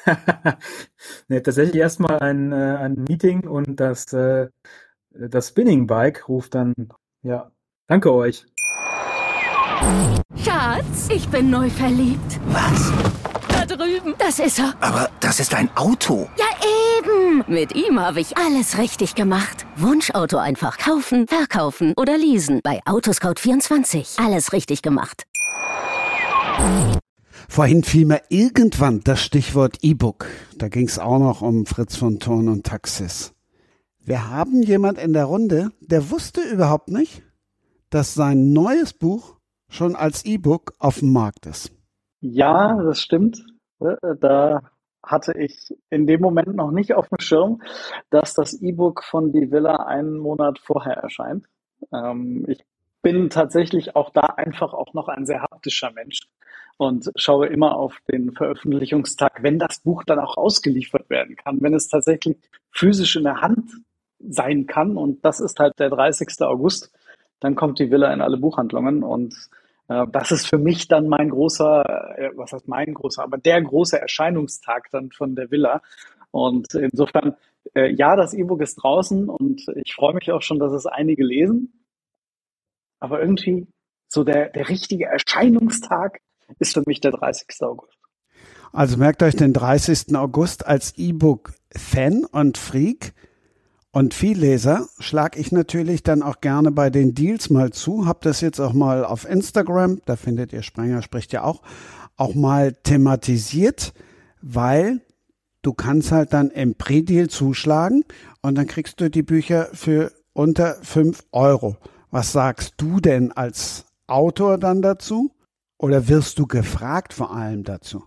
nee, 1.29 1.41
tatsächlich 1.41 1.77
erstmal 1.77 2.19
ein, 2.21 2.53
äh, 2.53 2.77
ein 2.79 3.05
Meeting 3.09 3.47
und 3.47 3.81
das, 3.81 4.13
äh, 4.13 4.49
das 5.11 5.49
Spinning 5.49 5.87
Bike 5.87 6.29
ruft 6.29 6.55
dann, 6.55 6.75
ja, 7.23 7.51
danke 7.87 8.13
euch. 8.13 8.47
Schatz, 10.37 11.09
ich 11.11 11.29
bin 11.29 11.51
neu 11.51 11.69
verliebt. 11.69 12.41
Was? 12.47 12.93
Da 13.49 13.67
drüben. 13.67 14.15
Das 14.19 14.39
ist 14.39 14.59
er. 14.59 14.75
Aber 14.81 15.11
das 15.21 15.41
ist 15.41 15.55
ein 15.55 15.69
Auto. 15.77 16.29
Ja, 16.37 16.47
eben. 16.99 17.45
Mit 17.47 17.75
ihm 17.75 18.01
habe 18.01 18.21
ich 18.21 18.37
alles 18.37 18.79
richtig 18.79 19.15
gemacht. 19.15 19.67
Wunschauto 19.77 20.39
einfach 20.39 20.79
kaufen, 20.79 21.27
verkaufen 21.27 21.93
oder 21.97 22.17
leasen. 22.17 22.61
Bei 22.63 22.81
Autoscout24. 22.85 24.25
Alles 24.25 24.53
richtig 24.53 24.83
gemacht. 24.83 25.25
Vorhin 27.49 27.85
fiel 27.85 28.07
mir 28.07 28.23
irgendwann 28.29 29.01
das 29.01 29.21
Stichwort 29.21 29.79
E-Book. 29.83 30.27
Da 30.59 30.69
ging 30.69 30.87
es 30.87 30.99
auch 30.99 31.19
noch 31.19 31.43
um 31.43 31.67
Fritz 31.67 31.97
von 31.97 32.19
Thurn 32.19 32.49
und 32.49 32.67
Taxis. 32.67 33.35
Wir 34.01 34.31
haben 34.31 34.63
jemand 34.63 34.99
in 34.99 35.13
der 35.13 35.25
Runde, 35.25 35.71
der 35.81 36.11
wusste 36.11 36.41
überhaupt 36.43 36.89
nicht, 36.89 37.23
dass 37.91 38.15
sein 38.15 38.53
neues 38.53 38.93
Buch 38.93 39.37
schon 39.69 39.97
als 39.97 40.25
E-Book 40.25 40.75
auf 40.79 40.99
dem 40.99 41.13
Markt 41.13 41.47
ist. 41.47 41.73
Ja, 42.21 42.83
das 42.83 43.01
stimmt. 43.01 43.45
Da 43.79 44.63
hatte 45.03 45.39
ich 45.39 45.75
in 45.91 46.07
dem 46.07 46.21
Moment 46.21 46.55
noch 46.55 46.71
nicht 46.71 46.95
auf 46.95 47.09
dem 47.09 47.21
Schirm, 47.21 47.63
dass 48.11 48.35
das 48.35 48.55
E-Book 48.61 49.05
von 49.05 49.33
Die 49.33 49.51
Villa 49.51 49.77
einen 49.87 50.17
Monat 50.17 50.59
vorher 50.59 50.97
erscheint. 50.97 51.47
Ähm, 51.93 52.45
ich 52.49 52.65
bin 53.03 53.29
tatsächlich 53.29 53.97
auch 53.97 54.11
da 54.11 54.23
einfach 54.23 54.73
auch 54.73 54.95
noch 54.95 55.09
ein 55.09 55.27
sehr 55.27 55.43
haptischer 55.43 55.93
Mensch 55.93 56.23
und 56.77 57.11
schaue 57.17 57.47
immer 57.47 57.77
auf 57.77 57.99
den 58.11 58.33
Veröffentlichungstag, 58.33 59.43
wenn 59.43 59.59
das 59.59 59.81
Buch 59.81 60.05
dann 60.05 60.19
auch 60.19 60.37
ausgeliefert 60.37 61.09
werden 61.09 61.37
kann, 61.37 61.61
wenn 61.61 61.75
es 61.75 61.89
tatsächlich 61.89 62.37
physisch 62.71 63.17
in 63.17 63.25
der 63.25 63.41
Hand 63.41 63.71
sein 64.19 64.67
kann. 64.67 64.97
Und 64.97 65.25
das 65.25 65.41
ist 65.41 65.59
halt 65.61 65.79
der 65.79 65.91
30. 65.91 66.29
August. 66.41 66.93
Dann 67.41 67.55
kommt 67.55 67.79
die 67.79 67.91
Villa 67.91 68.13
in 68.13 68.21
alle 68.21 68.39
Buchhandlungen 68.39 69.03
und 69.03 69.35
äh, 69.89 70.07
das 70.11 70.33
ist 70.33 70.47
für 70.47 70.59
mich 70.59 70.89
dann 70.89 71.09
mein 71.09 71.31
großer, 71.31 72.19
äh, 72.19 72.31
was 72.35 72.53
heißt 72.53 72.69
mein 72.69 72.95
großer, 72.95 73.23
aber 73.23 73.39
der 73.39 73.63
große 73.63 74.01
Erscheinungstag 74.01 74.91
dann 74.91 75.11
von 75.11 75.35
der 75.35 75.51
Villa. 75.51 75.83
Und 76.31 76.75
insofern, 76.75 77.37
äh, 77.75 77.93
ja, 77.93 78.17
das 78.17 78.35
E-Book 78.35 78.61
ist 78.63 78.77
draußen 78.77 79.29
und 79.29 79.67
ich 79.77 79.95
freue 79.95 80.15
mich 80.15 80.33
auch 80.33 80.43
schon, 80.43 80.59
dass 80.59 80.73
es 80.73 80.87
einige 80.87 81.25
lesen. 81.25 81.85
Aber 82.99 83.21
irgendwie 83.21 83.67
so 84.09 84.25
der, 84.25 84.49
der 84.49 84.69
richtige 84.69 85.07
Erscheinungstag 85.07 86.21
ist 86.59 86.75
für 86.75 86.83
mich 86.87 87.01
der 87.01 87.13
30. 87.13 87.47
August. 87.63 87.99
Also 88.73 88.97
merkt 88.97 89.23
euch 89.23 89.37
den 89.37 89.53
30. 89.53 90.17
August 90.17 90.67
als 90.67 90.95
E-Book-Fan 90.97 92.25
und 92.25 92.59
Freak 92.59 93.15
und 93.93 94.13
Vielleser 94.13 94.89
schlage 94.99 95.39
ich 95.39 95.53
natürlich 95.53 96.03
dann 96.03 96.23
auch 96.23 96.41
gerne 96.41 96.73
bei 96.73 96.91
den 96.91 97.15
Deals 97.15 97.49
mal 97.49 97.71
zu. 97.71 98.07
Hab 98.07 98.23
das 98.23 98.41
jetzt 98.41 98.59
auch 98.59 98.73
mal 98.73 99.05
auf 99.05 99.25
Instagram, 99.25 100.01
da 100.05 100.17
findet 100.17 100.53
ihr 100.53 100.63
Sprenger 100.63 101.01
spricht 101.01 101.33
ja 101.33 101.45
auch, 101.45 101.63
auch 102.17 102.35
mal 102.35 102.73
thematisiert, 102.73 103.95
weil 104.43 105.01
du 105.63 105.73
kannst 105.73 106.11
halt 106.11 106.33
dann 106.33 106.51
im 106.51 106.75
Pre-Deal 106.75 107.29
zuschlagen 107.29 108.05
und 108.43 108.57
dann 108.57 108.67
kriegst 108.67 109.01
du 109.01 109.09
die 109.09 109.23
Bücher 109.23 109.69
für 109.73 110.11
unter 110.33 110.75
fünf 110.83 111.23
Euro. 111.31 111.77
Was 112.11 112.33
sagst 112.33 112.75
du 112.79 112.99
denn 112.99 113.31
als 113.31 113.87
Autor 114.09 114.59
dann 114.59 114.83
dazu? 114.83 115.31
Oder 115.79 116.09
wirst 116.09 116.39
du 116.39 116.47
gefragt 116.47 117.13
vor 117.13 117.35
allem 117.35 117.65
dazu? 117.65 118.05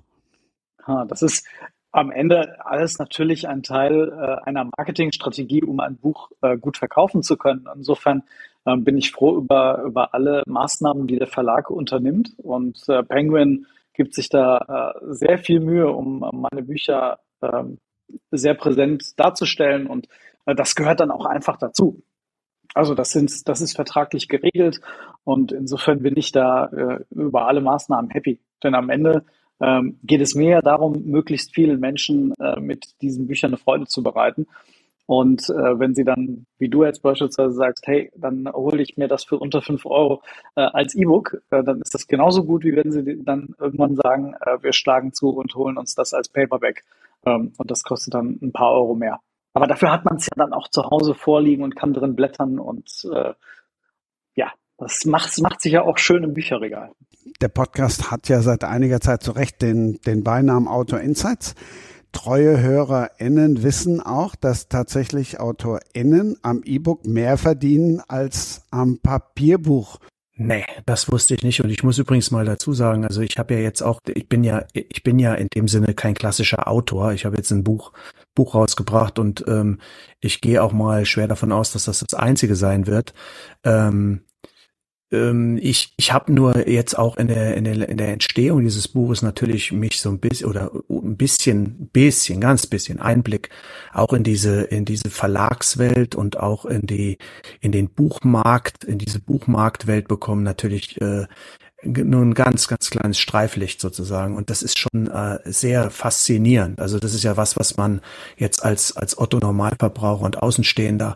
Ha, 0.85 1.05
das 1.05 1.21
ist 1.21 1.45
am 1.91 2.11
Ende 2.11 2.63
alles 2.65 2.99
natürlich 2.99 3.47
ein 3.47 3.63
Teil 3.63 4.09
äh, 4.09 4.47
einer 4.47 4.69
Marketingstrategie, 4.77 5.63
um 5.63 5.79
ein 5.79 5.97
Buch 5.97 6.31
äh, 6.41 6.57
gut 6.57 6.77
verkaufen 6.77 7.23
zu 7.23 7.37
können. 7.37 7.67
Insofern 7.75 8.23
äh, 8.65 8.77
bin 8.77 8.97
ich 8.97 9.11
froh 9.11 9.37
über, 9.37 9.81
über 9.83 10.13
alle 10.13 10.43
Maßnahmen, 10.45 11.07
die 11.07 11.17
der 11.17 11.27
Verlag 11.27 11.69
unternimmt. 11.69 12.33
Und 12.37 12.87
äh, 12.87 13.03
Penguin 13.03 13.65
gibt 13.93 14.13
sich 14.13 14.29
da 14.29 14.93
äh, 15.01 15.13
sehr 15.13 15.39
viel 15.39 15.59
Mühe, 15.59 15.89
um 15.89 16.19
meine 16.51 16.63
Bücher 16.63 17.19
ähm, 17.41 17.79
sehr 18.31 18.53
präsent 18.53 19.19
darzustellen. 19.19 19.87
Und 19.87 20.07
äh, 20.45 20.55
das 20.55 20.75
gehört 20.75 20.99
dann 20.99 21.11
auch 21.11 21.25
einfach 21.25 21.57
dazu. 21.57 22.03
Also 22.73 22.93
das 22.93 23.09
sind, 23.09 23.47
das 23.47 23.61
ist 23.61 23.75
vertraglich 23.75 24.27
geregelt 24.27 24.81
und 25.23 25.51
insofern 25.51 26.01
bin 26.01 26.15
ich 26.17 26.31
da 26.31 26.65
äh, 26.65 26.99
über 27.11 27.47
alle 27.47 27.61
Maßnahmen 27.61 28.11
happy. 28.11 28.39
Denn 28.63 28.75
am 28.75 28.89
Ende 28.89 29.25
ähm, 29.59 29.99
geht 30.03 30.21
es 30.21 30.35
mir 30.35 30.49
ja 30.49 30.61
darum, 30.61 31.03
möglichst 31.05 31.53
vielen 31.53 31.79
Menschen 31.79 32.33
äh, 32.39 32.59
mit 32.59 33.01
diesen 33.01 33.27
Büchern 33.27 33.51
eine 33.51 33.57
Freude 33.57 33.87
zu 33.87 34.03
bereiten. 34.03 34.47
Und 35.07 35.49
äh, 35.49 35.79
wenn 35.79 35.95
sie 35.95 36.03
dann, 36.03 36.45
wie 36.59 36.67
du 36.67 36.83
jetzt 36.83 37.01
beispielsweise 37.01 37.53
sagst, 37.53 37.87
hey, 37.87 38.11
dann 38.15 38.51
hole 38.51 38.81
ich 38.81 38.97
mir 38.97 39.07
das 39.07 39.23
für 39.23 39.39
unter 39.39 39.61
fünf 39.61 39.85
Euro 39.85 40.21
äh, 40.55 40.61
als 40.61 40.95
E-Book, 40.95 41.41
äh, 41.49 41.63
dann 41.63 41.79
ist 41.79 41.93
das 41.93 42.07
genauso 42.07 42.43
gut, 42.43 42.65
wie 42.65 42.75
wenn 42.75 42.91
sie 42.91 43.23
dann 43.23 43.55
irgendwann 43.57 43.95
sagen, 43.95 44.33
äh, 44.41 44.61
wir 44.61 44.73
schlagen 44.73 45.13
zu 45.13 45.29
und 45.29 45.55
holen 45.55 45.77
uns 45.77 45.95
das 45.95 46.13
als 46.13 46.27
Paperback. 46.27 46.83
Ähm, 47.25 47.53
und 47.57 47.71
das 47.71 47.83
kostet 47.83 48.15
dann 48.15 48.37
ein 48.41 48.51
paar 48.51 48.73
Euro 48.73 48.95
mehr. 48.95 49.21
Aber 49.57 49.65
dafür 49.65 49.91
hat 49.91 50.05
man 50.05 50.17
es 50.17 50.27
ja 50.27 50.33
dann 50.35 50.53
auch 50.53 50.67
zu 50.67 50.83
Hause 50.83 51.15
vorliegen 51.15 51.63
und 51.63 51.75
kann 51.75 51.91
drin 51.91 52.15
blättern 52.15 52.59
und 52.59 53.09
äh, 53.11 53.33
ja, 54.35 54.51
das 54.77 55.05
macht, 55.05 55.35
macht 55.41 55.61
sich 55.61 55.71
ja 55.71 55.81
auch 55.81 55.97
schön 55.97 56.23
im 56.23 56.35
Bücherregal. 56.35 56.91
Der 57.41 57.47
Podcast 57.47 58.11
hat 58.11 58.29
ja 58.29 58.41
seit 58.41 58.63
einiger 58.63 59.01
Zeit 59.01 59.23
zu 59.23 59.31
Recht 59.31 59.63
den, 59.63 59.99
den 60.05 60.23
Beinamen 60.23 60.67
Autor 60.67 60.99
Insights. 60.99 61.55
Treue 62.11 62.61
HörerInnen 62.61 63.63
wissen 63.63 63.99
auch, 63.99 64.35
dass 64.35 64.69
tatsächlich 64.69 65.39
AutorInnen 65.39 66.37
am 66.43 66.61
E-Book 66.63 67.07
mehr 67.07 67.39
verdienen 67.39 67.99
als 68.07 68.61
am 68.69 68.99
Papierbuch. 68.99 69.97
Nee, 70.39 70.65
das 70.85 71.11
wusste 71.11 71.33
ich 71.33 71.41
nicht. 71.41 71.63
Und 71.63 71.71
ich 71.71 71.83
muss 71.83 71.97
übrigens 71.97 72.29
mal 72.29 72.45
dazu 72.45 72.71
sagen, 72.71 73.05
also 73.05 73.21
ich 73.21 73.39
habe 73.39 73.55
ja 73.55 73.59
jetzt 73.59 73.81
auch, 73.81 73.99
ich 74.07 74.29
bin 74.29 74.43
ja, 74.43 74.65
ich 74.73 75.01
bin 75.01 75.17
ja 75.17 75.33
in 75.33 75.47
dem 75.47 75.67
Sinne 75.67 75.95
kein 75.95 76.13
klassischer 76.13 76.67
Autor. 76.67 77.13
Ich 77.13 77.25
habe 77.25 77.37
jetzt 77.37 77.49
ein 77.49 77.63
Buch, 77.63 77.91
Buch 78.35 78.53
rausgebracht 78.53 79.17
und 79.17 79.43
ähm, 79.47 79.79
ich 80.19 80.39
gehe 80.39 80.61
auch 80.61 80.73
mal 80.73 81.05
schwer 81.05 81.27
davon 81.27 81.51
aus, 81.51 81.71
dass 81.71 81.85
das 81.85 82.05
das 82.07 82.19
einzige 82.19 82.55
sein 82.55 82.85
wird. 82.85 83.15
Ähm, 83.63 84.26
ich 85.09 85.93
ich 85.95 86.11
habe 86.11 86.33
nur 86.33 86.67
jetzt 86.67 86.97
auch 86.97 87.15
in 87.15 87.29
der, 87.29 87.55
in, 87.55 87.63
der, 87.63 87.87
in 87.87 87.97
der 87.97 88.09
Entstehung 88.09 88.63
dieses 88.63 88.89
Buches 88.89 89.21
natürlich 89.21 89.71
mich 89.71 90.01
so 90.01 90.09
ein 90.09 90.19
bisschen 90.19 90.49
oder 90.49 90.71
ein 90.89 91.15
bisschen, 91.15 91.87
bisschen, 91.93 92.41
ganz 92.41 92.67
bisschen 92.67 92.99
Einblick 92.99 93.49
auch 93.93 94.11
in 94.11 94.23
diese, 94.23 94.63
in 94.63 94.83
diese 94.83 95.09
Verlagswelt 95.09 96.15
und 96.15 96.37
auch 96.39 96.65
in 96.65 96.81
die, 96.81 97.19
in 97.61 97.71
den 97.71 97.89
Buchmarkt, 97.89 98.83
in 98.83 98.97
diese 98.97 99.21
Buchmarktwelt 99.21 100.09
bekommen, 100.09 100.43
natürlich 100.43 100.99
äh, 100.99 101.27
nur 101.83 102.21
ein 102.21 102.33
ganz, 102.33 102.67
ganz 102.67 102.89
kleines 102.89 103.17
Streiflicht 103.17 103.79
sozusagen. 103.79 104.35
Und 104.35 104.49
das 104.49 104.61
ist 104.61 104.77
schon 104.77 105.07
äh, 105.07 105.39
sehr 105.45 105.89
faszinierend. 105.89 106.81
Also 106.81 106.99
das 106.99 107.13
ist 107.13 107.23
ja 107.23 107.37
was, 107.37 107.55
was 107.57 107.77
man 107.77 108.01
jetzt 108.35 108.63
als, 108.63 108.97
als 108.97 109.17
Otto 109.17 109.39
Normalverbraucher 109.39 110.25
und 110.25 110.41
Außenstehender 110.41 111.15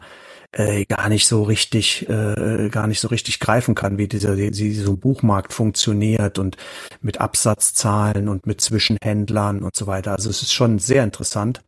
äh, 0.53 0.86
gar 0.86 1.10
nicht 1.10 1.28
so 1.28 1.44
richtig, 1.44 2.07
äh, 2.10 2.69
gar 2.69 2.88
nicht 2.88 2.99
so 2.99 3.07
richtig 3.07 3.40
greifen 3.40 3.76
kann, 3.76 3.98
wie 3.98 4.07
dieser, 4.07 4.38
wie 4.38 4.73
so 4.73 4.91
ein 4.91 4.99
Buchmarkt 4.99 5.53
funktioniert 5.53 6.40
und 6.40 6.57
mit 7.02 7.19
Absatzzahlen 7.22 8.28
und 8.28 8.45
mit 8.45 8.60
Zwischenhändlern 8.61 9.64
und 9.64 9.76
so 9.76 9.88
weiter. 9.88 10.11
Also 10.11 10.30
es 10.30 10.41
ist 10.41 10.53
schon 10.53 10.80
sehr 10.80 11.03
interessant. 11.03 11.61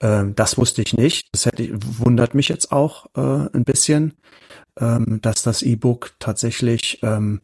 Ähm, 0.00 0.34
das 0.34 0.58
wusste 0.58 0.82
ich 0.82 0.94
nicht. 0.94 1.28
Das 1.32 1.46
hätte, 1.46 1.68
wundert 1.98 2.34
mich 2.34 2.48
jetzt 2.48 2.72
auch 2.72 3.06
äh, 3.16 3.48
ein 3.54 3.64
bisschen, 3.64 4.14
ähm, 4.80 5.20
dass 5.22 5.42
das 5.42 5.62
E-Book 5.62 6.12
tatsächlich 6.18 7.00
ähm, 7.02 7.40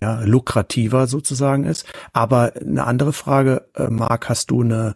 ja, 0.00 0.22
lukrativer 0.22 1.06
sozusagen 1.06 1.64
ist. 1.64 1.86
Aber 2.12 2.54
eine 2.56 2.84
andere 2.84 3.12
Frage, 3.12 3.66
äh, 3.74 3.88
Marc, 3.88 4.28
hast 4.28 4.50
du 4.50 4.62
eine, 4.62 4.94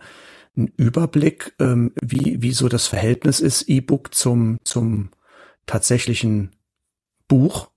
einen 0.56 0.72
Überblick, 0.76 1.54
ähm, 1.60 1.92
wie, 2.02 2.42
wie 2.42 2.52
so 2.52 2.68
das 2.68 2.86
Verhältnis 2.86 3.40
ist, 3.40 3.68
E-Book 3.68 4.14
zum, 4.14 4.58
zum 4.64 5.10
tatsächlichen 5.66 6.54
Buch? 7.28 7.70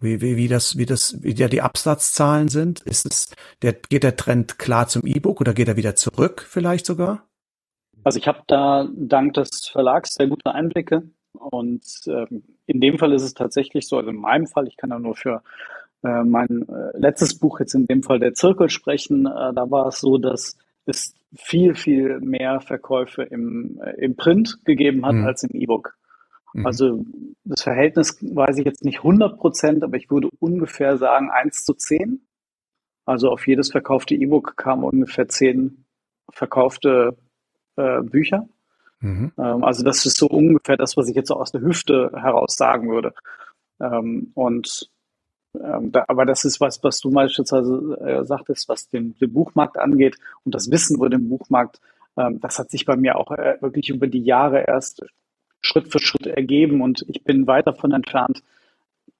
Wie, 0.00 0.22
wie, 0.22 0.36
wie 0.36 0.48
das, 0.48 0.78
wie 0.78 0.86
das, 0.86 1.22
wie 1.22 1.34
ja 1.34 1.48
die 1.48 1.60
Absatzzahlen 1.60 2.48
sind? 2.48 2.80
Ist 2.80 3.04
es, 3.04 3.34
der, 3.60 3.74
geht 3.74 4.02
der 4.02 4.16
Trend 4.16 4.58
klar 4.58 4.88
zum 4.88 5.06
E-Book 5.06 5.40
oder 5.40 5.52
geht 5.52 5.68
er 5.68 5.76
wieder 5.76 5.94
zurück 5.94 6.46
vielleicht 6.48 6.86
sogar? 6.86 7.26
Also 8.02 8.18
ich 8.18 8.26
habe 8.26 8.40
da 8.46 8.88
dank 8.96 9.34
des 9.34 9.68
Verlags 9.70 10.14
sehr 10.14 10.26
gute 10.26 10.54
Einblicke. 10.54 11.02
Und 11.32 11.84
ähm, 12.06 12.42
in 12.66 12.80
dem 12.80 12.98
Fall 12.98 13.12
ist 13.12 13.22
es 13.22 13.34
tatsächlich 13.34 13.86
so, 13.86 13.98
also 13.98 14.10
in 14.10 14.16
meinem 14.16 14.46
Fall, 14.46 14.66
ich 14.66 14.76
kann 14.76 14.90
ja 14.90 14.98
nur 14.98 15.14
für 15.14 15.42
äh, 16.02 16.24
mein 16.24 16.66
äh, 16.68 16.98
letztes 16.98 17.38
Buch 17.38 17.60
jetzt 17.60 17.74
in 17.74 17.86
dem 17.86 18.02
Fall 18.02 18.18
der 18.18 18.34
Zirkel 18.34 18.70
sprechen, 18.70 19.26
äh, 19.26 19.52
da 19.54 19.70
war 19.70 19.88
es 19.88 20.00
so, 20.00 20.18
dass 20.18 20.56
es 20.86 21.14
viel, 21.34 21.74
viel 21.74 22.20
mehr 22.20 22.60
Verkäufe 22.60 23.22
im, 23.22 23.80
äh, 23.82 23.92
im 24.04 24.16
Print 24.16 24.58
gegeben 24.64 25.04
hat 25.06 25.14
mhm. 25.14 25.26
als 25.26 25.42
im 25.42 25.60
E-Book. 25.60 25.96
Mhm. 26.52 26.66
Also 26.66 27.04
das 27.44 27.62
Verhältnis 27.62 28.18
weiß 28.20 28.58
ich 28.58 28.64
jetzt 28.64 28.84
nicht 28.84 28.98
100 28.98 29.38
Prozent, 29.38 29.82
aber 29.82 29.96
ich 29.96 30.10
würde 30.10 30.28
ungefähr 30.38 30.96
sagen 30.96 31.30
1 31.30 31.64
zu 31.64 31.74
10. 31.74 32.26
Also 33.06 33.30
auf 33.30 33.46
jedes 33.46 33.70
verkaufte 33.70 34.14
E-Book 34.14 34.56
kamen 34.56 34.84
ungefähr 34.84 35.28
10 35.28 35.84
verkaufte 36.32 37.16
äh, 37.76 38.02
Bücher. 38.02 38.48
Mhm. 39.00 39.32
Ähm, 39.38 39.64
also 39.64 39.82
das 39.82 40.06
ist 40.06 40.16
so 40.16 40.26
ungefähr 40.26 40.76
das, 40.76 40.96
was 40.96 41.08
ich 41.08 41.16
jetzt 41.16 41.28
so 41.28 41.34
aus 41.34 41.52
der 41.52 41.62
Hüfte 41.62 42.12
heraus 42.14 42.56
sagen 42.56 42.90
würde. 42.90 43.14
Ähm, 43.80 44.30
und 44.34 44.90
ähm, 45.54 45.90
da, 45.90 46.04
aber 46.06 46.26
das 46.26 46.44
ist 46.44 46.60
was, 46.60 46.82
was 46.84 47.00
du 47.00 47.10
beispielsweise 47.10 47.98
äh, 48.00 48.24
sagtest, 48.24 48.68
was 48.68 48.88
den, 48.88 49.16
den, 49.18 49.32
Buchmarkt 49.32 49.78
angeht 49.78 50.16
und 50.44 50.54
das 50.54 50.70
Wissen 50.70 50.96
über 50.96 51.08
den 51.08 51.28
Buchmarkt, 51.28 51.80
ähm, 52.16 52.40
das 52.40 52.58
hat 52.58 52.70
sich 52.70 52.84
bei 52.84 52.96
mir 52.96 53.16
auch 53.16 53.32
äh, 53.32 53.56
wirklich 53.60 53.88
über 53.88 54.06
die 54.06 54.22
Jahre 54.22 54.64
erst 54.68 55.04
Schritt 55.60 55.92
für 55.92 55.98
Schritt 55.98 56.26
ergeben 56.26 56.80
und 56.80 57.04
ich 57.08 57.24
bin 57.24 57.46
weit 57.46 57.66
davon 57.66 57.92
entfernt, 57.92 58.42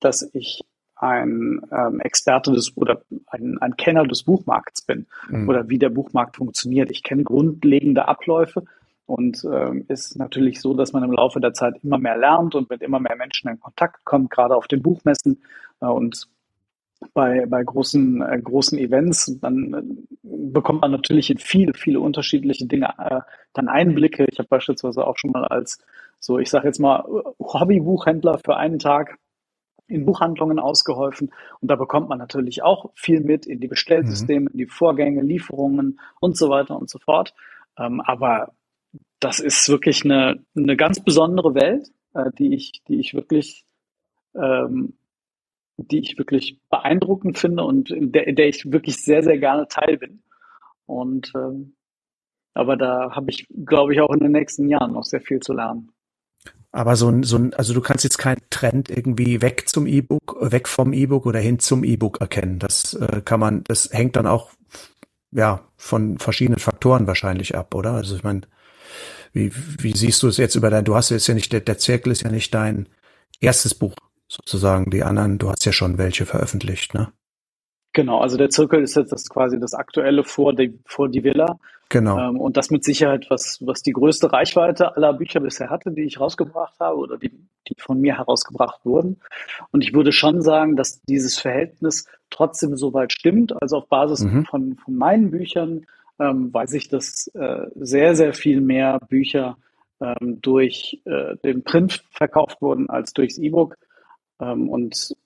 dass 0.00 0.28
ich 0.32 0.62
ein 0.96 1.62
ähm, 1.72 2.00
Experte 2.00 2.52
des 2.52 2.76
oder 2.76 3.02
ein, 3.28 3.58
ein 3.58 3.76
Kenner 3.76 4.04
des 4.04 4.22
Buchmarkts 4.24 4.82
bin 4.82 5.06
mhm. 5.28 5.48
oder 5.48 5.68
wie 5.68 5.78
der 5.78 5.88
Buchmarkt 5.88 6.36
funktioniert. 6.36 6.90
Ich 6.90 7.02
kenne 7.02 7.24
grundlegende 7.24 8.06
Abläufe 8.06 8.64
und 9.06 9.44
ähm, 9.50 9.86
ist 9.88 10.16
natürlich 10.16 10.60
so, 10.60 10.74
dass 10.74 10.92
man 10.92 11.02
im 11.02 11.12
Laufe 11.12 11.40
der 11.40 11.54
Zeit 11.54 11.74
immer 11.82 11.98
mehr 11.98 12.18
lernt 12.18 12.54
und 12.54 12.68
mit 12.70 12.82
immer 12.82 13.00
mehr 13.00 13.16
Menschen 13.16 13.50
in 13.50 13.58
Kontakt 13.58 14.04
kommt, 14.04 14.30
gerade 14.30 14.54
auf 14.54 14.68
den 14.68 14.82
Buchmessen 14.82 15.42
äh, 15.80 15.86
und 15.86 16.28
bei, 17.14 17.46
bei 17.46 17.64
großen, 17.64 18.22
äh, 18.22 18.40
großen 18.40 18.78
Events, 18.78 19.38
dann 19.40 19.74
äh, 19.74 20.28
bekommt 20.52 20.82
man 20.82 20.90
natürlich 20.90 21.30
in 21.30 21.38
viele, 21.38 21.72
viele 21.74 22.00
unterschiedliche 22.00 22.66
Dinge 22.66 22.92
äh, 22.98 23.20
dann 23.54 23.68
Einblicke. 23.68 24.26
Ich 24.30 24.38
habe 24.38 24.48
beispielsweise 24.48 25.06
auch 25.06 25.16
schon 25.16 25.30
mal 25.30 25.44
als 25.44 25.78
so, 26.20 26.38
ich 26.38 26.50
sage 26.50 26.66
jetzt 26.66 26.78
mal, 26.78 27.02
Hobbybuchhändler 27.40 28.38
für 28.38 28.56
einen 28.56 28.78
Tag 28.78 29.18
in 29.86 30.06
Buchhandlungen 30.06 30.58
ausgeholfen. 30.58 31.32
Und 31.60 31.70
da 31.70 31.76
bekommt 31.76 32.08
man 32.08 32.18
natürlich 32.18 32.62
auch 32.62 32.90
viel 32.94 33.20
mit 33.20 33.46
in 33.46 33.58
die 33.58 33.68
Bestellsysteme, 33.68 34.42
mhm. 34.42 34.48
in 34.48 34.58
die 34.58 34.66
Vorgänge, 34.66 35.22
Lieferungen 35.22 35.98
und 36.20 36.36
so 36.36 36.48
weiter 36.48 36.78
und 36.78 36.88
so 36.88 36.98
fort. 36.98 37.34
Ähm, 37.76 38.00
aber 38.00 38.52
das 39.18 39.40
ist 39.40 39.68
wirklich 39.68 40.04
eine, 40.04 40.44
eine 40.54 40.76
ganz 40.76 41.02
besondere 41.02 41.54
Welt, 41.54 41.90
äh, 42.14 42.30
die 42.38 42.54
ich, 42.54 42.82
die 42.86 43.00
ich 43.00 43.14
wirklich, 43.14 43.64
ähm, 44.34 44.94
die 45.76 46.00
ich 46.00 46.18
wirklich 46.18 46.60
beeindruckend 46.68 47.38
finde 47.38 47.64
und 47.64 47.90
in 47.90 48.12
der, 48.12 48.26
in 48.26 48.36
der 48.36 48.48
ich 48.48 48.70
wirklich 48.70 49.02
sehr, 49.02 49.22
sehr 49.22 49.38
gerne 49.38 49.66
Teil 49.68 49.98
bin. 49.98 50.22
Und 50.86 51.32
ähm, 51.34 51.74
aber 52.52 52.76
da 52.76 53.12
habe 53.14 53.30
ich, 53.30 53.46
glaube 53.64 53.94
ich, 53.94 54.00
auch 54.00 54.12
in 54.12 54.20
den 54.20 54.32
nächsten 54.32 54.68
Jahren 54.68 54.92
noch 54.92 55.04
sehr 55.04 55.20
viel 55.20 55.40
zu 55.40 55.52
lernen. 55.52 55.92
Aber 56.72 56.94
so 56.94 57.08
ein, 57.08 57.24
so 57.24 57.36
ein, 57.36 57.52
also 57.54 57.74
du 57.74 57.80
kannst 57.80 58.04
jetzt 58.04 58.18
keinen 58.18 58.42
Trend 58.48 58.90
irgendwie 58.90 59.42
weg 59.42 59.68
zum 59.68 59.86
E-Book, 59.86 60.36
weg 60.40 60.68
vom 60.68 60.92
E-Book 60.92 61.26
oder 61.26 61.40
hin 61.40 61.58
zum 61.58 61.82
E-Book 61.82 62.20
erkennen. 62.20 62.60
Das 62.60 62.94
äh, 62.94 63.22
kann 63.24 63.40
man, 63.40 63.64
das 63.64 63.90
hängt 63.92 64.16
dann 64.16 64.26
auch 64.26 64.50
ja 65.32 65.62
von 65.76 66.18
verschiedenen 66.18 66.60
Faktoren 66.60 67.06
wahrscheinlich 67.06 67.56
ab, 67.56 67.74
oder? 67.74 67.92
Also 67.94 68.14
ich 68.14 68.22
meine, 68.22 68.42
wie, 69.32 69.52
wie 69.54 69.96
siehst 69.96 70.22
du 70.22 70.28
es 70.28 70.36
jetzt 70.36 70.54
über 70.54 70.70
dein, 70.70 70.84
du 70.84 70.94
hast 70.94 71.10
jetzt 71.10 71.26
ja 71.26 71.34
nicht, 71.34 71.52
der, 71.52 71.60
der 71.60 71.78
Zirkel 71.78 72.12
ist 72.12 72.22
ja 72.22 72.30
nicht 72.30 72.54
dein 72.54 72.88
erstes 73.40 73.74
Buch 73.74 73.94
sozusagen, 74.28 74.90
die 74.90 75.02
anderen, 75.02 75.38
du 75.38 75.50
hast 75.50 75.64
ja 75.64 75.72
schon 75.72 75.98
welche 75.98 76.26
veröffentlicht, 76.26 76.94
ne? 76.94 77.12
Genau, 77.92 78.20
also 78.20 78.36
der 78.36 78.50
Zirkel 78.50 78.82
ist 78.82 78.96
jetzt 78.96 79.12
das 79.12 79.28
quasi 79.28 79.58
das 79.58 79.74
aktuelle 79.74 80.22
vor 80.24 80.54
die, 80.54 80.78
vor 80.86 81.08
die 81.08 81.24
Villa. 81.24 81.58
Genau. 81.88 82.18
Ähm, 82.18 82.40
und 82.40 82.56
das 82.56 82.70
mit 82.70 82.84
Sicherheit, 82.84 83.26
was, 83.30 83.58
was 83.66 83.82
die 83.82 83.92
größte 83.92 84.32
Reichweite 84.32 84.96
aller 84.96 85.12
Bücher 85.12 85.40
bisher 85.40 85.70
hatte, 85.70 85.90
die 85.90 86.02
ich 86.02 86.20
rausgebracht 86.20 86.78
habe 86.78 86.96
oder 86.96 87.18
die, 87.18 87.32
die 87.68 87.74
von 87.78 88.00
mir 88.00 88.16
herausgebracht 88.16 88.80
wurden. 88.84 89.20
Und 89.72 89.82
ich 89.82 89.92
würde 89.92 90.12
schon 90.12 90.40
sagen, 90.40 90.76
dass 90.76 91.02
dieses 91.02 91.36
Verhältnis 91.38 92.06
trotzdem 92.30 92.76
soweit 92.76 93.12
stimmt. 93.12 93.60
Also 93.60 93.78
auf 93.78 93.88
Basis 93.88 94.20
mhm. 94.20 94.44
von, 94.44 94.76
von 94.76 94.94
meinen 94.94 95.32
Büchern 95.32 95.84
ähm, 96.20 96.54
weiß 96.54 96.74
ich, 96.74 96.88
dass 96.88 97.26
äh, 97.34 97.66
sehr, 97.74 98.14
sehr 98.14 98.34
viel 98.34 98.60
mehr 98.60 99.00
Bücher 99.08 99.56
ähm, 100.00 100.38
durch 100.40 101.00
äh, 101.06 101.36
den 101.38 101.64
Print 101.64 102.04
verkauft 102.12 102.62
wurden 102.62 102.88
als 102.88 103.12
durchs 103.14 103.36
E-Book. 103.36 103.76
Ähm, 104.40 104.68
und 104.68 105.16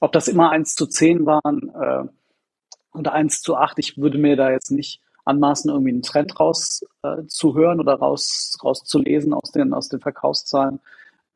ob 0.00 0.12
das 0.12 0.28
immer 0.28 0.50
eins 0.50 0.74
zu 0.74 0.86
zehn 0.86 1.26
waren 1.26 1.72
äh, 1.74 2.96
oder 2.96 3.12
eins 3.12 3.40
zu 3.40 3.56
acht, 3.56 3.78
ich 3.78 3.98
würde 3.98 4.18
mir 4.18 4.36
da 4.36 4.50
jetzt 4.50 4.70
nicht 4.70 5.00
anmaßen, 5.24 5.70
irgendwie 5.70 5.92
einen 5.92 6.02
Trend 6.02 6.38
raus 6.40 6.84
äh, 7.02 7.24
zu 7.26 7.54
hören 7.54 7.80
oder 7.80 7.94
raus, 7.94 8.56
rauszulesen 8.62 9.34
aus 9.34 9.52
den, 9.52 9.74
aus 9.74 9.88
den 9.88 10.00
Verkaufszahlen 10.00 10.80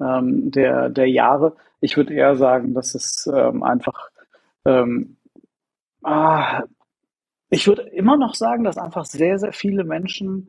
ähm, 0.01 0.51
der, 0.51 0.89
der 0.89 1.09
Jahre. 1.09 1.57
Ich 1.81 1.97
würde 1.97 2.15
eher 2.15 2.37
sagen, 2.37 2.75
dass 2.75 2.95
es 2.95 3.29
ähm, 3.33 3.63
einfach, 3.63 4.11
ähm, 4.65 5.17
ah, 6.03 6.63
ich 7.51 7.67
würde 7.67 7.83
immer 7.83 8.17
noch 8.17 8.35
sagen, 8.35 8.65
dass 8.65 8.79
einfach 8.79 9.05
sehr, 9.05 9.39
sehr 9.39 9.53
viele 9.53 9.85
Menschen 9.85 10.49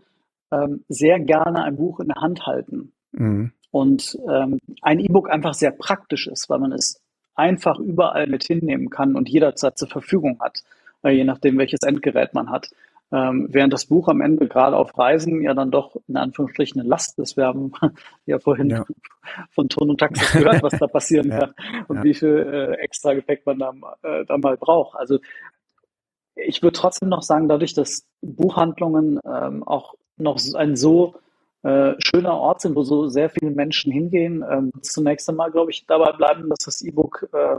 ähm, 0.52 0.86
sehr 0.88 1.20
gerne 1.20 1.64
ein 1.64 1.76
Buch 1.76 2.00
in 2.00 2.08
der 2.08 2.22
Hand 2.22 2.46
halten. 2.46 2.94
Mhm. 3.12 3.52
Und 3.72 4.18
ähm, 4.30 4.60
ein 4.82 5.00
E-Book 5.00 5.30
einfach 5.30 5.54
sehr 5.54 5.72
praktisch 5.72 6.28
ist, 6.28 6.50
weil 6.50 6.60
man 6.60 6.72
es 6.72 7.02
einfach 7.36 7.80
überall 7.80 8.28
mit 8.28 8.44
hinnehmen 8.44 8.90
kann 8.90 9.16
und 9.16 9.30
jederzeit 9.30 9.78
zur 9.78 9.88
Verfügung 9.88 10.40
hat, 10.40 10.60
äh, 11.04 11.12
je 11.12 11.24
nachdem, 11.24 11.58
welches 11.58 11.82
Endgerät 11.84 12.34
man 12.34 12.50
hat. 12.50 12.70
Ähm, 13.12 13.48
während 13.52 13.72
das 13.72 13.86
Buch 13.86 14.08
am 14.08 14.22
Ende 14.22 14.48
gerade 14.48 14.76
auf 14.76 14.98
Reisen 14.98 15.44
ja 15.44 15.54
dann 15.54 15.70
doch 15.70 15.96
in 16.08 16.18
Anführungsstrichen 16.18 16.82
eine 16.82 16.90
Last 16.90 17.20
ist. 17.20 17.38
Wir 17.38 17.46
haben 17.46 17.72
ja 18.26 18.40
vorhin 18.40 18.72
ja. 18.72 18.86
von 19.52 19.70
Ton 19.70 19.92
und 19.92 20.00
Taxis 20.00 20.32
gehört, 20.32 20.64
was 20.64 20.80
da 20.80 20.88
passieren 20.88 21.30
ja. 21.30 21.40
kann 21.40 21.54
und 21.88 21.98
ja. 21.98 22.04
wie 22.04 22.14
viel 22.16 22.38
äh, 22.38 22.82
extra 22.82 23.14
Gepäck 23.14 23.46
man 23.46 23.60
da, 23.60 23.74
äh, 24.02 24.26
da 24.26 24.38
mal 24.40 24.58
braucht. 24.58 24.98
Also 24.98 25.20
ich 26.36 26.64
würde 26.64 26.76
trotzdem 26.76 27.10
noch 27.10 27.22
sagen, 27.22 27.48
dadurch, 27.48 27.76
dass 27.76 28.08
Buchhandlungen 28.22 29.20
ähm, 29.24 29.64
auch 29.64 29.94
noch 30.18 30.40
ein 30.56 30.76
so 30.76 31.16
äh, 31.64 31.94
schöner 32.00 32.36
Ort 32.36 32.62
sind, 32.62 32.76
wo 32.76 32.84
so 32.84 33.08
sehr 33.08 33.30
viele 33.30 33.52
Menschen 33.52 33.92
hingehen, 33.92 34.44
ähm, 34.50 34.72
zunächst 34.82 35.30
einmal, 35.30 35.52
glaube 35.52 35.72
ich, 35.72 35.86
dabei 35.86 36.12
bleiben, 36.12 36.50
dass 36.50 36.66
das 36.66 36.82
E-Book 36.82 37.30
äh, 37.34 37.58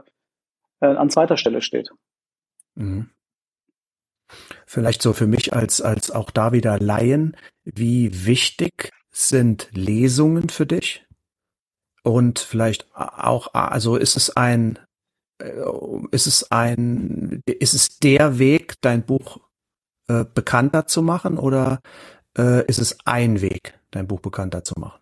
äh, 0.81 0.97
an 0.97 1.11
zweiter 1.11 1.37
Stelle 1.37 1.63
steht. 1.63 1.91
Mhm. 2.75 3.11
Vielleicht 4.67 5.03
so 5.03 5.13
für 5.13 5.27
mich 5.27 5.53
als, 5.53 5.81
als 5.81 6.11
auch 6.11 6.31
da 6.31 6.53
wieder 6.53 6.79
Laien, 6.79 7.37
wie 7.65 8.27
wichtig 8.27 8.93
sind 9.11 9.69
Lesungen 9.73 10.49
für 10.49 10.67
dich? 10.67 11.07
Und 12.03 12.39
vielleicht 12.39 12.95
auch, 12.95 13.55
also 13.55 13.97
ist 13.97 14.17
es 14.17 14.37
ein, 14.37 14.79
äh, 15.39 15.53
ist 16.11 16.27
es 16.27 16.51
ein, 16.51 17.41
ist 17.47 17.73
es 17.73 17.99
der 17.99 18.39
Weg, 18.39 18.75
dein 18.83 19.07
Buch 19.07 19.39
äh, 20.09 20.25
bekannter 20.25 20.87
zu 20.87 21.01
machen 21.01 21.39
oder 21.39 21.81
äh, 22.37 22.67
ist 22.67 22.79
es 22.79 22.99
ein 23.07 23.41
Weg, 23.41 23.79
dein 23.95 24.07
Buch 24.07 24.21
bekannter 24.21 24.65
zu 24.65 24.75
machen? 24.79 25.01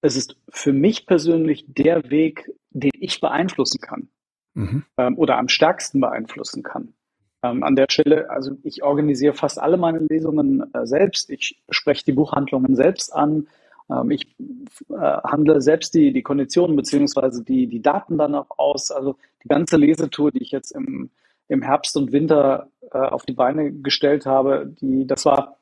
Es 0.00 0.16
ist 0.16 0.36
für 0.50 0.72
mich 0.72 1.06
persönlich 1.06 1.64
der 1.66 2.10
Weg, 2.10 2.52
den 2.70 2.92
ich 2.94 3.20
beeinflussen 3.20 3.80
kann 3.80 4.08
mhm. 4.54 4.84
ähm, 4.96 5.18
oder 5.18 5.38
am 5.38 5.48
stärksten 5.48 6.00
beeinflussen 6.00 6.62
kann. 6.62 6.94
Ähm, 7.42 7.62
an 7.62 7.76
der 7.76 7.86
Stelle, 7.90 8.30
also 8.30 8.52
ich 8.62 8.82
organisiere 8.82 9.34
fast 9.34 9.58
alle 9.60 9.76
meine 9.76 9.98
Lesungen 9.98 10.72
äh, 10.72 10.86
selbst. 10.86 11.30
Ich 11.30 11.62
spreche 11.68 12.04
die 12.04 12.12
Buchhandlungen 12.12 12.74
selbst 12.74 13.14
an. 13.14 13.48
Ähm, 13.90 14.10
ich 14.10 14.34
äh, 14.90 14.94
handle 14.94 15.60
selbst 15.60 15.94
die, 15.94 16.12
die 16.12 16.22
Konditionen 16.22 16.76
beziehungsweise 16.76 17.44
die, 17.44 17.66
die 17.66 17.82
Daten 17.82 18.16
dann 18.16 18.34
auch 18.34 18.58
aus. 18.58 18.90
Also 18.90 19.16
die 19.42 19.48
ganze 19.48 19.76
Lesetour, 19.76 20.32
die 20.32 20.42
ich 20.42 20.52
jetzt 20.52 20.70
im, 20.70 21.10
im 21.48 21.62
Herbst 21.62 21.96
und 21.96 22.12
Winter 22.12 22.68
äh, 22.92 22.98
auf 22.98 23.24
die 23.26 23.34
Beine 23.34 23.72
gestellt 23.72 24.26
habe, 24.26 24.72
die, 24.80 25.06
das 25.06 25.24
war 25.26 25.56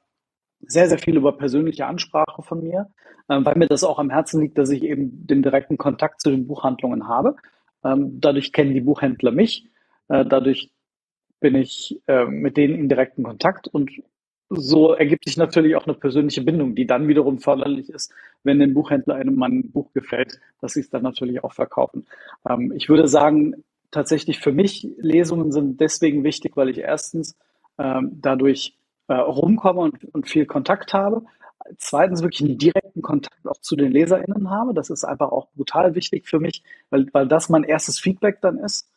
sehr, 0.67 0.89
sehr 0.89 0.99
viel 0.99 1.17
über 1.17 1.33
persönliche 1.37 1.87
Ansprache 1.87 2.43
von 2.43 2.63
mir, 2.63 2.89
äh, 3.29 3.39
weil 3.43 3.57
mir 3.57 3.67
das 3.67 3.85
auch 3.85 3.99
am 3.99 4.11
Herzen 4.11 4.41
liegt, 4.41 4.59
dass 4.59 4.71
ich 4.71 4.83
eben 4.83 5.27
den 5.27 5.43
direkten 5.43 5.79
Kontakt 5.79 6.21
zu 6.21 6.31
den 6.31 6.47
Buchhandlungen 6.47 7.09
habe. 7.09 7.37
Ähm, 7.85 8.21
dadurch 8.21 8.53
kennen 8.53 8.75
die 8.75 8.81
Buchhändler 8.81 9.33
mich. 9.33 9.69
Äh, 10.09 10.25
dadurch 10.25 10.71
bin 11.41 11.55
ich 11.57 12.01
äh, 12.07 12.25
mit 12.25 12.57
denen 12.57 12.75
in 12.75 12.89
direkten 12.89 13.25
Kontakt 13.25 13.69
und 13.69 13.91
so 14.55 14.93
ergibt 14.93 15.25
sich 15.25 15.37
natürlich 15.37 15.77
auch 15.77 15.87
eine 15.87 15.95
persönliche 15.95 16.43
Bindung, 16.43 16.75
die 16.75 16.87
dann 16.87 17.09
wiederum 17.09 17.39
förderlich 17.39 17.89
ist, 17.89 18.13
wenn 18.45 18.59
dem 18.59 18.75
Buchhändler 18.75 19.15
einem 19.15 19.35
mein 19.35 19.71
Buch 19.71 19.93
gefällt, 19.93 20.41
dass 20.61 20.75
sie 20.75 20.81
es 20.81 20.91
dann 20.91 21.03
natürlich 21.03 21.43
auch 21.43 21.53
verkaufen. 21.53 22.07
Ähm, 22.49 22.73
ich 22.77 22.89
würde 22.89 23.09
sagen, 23.09 23.65
tatsächlich 23.91 24.41
für 24.41 24.53
mich 24.53 24.89
Lesungen 24.99 25.53
sind 25.53 25.81
deswegen 25.81 26.25
wichtig, 26.25 26.57
weil 26.57 26.69
ich 26.69 26.79
erstens 26.79 27.37
ähm, 27.79 28.19
dadurch 28.21 28.77
äh, 29.09 29.15
rumkomme 29.15 29.81
und, 29.81 30.05
und 30.15 30.29
viel 30.29 30.47
Kontakt 30.47 30.95
habe, 30.95 31.23
zweitens 31.79 32.23
wirklich 32.23 32.49
einen 32.49 32.59
direkten 32.59 33.03
Kontakt 33.03 33.47
auch 33.47 33.59
zu 33.61 33.77
den 33.77 33.93
LeserInnen 33.93 34.51
habe. 34.51 34.75
Das 34.75 34.91
ist 34.91 35.05
einfach 35.05 35.31
auch 35.31 35.49
brutal 35.55 35.95
wichtig 35.95 36.29
für 36.29 36.41
mich, 36.41 36.63
weil, 36.91 37.07
weil 37.13 37.29
das 37.29 37.49
mein 37.49 37.65
erstes 37.65 37.99
Feedback 37.99 38.41
dann 38.41 38.59
ist. 38.59 38.89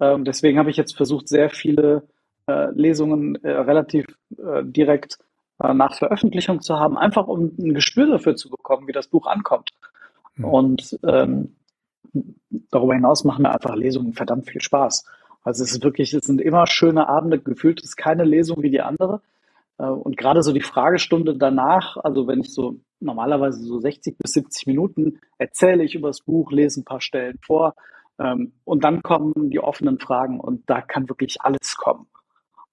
Ähm, 0.00 0.24
deswegen 0.24 0.58
habe 0.58 0.70
ich 0.70 0.76
jetzt 0.76 0.96
versucht, 0.96 1.28
sehr 1.28 1.50
viele 1.50 2.08
äh, 2.46 2.70
Lesungen 2.72 3.36
äh, 3.44 3.50
relativ 3.50 4.06
äh, 4.36 4.64
direkt 4.64 5.18
äh, 5.60 5.74
nach 5.74 5.94
Veröffentlichung 5.94 6.60
zu 6.60 6.78
haben, 6.78 6.98
einfach 6.98 7.28
um 7.28 7.52
ein 7.58 7.74
Gespür 7.74 8.06
dafür 8.06 8.36
zu 8.36 8.50
bekommen, 8.50 8.88
wie 8.88 8.92
das 8.92 9.08
Buch 9.08 9.26
ankommt. 9.26 9.70
Mhm. 10.34 10.44
Und 10.44 10.98
ähm, 11.06 11.56
darüber 12.70 12.94
hinaus 12.94 13.24
machen 13.24 13.42
mir 13.42 13.52
einfach 13.52 13.74
Lesungen 13.74 14.12
verdammt 14.12 14.48
viel 14.48 14.60
Spaß. 14.60 15.04
Also 15.42 15.64
es 15.64 15.72
ist 15.72 15.82
wirklich, 15.82 16.14
es 16.14 16.24
sind 16.24 16.40
immer 16.40 16.66
schöne 16.66 17.08
Abende, 17.08 17.40
gefühlt 17.40 17.82
ist 17.82 17.96
keine 17.96 18.24
Lesung 18.24 18.62
wie 18.62 18.70
die 18.70 18.80
andere. 18.80 19.22
Äh, 19.78 19.86
und 19.86 20.16
gerade 20.16 20.42
so 20.42 20.52
die 20.52 20.60
Fragestunde 20.60 21.36
danach, 21.36 21.96
also 21.96 22.26
wenn 22.26 22.40
ich 22.40 22.52
so 22.52 22.80
normalerweise 23.00 23.62
so 23.64 23.78
60 23.78 24.16
bis 24.18 24.32
70 24.32 24.66
Minuten 24.66 25.20
erzähle 25.38 25.84
ich 25.84 25.94
über 25.94 26.08
das 26.08 26.20
Buch, 26.20 26.52
lese 26.52 26.80
ein 26.80 26.84
paar 26.84 27.00
Stellen 27.00 27.38
vor 27.44 27.74
ähm, 28.18 28.52
und 28.64 28.84
dann 28.84 29.02
kommen 29.02 29.50
die 29.50 29.60
offenen 29.60 29.98
Fragen 29.98 30.40
und 30.40 30.68
da 30.70 30.80
kann 30.80 31.08
wirklich 31.08 31.40
alles 31.40 31.76
kommen. 31.76 32.06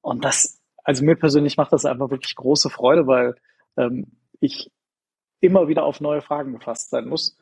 Und 0.02 0.24
das, 0.24 0.62
also 0.84 1.04
mir 1.04 1.16
persönlich 1.16 1.58
macht 1.58 1.74
das 1.74 1.86
einfach 1.86 2.12
wirklich 2.12 2.36
große 2.36 2.70
Freude, 2.70 3.08
weil 3.08 3.36
ähm, 3.78 4.08
ich 4.40 4.72
immer 5.42 5.68
wieder 5.68 5.84
auf 5.84 6.02
neue 6.02 6.22
Fragen 6.22 6.54
gefasst 6.54 6.90
sein 6.90 7.08
muss 7.08 7.38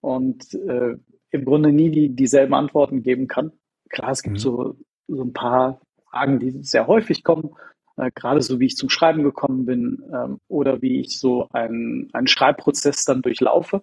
und 0.00 0.54
äh, 0.54 0.96
im 1.30 1.44
Grunde 1.44 1.72
nie 1.72 1.90
die, 1.90 2.14
dieselben 2.14 2.54
Antworten 2.54 3.02
geben 3.02 3.26
kann. 3.26 3.52
Klar, 3.92 4.10
es 4.10 4.22
gibt 4.22 4.34
mhm. 4.34 4.40
so, 4.40 4.76
so 5.06 5.22
ein 5.22 5.32
paar 5.32 5.80
Fragen, 6.10 6.40
die 6.40 6.50
sehr 6.62 6.86
häufig 6.86 7.22
kommen, 7.22 7.50
äh, 7.96 8.10
gerade 8.14 8.42
so 8.42 8.58
wie 8.58 8.66
ich 8.66 8.76
zum 8.76 8.88
Schreiben 8.88 9.22
gekommen 9.22 9.66
bin 9.66 10.02
ähm, 10.12 10.40
oder 10.48 10.82
wie 10.82 11.00
ich 11.00 11.18
so 11.18 11.48
einen, 11.52 12.08
einen 12.12 12.26
Schreibprozess 12.26 13.04
dann 13.04 13.22
durchlaufe. 13.22 13.82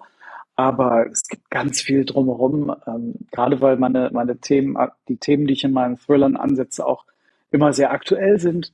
Aber 0.56 1.07
es 1.10 1.23
gibt 1.27 1.49
ganz 1.49 1.80
viel 1.80 2.03
drumherum, 2.03 2.76
ähm, 2.86 3.15
gerade 3.31 3.61
weil 3.61 3.77
meine, 3.77 4.10
meine 4.11 4.38
Themen, 4.40 4.77
die 5.07 5.18
Themen, 5.18 5.48
die 5.48 5.53
ich 5.53 5.64
in 5.64 5.72
meinen 5.72 5.98
Thrillern 5.98 6.36
ansetze, 6.36 6.86
auch 6.86 7.06
immer 7.52 7.72
sehr 7.72 7.91
aktuell 7.91 8.40
sind. 8.40 8.73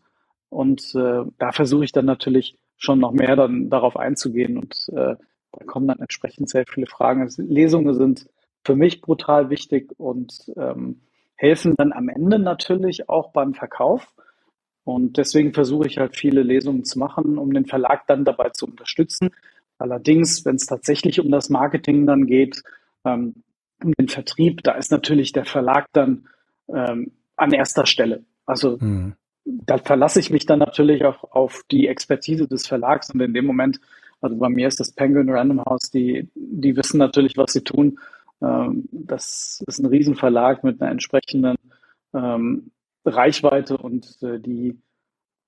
Und 0.49 0.95
äh, 0.95 1.23
da 1.37 1.51
versuche 1.51 1.83
ich 1.83 1.91
dann 1.91 2.05
natürlich 2.05 2.57
schon 2.77 2.99
noch 2.99 3.11
mehr 3.11 3.35
dann 3.35 3.69
darauf 3.69 3.97
einzugehen 3.97 4.57
und 4.57 4.89
äh, 4.89 5.15
da 5.51 5.65
kommen 5.65 5.87
dann 5.87 5.99
entsprechend 5.99 6.49
sehr 6.49 6.65
viele 6.67 6.87
Fragen. 6.87 7.21
Also 7.21 7.41
Lesungen 7.41 7.93
sind 7.93 8.27
für 8.63 8.75
mich 8.75 9.01
brutal 9.01 9.49
wichtig 9.49 9.93
und 9.97 10.51
ähm, 10.57 11.01
helfen 11.35 11.75
dann 11.77 11.93
am 11.93 12.09
Ende 12.09 12.39
natürlich 12.39 13.09
auch 13.09 13.31
beim 13.31 13.53
Verkauf. 13.53 14.13
Und 14.83 15.17
deswegen 15.17 15.53
versuche 15.53 15.87
ich 15.87 15.97
halt 15.97 16.15
viele 16.15 16.43
Lesungen 16.43 16.85
zu 16.85 16.99
machen, 16.99 17.37
um 17.37 17.53
den 17.53 17.65
Verlag 17.65 18.05
dann 18.07 18.23
dabei 18.23 18.49
zu 18.49 18.65
unterstützen. 18.67 19.31
Allerdings, 19.77 20.45
wenn 20.45 20.55
es 20.55 20.67
tatsächlich 20.67 21.19
um 21.19 21.31
das 21.31 21.49
Marketing 21.49 22.05
dann 22.05 22.27
geht, 22.27 22.61
ähm, 23.03 23.43
um 23.83 23.93
den 23.93 24.07
Vertrieb, 24.07 24.63
da 24.63 24.73
ist 24.73 24.91
natürlich 24.91 25.33
der 25.33 25.45
Verlag 25.45 25.87
dann 25.91 26.27
ähm, 26.69 27.11
an 27.35 27.51
erster 27.51 27.85
Stelle. 27.85 28.23
Also 28.45 28.77
mhm. 28.79 29.15
da 29.43 29.77
verlasse 29.77 30.19
ich 30.19 30.29
mich 30.29 30.45
dann 30.45 30.59
natürlich 30.59 31.03
auch 31.03 31.23
auf 31.31 31.63
die 31.71 31.87
Expertise 31.87 32.47
des 32.47 32.67
Verlags 32.67 33.13
und 33.13 33.21
in 33.21 33.33
dem 33.33 33.45
Moment, 33.45 33.79
also 34.21 34.37
bei 34.37 34.49
mir 34.49 34.67
ist 34.67 34.79
das 34.79 34.93
Penguin 34.93 35.29
Random 35.29 35.65
House, 35.65 35.91
die, 35.91 36.29
die 36.35 36.77
wissen 36.77 36.97
natürlich, 36.97 37.37
was 37.37 37.51
sie 37.53 37.63
tun. 37.63 37.99
Ähm, 38.41 38.87
das 38.91 39.63
ist 39.67 39.79
ein 39.79 39.85
Riesenverlag 39.85 40.63
mit 40.63 40.81
einer 40.81 40.91
entsprechenden 40.91 41.55
ähm, 42.13 42.71
Reichweite 43.05 43.77
und 43.77 44.17
äh, 44.21 44.39
die 44.39 44.79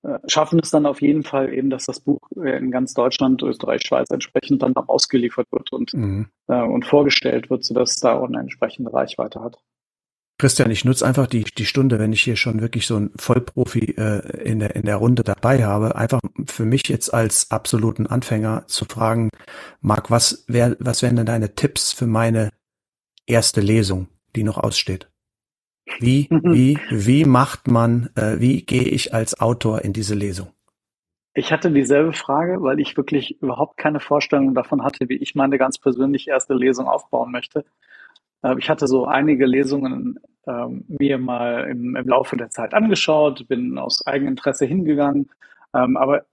äh, 0.02 0.18
schaffen 0.28 0.60
es 0.60 0.70
dann 0.70 0.86
auf 0.86 1.02
jeden 1.02 1.24
Fall 1.24 1.52
eben, 1.52 1.70
dass 1.70 1.86
das 1.86 2.00
Buch 2.00 2.20
in 2.36 2.70
ganz 2.70 2.94
Deutschland, 2.94 3.42
Österreich, 3.42 3.82
Schweiz 3.82 4.10
entsprechend 4.10 4.62
dann 4.62 4.76
auch 4.76 4.88
ausgeliefert 4.88 5.48
wird 5.50 5.72
und, 5.72 5.92
mhm. 5.92 6.28
äh, 6.46 6.62
und 6.62 6.84
vorgestellt 6.84 7.50
wird, 7.50 7.64
sodass 7.64 7.92
es 7.92 8.00
da 8.00 8.14
auch 8.14 8.28
eine 8.28 8.38
entsprechende 8.38 8.92
Reichweite 8.92 9.40
hat. 9.40 9.58
Christian, 10.40 10.70
ich 10.70 10.84
nutze 10.84 11.04
einfach 11.04 11.26
die, 11.26 11.42
die 11.42 11.66
Stunde, 11.66 11.98
wenn 11.98 12.12
ich 12.12 12.22
hier 12.22 12.36
schon 12.36 12.60
wirklich 12.60 12.86
so 12.86 12.94
einen 12.94 13.10
Vollprofi 13.16 13.96
äh, 13.98 14.44
in, 14.44 14.60
der, 14.60 14.76
in 14.76 14.84
der 14.84 14.94
Runde 14.94 15.24
dabei 15.24 15.64
habe, 15.64 15.96
einfach 15.96 16.20
für 16.46 16.64
mich 16.64 16.86
jetzt 16.88 17.12
als 17.12 17.50
absoluten 17.50 18.06
Anfänger 18.06 18.62
zu 18.68 18.84
fragen, 18.84 19.30
Marc, 19.80 20.12
was, 20.12 20.44
wär, 20.46 20.76
was 20.78 21.02
wären 21.02 21.16
denn 21.16 21.26
deine 21.26 21.56
Tipps 21.56 21.92
für 21.92 22.06
meine 22.06 22.50
erste 23.28 23.60
Lesung, 23.60 24.08
die 24.34 24.42
noch 24.42 24.58
aussteht? 24.58 25.10
Wie, 26.00 26.28
wie, 26.42 26.78
wie 26.90 27.24
macht 27.24 27.68
man, 27.68 28.10
äh, 28.14 28.40
wie 28.40 28.62
gehe 28.62 28.82
ich 28.82 29.14
als 29.14 29.40
Autor 29.40 29.82
in 29.82 29.92
diese 29.92 30.14
Lesung? 30.14 30.48
Ich 31.34 31.52
hatte 31.52 31.70
dieselbe 31.70 32.12
Frage, 32.12 32.62
weil 32.62 32.80
ich 32.80 32.96
wirklich 32.96 33.40
überhaupt 33.40 33.76
keine 33.76 34.00
Vorstellung 34.00 34.54
davon 34.54 34.82
hatte, 34.82 35.08
wie 35.08 35.18
ich 35.18 35.34
meine 35.34 35.56
ganz 35.56 35.78
persönlich 35.78 36.26
erste 36.26 36.54
Lesung 36.54 36.88
aufbauen 36.88 37.30
möchte. 37.30 37.64
Äh, 38.42 38.56
ich 38.58 38.68
hatte 38.68 38.86
so 38.86 39.06
einige 39.06 39.46
Lesungen 39.46 40.18
ähm, 40.46 40.84
mir 40.88 41.18
mal 41.18 41.68
im, 41.70 41.96
im, 41.96 42.08
Laufe 42.08 42.36
der 42.36 42.50
Zeit 42.50 42.74
angeschaut, 42.74 43.46
bin 43.48 43.78
aus 43.78 44.06
Eigeninteresse 44.06 44.64
hingegangen, 44.64 45.30
ähm, 45.74 45.96
aber 45.96 46.24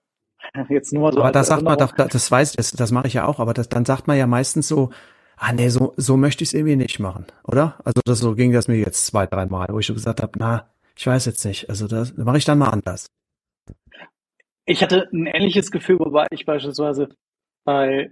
jetzt 0.70 0.94
nur 0.94 1.12
so. 1.12 1.20
Aber 1.20 1.32
das 1.32 1.48
sagt 1.48 1.64
man 1.64 1.78
doch, 1.78 1.92
das 1.92 2.32
weiß 2.32 2.52
ich, 2.52 2.58
das, 2.58 2.72
das 2.72 2.92
mache 2.92 3.08
ich 3.08 3.14
ja 3.14 3.26
auch, 3.26 3.40
aber 3.40 3.54
das, 3.54 3.70
dann 3.70 3.86
sagt 3.86 4.08
man 4.08 4.18
ja 4.18 4.28
meistens 4.28 4.68
so, 4.68 4.90
ah 5.38 5.54
nee, 5.54 5.70
so, 5.70 5.94
so 5.98 6.18
möchte 6.18 6.44
ich 6.44 6.50
es 6.50 6.54
irgendwie 6.54 6.76
nicht 6.76 7.00
machen, 7.00 7.26
oder? 7.44 7.78
Also 7.84 8.02
das 8.06 8.20
so 8.20 8.36
ging 8.36 8.52
das 8.52 8.68
mir 8.68 8.78
jetzt 8.78 9.06
zwei, 9.06 9.26
drei 9.26 9.46
Mal, 9.46 9.68
wo 9.70 9.80
ich 9.80 9.88
so 9.88 9.94
gesagt 9.94 10.22
habe, 10.22 10.34
na, 10.38 10.70
ich 10.98 11.06
weiß 11.06 11.26
jetzt 11.26 11.44
nicht, 11.46 11.70
also 11.70 11.88
das 11.88 12.16
mache 12.18 12.38
ich 12.38 12.46
dann 12.46 12.58
mal 12.58 12.70
anders. 12.70 13.08
Ich 14.66 14.82
hatte 14.82 15.10
ein 15.14 15.28
ähnliches 15.28 15.72
Gefühl, 15.72 16.00
wobei 16.00 16.28
ich 16.32 16.46
beispielsweise 16.46 17.10
bei 17.64 18.12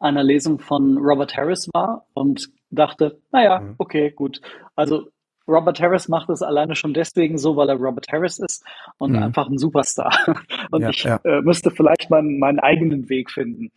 einer 0.00 0.22
Lesung 0.22 0.58
von 0.58 0.98
Robert 0.98 1.36
Harris 1.36 1.68
war 1.72 2.06
und 2.14 2.50
dachte, 2.70 3.20
naja, 3.30 3.60
mhm. 3.60 3.74
okay, 3.78 4.10
gut. 4.10 4.40
Also 4.74 5.08
Robert 5.46 5.80
Harris 5.80 6.08
macht 6.08 6.30
es 6.30 6.42
alleine 6.42 6.74
schon 6.74 6.94
deswegen 6.94 7.38
so, 7.38 7.56
weil 7.56 7.68
er 7.68 7.76
Robert 7.76 8.06
Harris 8.10 8.38
ist 8.38 8.64
und 8.98 9.12
mhm. 9.12 9.22
einfach 9.22 9.48
ein 9.48 9.58
Superstar. 9.58 10.12
Und 10.70 10.82
ja, 10.82 10.88
ich 10.88 11.04
ja. 11.04 11.20
Äh, 11.24 11.42
müsste 11.42 11.70
vielleicht 11.70 12.08
meinen, 12.10 12.38
meinen 12.38 12.58
eigenen 12.58 13.08
Weg 13.08 13.30
finden. 13.30 13.70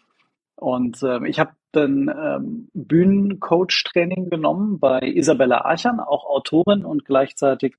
Und 0.55 1.03
ähm, 1.03 1.25
ich 1.25 1.39
habe 1.39 1.51
dann 1.71 2.09
ähm, 2.09 2.69
Bühnencoach-Training 2.73 4.29
genommen 4.29 4.79
bei 4.79 4.99
Isabella 5.01 5.65
Archan, 5.65 5.99
auch 5.99 6.25
Autorin 6.25 6.85
und 6.85 7.05
gleichzeitig 7.05 7.75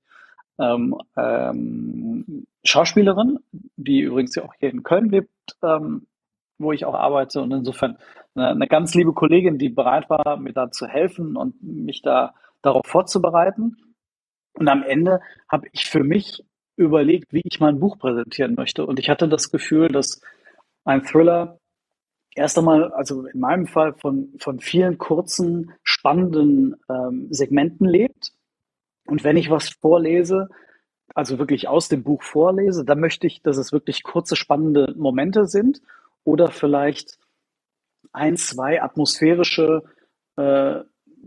ähm, 0.59 0.95
ähm, 1.17 2.45
Schauspielerin, 2.63 3.39
die 3.77 4.01
übrigens 4.01 4.35
ja 4.35 4.43
auch 4.43 4.53
hier 4.59 4.69
in 4.69 4.83
Köln 4.83 5.09
lebt, 5.09 5.29
ähm, 5.63 6.07
wo 6.57 6.71
ich 6.71 6.85
auch 6.85 6.93
arbeite. 6.93 7.41
Und 7.41 7.51
insofern 7.51 7.97
eine, 8.35 8.49
eine 8.49 8.67
ganz 8.67 8.93
liebe 8.93 9.13
Kollegin, 9.13 9.57
die 9.57 9.69
bereit 9.69 10.09
war, 10.09 10.37
mir 10.37 10.53
da 10.53 10.69
zu 10.71 10.87
helfen 10.87 11.35
und 11.35 11.61
mich 11.63 12.01
da 12.01 12.33
darauf 12.61 12.85
vorzubereiten. 12.85 13.77
Und 14.53 14.67
am 14.67 14.83
Ende 14.83 15.21
habe 15.49 15.67
ich 15.71 15.85
für 15.85 16.03
mich 16.03 16.43
überlegt, 16.75 17.33
wie 17.33 17.41
ich 17.43 17.59
mein 17.59 17.79
Buch 17.79 17.97
präsentieren 17.97 18.55
möchte. 18.55 18.85
Und 18.85 18.99
ich 18.99 19.09
hatte 19.09 19.27
das 19.27 19.51
Gefühl, 19.51 19.89
dass 19.89 20.21
ein 20.85 21.03
Thriller 21.03 21.59
erst 22.39 22.57
einmal, 22.57 22.91
also 22.93 23.25
in 23.25 23.39
meinem 23.39 23.67
Fall 23.67 23.93
von, 23.93 24.33
von 24.39 24.59
vielen 24.59 24.97
kurzen, 24.97 25.73
spannenden 25.83 26.75
ähm, 26.89 27.27
Segmenten 27.29 27.87
lebt. 27.87 28.31
Und 29.05 29.23
wenn 29.23 29.37
ich 29.37 29.49
was 29.49 29.69
vorlese, 29.69 30.49
also 31.13 31.37
wirklich 31.37 31.67
aus 31.67 31.89
dem 31.89 32.03
Buch 32.03 32.23
vorlese, 32.23 32.85
dann 32.85 32.99
möchte 32.99 33.27
ich, 33.27 33.41
dass 33.41 33.57
es 33.57 33.71
wirklich 33.71 34.03
kurze, 34.03 34.35
spannende 34.35 34.93
Momente 34.97 35.45
sind 35.45 35.81
oder 36.23 36.49
vielleicht 36.49 37.17
ein, 38.13 38.37
zwei 38.37 38.81
atmosphärische 38.81 39.83
äh, 40.37 40.79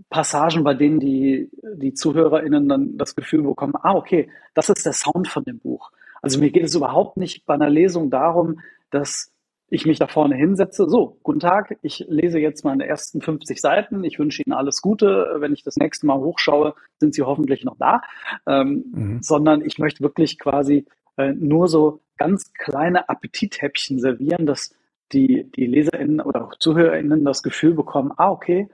Passagen, 0.09 0.65
bei 0.65 0.75
denen 0.75 1.01
die, 1.01 1.51
die 1.75 1.93
ZuhörerInnen 1.93 2.69
dann 2.69 2.97
das 2.97 3.15
Gefühl 3.15 3.43
bekommen, 3.43 3.75
ah, 3.83 3.95
okay, 3.95 4.31
das 4.55 4.71
ist 4.71 4.87
der 4.87 4.95
Sound 4.95 5.29
von 5.29 5.45
dem 5.45 5.59
Buch. 5.59 5.91
Also 6.23 6.39
mir 6.39 6.51
geht 6.51 6.65
es 6.65 6.75
überhaupt 6.75 7.17
nicht 7.19 7.45
bei 7.45 7.55
einer 7.55 7.69
Lesung 7.69 8.09
darum, 8.09 8.61
dass 8.91 9.32
ich 9.73 9.87
mich 9.87 9.99
da 9.99 10.07
vorne 10.07 10.37
hinsetze. 10.37 10.87
So, 10.87 11.19
guten 11.23 11.41
Tag, 11.41 11.79
ich 11.81 12.05
lese 12.07 12.39
jetzt 12.39 12.63
meine 12.63 12.87
ersten 12.87 13.23
50 13.23 13.59
Seiten. 13.59 14.05
Ich 14.05 14.19
wünsche 14.19 14.43
Ihnen 14.43 14.53
alles 14.53 14.83
Gute. 14.83 15.37
Wenn 15.39 15.55
ich 15.55 15.63
das 15.63 15.77
nächste 15.77 16.07
Mal 16.07 16.19
hochschaue, 16.19 16.75
sind 17.01 17.15
Sie 17.15 17.23
hoffentlich 17.23 17.65
noch 17.65 17.79
da. 17.79 18.03
Ähm, 18.47 18.85
mhm. 18.93 19.23
Sondern 19.23 19.65
ich 19.65 19.79
möchte 19.79 20.03
wirklich 20.03 20.39
quasi 20.39 20.85
äh, 21.17 21.33
nur 21.33 21.69
so 21.69 22.03
ganz 22.19 22.53
kleine 22.53 23.09
Appetithäppchen 23.09 23.99
servieren, 23.99 24.45
dass 24.45 24.75
die, 25.13 25.51
die 25.57 25.67
LeserInnen 25.67 26.21
oder 26.21 26.45
auch 26.45 26.57
ZuhörerInnen 26.57 27.25
das 27.25 27.43
Gefühl 27.43 27.73
bekommen, 27.73 28.13
ah, 28.19 28.31
okay, 28.31 28.69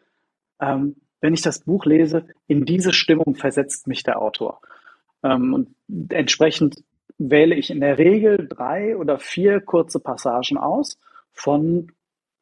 ähm, 0.60 0.96
wenn 1.20 1.32
ich 1.32 1.42
das 1.42 1.60
Buch 1.60 1.84
lese, 1.84 2.26
in 2.48 2.64
diese 2.64 2.92
Stimmung 2.92 3.36
versetzt 3.36 3.86
mich 3.86 4.02
der 4.02 4.20
Autor. 4.20 4.60
Ähm, 5.22 5.54
und 5.54 5.68
entsprechend 6.10 6.82
wähle 7.18 7.54
ich 7.54 7.70
in 7.70 7.80
der 7.80 7.98
Regel 7.98 8.48
drei 8.48 8.96
oder 8.96 9.18
vier 9.18 9.60
kurze 9.60 10.00
Passagen 10.00 10.56
aus 10.56 10.98
von 11.32 11.92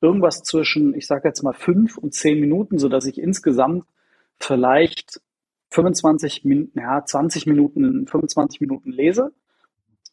irgendwas 0.01 0.43
zwischen, 0.43 0.95
ich 0.95 1.07
sage 1.07 1.29
jetzt 1.29 1.43
mal 1.43 1.55
fünf 1.55 1.97
und 1.99 2.15
zehn 2.15 2.39
Minuten, 2.41 2.79
so 2.79 2.89
dass 2.89 3.07
ich 3.07 3.19
insgesamt 3.19 3.85
vielleicht 4.39 5.21
25 5.71 6.45
Minuten, 6.45 6.79
ja, 6.79 7.05
20 7.05 7.47
Minuten, 7.47 8.07
25 8.07 8.61
Minuten 8.61 8.91
lese 8.93 9.33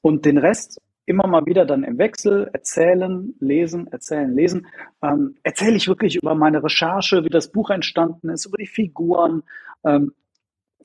und 0.02 0.26
den 0.26 0.38
Rest 0.38 0.81
immer 1.06 1.27
mal 1.27 1.45
wieder 1.45 1.65
dann 1.65 1.84
im 1.84 1.98
Wechsel 1.98 2.49
erzählen, 2.53 3.34
lesen, 3.40 3.88
erzählen, 3.88 4.34
lesen. 4.34 4.68
Ähm, 5.02 5.35
erzähle 5.44 5.76
ich 5.76 5.88
wirklich 5.88 6.15
über 6.15 6.34
meine 6.34 6.64
Recherche, 6.64 7.23
wie 7.26 7.30
das 7.30 7.52
Buch 7.52 7.69
entstanden 7.69 8.30
ist, 8.30 8.45
über 8.45 8.57
die 8.57 8.68
Figuren. 8.68 9.44
Ähm, 9.84 10.14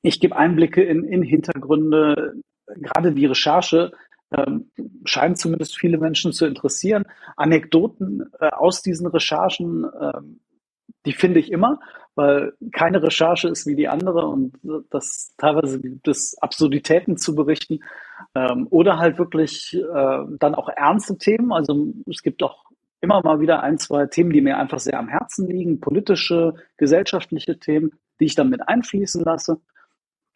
ich 0.02 0.20
gebe 0.20 0.36
Einblicke 0.36 0.82
in, 0.82 1.05
in 1.05 1.22
Hintergründe. 1.22 2.34
Gerade 2.76 3.12
die 3.12 3.26
Recherche 3.26 3.92
ähm, 4.30 4.70
scheint 5.04 5.38
zumindest 5.38 5.78
viele 5.78 5.98
Menschen 5.98 6.32
zu 6.32 6.46
interessieren. 6.46 7.04
Anekdoten 7.36 8.30
äh, 8.40 8.48
aus 8.48 8.82
diesen 8.82 9.06
Recherchen, 9.06 9.86
ähm, 10.00 10.40
die 11.06 11.12
finde 11.12 11.40
ich 11.40 11.50
immer, 11.50 11.80
weil 12.14 12.52
keine 12.72 13.02
Recherche 13.02 13.48
ist 13.48 13.66
wie 13.66 13.76
die 13.76 13.88
andere 13.88 14.26
und 14.26 14.52
das 14.90 15.34
teilweise 15.38 15.80
gibt 15.80 16.08
es 16.08 16.36
Absurditäten 16.40 17.16
zu 17.16 17.34
berichten 17.34 17.80
ähm, 18.34 18.66
oder 18.70 18.98
halt 18.98 19.18
wirklich 19.18 19.74
äh, 19.74 20.24
dann 20.38 20.54
auch 20.54 20.68
ernste 20.68 21.16
Themen. 21.16 21.52
Also 21.52 21.92
es 22.06 22.22
gibt 22.22 22.42
auch 22.42 22.64
immer 23.00 23.22
mal 23.22 23.40
wieder 23.40 23.62
ein, 23.62 23.78
zwei 23.78 24.06
Themen, 24.06 24.32
die 24.32 24.40
mir 24.40 24.58
einfach 24.58 24.80
sehr 24.80 24.98
am 24.98 25.08
Herzen 25.08 25.46
liegen, 25.46 25.80
politische, 25.80 26.54
gesellschaftliche 26.76 27.58
Themen, 27.58 27.92
die 28.20 28.24
ich 28.24 28.34
dann 28.34 28.50
mit 28.50 28.66
einfließen 28.66 29.22
lasse 29.24 29.60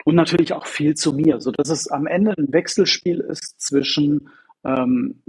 und 0.05 0.15
natürlich 0.15 0.53
auch 0.53 0.67
viel 0.67 0.95
zu 0.95 1.13
mir, 1.13 1.41
so 1.41 1.51
dass 1.51 1.69
es 1.69 1.89
am 1.89 2.07
Ende 2.07 2.35
ein 2.37 2.53
Wechselspiel 2.53 3.21
ist 3.21 3.61
zwischen 3.61 4.29
ähm, 4.65 5.23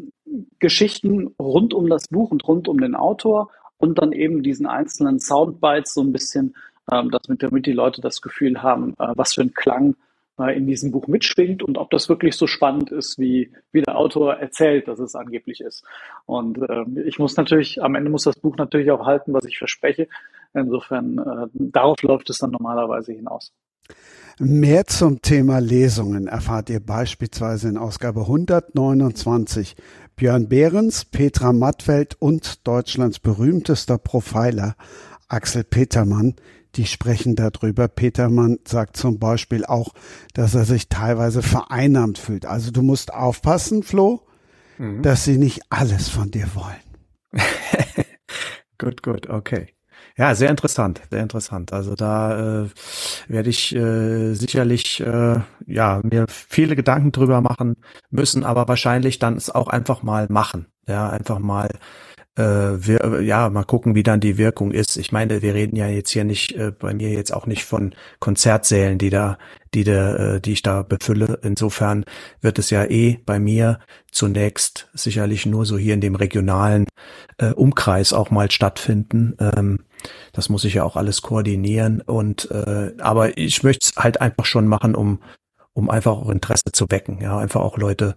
Geschichten 0.60 1.36
rund 1.40 1.74
um 1.74 1.90
das 1.90 2.08
Buch 2.08 2.32
und 2.32 2.48
rund 2.48 2.68
um 2.68 2.80
den 2.80 2.96
Autor 2.96 3.50
und 3.78 4.00
dann 4.00 4.12
eben 4.12 4.44
diesen 4.44 4.66
einzelnen 4.66 5.20
Soundbites 5.20 5.94
so 5.94 6.02
ein 6.02 6.12
bisschen, 6.12 6.56
ähm, 6.92 7.12
dass 7.12 7.28
mit, 7.28 7.44
damit 7.44 7.66
die 7.66 7.74
Leute 7.74 8.02
das 8.02 8.22
Gefühl 8.22 8.62
haben, 8.62 8.94
äh, 9.00 9.14
was 9.16 9.34
für 9.34 9.42
ein 9.42 9.54
Klang 9.54 9.96
äh, 10.40 10.56
in 10.58 10.66
diesem 10.66 10.92
Buch 10.92 11.08
mitschwingt 11.08 11.62
und 11.62 11.78
ob 11.78 11.92
das 11.92 12.10
wirklich 12.10 12.36
so 12.36 12.48
spannend 12.48 12.92
ist, 12.92 13.20
wie, 13.20 13.52
wie 13.72 13.82
der 13.82 13.98
Autor 13.98 14.36
erzählt, 14.36 14.88
dass 14.88 15.00
es 15.00 15.16
angeblich 15.16 15.62
ist. 15.62 15.84
Und 16.26 16.58
äh, 16.58 16.86
ich 17.06 17.20
muss 17.20 17.36
natürlich, 17.38 17.84
am 17.84 17.96
Ende 17.96 18.10
muss 18.10 18.24
das 18.24 18.40
Buch 18.40 18.56
natürlich 18.58 18.90
auch 18.92 19.06
halten, 19.06 19.34
was 19.34 19.46
ich 19.46 19.58
verspreche. 19.58 20.08
Insofern, 20.54 21.20
äh, 21.20 21.48
darauf 21.54 22.02
läuft 22.02 22.30
es 22.30 22.40
dann 22.40 22.52
normalerweise 22.52 23.14
hinaus. 23.14 23.52
Mehr 24.40 24.88
zum 24.88 25.22
Thema 25.22 25.60
Lesungen 25.60 26.28
erfahrt 26.28 26.70
ihr 26.70 26.80
beispielsweise 26.80 27.70
in 27.70 27.78
Ausgabe 27.78 28.22
129. 28.22 29.76
Björn 30.16 30.48
Behrens, 30.48 31.06
Petra 31.06 31.54
Mattfeld 31.54 32.16
und 32.20 32.68
Deutschlands 32.68 33.20
berühmtester 33.20 33.98
Profiler 33.98 34.76
Axel 35.28 35.64
Petermann, 35.64 36.36
die 36.76 36.86
sprechen 36.86 37.36
darüber. 37.36 37.88
Petermann 37.88 38.60
sagt 38.68 38.98
zum 38.98 39.20
Beispiel 39.20 39.66
auch, 39.66 39.94
dass 40.34 40.56
er 40.56 40.66
sich 40.66 40.90
teilweise 40.90 41.42
vereinnahmt 41.42 42.18
fühlt. 42.18 42.46
Also 42.46 42.72
du 42.72 42.82
musst 42.82 43.14
aufpassen, 43.14 43.84
Flo, 43.84 44.26
mhm. 44.78 45.02
dass 45.02 45.26
sie 45.26 45.38
nicht 45.38 45.62
alles 45.70 46.10
von 46.10 46.32
dir 46.32 46.48
wollen. 46.56 47.44
gut, 48.78 49.04
gut, 49.04 49.30
okay. 49.30 49.68
Ja, 50.16 50.36
sehr 50.36 50.50
interessant, 50.52 51.02
sehr 51.10 51.24
interessant. 51.24 51.74
Also 51.74 51.96
da 51.96 52.64
äh, 52.66 52.70
werde 53.28 53.50
ich 53.50 53.74
äh, 53.76 54.34
sicherlich 54.36 55.00
äh, 55.00 55.40
ja 55.66 56.02
mir 56.04 56.26
viele 56.30 56.76
Gedanken 56.76 57.12
drüber 57.12 57.42
machen 57.42 57.78
müssen, 58.12 58.44
aber 58.44 58.68
wahrscheinlich 58.68 59.18
dann 59.18 59.36
es 59.38 59.50
auch 59.50 59.68
einfach 59.68 60.04
mal 60.04 60.28
machen. 60.30 60.68
Ja, 60.88 61.10
einfach 61.10 61.40
mal 61.40 61.70
äh, 62.36 62.42
wir, 62.44 63.22
ja, 63.22 63.50
mal 63.50 63.64
gucken, 63.64 63.96
wie 63.96 64.04
dann 64.04 64.20
die 64.20 64.38
Wirkung 64.38 64.72
ist. 64.72 64.98
Ich 64.98 65.12
meine, 65.12 65.42
wir 65.42 65.54
reden 65.54 65.76
ja 65.76 65.88
jetzt 65.88 66.12
hier 66.12 66.24
nicht, 66.24 66.54
äh, 66.54 66.72
bei 66.72 66.94
mir 66.94 67.10
jetzt 67.10 67.34
auch 67.34 67.46
nicht 67.46 67.64
von 67.64 67.94
Konzertsälen, 68.20 68.98
die 68.98 69.10
da, 69.10 69.38
die 69.74 69.84
da, 69.84 70.16
äh, 70.16 70.42
die 70.42 70.54
ich 70.54 70.64
da 70.64 70.82
befülle. 70.82 71.40
Insofern 71.44 72.06
wird 72.42 72.60
es 72.60 72.70
ja 72.70 72.86
eh 72.86 73.20
bei 73.26 73.40
mir 73.40 73.80
zunächst 74.12 74.90
sicherlich 74.94 75.46
nur 75.46 75.66
so 75.66 75.78
hier 75.78 75.94
in 75.94 76.02
dem 76.02 76.16
regionalen 76.16 76.88
äh, 77.38 77.52
Umkreis 77.52 78.14
auch 78.14 78.32
mal 78.32 78.50
stattfinden. 78.50 79.36
Ähm, 79.40 79.80
das 80.32 80.50
muss 80.50 80.66
ich 80.66 80.76
ja 80.76 80.84
auch 80.84 80.96
alles 80.96 81.22
koordinieren 81.22 82.02
und 82.02 82.50
äh, 82.52 82.94
aber 83.00 83.38
ich 83.38 83.64
möchte 83.64 83.88
es 83.88 83.96
halt 83.96 84.22
einfach 84.22 84.46
schon 84.46 84.68
machen, 84.68 84.96
um 84.96 85.20
um 85.76 85.90
einfach 85.90 86.12
auch 86.12 86.30
Interesse 86.30 86.72
zu 86.72 86.86
wecken, 86.90 87.20
ja, 87.20 87.38
einfach 87.38 87.62
auch 87.62 87.78
Leute 87.78 88.16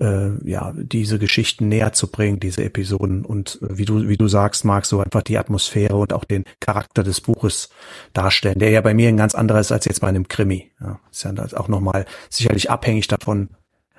äh, 0.00 0.30
ja, 0.48 0.72
diese 0.76 1.18
Geschichten 1.18 1.68
näher 1.68 1.92
zu 1.92 2.10
bringen, 2.10 2.40
diese 2.40 2.64
Episoden 2.64 3.24
und 3.24 3.60
äh, 3.62 3.78
wie 3.78 3.84
du, 3.84 4.08
wie 4.08 4.16
du 4.16 4.28
sagst, 4.28 4.64
Marc, 4.64 4.86
so 4.86 5.00
einfach 5.00 5.22
die 5.22 5.38
Atmosphäre 5.38 5.96
und 5.96 6.12
auch 6.12 6.24
den 6.24 6.44
Charakter 6.58 7.02
des 7.02 7.20
Buches 7.20 7.70
darstellen, 8.12 8.58
der 8.58 8.70
ja 8.70 8.80
bei 8.80 8.94
mir 8.94 9.08
ein 9.08 9.16
ganz 9.16 9.34
anderer 9.34 9.60
ist 9.60 9.72
als 9.72 9.84
jetzt 9.84 10.00
bei 10.00 10.08
einem 10.08 10.26
Krimi. 10.26 10.70
Ja, 10.80 10.98
ist 11.10 11.24
ja 11.24 11.32
auch 11.54 11.68
nochmal 11.68 12.06
sicherlich 12.30 12.70
abhängig 12.70 13.08
davon, 13.08 13.50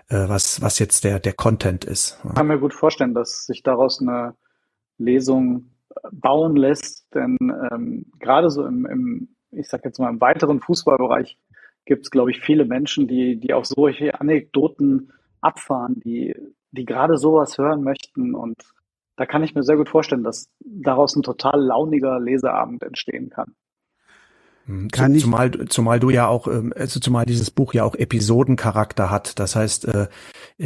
äh, 0.09 0.27
was, 0.27 0.61
was 0.61 0.79
jetzt 0.79 1.03
der, 1.03 1.19
der 1.19 1.33
Content 1.33 1.85
ist. 1.85 2.19
Ich 2.27 2.33
kann 2.33 2.47
mir 2.47 2.59
gut 2.59 2.73
vorstellen, 2.73 3.13
dass 3.13 3.45
sich 3.45 3.61
daraus 3.61 4.01
eine 4.01 4.33
Lesung 4.97 5.71
bauen 6.11 6.55
lässt, 6.55 7.05
denn 7.13 7.37
ähm, 7.71 8.05
gerade 8.19 8.49
so 8.49 8.65
im, 8.65 8.85
im, 8.85 9.29
ich 9.51 9.67
sag 9.67 9.85
jetzt 9.85 9.99
mal, 9.99 10.09
im 10.09 10.21
weiteren 10.21 10.61
Fußballbereich 10.61 11.37
gibt 11.85 12.05
es, 12.05 12.11
glaube 12.11 12.31
ich, 12.31 12.39
viele 12.39 12.65
Menschen, 12.65 13.07
die, 13.07 13.39
die 13.39 13.53
auf 13.53 13.65
solche 13.65 14.19
Anekdoten 14.19 15.11
abfahren, 15.41 15.99
die, 15.99 16.35
die 16.71 16.85
gerade 16.85 17.17
sowas 17.17 17.57
hören 17.57 17.83
möchten. 17.83 18.35
Und 18.35 18.57
da 19.17 19.25
kann 19.25 19.43
ich 19.43 19.55
mir 19.55 19.63
sehr 19.63 19.77
gut 19.77 19.89
vorstellen, 19.89 20.23
dass 20.23 20.49
daraus 20.59 21.15
ein 21.15 21.23
total 21.23 21.61
launiger 21.61 22.19
Leseabend 22.19 22.83
entstehen 22.83 23.29
kann. 23.29 23.55
Hm, 24.65 24.89
kann 24.89 25.15
ich 25.15 25.23
zumal, 25.23 25.51
zumal 25.69 25.99
du 25.99 26.09
ja 26.11 26.27
auch, 26.27 26.47
ähm, 26.47 26.73
also 26.75 26.99
zumal 26.99 27.25
dieses 27.25 27.49
Buch 27.49 27.73
ja 27.73 27.83
auch 27.83 27.95
Episodencharakter 27.95 29.09
hat. 29.09 29.39
Das 29.39 29.55
heißt, 29.55 29.85
äh, 29.85 30.07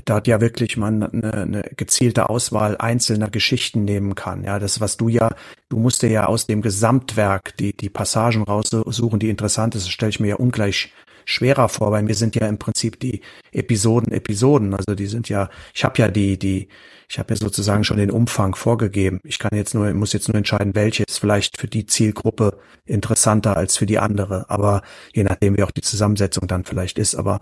da 0.04 0.22
ja 0.26 0.42
wirklich 0.42 0.78
man 0.78 1.04
eine, 1.04 1.34
eine 1.34 1.62
gezielte 1.76 2.30
Auswahl 2.30 2.78
einzelner 2.78 3.30
Geschichten 3.30 3.86
nehmen 3.86 4.16
kann. 4.16 4.44
Ja, 4.44 4.60
das, 4.60 4.82
was 4.82 4.98
du 4.98 5.08
ja, 5.08 5.34
du 5.70 5.78
musst 5.78 6.02
dir 6.02 6.10
ja 6.10 6.26
aus 6.26 6.46
dem 6.46 6.62
Gesamtwerk 6.62 7.56
die, 7.58 7.76
die 7.76 7.90
Passagen 7.90 8.44
raussuchen, 8.44 9.20
die 9.20 9.30
interessant 9.30 9.76
ist, 9.76 9.86
das 9.86 9.92
stelle 9.92 10.10
ich 10.10 10.20
mir 10.20 10.28
ja 10.28 10.36
ungleich 10.36 10.94
schwerer 11.26 11.70
vor. 11.70 11.92
Bei 11.92 12.02
mir 12.02 12.16
sind 12.16 12.36
ja 12.36 12.48
im 12.48 12.58
Prinzip 12.58 13.00
die 13.00 13.22
Episoden 13.52 14.12
Episoden. 14.12 14.74
Also 14.74 14.96
die 14.96 15.08
sind 15.08 15.30
ja, 15.30 15.50
ich 15.74 15.84
habe 15.84 15.98
ja 16.00 16.08
die, 16.08 16.40
die, 16.40 16.70
ich 17.10 17.20
habe 17.20 17.34
ja 17.34 17.38
sozusagen 17.38 17.84
schon 17.84 17.98
den 17.98 18.12
Umfang 18.12 18.56
vorgegeben. 18.56 19.20
Ich 19.24 19.40
kann 19.40 19.52
jetzt 19.54 19.76
nur, 19.76 19.94
muss 19.94 20.14
jetzt 20.14 20.28
nur 20.28 20.38
entscheiden, 20.38 20.76
welche 20.76 21.04
ist 21.04 21.20
vielleicht 21.20 21.60
für 21.60 21.68
die 21.68 21.86
Zielgruppe 21.86 22.58
interessanter 22.86 23.58
als 23.58 23.78
für 23.78 23.86
die 23.86 24.00
andere. 24.00 24.50
Aber 24.50 24.82
je 25.14 25.24
nachdem, 25.24 25.58
wie 25.58 25.64
auch 25.64 25.72
die 25.72 25.82
Zusammensetzung 25.82 26.48
dann 26.48 26.66
vielleicht 26.66 26.98
ist. 26.98 27.16
Aber 27.16 27.40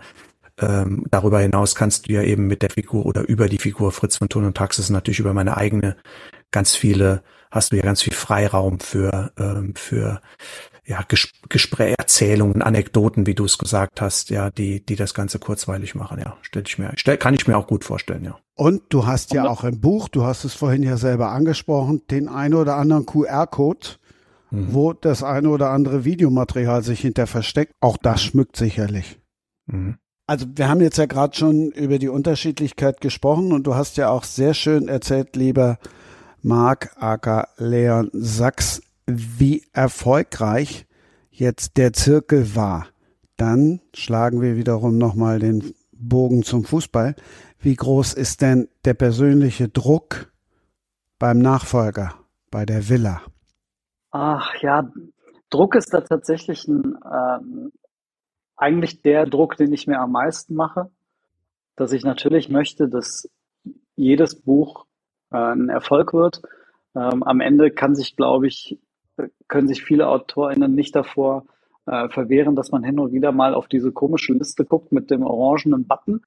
ähm, 0.60 1.04
darüber 1.10 1.40
hinaus 1.40 1.74
kannst 1.74 2.08
du 2.08 2.12
ja 2.12 2.22
eben 2.22 2.46
mit 2.46 2.62
der 2.62 2.70
Figur 2.70 3.06
oder 3.06 3.28
über 3.28 3.48
die 3.48 3.58
Figur 3.58 3.92
Fritz 3.92 4.16
von 4.18 4.28
Thun 4.28 4.44
und 4.44 4.56
Taxis 4.56 4.90
natürlich 4.90 5.18
über 5.18 5.34
meine 5.34 5.56
eigene 5.56 5.96
ganz 6.52 6.76
viele, 6.76 7.24
hast 7.50 7.72
du 7.72 7.76
ja 7.76 7.82
ganz 7.82 8.02
viel 8.02 8.12
Freiraum 8.12 8.78
für, 8.78 9.32
ähm, 9.36 9.74
für 9.74 10.20
ja, 10.86 11.02
Ges 11.08 11.30
Gespräche, 11.48 11.96
Erzählungen, 11.98 12.62
Anekdoten, 12.62 13.26
wie 13.26 13.34
du 13.34 13.44
es 13.44 13.58
gesagt 13.58 14.00
hast, 14.00 14.30
ja, 14.30 14.50
die, 14.50 14.84
die 14.84 14.96
das 14.96 15.14
Ganze 15.14 15.38
kurzweilig 15.38 15.94
machen, 15.94 16.18
ja, 16.20 16.36
stell 16.42 16.64
ich 16.66 16.78
mir, 16.78 16.92
stell, 16.96 17.16
kann 17.16 17.34
ich 17.34 17.46
mir 17.46 17.56
auch 17.56 17.66
gut 17.66 17.84
vorstellen, 17.84 18.24
ja. 18.24 18.38
Und 18.54 18.82
du 18.90 19.06
hast 19.06 19.32
ja 19.32 19.48
auch 19.48 19.64
im 19.64 19.80
Buch, 19.80 20.08
du 20.08 20.24
hast 20.24 20.44
es 20.44 20.54
vorhin 20.54 20.82
ja 20.82 20.96
selber 20.96 21.30
angesprochen, 21.30 22.02
den 22.10 22.28
ein 22.28 22.54
oder 22.54 22.76
anderen 22.76 23.04
QR-Code, 23.04 23.88
mhm. 24.50 24.68
wo 24.72 24.92
das 24.92 25.22
eine 25.22 25.48
oder 25.48 25.70
andere 25.70 26.04
Videomaterial 26.04 26.82
sich 26.82 27.00
hinter 27.00 27.26
versteckt. 27.26 27.72
Auch 27.80 27.96
das 27.96 28.22
schmückt 28.22 28.56
sicherlich. 28.56 29.18
Mhm. 29.66 29.96
Also 30.26 30.46
wir 30.54 30.68
haben 30.68 30.80
jetzt 30.80 30.96
ja 30.96 31.06
gerade 31.06 31.36
schon 31.36 31.70
über 31.72 31.98
die 31.98 32.08
Unterschiedlichkeit 32.08 33.00
gesprochen 33.00 33.52
und 33.52 33.66
du 33.66 33.74
hast 33.74 33.96
ja 33.98 34.08
auch 34.08 34.24
sehr 34.24 34.54
schön 34.54 34.88
erzählt, 34.88 35.36
lieber 35.36 35.78
Marc 36.40 36.90
Acker 36.96 37.48
Leon 37.58 38.10
Sachs, 38.12 38.80
wie 39.06 39.64
erfolgreich 39.72 40.86
jetzt 41.30 41.76
der 41.76 41.92
Zirkel 41.92 42.54
war. 42.54 42.86
Dann 43.36 43.80
schlagen 43.94 44.40
wir 44.40 44.56
wiederum 44.56 44.98
nochmal 44.98 45.38
den 45.38 45.74
Bogen 45.92 46.42
zum 46.42 46.64
Fußball. 46.64 47.16
Wie 47.58 47.74
groß 47.74 48.14
ist 48.14 48.42
denn 48.42 48.68
der 48.84 48.94
persönliche 48.94 49.68
Druck 49.68 50.32
beim 51.18 51.38
Nachfolger, 51.38 52.14
bei 52.50 52.64
der 52.66 52.88
Villa? 52.88 53.22
Ach 54.10 54.54
ja, 54.60 54.88
Druck 55.50 55.74
ist 55.74 55.92
da 55.92 56.00
tatsächlich 56.00 56.68
ein, 56.68 56.96
ähm, 57.04 57.72
eigentlich 58.56 59.02
der 59.02 59.26
Druck, 59.26 59.56
den 59.56 59.72
ich 59.72 59.86
mir 59.86 59.98
am 59.98 60.12
meisten 60.12 60.54
mache, 60.54 60.90
dass 61.76 61.92
ich 61.92 62.04
natürlich 62.04 62.48
möchte, 62.48 62.88
dass 62.88 63.28
jedes 63.96 64.40
Buch 64.40 64.86
äh, 65.30 65.36
ein 65.36 65.68
Erfolg 65.68 66.12
wird. 66.12 66.42
Ähm, 66.94 67.22
am 67.22 67.40
Ende 67.40 67.70
kann 67.70 67.94
sich, 67.94 68.16
glaube 68.16 68.46
ich, 68.46 68.78
können 69.48 69.68
sich 69.68 69.82
viele 69.82 70.08
AutorInnen 70.08 70.74
nicht 70.74 70.94
davor 70.96 71.44
äh, 71.86 72.08
verwehren, 72.08 72.56
dass 72.56 72.70
man 72.70 72.82
hin 72.82 72.98
und 72.98 73.12
wieder 73.12 73.32
mal 73.32 73.54
auf 73.54 73.68
diese 73.68 73.92
komische 73.92 74.32
Liste 74.32 74.64
guckt 74.64 74.92
mit 74.92 75.10
dem 75.10 75.22
orangenen 75.22 75.86
Button. 75.86 76.22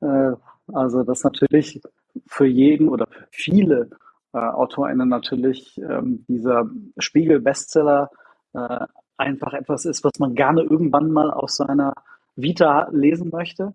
Äh, 0.00 0.32
also 0.72 1.02
das 1.04 1.22
natürlich 1.22 1.80
für 2.26 2.46
jeden 2.46 2.88
oder 2.88 3.06
viele 3.30 3.90
äh, 4.32 4.38
AutorInnen 4.38 5.08
natürlich 5.08 5.78
ähm, 5.78 6.24
dieser 6.28 6.68
Spiegel-Bestseller 6.98 8.10
äh, 8.52 8.86
einfach 9.16 9.52
etwas 9.54 9.84
ist, 9.84 10.04
was 10.04 10.18
man 10.18 10.34
gerne 10.34 10.62
irgendwann 10.62 11.10
mal 11.10 11.30
aus 11.30 11.56
seiner 11.56 11.94
Vita 12.34 12.88
lesen 12.92 13.30
möchte. 13.30 13.74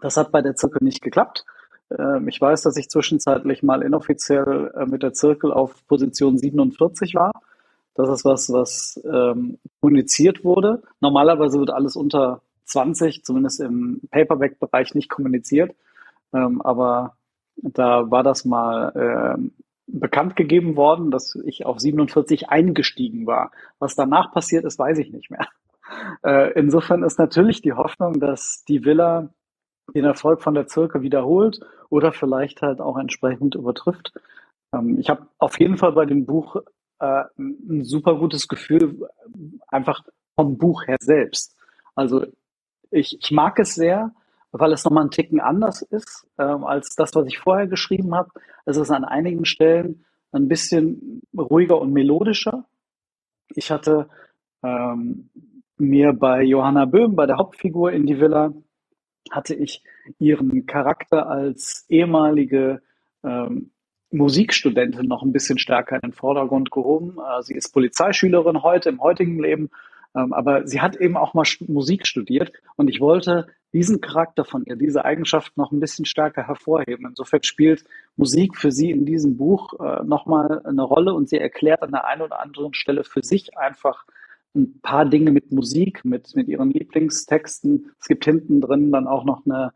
Das 0.00 0.16
hat 0.16 0.32
bei 0.32 0.40
der 0.40 0.54
Zirkel 0.54 0.84
nicht 0.84 1.02
geklappt. 1.02 1.44
Ähm, 1.98 2.28
ich 2.28 2.40
weiß, 2.40 2.62
dass 2.62 2.76
ich 2.76 2.88
zwischenzeitlich 2.88 3.62
mal 3.62 3.82
inoffiziell 3.82 4.72
äh, 4.74 4.86
mit 4.86 5.02
der 5.02 5.12
Zirkel 5.12 5.52
auf 5.52 5.86
Position 5.86 6.38
47 6.38 7.14
war. 7.14 7.32
Das 7.94 8.08
ist 8.08 8.24
was, 8.24 8.50
was 8.52 9.00
ähm, 9.04 9.58
kommuniziert 9.80 10.44
wurde. 10.44 10.82
Normalerweise 11.00 11.58
wird 11.58 11.70
alles 11.70 11.96
unter 11.96 12.40
20, 12.64 13.24
zumindest 13.24 13.60
im 13.60 14.00
Paperback-Bereich, 14.10 14.94
nicht 14.94 15.10
kommuniziert. 15.10 15.74
Ähm, 16.32 16.62
aber 16.62 17.16
da 17.56 18.10
war 18.10 18.22
das 18.22 18.44
mal 18.44 18.92
ähm, 19.36 19.52
bekannt 19.86 20.36
gegeben 20.36 20.76
worden, 20.76 21.10
dass 21.10 21.34
ich 21.44 21.66
auf 21.66 21.78
47 21.78 22.48
eingestiegen 22.48 23.26
war. 23.26 23.50
Was 23.78 23.94
danach 23.94 24.32
passiert 24.32 24.64
ist, 24.64 24.78
weiß 24.78 24.98
ich 24.98 25.12
nicht 25.12 25.30
mehr. 25.30 25.46
Äh, 26.24 26.52
insofern 26.52 27.02
ist 27.02 27.18
natürlich 27.18 27.60
die 27.60 27.74
Hoffnung, 27.74 28.18
dass 28.18 28.64
die 28.66 28.86
Villa 28.86 29.28
den 29.94 30.06
Erfolg 30.06 30.40
von 30.40 30.54
der 30.54 30.66
Zirke 30.66 31.02
wiederholt 31.02 31.60
oder 31.90 32.12
vielleicht 32.12 32.62
halt 32.62 32.80
auch 32.80 32.96
entsprechend 32.96 33.56
übertrifft. 33.56 34.14
Ähm, 34.72 34.98
ich 34.98 35.10
habe 35.10 35.26
auf 35.38 35.60
jeden 35.60 35.76
Fall 35.76 35.92
bei 35.92 36.06
dem 36.06 36.24
Buch 36.24 36.56
äh, 37.02 37.24
ein 37.36 37.84
super 37.84 38.14
gutes 38.16 38.46
Gefühl, 38.46 39.08
einfach 39.66 40.04
vom 40.36 40.56
Buch 40.56 40.86
her 40.86 40.98
selbst. 41.00 41.56
Also 41.96 42.24
ich, 42.92 43.18
ich 43.20 43.30
mag 43.32 43.58
es 43.58 43.74
sehr, 43.74 44.12
weil 44.52 44.72
es 44.72 44.84
nochmal 44.84 45.02
einen 45.02 45.10
Ticken 45.10 45.40
anders 45.40 45.82
ist 45.82 46.26
ähm, 46.38 46.64
als 46.64 46.94
das, 46.94 47.14
was 47.14 47.26
ich 47.26 47.38
vorher 47.38 47.66
geschrieben 47.66 48.14
habe. 48.14 48.30
Es 48.66 48.76
ist 48.76 48.92
an 48.92 49.04
einigen 49.04 49.44
Stellen 49.44 50.04
ein 50.30 50.46
bisschen 50.46 51.22
ruhiger 51.36 51.80
und 51.80 51.92
melodischer. 51.92 52.66
Ich 53.48 53.72
hatte 53.72 54.08
ähm, 54.62 55.30
mir 55.78 56.12
bei 56.12 56.42
Johanna 56.42 56.84
Böhm, 56.84 57.16
bei 57.16 57.26
der 57.26 57.38
Hauptfigur 57.38 57.90
in 57.92 58.06
die 58.06 58.20
Villa, 58.20 58.52
hatte 59.30 59.54
ich 59.56 59.82
ihren 60.18 60.66
Charakter 60.66 61.28
als 61.28 61.84
ehemalige 61.88 62.80
ähm, 63.24 63.71
Musikstudentin 64.12 65.06
noch 65.06 65.22
ein 65.22 65.32
bisschen 65.32 65.58
stärker 65.58 65.96
in 65.96 66.02
den 66.02 66.12
Vordergrund 66.12 66.70
gehoben. 66.70 67.16
Äh, 67.18 67.42
sie 67.42 67.54
ist 67.54 67.72
Polizeischülerin 67.72 68.62
heute 68.62 68.88
im 68.88 69.00
heutigen 69.00 69.40
Leben, 69.40 69.70
ähm, 70.14 70.32
aber 70.32 70.66
sie 70.66 70.80
hat 70.80 70.96
eben 70.96 71.16
auch 71.16 71.34
mal 71.34 71.44
Musik 71.66 72.06
studiert 72.06 72.52
und 72.76 72.88
ich 72.88 73.00
wollte 73.00 73.46
diesen 73.72 74.00
Charakter 74.00 74.44
von 74.44 74.64
ihr, 74.66 74.76
diese 74.76 75.04
Eigenschaft 75.04 75.56
noch 75.56 75.72
ein 75.72 75.80
bisschen 75.80 76.04
stärker 76.04 76.46
hervorheben. 76.46 77.06
Insofern 77.08 77.42
spielt 77.42 77.84
Musik 78.16 78.56
für 78.56 78.70
sie 78.70 78.90
in 78.90 79.06
diesem 79.06 79.36
Buch 79.36 79.80
äh, 79.80 80.04
nochmal 80.04 80.60
eine 80.64 80.82
Rolle 80.82 81.14
und 81.14 81.28
sie 81.28 81.38
erklärt 81.38 81.82
an 81.82 81.92
der 81.92 82.06
einen 82.06 82.22
oder 82.22 82.40
anderen 82.40 82.74
Stelle 82.74 83.04
für 83.04 83.22
sich 83.22 83.56
einfach 83.56 84.04
ein 84.54 84.80
paar 84.82 85.06
Dinge 85.06 85.30
mit 85.30 85.52
Musik, 85.52 86.04
mit, 86.04 86.36
mit 86.36 86.48
ihren 86.48 86.70
Lieblingstexten. 86.70 87.92
Es 87.98 88.06
gibt 88.06 88.24
hinten 88.24 88.60
drin 88.60 88.92
dann 88.92 89.06
auch 89.06 89.24
noch 89.24 89.46
eine, 89.46 89.72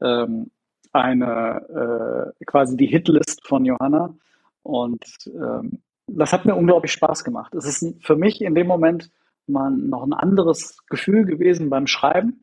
ähm, 0.00 0.50
eine 0.94 2.32
äh, 2.40 2.44
quasi 2.44 2.76
die 2.76 2.86
Hitlist 2.86 3.46
von 3.46 3.64
Johanna. 3.64 4.14
Und 4.62 5.04
ähm, 5.26 5.82
das 6.06 6.32
hat 6.32 6.44
mir 6.44 6.54
unglaublich 6.54 6.92
Spaß 6.92 7.24
gemacht. 7.24 7.54
Es 7.54 7.66
ist 7.66 8.04
für 8.04 8.16
mich 8.16 8.40
in 8.40 8.54
dem 8.54 8.66
Moment 8.66 9.10
mal 9.46 9.70
noch 9.70 10.04
ein 10.04 10.12
anderes 10.12 10.78
Gefühl 10.88 11.24
gewesen 11.24 11.70
beim 11.70 11.86
Schreiben. 11.86 12.42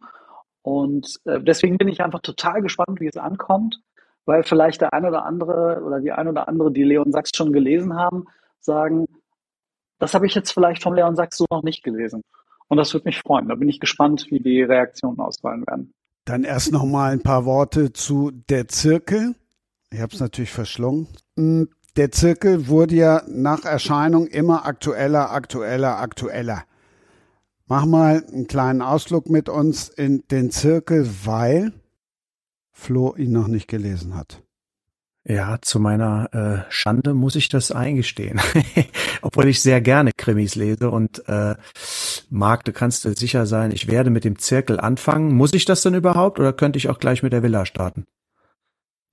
Und 0.62 1.20
äh, 1.26 1.42
deswegen 1.42 1.78
bin 1.78 1.88
ich 1.88 2.02
einfach 2.02 2.20
total 2.20 2.62
gespannt, 2.62 3.00
wie 3.00 3.08
es 3.08 3.18
ankommt, 3.18 3.82
weil 4.26 4.44
vielleicht 4.44 4.82
der 4.82 4.94
eine 4.94 5.08
oder 5.08 5.26
andere 5.26 5.82
oder 5.84 6.00
die 6.00 6.12
eine 6.12 6.30
oder 6.30 6.48
andere, 6.48 6.72
die 6.72 6.84
Leon 6.84 7.12
Sachs 7.12 7.32
schon 7.36 7.52
gelesen 7.52 7.96
haben, 7.96 8.26
sagen, 8.60 9.08
das 9.98 10.14
habe 10.14 10.28
ich 10.28 10.36
jetzt 10.36 10.52
vielleicht 10.52 10.84
von 10.84 10.96
Leon 10.96 11.16
Sachs 11.16 11.38
so 11.38 11.46
noch 11.50 11.64
nicht 11.64 11.84
gelesen. 11.84 12.22
Und 12.68 12.78
das 12.78 12.94
würde 12.94 13.06
mich 13.06 13.20
freuen. 13.20 13.50
Da 13.50 13.56
bin 13.56 13.70
ich 13.70 13.80
gespannt, 13.80 14.28
wie 14.30 14.40
die 14.40 14.62
Reaktionen 14.62 15.20
ausfallen 15.20 15.66
werden. 15.68 15.94
Dann 16.26 16.44
erst 16.44 16.72
noch 16.72 16.86
mal 16.86 17.12
ein 17.12 17.22
paar 17.22 17.46
Worte 17.46 17.94
zu 17.94 18.32
der 18.32 18.68
Zirkel. 18.68 19.36
Ich 19.92 20.00
habe 20.00 20.14
es 20.14 20.20
natürlich 20.20 20.52
verschlungen. 20.52 21.08
Hm, 21.36 21.70
der 21.98 22.12
Zirkel 22.12 22.68
wurde 22.68 22.96
ja 22.96 23.24
nach 23.28 23.66
Erscheinung 23.66 24.28
immer 24.28 24.66
aktueller, 24.66 25.32
aktueller, 25.32 25.98
aktueller. 25.98 26.64
Mach 27.68 27.86
mal 27.86 28.24
einen 28.32 28.48
kleinen 28.48 28.82
Ausflug 28.82 29.30
mit 29.30 29.50
uns 29.50 29.90
in 29.90 30.24
den 30.30 30.52
Zirkel, 30.52 31.10
weil 31.26 31.74
Flo 32.72 33.16
ihn 33.16 33.32
noch 33.32 33.48
nicht 33.48 33.68
gelesen 33.68 34.16
hat. 34.16 34.44
Ja, 35.24 35.60
zu 35.62 35.80
meiner 35.80 36.34
äh, 36.34 36.72
Schande 36.72 37.14
muss 37.14 37.36
ich 37.36 37.48
das 37.48 37.72
eingestehen. 37.72 38.42
Obwohl 39.22 39.48
ich 39.48 39.62
sehr 39.62 39.80
gerne 39.80 40.12
Krimis 40.18 40.56
lese 40.56 40.90
und 40.90 41.28
äh, 41.28 41.56
Marc, 42.32 42.66
du 42.66 42.74
kannst 42.74 43.06
dir 43.06 43.14
sicher 43.14 43.46
sein, 43.46 43.72
ich 43.72 43.88
werde 43.88 44.10
mit 44.10 44.24
dem 44.24 44.40
Zirkel 44.40 44.80
anfangen. 44.80 45.36
Muss 45.36 45.54
ich 45.54 45.66
das 45.66 45.84
denn 45.84 45.94
überhaupt 45.94 46.40
oder 46.40 46.54
könnte 46.54 46.78
ich 46.78 46.90
auch 46.90 46.98
gleich 46.98 47.22
mit 47.22 47.34
der 47.34 47.44
Villa 47.44 47.66
starten? 47.66 48.08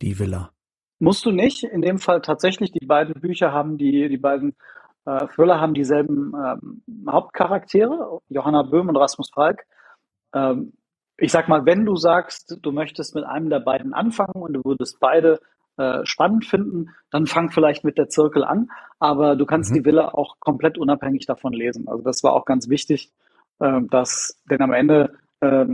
Die 0.00 0.18
Villa. 0.18 0.50
Musst 0.98 1.26
du 1.26 1.30
nicht. 1.30 1.62
In 1.64 1.82
dem 1.82 1.98
Fall 1.98 2.22
tatsächlich, 2.22 2.72
die 2.72 2.86
beiden 2.86 3.20
Bücher 3.20 3.52
haben 3.52 3.76
die, 3.76 4.08
die 4.08 4.16
beiden 4.16 4.56
äh, 5.04 5.26
Thriller 5.28 5.60
haben 5.60 5.74
dieselben 5.74 6.32
ähm, 6.34 6.82
Hauptcharaktere, 7.08 8.20
Johanna 8.28 8.62
Böhm 8.62 8.88
und 8.88 8.96
Rasmus 8.96 9.30
Falk. 9.30 9.66
Ähm, 10.34 10.72
ich 11.18 11.32
sag 11.32 11.48
mal, 11.48 11.66
wenn 11.66 11.84
du 11.84 11.96
sagst, 11.96 12.58
du 12.62 12.72
möchtest 12.72 13.14
mit 13.14 13.24
einem 13.24 13.50
der 13.50 13.60
beiden 13.60 13.92
anfangen 13.92 14.40
und 14.40 14.54
du 14.54 14.64
würdest 14.64 15.00
beide 15.00 15.40
äh, 15.78 16.04
spannend 16.04 16.44
finden, 16.44 16.90
dann 17.10 17.26
fang 17.26 17.50
vielleicht 17.50 17.84
mit 17.84 17.98
der 17.98 18.08
Zirkel 18.08 18.44
an, 18.44 18.70
aber 18.98 19.36
du 19.36 19.46
kannst 19.46 19.70
mhm. 19.70 19.76
die 19.76 19.84
Villa 19.84 20.08
auch 20.08 20.36
komplett 20.40 20.76
unabhängig 20.76 21.26
davon 21.26 21.52
lesen. 21.52 21.88
Also 21.88 22.02
das 22.02 22.22
war 22.22 22.34
auch 22.34 22.44
ganz 22.44 22.68
wichtig, 22.68 23.12
äh, 23.60 23.80
dass, 23.90 24.40
denn 24.50 24.60
am 24.60 24.72
Ende 24.72 25.16
äh, 25.40 25.66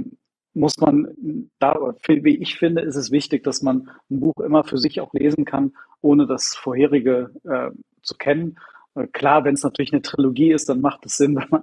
muss 0.54 0.78
man, 0.78 1.50
da, 1.58 1.74
wie 2.06 2.36
ich 2.36 2.56
finde, 2.56 2.82
ist 2.82 2.96
es 2.96 3.10
wichtig, 3.10 3.42
dass 3.42 3.62
man 3.62 3.90
ein 4.10 4.20
Buch 4.20 4.36
immer 4.36 4.62
für 4.62 4.78
sich 4.78 5.00
auch 5.00 5.12
lesen 5.12 5.44
kann, 5.44 5.72
ohne 6.00 6.26
das 6.26 6.54
vorherige 6.54 7.32
äh, 7.44 7.70
zu 8.02 8.14
kennen. 8.16 8.58
Äh, 8.94 9.08
klar, 9.08 9.44
wenn 9.44 9.54
es 9.54 9.64
natürlich 9.64 9.92
eine 9.92 10.02
Trilogie 10.02 10.52
ist, 10.52 10.68
dann 10.68 10.80
macht 10.80 11.04
es 11.06 11.16
Sinn, 11.16 11.36
wenn 11.40 11.48
man, 11.50 11.62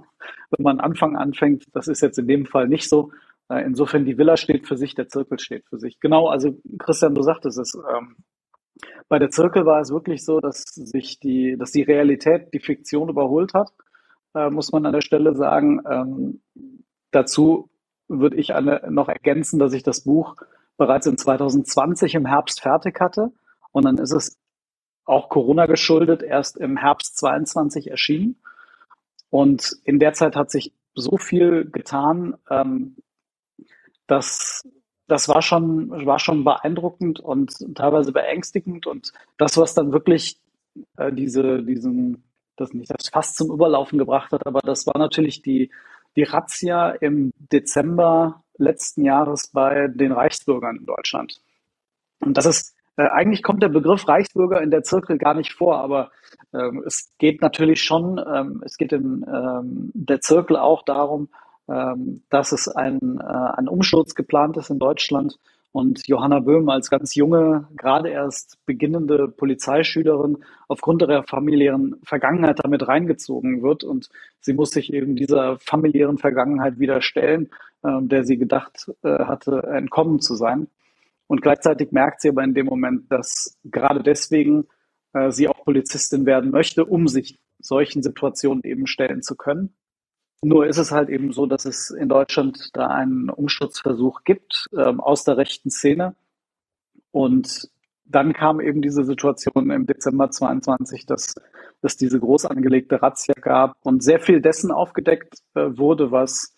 wenn 0.50 0.64
man 0.64 0.80
Anfang 0.80 1.16
anfängt. 1.16 1.66
Das 1.74 1.88
ist 1.88 2.02
jetzt 2.02 2.20
in 2.20 2.28
dem 2.28 2.46
Fall 2.46 2.68
nicht 2.68 2.90
so. 2.90 3.12
Äh, 3.50 3.64
insofern, 3.66 4.06
die 4.06 4.18
Villa 4.18 4.38
steht 4.38 4.68
für 4.68 4.78
sich, 4.78 4.96
der 4.96 5.08
Zirkel 5.08 5.40
steht 5.40 5.66
für 5.68 5.78
sich. 5.78 6.00
Genau, 6.00 6.28
also 6.28 6.58
Christian, 6.78 7.16
du 7.16 7.22
sagtest 7.22 7.58
es, 7.58 7.76
ähm, 7.76 8.18
bei 9.10 9.20
der 9.20 9.30
Zirkel 9.30 9.66
war 9.66 9.82
es 9.82 9.92
wirklich 9.92 10.24
so, 10.24 10.40
dass 10.40 10.64
sich 10.64 11.20
die, 11.20 11.58
dass 11.58 11.72
die 11.72 11.84
Realität 11.84 12.54
die 12.54 12.60
Fiktion 12.60 13.10
überholt 13.10 13.54
hat, 13.54 13.72
äh, 14.34 14.50
muss 14.50 14.72
man 14.72 14.86
an 14.86 14.94
der 14.94 15.02
Stelle 15.02 15.36
sagen. 15.36 15.82
Ähm, 15.90 16.42
dazu 17.12 17.70
würde 18.08 18.38
ich 18.38 18.54
eine, 18.54 18.82
noch 18.90 19.10
ergänzen, 19.10 19.60
dass 19.60 19.74
ich 19.74 19.84
das 19.84 20.02
Buch 20.02 20.36
bereits 20.78 21.08
in 21.08 21.18
2020 21.18 22.16
im 22.16 22.26
Herbst 22.26 22.62
fertig 22.62 23.00
hatte. 23.00 23.32
Und 23.72 23.86
dann 23.86 23.98
ist 23.98 24.12
es 24.12 24.38
auch 25.06 25.30
Corona 25.30 25.66
geschuldet 25.66 26.24
erst 26.24 26.58
im 26.58 26.78
Herbst 26.78 27.18
22 27.18 27.90
erschienen. 27.90 28.42
Und 29.30 29.78
in 29.84 30.00
der 30.00 30.14
Zeit 30.14 30.36
hat 30.36 30.52
sich 30.52 30.74
so 30.94 31.18
viel 31.18 31.70
getan, 31.70 32.36
ähm, 32.50 32.98
dass 34.08 34.68
das 35.12 35.28
war 35.28 35.42
schon, 35.42 36.06
war 36.06 36.20
schon 36.20 36.46
beeindruckend 36.46 37.20
und 37.20 37.54
teilweise 37.76 38.14
beängstigend. 38.14 38.88
Und 38.88 39.12
das, 39.38 39.58
was 39.58 39.74
dann 39.74 39.92
wirklich 39.92 40.40
äh, 40.96 41.12
diese, 41.12 41.62
diesen, 41.64 42.24
das 42.56 42.74
nicht 42.74 42.90
das 42.90 43.10
fast 43.10 43.36
zum 43.36 43.52
Überlaufen 43.52 44.00
gebracht 44.00 44.32
hat, 44.32 44.48
aber 44.48 44.62
das 44.62 44.88
war 44.88 44.98
natürlich 44.98 45.42
die, 45.42 45.70
die 46.16 46.24
Razzia 46.24 46.92
im 46.92 47.34
Dezember 47.38 48.44
letzten 48.58 49.04
Jahres 49.04 49.50
bei 49.50 49.90
den 49.90 50.14
Reichsbürgern 50.14 50.78
in 50.78 50.86
Deutschland. 50.86 51.42
Und 52.22 52.38
das 52.38 52.46
ist, 52.46 52.74
äh, 52.96 53.10
eigentlich 53.10 53.44
kommt 53.44 53.62
der 53.62 53.70
Begriff 53.70 54.08
Reichsbürger 54.08 54.62
in 54.62 54.72
der 54.72 54.84
Zirkel 54.84 55.18
gar 55.18 55.34
nicht 55.34 55.52
vor, 55.52 55.80
aber 55.80 56.12
ähm, 56.54 56.84
es 56.86 57.12
geht 57.18 57.42
natürlich 57.42 57.82
schon, 57.82 58.18
ähm, 58.18 58.62
es 58.64 58.78
geht 58.78 58.94
in 58.94 59.26
ähm, 59.28 59.92
der 59.94 60.22
Zirkel 60.22 60.56
auch 60.56 60.84
darum, 60.84 61.28
dass 61.68 62.52
es 62.52 62.68
ein, 62.68 63.00
äh, 63.20 63.24
ein 63.24 63.68
Umsturz 63.68 64.16
geplant 64.16 64.58
ist 64.58 64.70
in 64.70 64.80
Deutschland 64.80 65.38
und 65.72 66.06
Johanna 66.08 66.40
Böhm 66.40 66.68
als 66.70 66.90
ganz 66.90 67.16
junge, 67.16 67.68
gerade 67.78 68.10
erst 68.10 68.58
beginnende 68.66 69.30
Polizeischülerin 69.30 70.40
aufgrund 70.68 71.02
ihrer 71.02 71.24
familiären 71.24 71.96
Vergangenheit 72.04 72.60
damit 72.64 72.88
reingezogen 72.88 73.62
wird 73.62 73.84
und 73.84 74.10
sie 74.42 74.54
muss 74.54 74.72
sich 74.72 74.92
eben 74.94 75.16
dieser 75.16 75.58
familiären 75.60 76.18
Vergangenheit 76.18 76.80
wieder 76.80 77.02
stellen, 77.02 77.50
äh, 77.84 78.02
der 78.02 78.26
sie 78.26 78.38
gedacht 78.38 78.92
äh, 79.04 79.20
hatte, 79.20 79.64
entkommen 79.64 80.20
zu 80.20 80.36
sein. 80.36 80.68
Und 81.28 81.42
gleichzeitig 81.42 81.92
merkt 81.94 82.22
sie 82.22 82.30
aber 82.30 82.44
in 82.44 82.54
dem 82.54 82.66
Moment, 82.66 83.10
dass 83.10 83.58
gerade 83.64 84.04
deswegen 84.04 84.68
äh, 85.14 85.32
sie 85.32 85.48
auch 85.48 85.64
Polizistin 85.64 86.26
werden 86.26 86.52
möchte, 86.52 86.84
um 86.84 87.08
sich 87.08 87.40
solchen 87.60 88.04
Situationen 88.04 88.64
eben 88.64 88.88
stellen 88.88 89.22
zu 89.22 89.38
können. 89.38 89.74
Nur 90.44 90.66
ist 90.66 90.78
es 90.78 90.92
halt 90.92 91.10
eben 91.10 91.32
so, 91.32 91.46
dass 91.46 91.66
es 91.66 91.92
in 91.92 92.10
Deutschland 92.10 92.70
da 92.74 92.88
einen 92.88 93.30
Umsturzversuch 93.30 94.24
gibt 94.24 94.68
ähm, 94.76 95.00
aus 95.00 95.24
der 95.24 95.38
rechten 95.38 95.70
Szene. 95.70 96.16
Und 97.12 97.70
dann 98.06 98.34
kam 98.34 98.60
eben 98.60 98.82
diese 98.82 99.04
Situation 99.04 99.70
im 99.70 99.86
Dezember 99.86 100.32
22, 100.32 101.06
dass 101.06 101.36
es 101.82 101.98
diese 101.98 102.20
groß 102.20 102.46
angelegte 102.46 103.02
Razzia 103.02 103.36
gab 103.40 103.76
und 103.84 104.04
sehr 104.04 104.20
viel 104.20 104.42
dessen 104.42 104.72
aufgedeckt 104.72 105.40
äh, 105.54 105.78
wurde, 105.78 106.12
was 106.12 106.56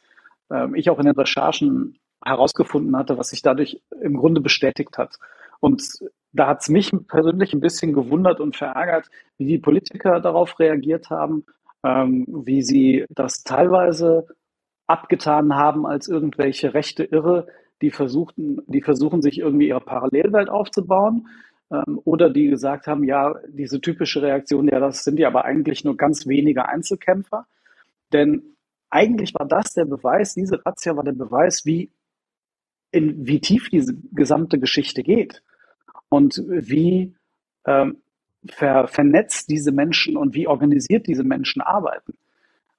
äh, 0.50 0.68
ich 0.76 0.90
auch 0.90 1.00
in 1.00 1.06
den 1.06 1.16
Recherchen 1.16 1.98
herausgefunden 2.24 2.96
hatte, 2.96 3.18
was 3.18 3.30
sich 3.30 3.42
dadurch 3.42 3.82
im 4.02 4.16
Grunde 4.16 4.42
bestätigt 4.42 4.98
hat. 4.98 5.18
und 5.60 5.84
da 6.34 6.48
hat 6.48 6.62
es 6.62 6.70
mich 6.70 6.92
persönlich 7.08 7.54
ein 7.54 7.62
bisschen 7.62 7.94
gewundert 7.94 8.40
und 8.40 8.56
verärgert, 8.56 9.10
wie 9.38 9.46
die 9.46 9.60
Politiker 9.60 10.20
darauf 10.20 10.60
reagiert 10.60 11.12
haben, 11.12 11.46
ähm, 11.84 12.26
wie 12.28 12.62
sie 12.62 13.06
das 13.10 13.44
teilweise 13.44 14.28
abgetan 14.88 15.56
haben 15.56 15.86
als 15.86 16.08
irgendwelche 16.08 16.74
rechte 16.74 17.04
Irre, 17.04 17.48
die 17.82 17.92
versuchten, 17.92 18.62
die 18.68 18.82
versuchen 18.82 19.22
sich 19.22 19.40
irgendwie 19.40 19.68
ihre 19.68 19.82
Parallelwelt 19.82 20.50
aufzubauen 20.50 21.28
ähm, 21.72 22.00
oder 22.06 22.30
die 22.30 22.48
gesagt 22.48 22.88
haben, 22.88 23.04
ja, 23.04 23.36
diese 23.48 23.82
typische 23.82 24.22
Reaktion, 24.22 24.68
ja, 24.68 24.80
das 24.80 25.04
sind 25.04 25.20
ja 25.20 25.28
aber 25.28 25.46
eigentlich 25.46 25.84
nur 25.84 25.98
ganz 25.98 26.28
wenige 26.28 26.68
Einzelkämpfer. 26.68 27.46
Denn 28.12 28.56
eigentlich 28.90 29.34
war 29.34 29.48
das 29.48 29.74
der 29.74 29.86
Beweis, 29.86 30.36
diese 30.36 30.64
Razzia 30.66 30.96
war 30.96 31.04
der 31.04 31.14
Beweis, 31.14 31.66
wie, 31.66 31.92
in, 32.92 33.26
wie 33.26 33.42
tief 33.42 33.70
diese 33.70 33.96
gesamte 34.12 34.60
Geschichte 34.60 35.02
geht 35.04 35.42
und 36.10 36.44
wie 36.48 37.16
ähm, 37.66 37.98
ver, 38.50 38.88
vernetzt 38.88 39.50
diese 39.50 39.72
Menschen 39.72 40.18
und 40.18 40.34
wie 40.34 40.48
organisiert 40.48 41.08
diese 41.08 41.24
Menschen 41.24 41.62
arbeiten. 41.62 42.14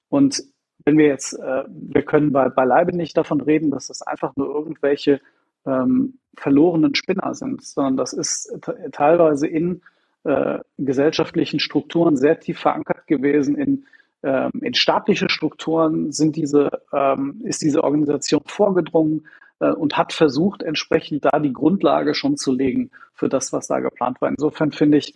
Und 0.09 0.43
wenn 0.85 0.97
wir 0.97 1.07
jetzt, 1.07 1.33
äh, 1.33 1.63
wir 1.67 2.03
können 2.03 2.31
bei, 2.31 2.49
beileibe 2.49 2.95
nicht 2.95 3.17
davon 3.17 3.41
reden, 3.41 3.71
dass 3.71 3.87
das 3.87 4.01
einfach 4.01 4.35
nur 4.35 4.53
irgendwelche 4.53 5.19
ähm, 5.65 6.19
verlorenen 6.37 6.95
Spinner 6.95 7.33
sind, 7.33 7.63
sondern 7.63 7.97
das 7.97 8.13
ist 8.13 8.53
teilweise 8.91 9.47
in 9.47 9.81
äh, 10.25 10.59
gesellschaftlichen 10.77 11.59
Strukturen 11.59 12.17
sehr 12.17 12.39
tief 12.39 12.59
verankert 12.59 13.07
gewesen. 13.07 13.55
In, 13.55 13.85
ähm, 14.23 14.51
in 14.61 14.73
staatliche 14.73 15.29
Strukturen 15.29 16.11
sind 16.11 16.35
diese, 16.35 16.69
ähm, 16.93 17.41
ist 17.43 17.61
diese 17.61 17.83
Organisation 17.83 18.41
vorgedrungen 18.45 19.27
äh, 19.59 19.71
und 19.71 19.97
hat 19.97 20.13
versucht, 20.13 20.63
entsprechend 20.63 21.25
da 21.25 21.39
die 21.39 21.53
Grundlage 21.53 22.13
schon 22.13 22.37
zu 22.37 22.51
legen 22.51 22.91
für 23.13 23.29
das, 23.29 23.53
was 23.53 23.67
da 23.67 23.79
geplant 23.79 24.21
war. 24.21 24.29
Insofern 24.29 24.71
finde 24.71 24.97
ich, 24.97 25.15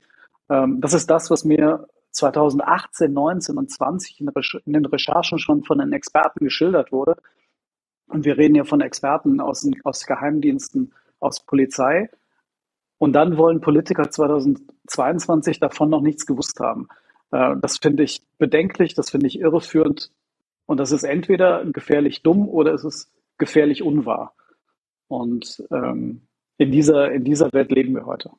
ähm, 0.50 0.82
das 0.82 0.94
ist 0.94 1.10
das, 1.10 1.30
was 1.30 1.46
mir 1.46 1.88
2018, 2.12 3.14
19 3.14 3.58
und 3.58 3.72
20 3.72 4.22
in, 4.22 4.74
den 4.74 4.86
Recherchen 4.86 5.40
schon 5.40 5.64
von 5.64 5.78
den 5.78 5.94
Experten 5.94 6.44
geschildert 6.44 6.92
wurde. 6.92 7.18
Und 8.08 8.26
wir 8.26 8.38
reden 8.38 8.56
ja 8.56 8.64
von 8.64 8.82
Experten 8.82 9.40
aus, 9.40 9.70
aus 9.84 10.06
Geheimdiensten, 10.06 10.94
aus 11.20 11.46
Polizei. 11.46 12.10
Und 12.98 13.14
dann 13.14 13.38
wollen 13.38 13.62
Politiker 13.62 14.10
2022 14.10 15.60
davon 15.60 15.90
noch 15.90 16.02
nichts 16.02 16.26
gewusst 16.26 16.60
haben. 16.60 16.88
Äh, 17.32 17.56
das 17.62 17.78
finde 17.78 18.04
ich 18.04 18.24
bedenklich, 18.38 18.96
das 18.96 19.12
finde 19.12 19.28
ich 19.28 19.40
irreführend. 19.40 20.12
Und 20.66 20.80
das 20.80 20.92
ist 20.92 21.04
entweder 21.04 21.66
gefährlich 21.66 22.24
dumm 22.24 22.48
oder 22.48 22.74
es 22.74 22.84
ist 22.84 23.12
gefährlich 23.38 23.84
unwahr. 23.84 24.36
Und 25.08 25.64
ähm, 25.72 26.28
in, 26.58 26.72
dieser, 26.72 27.12
in 27.12 27.24
dieser 27.24 27.52
Welt 27.54 27.72
leben 27.72 27.96
wir 27.96 28.06
heute. 28.06 28.32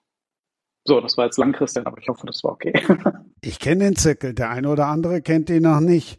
So, 0.91 1.01
das 1.01 1.17
war 1.17 1.27
jetzt 1.27 1.39
lang, 1.39 1.53
Christian, 1.53 1.87
aber 1.87 1.99
ich 1.99 2.09
hoffe, 2.09 2.27
das 2.27 2.43
war 2.43 2.51
okay. 2.51 2.73
ich 3.43 3.61
kenne 3.61 3.85
den 3.85 3.95
Zirkel, 3.95 4.35
der 4.35 4.51
eine 4.51 4.69
oder 4.69 4.89
andere 4.89 5.23
kennt 5.23 5.49
ihn 5.49 5.63
noch 5.63 5.79
nicht. 5.79 6.19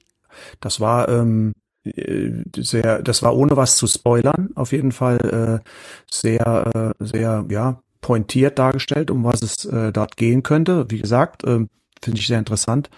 Das 0.62 0.80
war 0.80 1.10
ähm, 1.10 1.52
äh, 1.84 2.30
sehr, 2.56 3.02
das 3.02 3.22
war 3.22 3.36
ohne 3.36 3.58
was 3.58 3.76
zu 3.76 3.86
spoilern, 3.86 4.52
auf 4.56 4.72
jeden 4.72 4.94
Fall 4.94 5.62
äh, 5.62 5.70
sehr, 6.10 6.94
äh, 7.00 7.04
sehr, 7.04 7.46
ja, 7.50 7.82
pointiert 8.00 8.60
dargestellt, 8.60 9.12
um 9.12 9.26
was 9.26 9.42
es 9.42 9.66
äh, 9.66 9.92
dort 9.92 10.16
gehen 10.16 10.42
könnte. 10.42 10.86
Wie 10.88 11.02
gesagt, 11.02 11.44
äh, 11.44 11.66
finde 12.02 12.20
ich 12.20 12.28
sehr 12.28 12.40
interessant. 12.40 12.90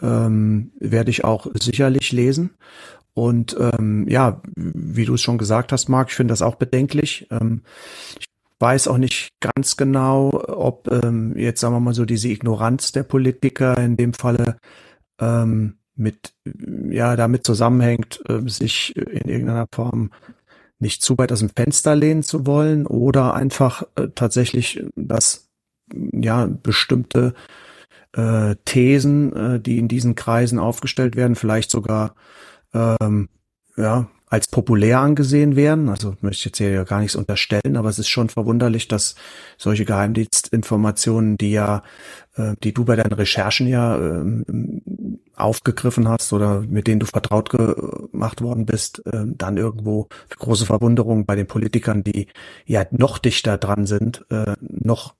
Ähm, 0.00 0.70
werde 0.78 1.10
ich 1.10 1.24
auch 1.24 1.48
sicherlich 1.60 2.12
lesen. 2.12 2.54
Und 3.14 3.56
ähm, 3.58 4.06
ja, 4.08 4.40
wie 4.54 5.06
du 5.06 5.14
es 5.14 5.22
schon 5.22 5.38
gesagt 5.38 5.72
hast, 5.72 5.88
Marc, 5.88 6.10
ich 6.10 6.14
finde 6.14 6.30
das 6.30 6.40
auch 6.40 6.54
bedenklich. 6.54 7.26
Ähm, 7.32 7.62
ich 8.20 8.29
weiß 8.60 8.88
auch 8.88 8.98
nicht 8.98 9.30
ganz 9.40 9.76
genau, 9.76 10.30
ob 10.46 10.88
ähm, 10.92 11.36
jetzt 11.36 11.60
sagen 11.60 11.74
wir 11.74 11.80
mal 11.80 11.94
so 11.94 12.04
diese 12.04 12.28
Ignoranz 12.28 12.92
der 12.92 13.02
Politiker 13.02 13.76
in 13.78 13.96
dem 13.96 14.12
Falle 14.12 14.58
ähm, 15.20 15.78
mit 15.96 16.34
ja 16.90 17.16
damit 17.16 17.44
zusammenhängt, 17.44 18.22
äh, 18.28 18.46
sich 18.48 18.94
in 18.96 19.28
irgendeiner 19.28 19.66
Form 19.74 20.10
nicht 20.78 21.02
zu 21.02 21.18
weit 21.18 21.32
aus 21.32 21.40
dem 21.40 21.50
Fenster 21.50 21.96
lehnen 21.96 22.22
zu 22.22 22.46
wollen 22.46 22.86
oder 22.86 23.34
einfach 23.34 23.82
äh, 23.96 24.08
tatsächlich, 24.14 24.84
dass 24.94 25.48
ja 25.92 26.46
bestimmte 26.46 27.34
äh, 28.12 28.56
Thesen, 28.64 29.34
äh, 29.34 29.60
die 29.60 29.78
in 29.78 29.88
diesen 29.88 30.14
Kreisen 30.14 30.58
aufgestellt 30.58 31.16
werden, 31.16 31.34
vielleicht 31.34 31.70
sogar 31.70 32.14
ähm, 32.74 33.28
ja 33.76 34.08
als 34.30 34.46
populär 34.46 35.00
angesehen 35.00 35.56
werden. 35.56 35.88
Also 35.88 36.14
möchte 36.20 36.38
ich 36.38 36.44
jetzt 36.46 36.58
hier 36.58 36.70
ja 36.70 36.84
gar 36.84 37.00
nichts 37.00 37.16
unterstellen, 37.16 37.76
aber 37.76 37.88
es 37.88 37.98
ist 37.98 38.08
schon 38.08 38.28
verwunderlich, 38.28 38.86
dass 38.86 39.16
solche 39.58 39.84
Geheimdienstinformationen, 39.84 41.36
die 41.36 41.50
ja, 41.50 41.82
äh, 42.36 42.54
die 42.62 42.72
du 42.72 42.84
bei 42.84 42.94
deinen 42.94 43.12
Recherchen 43.12 43.66
ja 43.66 43.98
äh, 43.98 44.24
aufgegriffen 45.34 46.08
hast 46.08 46.32
oder 46.32 46.60
mit 46.60 46.86
denen 46.86 47.00
du 47.00 47.06
vertraut 47.06 47.50
gemacht 47.50 48.40
worden 48.40 48.66
bist, 48.66 49.04
äh, 49.06 49.24
dann 49.26 49.56
irgendwo 49.56 50.08
große 50.38 50.64
Verwunderung 50.64 51.26
bei 51.26 51.34
den 51.34 51.48
Politikern, 51.48 52.04
die 52.04 52.28
ja 52.66 52.84
noch 52.92 53.18
dichter 53.18 53.58
dran 53.58 53.86
sind, 53.86 54.24
äh, 54.30 54.54
noch 54.60 55.14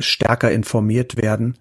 stärker 0.00 0.50
informiert 0.50 1.16
werden 1.16 1.56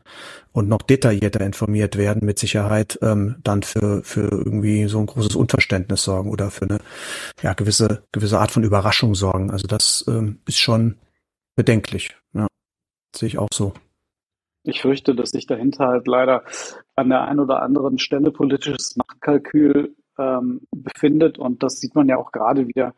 und 0.51 0.69
noch 0.69 0.81
detaillierter 0.81 1.41
informiert 1.41 1.97
werden, 1.97 2.25
mit 2.25 2.39
Sicherheit 2.39 2.97
ähm, 3.01 3.35
dann 3.43 3.63
für, 3.63 4.03
für 4.03 4.29
irgendwie 4.31 4.87
so 4.87 4.99
ein 4.99 5.05
großes 5.05 5.35
Unverständnis 5.35 6.03
sorgen 6.03 6.31
oder 6.31 6.49
für 6.49 6.65
eine 6.65 6.79
ja, 7.41 7.53
gewisse, 7.53 8.03
gewisse 8.11 8.39
Art 8.39 8.51
von 8.51 8.63
Überraschung 8.63 9.15
sorgen. 9.15 9.51
Also 9.51 9.67
das 9.67 10.05
ähm, 10.07 10.39
ist 10.47 10.57
schon 10.57 10.95
bedenklich. 11.55 12.15
Ja, 12.33 12.47
sehe 13.15 13.27
ich 13.27 13.37
auch 13.37 13.49
so. 13.53 13.73
Ich 14.63 14.81
fürchte, 14.81 15.13
dass 15.13 15.29
sich 15.29 15.45
dahinter 15.45 15.87
halt 15.87 16.07
leider 16.07 16.43
an 16.95 17.09
der 17.09 17.23
einen 17.23 17.39
oder 17.39 17.61
anderen 17.61 17.99
Stelle 17.99 18.31
politisches 18.31 18.95
Machtkalkül 18.95 19.95
ähm, 20.17 20.61
befindet. 20.71 21.37
Und 21.37 21.61
das 21.61 21.79
sieht 21.79 21.95
man 21.95 22.07
ja 22.07 22.17
auch 22.17 22.31
gerade 22.31 22.67
wieder 22.67 22.95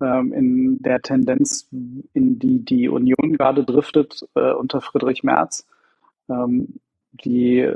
in 0.00 0.78
der 0.80 1.02
Tendenz, 1.02 1.68
in 1.70 2.38
die 2.38 2.64
die 2.64 2.88
Union 2.88 3.36
gerade 3.36 3.64
driftet 3.64 4.26
äh, 4.34 4.52
unter 4.52 4.80
Friedrich 4.80 5.22
Merz. 5.22 5.66
Ähm, 6.28 6.80
die 7.12 7.70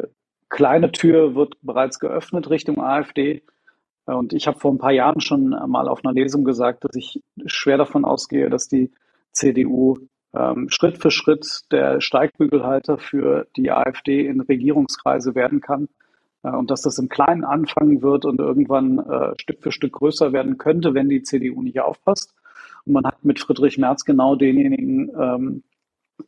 kleine 0.48 0.92
Tür 0.92 1.34
wird 1.34 1.54
bereits 1.62 1.98
geöffnet 1.98 2.50
Richtung 2.50 2.80
AfD. 2.80 3.42
Und 4.06 4.32
ich 4.32 4.46
habe 4.46 4.58
vor 4.58 4.72
ein 4.72 4.78
paar 4.78 4.92
Jahren 4.92 5.20
schon 5.20 5.50
mal 5.50 5.88
auf 5.88 6.04
einer 6.04 6.12
Lesung 6.12 6.44
gesagt, 6.44 6.84
dass 6.84 6.94
ich 6.94 7.22
schwer 7.46 7.78
davon 7.78 8.04
ausgehe, 8.04 8.50
dass 8.50 8.68
die 8.68 8.90
CDU 9.32 9.96
ähm, 10.34 10.68
Schritt 10.68 10.98
für 10.98 11.10
Schritt 11.10 11.62
der 11.70 12.00
Steigbügelhalter 12.00 12.98
für 12.98 13.46
die 13.56 13.70
AfD 13.70 14.26
in 14.26 14.40
Regierungskreise 14.40 15.34
werden 15.34 15.60
kann. 15.60 15.88
Äh, 16.44 16.50
und 16.50 16.70
dass 16.70 16.82
das 16.82 16.98
im 16.98 17.08
Kleinen 17.08 17.44
anfangen 17.44 18.02
wird 18.02 18.24
und 18.24 18.38
irgendwann 18.38 18.98
äh, 18.98 19.32
Stück 19.38 19.60
für 19.62 19.72
Stück 19.72 19.94
größer 19.94 20.32
werden 20.32 20.58
könnte, 20.58 20.94
wenn 20.94 21.08
die 21.08 21.22
CDU 21.22 21.62
nicht 21.62 21.80
aufpasst. 21.80 22.34
Und 22.84 22.92
man 22.92 23.06
hat 23.06 23.24
mit 23.24 23.40
Friedrich 23.40 23.78
Merz 23.78 24.04
genau 24.04 24.36
denjenigen 24.36 25.10
ähm, 25.18 25.62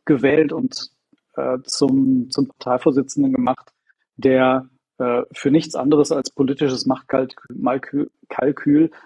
gewählt 0.03 0.51
und 0.51 0.91
äh, 1.35 1.59
zum, 1.63 2.29
zum 2.31 2.47
Parteivorsitzenden 2.47 3.31
gemacht, 3.31 3.71
der 4.17 4.67
äh, 4.97 5.21
für 5.31 5.51
nichts 5.51 5.75
anderes 5.75 6.11
als 6.11 6.31
politisches 6.31 6.87
Machtkalkül 6.87 8.09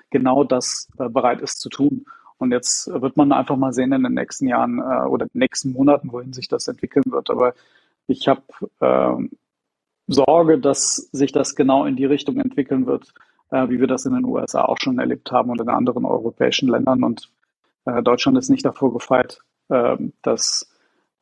genau 0.10 0.44
das 0.46 0.88
äh, 0.98 1.10
bereit 1.10 1.42
ist 1.42 1.60
zu 1.60 1.70
tun. 1.70 2.06
Und 2.38 2.52
jetzt 2.52 2.88
wird 2.88 3.18
man 3.18 3.32
einfach 3.34 3.56
mal 3.56 3.74
sehen 3.74 3.92
in 3.92 4.02
den 4.02 4.16
nächsten 4.16 4.48
Jahren 4.48 4.82
oder 4.82 5.28
nächsten 5.34 5.74
Monaten, 5.74 6.12
wohin 6.12 6.34
sich 6.34 6.48
das 6.48 6.68
entwickeln 6.68 7.04
wird. 7.06 7.30
Aber 7.30 7.54
ich 8.08 8.28
habe 8.28 8.42
äh, 8.80 9.28
Sorge, 10.08 10.60
dass 10.60 10.96
sich 11.12 11.32
das 11.32 11.56
genau 11.56 11.86
in 11.86 11.96
die 11.96 12.06
Richtung 12.06 12.38
entwickeln 12.38 12.86
wird, 12.86 13.14
äh, 13.52 13.70
wie 13.70 13.80
wir 13.80 13.88
das 13.88 14.06
in 14.06 14.14
den 14.14 14.26
USA 14.26 14.64
auch 14.64 14.78
schon 14.80 15.00
erlebt 15.00 15.32
haben 15.32 15.50
und 15.50 15.62
in 15.62 15.70
anderen 15.70 16.06
europäischen 16.06 16.70
Ländern. 16.70 17.04
Und 17.04 17.32
äh, 17.86 18.02
Deutschland 18.04 18.38
ist 18.38 18.50
nicht 18.50 18.66
davor 18.66 18.94
gefeit, 18.94 19.40
äh, 19.70 19.98
dass 20.22 20.72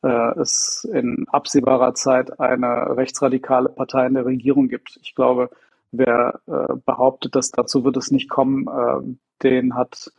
äh, 0.02 0.40
es 0.40 0.88
in 0.90 1.26
absehbarer 1.28 1.94
Zeit 1.94 2.40
eine 2.40 2.96
rechtsradikale 2.96 3.68
Partei 3.68 4.06
in 4.06 4.14
der 4.14 4.24
Regierung 4.24 4.68
gibt. 4.68 4.98
Ich 5.02 5.14
glaube, 5.14 5.50
wer 5.92 6.40
äh, 6.46 6.74
behauptet, 6.86 7.34
dass 7.34 7.50
dazu 7.50 7.84
wird 7.84 7.96
es 7.98 8.10
nicht 8.10 8.30
kommen, 8.30 8.66
äh, 8.66 9.16
den 9.42 9.74
hat 9.74 10.10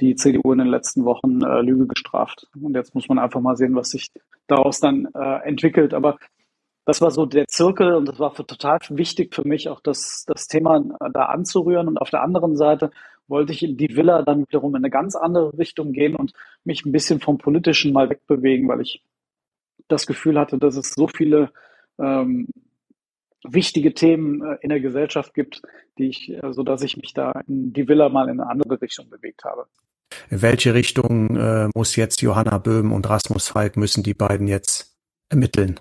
die 0.00 0.16
CDU 0.16 0.52
in 0.52 0.58
den 0.58 0.68
letzten 0.68 1.04
Wochen 1.04 1.40
Lüge 1.40 1.86
gestraft. 1.86 2.48
Und 2.60 2.74
jetzt 2.74 2.94
muss 2.94 3.08
man 3.08 3.18
einfach 3.20 3.40
mal 3.40 3.56
sehen, 3.56 3.76
was 3.76 3.90
sich 3.90 4.10
daraus 4.48 4.80
dann 4.80 5.04
entwickelt. 5.44 5.94
Aber 5.94 6.16
das 6.84 7.00
war 7.00 7.10
so 7.10 7.26
der 7.26 7.46
Zirkel 7.46 7.94
und 7.94 8.06
das 8.06 8.18
war 8.18 8.34
für, 8.34 8.46
total 8.46 8.78
wichtig 8.90 9.34
für 9.34 9.46
mich, 9.46 9.68
auch 9.68 9.80
das, 9.80 10.24
das 10.26 10.48
Thema 10.48 10.82
da 11.12 11.26
anzurühren. 11.26 11.88
Und 11.88 11.98
auf 11.98 12.10
der 12.10 12.22
anderen 12.22 12.56
Seite 12.56 12.90
wollte 13.28 13.52
ich 13.52 13.62
in 13.62 13.76
die 13.76 13.96
Villa 13.96 14.22
dann 14.22 14.40
wiederum 14.40 14.74
in 14.74 14.82
eine 14.82 14.90
ganz 14.90 15.14
andere 15.14 15.56
Richtung 15.56 15.92
gehen 15.92 16.16
und 16.16 16.32
mich 16.64 16.84
ein 16.84 16.92
bisschen 16.92 17.20
vom 17.20 17.38
Politischen 17.38 17.92
mal 17.92 18.10
wegbewegen, 18.10 18.68
weil 18.68 18.80
ich 18.80 19.02
das 19.88 20.06
Gefühl 20.06 20.38
hatte, 20.38 20.58
dass 20.58 20.76
es 20.76 20.94
so 20.94 21.06
viele 21.06 21.52
ähm, 21.98 22.48
wichtige 23.44 23.94
Themen 23.94 24.42
äh, 24.42 24.58
in 24.60 24.70
der 24.70 24.80
Gesellschaft 24.80 25.34
gibt, 25.34 25.62
die 25.98 26.08
ich, 26.08 26.30
äh, 26.30 26.52
so 26.52 26.62
dass 26.62 26.82
ich 26.82 26.96
mich 26.96 27.14
da 27.14 27.42
in 27.46 27.72
die 27.72 27.88
Villa 27.88 28.08
mal 28.08 28.28
in 28.28 28.40
eine 28.40 28.50
andere 28.50 28.80
Richtung 28.80 29.08
bewegt 29.08 29.44
habe. 29.44 29.66
In 30.30 30.42
welche 30.42 30.74
Richtung 30.74 31.36
äh, 31.36 31.68
muss 31.74 31.96
jetzt 31.96 32.22
Johanna 32.22 32.58
Böhm 32.58 32.92
und 32.92 33.08
Rasmus 33.08 33.48
Falk 33.48 33.76
müssen 33.76 34.02
die 34.02 34.14
beiden 34.14 34.46
jetzt 34.46 34.96
ermitteln? 35.28 35.80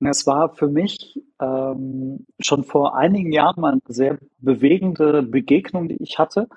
Es 0.00 0.26
war 0.26 0.54
für 0.54 0.68
mich 0.68 1.20
ähm, 1.40 2.26
schon 2.38 2.64
vor 2.64 2.96
einigen 2.96 3.32
Jahren 3.32 3.60
mal 3.60 3.72
eine 3.72 3.82
sehr 3.88 4.18
bewegende 4.38 5.22
Begegnung, 5.22 5.88
die 5.88 6.00
ich 6.02 6.18
hatte 6.18 6.48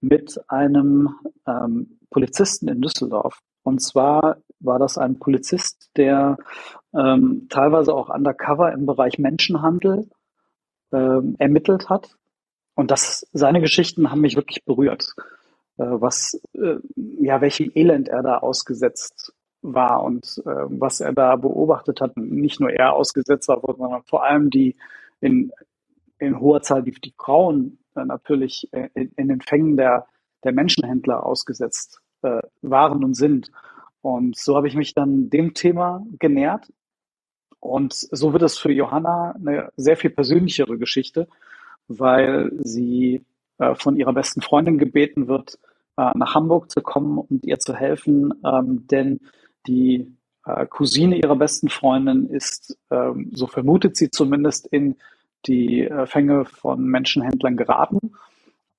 mit 0.00 0.40
einem 0.48 1.10
ähm, 1.46 1.98
Polizisten 2.10 2.68
in 2.68 2.80
Düsseldorf. 2.80 3.40
Und 3.62 3.82
zwar 3.82 4.38
war 4.60 4.78
das 4.78 4.96
ein 4.96 5.18
Polizist, 5.18 5.90
der 5.96 6.38
ähm, 6.94 7.46
teilweise 7.50 7.94
auch 7.94 8.08
undercover 8.08 8.72
im 8.72 8.86
Bereich 8.86 9.18
Menschenhandel 9.18 10.08
ähm, 10.92 11.36
ermittelt 11.38 11.90
hat. 11.90 12.16
Und 12.74 12.90
das, 12.90 13.26
seine 13.32 13.60
Geschichten 13.60 14.10
haben 14.10 14.20
mich 14.20 14.36
wirklich 14.36 14.64
berührt, 14.64 15.14
äh, 15.78 15.84
was, 15.84 16.40
äh, 16.54 16.76
ja, 16.94 17.40
welchem 17.40 17.70
Elend 17.74 18.08
er 18.08 18.22
da 18.22 18.38
ausgesetzt 18.38 19.34
war 19.74 20.02
und 20.02 20.42
äh, 20.46 20.50
was 20.68 21.00
er 21.00 21.12
da 21.12 21.36
beobachtet 21.36 22.00
hat. 22.00 22.16
Nicht 22.16 22.60
nur 22.60 22.70
er 22.70 22.94
ausgesetzt 22.94 23.48
war, 23.48 23.60
sondern 23.60 24.02
vor 24.04 24.24
allem 24.24 24.50
die 24.50 24.76
in, 25.20 25.52
in 26.18 26.40
hoher 26.40 26.62
Zahl 26.62 26.82
die, 26.82 26.92
die 26.92 27.14
Frauen 27.18 27.78
äh, 27.94 28.04
natürlich 28.04 28.68
in, 28.72 29.12
in, 29.16 29.28
den 29.28 29.40
Fängen 29.40 29.76
der, 29.76 30.06
der 30.44 30.52
Menschenhändler 30.52 31.24
ausgesetzt 31.24 32.00
äh, 32.22 32.40
waren 32.62 33.04
und 33.04 33.14
sind. 33.14 33.50
Und 34.00 34.36
so 34.36 34.56
habe 34.56 34.68
ich 34.68 34.76
mich 34.76 34.94
dann 34.94 35.30
dem 35.30 35.54
Thema 35.54 36.06
genährt. 36.18 36.72
Und 37.58 37.92
so 37.94 38.32
wird 38.32 38.42
es 38.42 38.58
für 38.58 38.70
Johanna 38.70 39.32
eine 39.32 39.70
sehr 39.76 39.96
viel 39.96 40.10
persönlichere 40.10 40.78
Geschichte, 40.78 41.26
weil 41.88 42.52
sie 42.60 43.24
äh, 43.58 43.74
von 43.74 43.96
ihrer 43.96 44.12
besten 44.12 44.42
Freundin 44.42 44.78
gebeten 44.78 45.28
wird, 45.28 45.58
äh, 45.96 46.10
nach 46.14 46.34
Hamburg 46.34 46.70
zu 46.70 46.82
kommen 46.82 47.18
und 47.18 47.44
ihr 47.44 47.58
zu 47.58 47.74
helfen, 47.74 48.34
ähm, 48.44 48.86
denn 48.86 49.20
die 49.66 50.16
äh, 50.44 50.66
Cousine 50.66 51.16
ihrer 51.16 51.36
besten 51.36 51.68
Freundin 51.68 52.28
ist, 52.28 52.78
ähm, 52.90 53.30
so 53.34 53.46
vermutet 53.46 53.96
sie 53.96 54.10
zumindest, 54.10 54.66
in 54.66 54.96
die 55.46 55.82
äh, 55.82 56.06
Fänge 56.06 56.44
von 56.44 56.84
Menschenhändlern 56.84 57.56
geraten. 57.56 58.12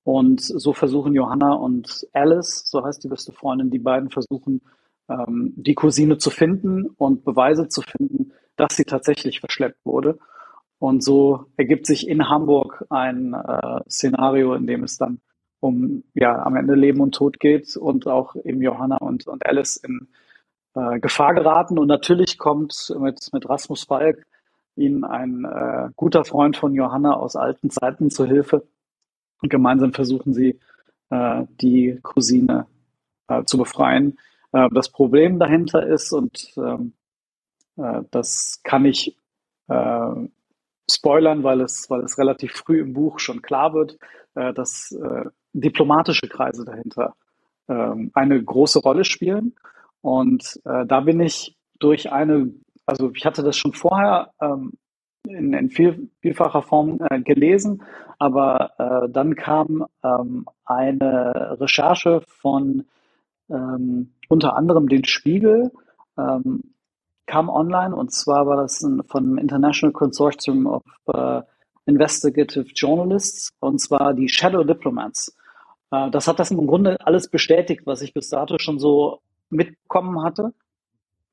Und 0.02 0.40
so 0.40 0.72
versuchen 0.72 1.14
Johanna 1.14 1.52
und 1.52 2.06
Alice, 2.12 2.64
so 2.66 2.84
heißt 2.84 3.04
die 3.04 3.08
beste 3.08 3.32
Freundin, 3.32 3.70
die 3.70 3.78
beiden 3.78 4.10
versuchen, 4.10 4.62
ähm, 5.08 5.52
die 5.56 5.74
Cousine 5.74 6.18
zu 6.18 6.30
finden 6.30 6.86
und 6.86 7.24
Beweise 7.24 7.68
zu 7.68 7.82
finden, 7.82 8.32
dass 8.56 8.76
sie 8.76 8.84
tatsächlich 8.84 9.40
verschleppt 9.40 9.84
wurde. 9.84 10.18
Und 10.78 11.02
so 11.02 11.46
ergibt 11.56 11.86
sich 11.86 12.08
in 12.08 12.28
Hamburg 12.28 12.84
ein 12.88 13.34
äh, 13.34 13.80
Szenario, 13.90 14.54
in 14.54 14.66
dem 14.66 14.84
es 14.84 14.96
dann 14.96 15.20
um 15.60 16.04
ja 16.14 16.40
am 16.42 16.56
Ende 16.56 16.74
Leben 16.74 17.00
und 17.00 17.16
Tod 17.16 17.40
geht 17.40 17.76
und 17.76 18.06
auch 18.06 18.36
eben 18.44 18.62
Johanna 18.62 18.98
und, 18.98 19.26
und 19.26 19.44
Alice 19.44 19.76
in 19.76 20.08
äh, 20.74 21.00
Gefahr 21.00 21.34
geraten. 21.34 21.78
Und 21.78 21.88
natürlich 21.88 22.38
kommt 22.38 22.94
mit, 22.98 23.18
mit 23.32 23.48
Rasmus 23.48 23.84
Falk 23.84 24.26
ihnen 24.76 25.04
ein 25.04 25.44
äh, 25.44 25.90
guter 25.96 26.24
Freund 26.24 26.56
von 26.56 26.74
Johanna 26.74 27.14
aus 27.14 27.36
alten 27.36 27.70
Zeiten 27.70 28.10
zur 28.10 28.26
Hilfe. 28.26 28.66
Und 29.42 29.50
gemeinsam 29.50 29.92
versuchen 29.92 30.32
sie, 30.34 30.60
äh, 31.10 31.44
die 31.60 31.98
Cousine 32.02 32.66
äh, 33.28 33.44
zu 33.44 33.58
befreien. 33.58 34.18
Äh, 34.52 34.68
das 34.72 34.90
Problem 34.90 35.38
dahinter 35.38 35.86
ist, 35.86 36.12
und 36.12 36.52
ähm, 36.56 36.92
äh, 37.76 38.02
das 38.10 38.60
kann 38.62 38.84
ich 38.84 39.16
spoilern, 40.90 41.42
weil 41.42 41.60
es, 41.60 41.90
weil 41.90 42.00
es 42.00 42.16
relativ 42.16 42.52
früh 42.52 42.80
im 42.80 42.94
Buch 42.94 43.18
schon 43.18 43.42
klar 43.42 43.74
wird, 43.74 43.98
dass 44.32 44.96
diplomatische 45.52 46.26
Kreise 46.26 46.64
dahinter 46.64 47.14
äh, 47.68 47.94
eine 48.14 48.42
große 48.42 48.80
Rolle 48.80 49.04
spielen. 49.04 49.54
Und 50.08 50.58
äh, 50.64 50.86
da 50.86 51.00
bin 51.00 51.20
ich 51.20 51.54
durch 51.80 52.10
eine, 52.10 52.50
also 52.86 53.10
ich 53.14 53.26
hatte 53.26 53.42
das 53.42 53.58
schon 53.58 53.74
vorher 53.74 54.32
ähm, 54.40 54.72
in, 55.26 55.52
in 55.52 55.68
viel, 55.68 56.10
vielfacher 56.22 56.62
Form 56.62 56.98
äh, 57.10 57.20
gelesen, 57.20 57.82
aber 58.18 58.70
äh, 58.78 59.10
dann 59.10 59.34
kam 59.34 59.84
ähm, 60.02 60.46
eine 60.64 61.58
Recherche 61.60 62.22
von 62.26 62.86
ähm, 63.50 64.14
unter 64.30 64.56
anderem 64.56 64.88
den 64.88 65.04
Spiegel, 65.04 65.72
ähm, 66.16 66.72
kam 67.26 67.50
online 67.50 67.94
und 67.94 68.10
zwar 68.10 68.46
war 68.46 68.56
das 68.56 68.80
ein, 68.80 69.02
von 69.04 69.36
International 69.36 69.92
Consortium 69.92 70.66
of 70.66 70.82
uh, 71.08 71.42
Investigative 71.84 72.64
Journalists 72.74 73.50
und 73.60 73.78
zwar 73.78 74.14
die 74.14 74.30
Shadow 74.30 74.64
Diplomats. 74.64 75.36
Uh, 75.92 76.08
das 76.08 76.26
hat 76.26 76.38
das 76.38 76.50
im 76.50 76.66
Grunde 76.66 76.96
alles 77.06 77.28
bestätigt, 77.28 77.82
was 77.84 78.00
ich 78.00 78.14
bis 78.14 78.30
dato 78.30 78.58
schon 78.58 78.78
so 78.78 79.20
mitbekommen 79.50 80.22
hatte, 80.22 80.52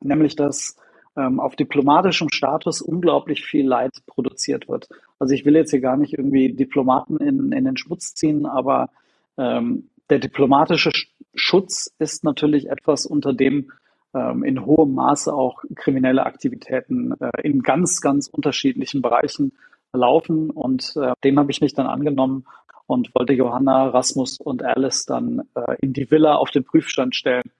nämlich 0.01 0.35
dass 0.35 0.77
ähm, 1.17 1.39
auf 1.39 1.55
diplomatischem 1.55 2.29
Status 2.29 2.81
unglaublich 2.81 3.43
viel 3.45 3.67
Leid 3.67 3.91
produziert 4.05 4.67
wird. 4.67 4.89
Also 5.19 5.33
ich 5.33 5.45
will 5.45 5.55
jetzt 5.55 5.71
hier 5.71 5.81
gar 5.81 5.97
nicht 5.97 6.13
irgendwie 6.13 6.53
Diplomaten 6.53 7.17
in, 7.17 7.51
in 7.51 7.65
den 7.65 7.77
Schmutz 7.77 8.13
ziehen, 8.15 8.45
aber 8.45 8.89
ähm, 9.37 9.89
der 10.09 10.19
diplomatische 10.19 10.91
Schutz 11.33 11.93
ist 11.99 12.23
natürlich 12.23 12.69
etwas, 12.69 13.05
unter 13.05 13.33
dem 13.33 13.71
ähm, 14.13 14.43
in 14.43 14.65
hohem 14.65 14.93
Maße 14.93 15.33
auch 15.33 15.63
kriminelle 15.75 16.25
Aktivitäten 16.25 17.13
äh, 17.19 17.41
in 17.43 17.61
ganz, 17.61 18.01
ganz 18.01 18.27
unterschiedlichen 18.27 19.01
Bereichen 19.01 19.53
laufen. 19.93 20.49
Und 20.49 20.95
äh, 20.95 21.13
dem 21.23 21.39
habe 21.39 21.51
ich 21.51 21.61
mich 21.61 21.73
dann 21.73 21.87
angenommen 21.87 22.45
und 22.87 23.13
wollte 23.15 23.33
Johanna, 23.33 23.87
Rasmus 23.89 24.39
und 24.39 24.63
Alice 24.63 25.05
dann 25.05 25.43
äh, 25.55 25.75
in 25.81 25.93
die 25.93 26.09
Villa 26.09 26.35
auf 26.35 26.51
den 26.51 26.63
Prüfstand 26.63 27.15
stellen, 27.15 27.51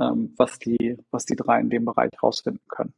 ähm, 0.00 0.34
was, 0.36 0.58
die, 0.58 0.96
was 1.10 1.24
die 1.24 1.36
drei 1.36 1.60
in 1.60 1.70
dem 1.70 1.84
Bereich 1.84 2.10
rausfinden 2.22 2.62
können. 2.68 2.92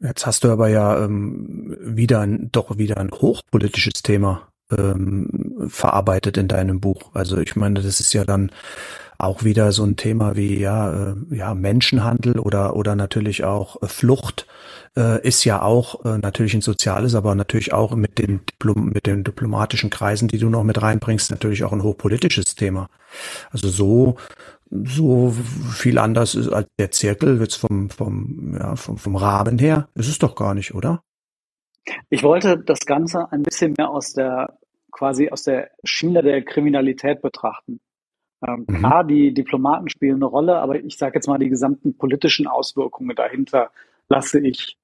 Jetzt 0.00 0.26
hast 0.26 0.44
du 0.44 0.50
aber 0.50 0.68
ja 0.68 1.04
ähm, 1.04 1.76
wieder 1.80 2.20
ein, 2.20 2.50
doch 2.50 2.76
wieder 2.78 2.98
ein 2.98 3.10
hochpolitisches 3.10 4.02
Thema 4.02 4.48
ähm, 4.76 5.66
verarbeitet 5.68 6.36
in 6.36 6.48
deinem 6.48 6.80
Buch. 6.80 7.10
Also 7.14 7.38
ich 7.38 7.54
meine, 7.56 7.80
das 7.80 8.00
ist 8.00 8.12
ja 8.12 8.24
dann 8.24 8.50
auch 9.18 9.44
wieder 9.44 9.70
so 9.70 9.84
ein 9.84 9.96
Thema 9.96 10.34
wie 10.34 10.58
ja, 10.58 11.12
äh, 11.12 11.14
ja 11.30 11.54
Menschenhandel 11.54 12.40
oder 12.40 12.74
oder 12.74 12.96
natürlich 12.96 13.44
auch 13.44 13.80
äh, 13.80 13.86
Flucht 13.86 14.48
äh, 14.96 15.24
ist 15.26 15.44
ja 15.44 15.62
auch 15.62 16.04
äh, 16.04 16.18
natürlich 16.18 16.54
ein 16.54 16.60
soziales, 16.60 17.14
aber 17.14 17.36
natürlich 17.36 17.72
auch 17.72 17.94
mit 17.94 18.18
den 18.18 18.40
Diplom 18.46 18.86
mit 18.86 19.06
den 19.06 19.22
diplomatischen 19.22 19.90
Kreisen, 19.90 20.26
die 20.26 20.38
du 20.38 20.48
noch 20.48 20.64
mit 20.64 20.82
reinbringst, 20.82 21.30
natürlich 21.30 21.62
auch 21.62 21.72
ein 21.72 21.84
hochpolitisches 21.84 22.56
Thema. 22.56 22.88
Also 23.52 23.68
so 23.68 24.16
so 24.72 25.30
viel 25.30 25.98
anders 25.98 26.34
ist 26.34 26.48
als 26.48 26.66
der 26.78 26.90
Zirkel 26.90 27.38
jetzt 27.40 27.56
vom 27.56 27.90
vom 27.90 28.56
ja 28.58 28.74
vom, 28.76 28.96
vom 28.96 29.16
Rahmen 29.16 29.58
her 29.58 29.88
ist 29.94 30.08
es 30.08 30.18
doch 30.18 30.34
gar 30.34 30.54
nicht, 30.54 30.74
oder? 30.74 31.02
Ich 32.08 32.22
wollte 32.22 32.58
das 32.58 32.80
Ganze 32.80 33.30
ein 33.32 33.42
bisschen 33.42 33.74
mehr 33.76 33.90
aus 33.90 34.14
der 34.14 34.58
quasi 34.90 35.28
aus 35.30 35.44
der 35.44 35.70
Schiene 35.84 36.22
der 36.22 36.42
Kriminalität 36.42 37.20
betrachten. 37.20 37.80
Ähm, 38.46 38.64
mhm. 38.66 38.78
Klar, 38.78 39.04
die 39.04 39.34
Diplomaten 39.34 39.88
spielen 39.88 40.16
eine 40.16 40.26
Rolle, 40.26 40.56
aber 40.56 40.76
ich 40.76 40.96
sage 40.96 41.16
jetzt 41.16 41.26
mal, 41.26 41.38
die 41.38 41.48
gesamten 41.48 41.96
politischen 41.96 42.46
Auswirkungen 42.46 43.14
dahinter 43.14 43.70
lasse 44.08 44.40
ich 44.40 44.78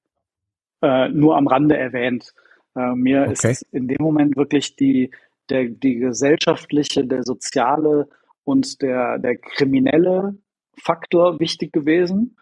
äh, 0.81 1.09
nur 1.09 1.35
am 1.35 1.47
Rande 1.47 1.77
erwähnt. 1.77 2.33
Äh, 2.75 2.93
mir 2.95 3.27
okay. 3.29 3.51
ist 3.51 3.65
in 3.71 3.87
dem 3.87 4.01
Moment 4.01 4.37
wirklich 4.37 4.75
die, 4.75 5.11
der, 5.49 5.65
die 5.65 5.95
gesellschaftliche, 5.95 7.05
der 7.05 7.23
soziale 7.23 8.07
und 8.49 8.81
der, 8.81 9.19
der 9.19 9.37
kriminelle 9.37 10.35
Faktor 10.75 11.39
wichtig 11.39 11.71
gewesen. 11.71 12.35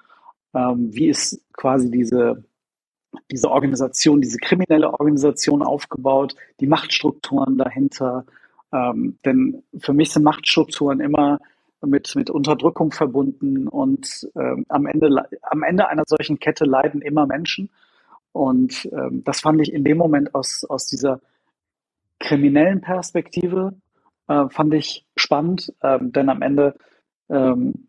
Ähm, 0.53 0.93
wie 0.93 1.09
ist 1.09 1.43
quasi 1.51 1.91
diese, 1.91 2.45
diese 3.29 3.49
Organisation, 3.49 4.21
diese 4.21 4.37
kriminelle 4.37 4.93
Organisation 4.93 5.61
aufgebaut, 5.61 6.35
die 6.61 6.67
Machtstrukturen 6.67 7.57
dahinter, 7.57 8.25
ähm, 8.71 9.19
denn 9.25 9.63
für 9.79 9.93
mich 9.93 10.11
sind 10.11 10.23
Machtstrukturen 10.23 11.01
immer 11.01 11.39
mit, 11.85 12.15
mit 12.15 12.29
Unterdrückung 12.29 12.91
verbunden 12.91 13.67
und 13.67 14.29
ähm, 14.35 14.65
am, 14.69 14.85
Ende, 14.85 15.09
am 15.41 15.63
Ende 15.63 15.89
einer 15.89 16.03
solchen 16.07 16.39
Kette 16.39 16.63
leiden 16.63 17.01
immer 17.01 17.25
Menschen. 17.27 17.69
Und 18.31 18.89
ähm, 18.93 19.23
das 19.25 19.41
fand 19.41 19.61
ich 19.61 19.73
in 19.73 19.83
dem 19.83 19.97
Moment 19.97 20.33
aus, 20.33 20.63
aus 20.69 20.87
dieser 20.87 21.19
kriminellen 22.19 22.81
Perspektive, 22.81 23.73
äh, 24.27 24.49
fand 24.49 24.73
ich 24.73 25.05
spannend, 25.15 25.73
ähm, 25.81 26.11
denn 26.11 26.29
am 26.29 26.41
Ende 26.41 26.75
ähm, 27.29 27.87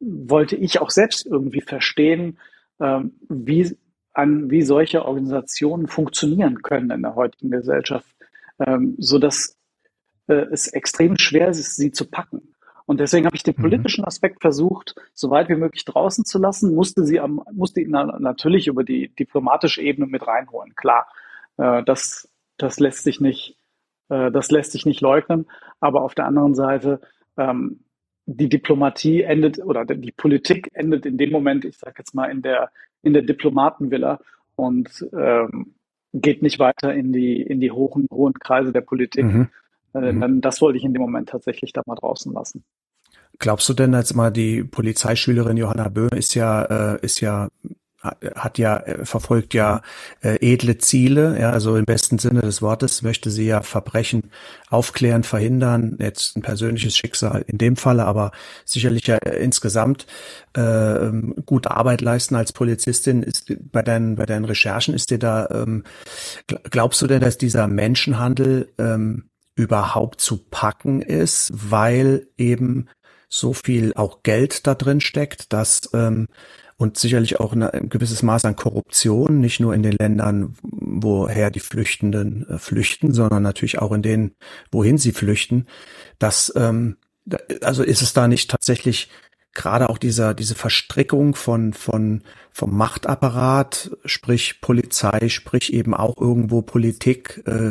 wollte 0.00 0.56
ich 0.56 0.80
auch 0.80 0.90
selbst 0.90 1.26
irgendwie 1.26 1.60
verstehen, 1.60 2.38
ähm, 2.80 3.14
wie, 3.28 3.76
an, 4.12 4.50
wie 4.50 4.62
solche 4.62 5.04
Organisationen 5.04 5.86
funktionieren 5.86 6.62
können 6.62 6.90
in 6.90 7.02
der 7.02 7.14
heutigen 7.14 7.50
Gesellschaft, 7.50 8.14
ähm, 8.58 8.96
so 8.98 9.18
dass 9.18 9.56
äh, 10.26 10.46
es 10.52 10.68
extrem 10.68 11.16
schwer 11.16 11.48
ist, 11.48 11.76
sie 11.76 11.90
zu 11.90 12.10
packen. 12.10 12.54
Und 12.86 13.00
deswegen 13.00 13.26
habe 13.26 13.36
ich 13.36 13.42
den 13.42 13.54
mhm. 13.56 13.62
politischen 13.62 14.04
Aspekt 14.04 14.42
versucht, 14.42 14.94
so 15.14 15.30
weit 15.30 15.48
wie 15.48 15.54
möglich 15.54 15.84
draußen 15.84 16.24
zu 16.24 16.38
lassen, 16.38 16.74
musste 16.74 17.04
sie 17.04 17.18
am, 17.18 17.42
musste 17.52 17.80
ihn 17.80 17.90
natürlich 17.90 18.66
über 18.66 18.84
die 18.84 19.14
diplomatische 19.14 19.80
Ebene 19.80 20.06
mit 20.06 20.26
reinholen. 20.26 20.74
Klar, 20.74 21.08
äh, 21.56 21.82
das, 21.84 22.28
das 22.58 22.78
lässt 22.80 23.04
sich 23.04 23.20
nicht, 23.20 23.56
äh, 24.08 24.30
das 24.30 24.50
lässt 24.50 24.72
sich 24.72 24.86
nicht 24.86 25.00
leugnen. 25.00 25.46
Aber 25.80 26.02
auf 26.02 26.14
der 26.14 26.26
anderen 26.26 26.54
Seite 26.54 27.00
ähm, 27.36 27.80
die 28.26 28.48
Diplomatie 28.48 29.22
endet 29.22 29.58
oder 29.58 29.84
die 29.84 30.12
Politik 30.12 30.70
endet 30.72 31.06
in 31.06 31.18
dem 31.18 31.30
Moment, 31.30 31.64
ich 31.64 31.78
sage 31.78 31.96
jetzt 31.98 32.14
mal, 32.14 32.30
in 32.30 32.42
der, 32.42 32.70
in 33.02 33.12
der 33.12 33.22
Diplomatenvilla 33.22 34.20
und 34.56 35.06
ähm, 35.12 35.74
geht 36.12 36.42
nicht 36.42 36.58
weiter 36.58 36.94
in 36.94 37.12
die, 37.12 37.42
in 37.42 37.60
die 37.60 37.70
hohen, 37.70 38.06
hohen 38.10 38.34
Kreise 38.34 38.72
der 38.72 38.80
Politik. 38.80 39.24
Mhm. 39.24 39.48
Äh, 39.94 40.12
mhm. 40.12 40.40
das 40.40 40.60
wollte 40.60 40.78
ich 40.78 40.84
in 40.84 40.94
dem 40.94 41.02
Moment 41.02 41.28
tatsächlich 41.28 41.72
da 41.72 41.82
mal 41.86 41.96
draußen 41.96 42.32
lassen. 42.32 42.64
Glaubst 43.38 43.68
du 43.68 43.74
denn 43.74 43.92
jetzt 43.92 44.14
mal, 44.14 44.30
die 44.30 44.62
Polizeischülerin 44.62 45.56
Johanna 45.56 45.88
Böhm 45.88 46.10
ist 46.10 46.34
ja, 46.34 46.94
äh, 46.94 46.98
ist 47.02 47.20
ja 47.20 47.48
hat 48.34 48.58
ja 48.58 48.76
äh, 48.78 49.04
verfolgt 49.04 49.54
ja 49.54 49.82
äh, 50.22 50.36
edle 50.40 50.78
Ziele, 50.78 51.38
ja, 51.40 51.50
also 51.50 51.76
im 51.76 51.84
besten 51.84 52.18
Sinne 52.18 52.42
des 52.42 52.62
Wortes 52.62 53.02
möchte 53.02 53.30
sie 53.30 53.46
ja 53.46 53.62
Verbrechen 53.62 54.30
aufklären, 54.68 55.22
verhindern, 55.22 55.96
jetzt 56.00 56.36
ein 56.36 56.42
persönliches 56.42 56.96
Schicksal 56.96 57.44
in 57.46 57.58
dem 57.58 57.76
Falle, 57.76 58.04
aber 58.04 58.32
sicherlich 58.64 59.06
ja 59.06 59.16
insgesamt 59.16 60.06
äh, 60.54 61.10
gute 61.46 61.70
Arbeit 61.70 62.00
leisten 62.00 62.34
als 62.34 62.52
Polizistin. 62.52 63.22
Ist 63.22 63.52
bei 63.72 63.82
deinen 63.82 64.16
bei 64.16 64.26
deinen 64.26 64.44
Recherchen 64.44 64.94
ist 64.94 65.10
dir 65.10 65.18
da 65.18 65.48
ähm, 65.50 65.84
glaubst 66.46 67.00
du 67.02 67.06
denn, 67.06 67.20
dass 67.20 67.38
dieser 67.38 67.68
Menschenhandel 67.68 68.72
ähm, 68.78 69.24
überhaupt 69.56 70.20
zu 70.20 70.38
packen 70.38 71.00
ist, 71.00 71.52
weil 71.54 72.26
eben 72.36 72.88
so 73.28 73.52
viel 73.52 73.92
auch 73.94 74.22
Geld 74.22 74.66
da 74.66 74.74
drin 74.74 75.00
steckt, 75.00 75.52
dass 75.52 75.90
ähm, 75.92 76.28
und 76.76 76.98
sicherlich 76.98 77.40
auch 77.40 77.52
ein 77.52 77.88
gewisses 77.88 78.22
Maß 78.22 78.44
an 78.44 78.56
Korruption, 78.56 79.40
nicht 79.40 79.60
nur 79.60 79.74
in 79.74 79.82
den 79.82 79.92
Ländern, 79.92 80.56
woher 80.62 81.50
die 81.50 81.60
Flüchtenden 81.60 82.48
äh, 82.48 82.58
flüchten, 82.58 83.12
sondern 83.12 83.42
natürlich 83.42 83.78
auch 83.78 83.92
in 83.92 84.02
denen, 84.02 84.32
wohin 84.72 84.98
sie 84.98 85.12
flüchten. 85.12 85.66
Das, 86.18 86.52
ähm, 86.56 86.96
also 87.62 87.82
ist 87.82 88.02
es 88.02 88.12
da 88.12 88.28
nicht 88.28 88.50
tatsächlich 88.50 89.08
gerade 89.54 89.88
auch 89.88 89.98
dieser, 89.98 90.34
diese 90.34 90.56
Verstrickung 90.56 91.34
von, 91.34 91.72
von, 91.72 92.22
vom 92.50 92.76
Machtapparat, 92.76 93.96
sprich 94.04 94.60
Polizei, 94.60 95.28
sprich 95.28 95.72
eben 95.72 95.94
auch 95.94 96.20
irgendwo 96.20 96.60
Politik, 96.60 97.42
äh, 97.46 97.68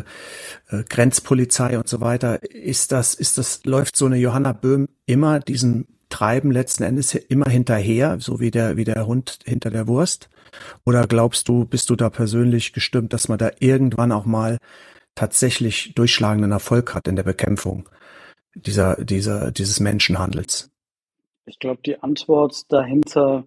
äh, 0.70 0.84
Grenzpolizei 0.90 1.78
und 1.78 1.88
so 1.88 2.00
weiter. 2.00 2.42
Ist 2.44 2.94
das, 2.94 3.14
ist 3.14 3.38
das, 3.38 3.66
läuft 3.66 3.98
so 3.98 4.06
eine 4.06 4.18
Johanna 4.18 4.54
Böhm 4.54 4.88
immer 5.06 5.42
diesen 5.42 5.88
treiben 6.14 6.52
letzten 6.52 6.84
Endes 6.84 7.16
immer 7.16 7.50
hinterher, 7.50 8.20
so 8.20 8.40
wie 8.40 8.52
der, 8.52 8.78
wie 8.78 8.84
der 8.84 9.08
Hund 9.08 9.40
hinter 9.46 9.72
der 9.72 9.88
Wurst? 9.88 10.30
Oder 10.86 11.08
glaubst 11.08 11.48
du, 11.50 11.66
bist 11.66 11.90
du 11.90 11.96
da 11.96 12.12
persönlich 12.12 12.72
gestimmt, 12.72 13.14
dass 13.14 13.30
man 13.30 13.40
da 13.40 13.50
irgendwann 13.60 14.12
auch 14.12 14.26
mal 14.26 14.60
tatsächlich 15.16 15.96
durchschlagenden 15.96 16.52
Erfolg 16.52 16.94
hat 16.94 17.08
in 17.08 17.16
der 17.16 17.24
Bekämpfung 17.24 17.90
dieser, 18.54 19.04
dieser, 19.04 19.52
dieses 19.52 19.80
Menschenhandels? 19.80 20.70
Ich 21.46 21.58
glaube, 21.58 21.82
die 21.84 22.00
Antwort 22.04 22.72
dahinter, 22.72 23.46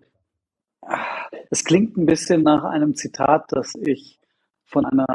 es 1.51 1.65
klingt 1.65 1.97
ein 1.97 2.07
bisschen 2.07 2.43
nach 2.43 2.65
einem 2.65 2.97
Zitat, 2.97 3.53
das 3.53 3.75
ich 3.77 4.19
von 4.65 4.85
einer 4.85 5.07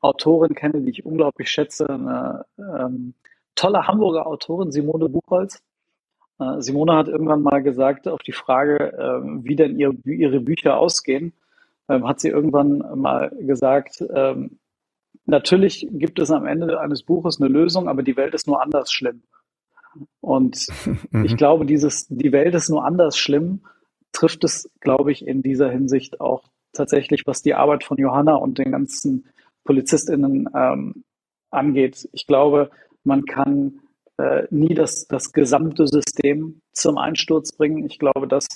Autorin 0.00 0.54
kenne, 0.54 0.80
die 0.80 0.90
ich 0.90 1.04
unglaublich 1.04 1.50
schätze, 1.50 1.90
eine 1.90 2.46
ähm, 2.58 3.12
tolle 3.54 3.86
Hamburger 3.86 4.26
Autorin, 4.26 4.72
Simone 4.72 5.10
Buchholz. 5.10 5.60
Äh, 6.38 6.60
Simone 6.60 6.94
hat 6.94 7.08
irgendwann 7.08 7.42
mal 7.42 7.62
gesagt, 7.62 8.08
auf 8.08 8.20
die 8.20 8.32
Frage, 8.32 8.94
ähm, 8.98 9.44
wie 9.44 9.56
denn 9.56 9.78
ihr, 9.78 9.94
ihre 10.04 10.40
Bücher 10.40 10.78
ausgehen, 10.78 11.32
ähm, 11.88 12.06
hat 12.06 12.20
sie 12.20 12.28
irgendwann 12.28 12.78
mal 13.00 13.30
gesagt, 13.40 14.04
ähm, 14.14 14.58
natürlich 15.24 15.88
gibt 15.90 16.18
es 16.18 16.30
am 16.30 16.46
Ende 16.46 16.80
eines 16.80 17.02
Buches 17.02 17.40
eine 17.40 17.48
Lösung, 17.48 17.88
aber 17.88 18.02
die 18.02 18.16
Welt 18.16 18.34
ist 18.34 18.46
nur 18.46 18.62
anders 18.62 18.92
schlimm. 18.92 19.22
Und 20.20 20.66
mhm. 21.10 21.24
ich 21.24 21.36
glaube, 21.36 21.66
dieses, 21.66 22.06
die 22.08 22.32
Welt 22.32 22.54
ist 22.54 22.68
nur 22.68 22.84
anders 22.84 23.18
schlimm, 23.18 23.62
trifft 24.12 24.44
es, 24.44 24.70
glaube 24.80 25.12
ich, 25.12 25.26
in 25.26 25.42
dieser 25.42 25.70
Hinsicht 25.70 26.20
auch 26.20 26.44
tatsächlich, 26.72 27.26
was 27.26 27.42
die 27.42 27.54
Arbeit 27.54 27.84
von 27.84 27.96
Johanna 27.96 28.34
und 28.34 28.58
den 28.58 28.72
ganzen 28.72 29.26
PolizistInnen 29.64 30.48
ähm, 30.54 31.04
angeht. 31.50 32.08
Ich 32.12 32.26
glaube, 32.26 32.70
man 33.04 33.24
kann 33.24 33.80
äh, 34.18 34.46
nie 34.50 34.74
das, 34.74 35.06
das 35.08 35.32
gesamte 35.32 35.86
System 35.86 36.62
zum 36.72 36.98
Einsturz 36.98 37.52
bringen. 37.52 37.84
Ich 37.84 37.98
glaube, 37.98 38.26
das 38.26 38.46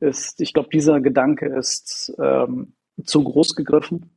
ist, 0.00 0.40
ich 0.40 0.52
glaube, 0.52 0.68
dieser 0.70 1.00
Gedanke 1.00 1.46
ist 1.46 2.14
ähm, 2.18 2.74
zu 3.04 3.24
groß 3.24 3.54
gegriffen. 3.54 4.16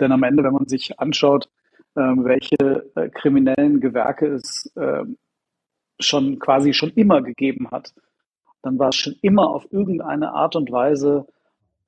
Denn 0.00 0.12
am 0.12 0.22
Ende, 0.22 0.44
wenn 0.44 0.52
man 0.52 0.68
sich 0.68 0.98
anschaut, 0.98 1.48
äh, 1.94 2.00
welche 2.00 2.90
äh, 2.94 3.08
kriminellen 3.08 3.80
Gewerke 3.80 4.26
es 4.26 4.70
äh, 4.76 5.04
schon 6.00 6.38
quasi 6.38 6.72
schon 6.72 6.90
immer 6.90 7.22
gegeben 7.22 7.70
hat, 7.70 7.94
dann 8.62 8.78
war 8.78 8.88
es 8.88 8.96
schon 8.96 9.16
immer 9.22 9.50
auf 9.50 9.66
irgendeine 9.72 10.32
Art 10.32 10.56
und 10.56 10.70
Weise 10.70 11.26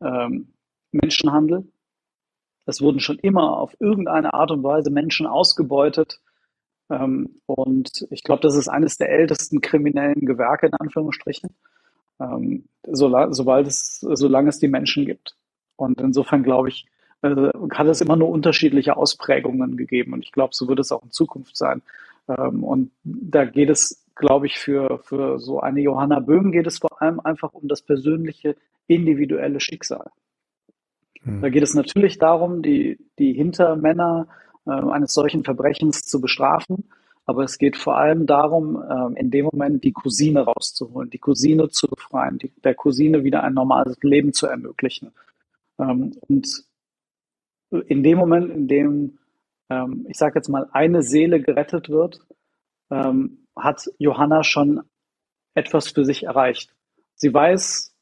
ähm, 0.01 0.53
Menschenhandel. 0.93 1.69
Es 2.67 2.81
wurden 2.81 3.01
schon 3.01 3.19
immer 3.19 3.57
auf 3.57 3.77
irgendeine 3.81 4.35
Art 4.35 4.51
und 4.51 4.63
Weise 4.63 4.91
Menschen 4.91 5.27
ausgebeutet 5.27 6.21
ähm, 6.21 6.30
und 7.47 8.07
ich 8.11 8.25
glaube, 8.25 8.43
das 8.43 8.57
ist 8.57 8.69
eines 8.69 8.99
der 8.99 9.11
ältesten 9.11 9.61
kriminellen 9.61 10.27
Gewerke 10.27 10.67
in 10.67 10.75
Anführungsstrichen, 10.75 11.51
ähm, 12.21 12.65
so, 12.87 13.15
sobald 13.31 13.67
es, 13.67 14.01
solange 14.01 14.49
es 14.49 14.59
die 14.59 14.69
Menschen 14.69 15.07
gibt. 15.07 15.37
Und 15.77 16.01
insofern 16.01 16.43
glaube 16.43 16.69
ich, 16.69 16.87
äh, 17.23 17.51
hat 17.73 17.87
es 17.87 18.01
immer 18.01 18.17
nur 18.17 18.29
unterschiedliche 18.29 18.97
Ausprägungen 18.97 19.77
gegeben. 19.77 20.13
Und 20.13 20.25
ich 20.25 20.33
glaube, 20.33 20.55
so 20.55 20.69
wird 20.69 20.81
es 20.81 20.93
auch 20.93 21.03
in 21.03 21.11
Zukunft 21.11 21.57
sein. 21.57 21.83
Ähm, 22.29 22.65
und 22.65 22.91
da 23.05 23.45
geht 23.45 23.71
es, 23.71 24.05
glaube 24.15 24.47
ich, 24.47 24.59
für, 24.59 24.99
für 24.99 25.39
so 25.39 25.61
eine 25.61 25.81
Johanna 25.81 26.21
Böhm 26.21 26.53
geht 26.53 26.67
es 26.67 26.79
vor 26.79 27.01
allem 27.01 27.21
einfach 27.21 27.55
um 27.55 27.69
das 27.69 27.83
persönliche, 27.83 28.57
individuelle 28.87 29.61
Schicksal. 29.61 30.11
Hm. 31.23 31.41
Da 31.41 31.49
geht 31.49 31.63
es 31.63 31.75
natürlich 31.75 32.19
darum, 32.19 32.63
die, 32.63 32.99
die 33.19 33.33
Hintermänner 33.33 34.29
äh, 34.67 34.71
eines 34.71 35.13
solchen 35.15 35.45
Verbrechens 35.45 36.03
zu 36.03 36.21
bestrafen. 36.21 36.91
Aber 37.27 37.45
es 37.45 37.59
geht 37.59 37.77
vor 37.77 37.97
allem 37.97 38.27
darum, 38.27 38.83
ähm, 38.83 39.17
in 39.17 39.31
dem 39.31 39.47
Moment 39.47 39.85
die 39.85 39.93
Cousine 39.93 40.41
rauszuholen, 40.41 41.11
die 41.11 41.19
Cousine 41.19 41.69
zu 41.69 41.87
befreien, 41.87 42.39
die, 42.39 42.51
der 42.65 42.75
Cousine 42.75 43.25
wieder 43.25 43.45
ein 43.45 43.55
normales 43.55 43.99
Leben 44.03 44.33
zu 44.33 44.47
ermöglichen. 44.47 45.13
Ähm, 45.79 46.17
und 46.29 46.65
in 47.87 48.03
dem 48.03 48.19
Moment, 48.19 48.51
in 48.51 48.67
dem, 48.67 49.19
ähm, 49.69 50.07
ich 50.09 50.19
sage 50.19 50.39
jetzt 50.39 50.49
mal, 50.49 50.69
eine 50.73 51.03
Seele 51.03 51.41
gerettet 51.41 51.89
wird, 51.89 52.21
hat 53.55 53.89
Johanna 53.99 54.43
schon 54.43 54.81
etwas 55.55 55.91
für 55.91 56.05
sich 56.05 56.25
erreicht. 56.25 56.75
Sie 57.15 57.33
weiß 57.33 57.95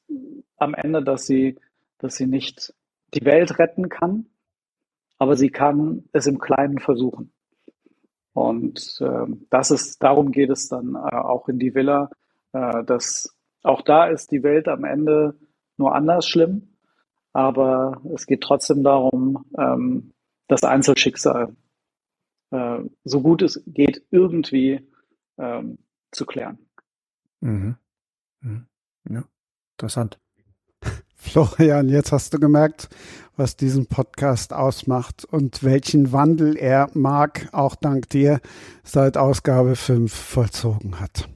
am 0.57 0.73
Ende, 0.73 1.03
dass 1.03 1.27
sie, 1.27 1.59
dass 1.99 2.17
sie 2.17 2.27
nicht 2.27 2.73
die 3.13 3.25
Welt 3.27 3.59
retten 3.59 3.91
kann, 3.91 4.31
aber 5.19 5.37
sie 5.37 5.51
kann 5.51 6.05
es 6.13 6.27
im 6.27 6.39
Kleinen 6.39 6.79
versuchen. 6.79 7.33
Und 8.33 8.99
äh, 9.01 9.27
das 9.51 9.71
ist, 9.71 10.03
darum 10.03 10.31
geht 10.31 10.51
es 10.51 10.69
dann 10.69 10.95
äh, 10.95 11.17
auch 11.17 11.49
in 11.49 11.59
die 11.59 11.75
Villa, 11.75 12.11
äh, 12.53 12.85
dass 12.85 13.37
auch 13.63 13.83
da 13.83 14.07
ist 14.07 14.31
die 14.31 14.43
Welt 14.43 14.69
am 14.69 14.85
Ende 14.85 15.39
nur 15.77 15.95
anders 15.95 16.27
schlimm, 16.27 16.77
aber 17.33 18.01
es 18.15 18.27
geht 18.27 18.43
trotzdem 18.43 18.85
darum, 18.85 19.45
ähm, 19.59 20.13
das 20.47 20.63
Einzelschicksal 20.63 21.55
äh, 22.51 22.81
so 23.05 23.21
gut 23.21 23.43
es 23.43 23.63
geht 23.67 24.05
irgendwie 24.11 24.89
ähm, 25.37 25.79
zu 26.11 26.27
klären. 26.27 26.59
Mhm. 27.41 27.77
Mhm. 28.41 28.67
Ja, 29.09 29.25
interessant. 29.77 30.19
Florian, 31.19 31.89
jetzt 31.89 32.13
hast 32.13 32.33
du 32.33 32.39
gemerkt, 32.39 32.89
was 33.37 33.57
diesen 33.57 33.87
Podcast 33.87 34.53
ausmacht 34.53 35.25
und 35.25 35.65
welchen 35.65 36.13
Wandel 36.13 36.57
er, 36.57 36.89
Marc, 36.95 37.49
auch 37.53 37.75
dank 37.75 38.09
dir 38.09 38.41
seit 38.85 39.17
Ausgabe 39.17 39.75
5 39.77 40.13
vollzogen 40.13 41.01
hat. 41.01 41.29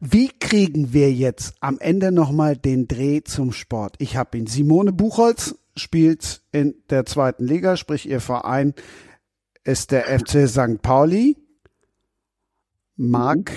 Wie 0.00 0.28
kriegen 0.28 0.92
wir 0.92 1.12
jetzt 1.12 1.54
am 1.60 1.78
Ende 1.78 2.10
nochmal 2.10 2.56
den 2.56 2.88
Dreh 2.88 3.22
zum 3.22 3.52
Sport? 3.52 3.96
Ich 3.98 4.16
habe 4.16 4.38
ihn. 4.38 4.46
Simone 4.46 4.92
Buchholz 4.92 5.56
spielt 5.76 6.42
in 6.50 6.74
der 6.90 7.06
zweiten 7.06 7.44
Liga, 7.44 7.76
sprich 7.76 8.08
ihr 8.08 8.20
Verein 8.20 8.74
ist 9.64 9.92
der 9.92 10.04
FC 10.06 10.48
St. 10.48 10.82
Pauli. 10.82 11.36
Marc 12.96 13.52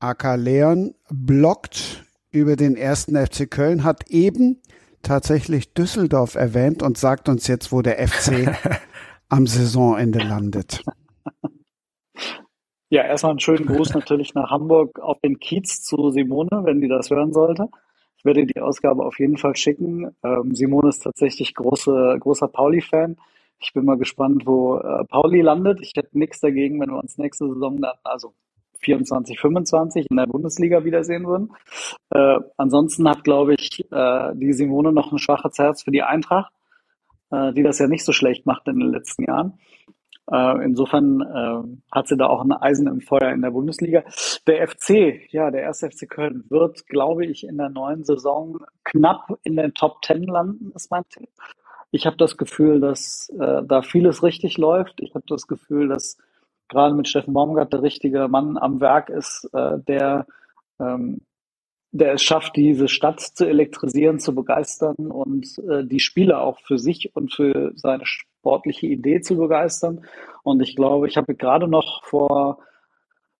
Aka 0.00 0.34
Leon 0.34 0.94
blockt 1.10 2.04
über 2.32 2.56
den 2.56 2.76
ersten 2.76 3.14
FC 3.14 3.48
Köln, 3.48 3.84
hat 3.84 4.10
eben 4.10 4.60
tatsächlich 5.02 5.74
Düsseldorf 5.74 6.34
erwähnt 6.34 6.82
und 6.82 6.98
sagt 6.98 7.28
uns 7.28 7.46
jetzt, 7.46 7.72
wo 7.72 7.82
der 7.82 8.06
FC 8.06 8.56
am 9.28 9.46
Saisonende 9.46 10.18
landet. 10.18 10.82
Ja, 12.90 13.04
erstmal 13.04 13.30
einen 13.30 13.40
schönen 13.40 13.66
Gruß 13.66 13.94
natürlich 13.94 14.34
nach 14.34 14.50
Hamburg 14.50 14.98
auf 15.00 15.18
den 15.20 15.38
Kiez 15.38 15.82
zu 15.82 16.10
Simone, 16.10 16.50
wenn 16.64 16.80
die 16.80 16.88
das 16.88 17.10
hören 17.10 17.32
sollte. 17.32 17.68
Ich 18.18 18.24
werde 18.24 18.46
die 18.46 18.60
Ausgabe 18.60 19.04
auf 19.04 19.18
jeden 19.18 19.36
Fall 19.38 19.56
schicken. 19.56 20.14
Ähm, 20.22 20.54
Simone 20.54 20.90
ist 20.90 21.02
tatsächlich 21.02 21.54
große, 21.54 22.18
großer 22.20 22.48
Pauli-Fan. 22.48 23.16
Ich 23.58 23.72
bin 23.72 23.84
mal 23.84 23.96
gespannt, 23.96 24.42
wo 24.44 24.76
äh, 24.76 25.04
Pauli 25.06 25.40
landet. 25.40 25.80
Ich 25.80 25.92
hätte 25.96 26.18
nichts 26.18 26.40
dagegen, 26.40 26.80
wenn 26.80 26.90
wir 26.90 26.98
uns 26.98 27.18
nächste 27.18 27.48
Saison 27.48 27.80
dann, 27.80 27.96
also 28.04 28.34
24, 28.82 29.40
25 29.40 30.06
in 30.10 30.16
der 30.16 30.26
Bundesliga 30.26 30.84
wiedersehen 30.84 31.26
würden. 31.26 31.50
Äh, 32.10 32.38
ansonsten 32.56 33.08
hat, 33.08 33.24
glaube 33.24 33.54
ich, 33.54 33.86
äh, 33.90 34.30
die 34.34 34.52
Simone 34.52 34.92
noch 34.92 35.12
ein 35.12 35.18
schwaches 35.18 35.58
Herz 35.58 35.82
für 35.82 35.90
die 35.90 36.02
Eintracht, 36.02 36.52
äh, 37.30 37.52
die 37.52 37.62
das 37.62 37.78
ja 37.78 37.86
nicht 37.86 38.04
so 38.04 38.12
schlecht 38.12 38.46
macht 38.46 38.68
in 38.68 38.78
den 38.78 38.90
letzten 38.90 39.24
Jahren. 39.24 39.58
Äh, 40.30 40.64
insofern 40.64 41.20
äh, 41.20 41.94
hat 41.94 42.08
sie 42.08 42.16
da 42.16 42.26
auch 42.26 42.42
ein 42.42 42.52
Eisen 42.52 42.86
im 42.86 43.00
Feuer 43.00 43.32
in 43.32 43.42
der 43.42 43.50
Bundesliga. 43.50 44.04
Der 44.46 44.66
FC, 44.68 45.30
ja, 45.30 45.50
der 45.50 45.62
erste 45.62 45.90
FC 45.90 46.08
Köln 46.08 46.44
wird, 46.48 46.86
glaube 46.86 47.26
ich, 47.26 47.44
in 47.44 47.58
der 47.58 47.68
neuen 47.68 48.04
Saison 48.04 48.60
knapp 48.84 49.38
in 49.42 49.56
den 49.56 49.74
Top 49.74 50.00
Ten 50.02 50.22
landen, 50.22 50.72
ist 50.74 50.90
mein 50.90 51.04
Tipp. 51.08 51.28
Ich 51.90 52.06
habe 52.06 52.16
das 52.16 52.36
Gefühl, 52.36 52.80
dass 52.80 53.30
äh, 53.38 53.62
da 53.64 53.82
vieles 53.82 54.22
richtig 54.22 54.56
läuft. 54.58 55.00
Ich 55.00 55.14
habe 55.14 55.24
das 55.28 55.46
Gefühl, 55.46 55.88
dass 55.88 56.16
gerade 56.72 56.94
mit 56.94 57.08
Steffen 57.08 57.34
Baumgart 57.34 57.72
der 57.72 57.82
richtige 57.82 58.26
Mann 58.28 58.58
am 58.58 58.80
Werk 58.80 59.08
ist, 59.08 59.48
äh, 59.52 59.78
der, 59.86 60.26
ähm, 60.80 61.20
der 61.92 62.14
es 62.14 62.22
schafft, 62.22 62.56
diese 62.56 62.88
Stadt 62.88 63.20
zu 63.20 63.46
elektrisieren, 63.46 64.18
zu 64.18 64.34
begeistern 64.34 64.96
und 64.96 65.46
äh, 65.70 65.84
die 65.84 66.00
Spieler 66.00 66.42
auch 66.42 66.58
für 66.60 66.78
sich 66.78 67.14
und 67.14 67.32
für 67.32 67.72
seine 67.76 68.04
sportliche 68.06 68.86
Idee 68.86 69.20
zu 69.20 69.36
begeistern. 69.36 70.04
Und 70.42 70.60
ich 70.62 70.74
glaube, 70.74 71.06
ich 71.06 71.16
habe 71.16 71.34
gerade 71.34 71.68
noch 71.68 72.04
vor 72.04 72.58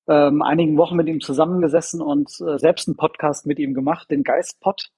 ähm, 0.09 0.43
einigen 0.43 0.77
Wochen 0.77 0.97
mit 0.97 1.09
ihm 1.09 1.21
zusammengesessen 1.21 2.01
und 2.01 2.31
äh, 2.41 2.59
selbst 2.59 2.89
einen 2.89 2.97
Podcast 2.97 3.47
mit 3.47 3.59
ihm 3.59 3.75
gemacht, 3.75 4.11
den 4.11 4.23
Geistpod, 4.23 4.91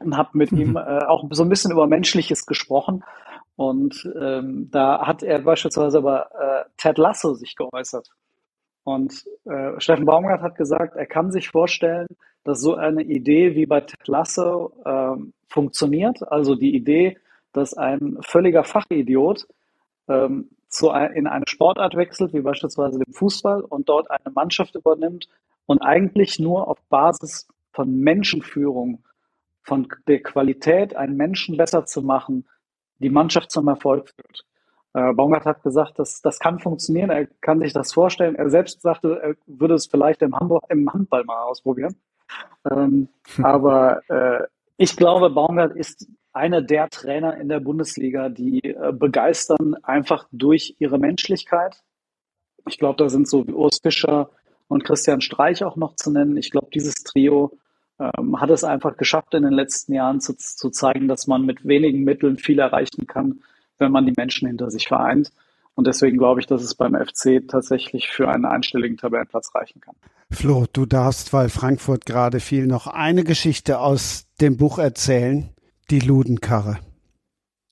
und 0.00 0.16
habe 0.16 0.30
mit 0.32 0.52
mhm. 0.52 0.60
ihm 0.60 0.76
äh, 0.76 1.04
auch 1.06 1.24
so 1.30 1.42
ein 1.42 1.48
bisschen 1.48 1.72
über 1.72 1.86
Menschliches 1.86 2.46
gesprochen. 2.46 3.04
Und 3.60 4.10
ähm, 4.18 4.70
da 4.70 5.06
hat 5.06 5.22
er 5.22 5.38
beispielsweise 5.40 5.98
über 5.98 6.30
äh, 6.32 6.64
Ted 6.78 6.96
Lasso 6.96 7.34
sich 7.34 7.56
geäußert. 7.56 8.08
Und 8.84 9.26
äh, 9.44 9.78
Steffen 9.78 10.06
Baumgart 10.06 10.40
hat 10.40 10.56
gesagt, 10.56 10.96
er 10.96 11.04
kann 11.04 11.30
sich 11.30 11.50
vorstellen, 11.50 12.06
dass 12.42 12.62
so 12.62 12.76
eine 12.76 13.02
Idee 13.02 13.54
wie 13.54 13.66
bei 13.66 13.82
Ted 13.82 14.08
Lasso 14.08 14.72
äh, 14.86 15.22
funktioniert. 15.46 16.26
Also 16.32 16.54
die 16.54 16.74
Idee, 16.74 17.18
dass 17.52 17.74
ein 17.74 18.16
völliger 18.22 18.64
Fachidiot 18.64 19.46
ähm, 20.08 20.48
zu 20.68 20.90
ein, 20.90 21.12
in 21.12 21.26
eine 21.26 21.44
Sportart 21.46 21.96
wechselt, 21.96 22.32
wie 22.32 22.40
beispielsweise 22.40 22.98
den 22.98 23.12
Fußball, 23.12 23.60
und 23.60 23.90
dort 23.90 24.10
eine 24.10 24.32
Mannschaft 24.34 24.74
übernimmt 24.74 25.28
und 25.66 25.82
eigentlich 25.82 26.38
nur 26.38 26.66
auf 26.66 26.78
Basis 26.88 27.46
von 27.74 27.94
Menschenführung, 28.00 29.04
von 29.64 29.86
der 30.08 30.22
Qualität, 30.22 30.96
einen 30.96 31.18
Menschen 31.18 31.58
besser 31.58 31.84
zu 31.84 32.00
machen, 32.00 32.46
die 33.00 33.10
Mannschaft 33.10 33.50
zum 33.50 33.68
Erfolg 33.68 34.10
führt. 34.10 34.44
Äh, 34.92 35.12
Baumgart 35.14 35.44
hat 35.44 35.62
gesagt, 35.62 35.98
dass 35.98 36.20
das 36.20 36.38
kann 36.38 36.58
funktionieren, 36.58 37.10
er 37.10 37.26
kann 37.26 37.60
sich 37.60 37.72
das 37.72 37.92
vorstellen. 37.92 38.34
Er 38.34 38.50
selbst 38.50 38.82
sagte, 38.82 39.20
er 39.22 39.34
würde 39.46 39.74
es 39.74 39.86
vielleicht 39.86 40.22
im, 40.22 40.34
Hamburg, 40.34 40.64
im 40.68 40.92
Handball 40.92 41.24
mal 41.24 41.42
ausprobieren. 41.42 41.96
Ähm, 42.70 43.08
aber 43.42 44.02
äh, 44.08 44.46
ich 44.76 44.96
glaube, 44.96 45.30
Baumgart 45.30 45.76
ist 45.76 46.08
einer 46.32 46.62
der 46.62 46.88
Trainer 46.88 47.36
in 47.36 47.48
der 47.48 47.60
Bundesliga, 47.60 48.28
die 48.28 48.60
äh, 48.62 48.92
begeistern 48.92 49.76
einfach 49.82 50.26
durch 50.32 50.76
ihre 50.78 50.98
Menschlichkeit. 50.98 51.82
Ich 52.66 52.78
glaube, 52.78 52.96
da 52.96 53.08
sind 53.08 53.28
so 53.28 53.46
wie 53.46 53.52
Urs 53.52 53.78
Fischer 53.82 54.30
und 54.68 54.84
Christian 54.84 55.20
Streich 55.20 55.64
auch 55.64 55.76
noch 55.76 55.96
zu 55.96 56.10
nennen. 56.10 56.36
Ich 56.36 56.50
glaube, 56.50 56.68
dieses 56.72 56.94
Trio 57.02 57.58
ähm, 58.00 58.40
hat 58.40 58.50
es 58.50 58.64
einfach 58.64 58.96
geschafft, 58.96 59.34
in 59.34 59.42
den 59.42 59.52
letzten 59.52 59.92
Jahren 59.92 60.20
zu, 60.20 60.36
zu 60.36 60.70
zeigen, 60.70 61.06
dass 61.06 61.26
man 61.26 61.44
mit 61.44 61.66
wenigen 61.66 62.02
Mitteln 62.02 62.38
viel 62.38 62.58
erreichen 62.58 63.06
kann, 63.06 63.40
wenn 63.78 63.92
man 63.92 64.06
die 64.06 64.14
Menschen 64.16 64.48
hinter 64.48 64.70
sich 64.70 64.88
vereint. 64.88 65.32
Und 65.74 65.86
deswegen 65.86 66.18
glaube 66.18 66.40
ich, 66.40 66.46
dass 66.46 66.62
es 66.62 66.74
beim 66.74 66.94
FC 66.94 67.46
tatsächlich 67.46 68.08
für 68.08 68.28
einen 68.28 68.44
einstelligen 68.44 68.96
Tabellenplatz 68.96 69.54
reichen 69.54 69.80
kann. 69.80 69.94
Flo, 70.30 70.66
du 70.72 70.86
darfst, 70.86 71.32
weil 71.32 71.48
Frankfurt 71.48 72.06
gerade 72.06 72.40
fiel, 72.40 72.66
noch 72.66 72.86
eine 72.86 73.24
Geschichte 73.24 73.78
aus 73.78 74.26
dem 74.40 74.56
Buch 74.56 74.78
erzählen. 74.78 75.50
Die 75.90 76.00
Ludenkarre. 76.00 76.78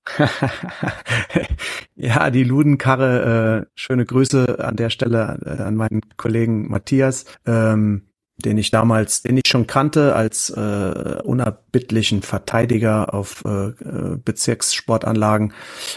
ja, 1.95 2.31
die 2.31 2.45
Ludenkarre, 2.45 3.67
äh, 3.67 3.71
schöne 3.75 4.07
Grüße 4.07 4.59
an 4.59 4.77
der 4.77 4.91
Stelle 4.91 5.39
äh, 5.45 5.63
an 5.63 5.77
meinen 5.77 6.01
Kollegen 6.17 6.69
Matthias. 6.69 7.27
Ähm, 7.47 8.08
den 8.45 8.57
ich 8.57 8.71
damals, 8.71 9.23
den 9.23 9.37
ich 9.37 9.49
schon 9.49 9.67
kannte 9.67 10.15
als 10.15 10.51
äh, 10.51 11.21
unerbittlichen 11.25 12.23
Verteidiger 12.23 13.13
auf 13.13 13.45
äh, 13.45 13.73
Bezirkssportanlagen 14.25 15.53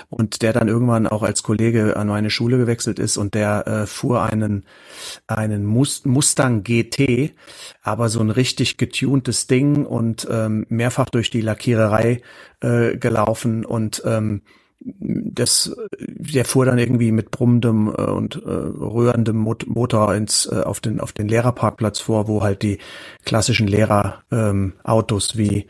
und 0.10 0.42
der 0.42 0.52
dann 0.52 0.68
irgendwann 0.68 1.06
auch 1.06 1.22
als 1.22 1.44
Kollege 1.44 1.96
an 1.98 2.08
meine 2.08 2.32
Schule 2.32 2.58
gewechselt 2.58 2.98
ist 2.98 3.18
und 3.18 3.36
der 3.36 3.68
äh, 3.68 3.86
fuhr 3.86 4.24
einen 4.24 4.66
einen 5.28 5.66
Mustang 5.66 6.64
GT, 6.64 7.34
aber 7.84 8.10
so 8.10 8.22
ein 8.22 8.32
richtig 8.32 8.78
getuntes 8.78 9.46
Ding 9.46 9.86
und 9.86 10.28
ähm, 10.30 10.66
mehrfach 10.70 11.10
durch 11.10 11.30
die 11.30 11.42
Lackiererei 11.42 12.22
äh, 12.62 12.98
gelaufen 12.98 13.66
und 13.66 14.02
ähm, 14.06 14.42
das, 14.84 15.76
der 16.00 16.46
fuhr 16.46 16.66
dann 16.66 16.80
irgendwie 16.80 17.12
mit 17.12 17.32
brummendem 17.32 17.88
äh, 17.88 18.02
und 18.02 18.36
äh, 18.36 18.50
rührendem 18.50 19.38
Mot 19.38 19.68
Motor 19.68 20.16
ins 20.16 20.48
äh, 20.52 20.62
auf 20.64 20.80
den 20.80 21.00
auf 21.00 21.12
den 21.12 21.28
Lehrerparkplatz 21.28 22.00
vor, 22.00 22.28
wo 22.28 22.42
halt 22.42 22.64
die 22.64 22.80
klassischen 23.24 23.68
Lehrerautos 23.68 25.36
ähm, 25.36 25.40
wie 25.40 25.68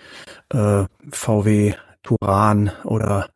äh, 0.49 0.85
VW 1.11 1.73
Turan 2.03 2.71
oder 2.83 3.29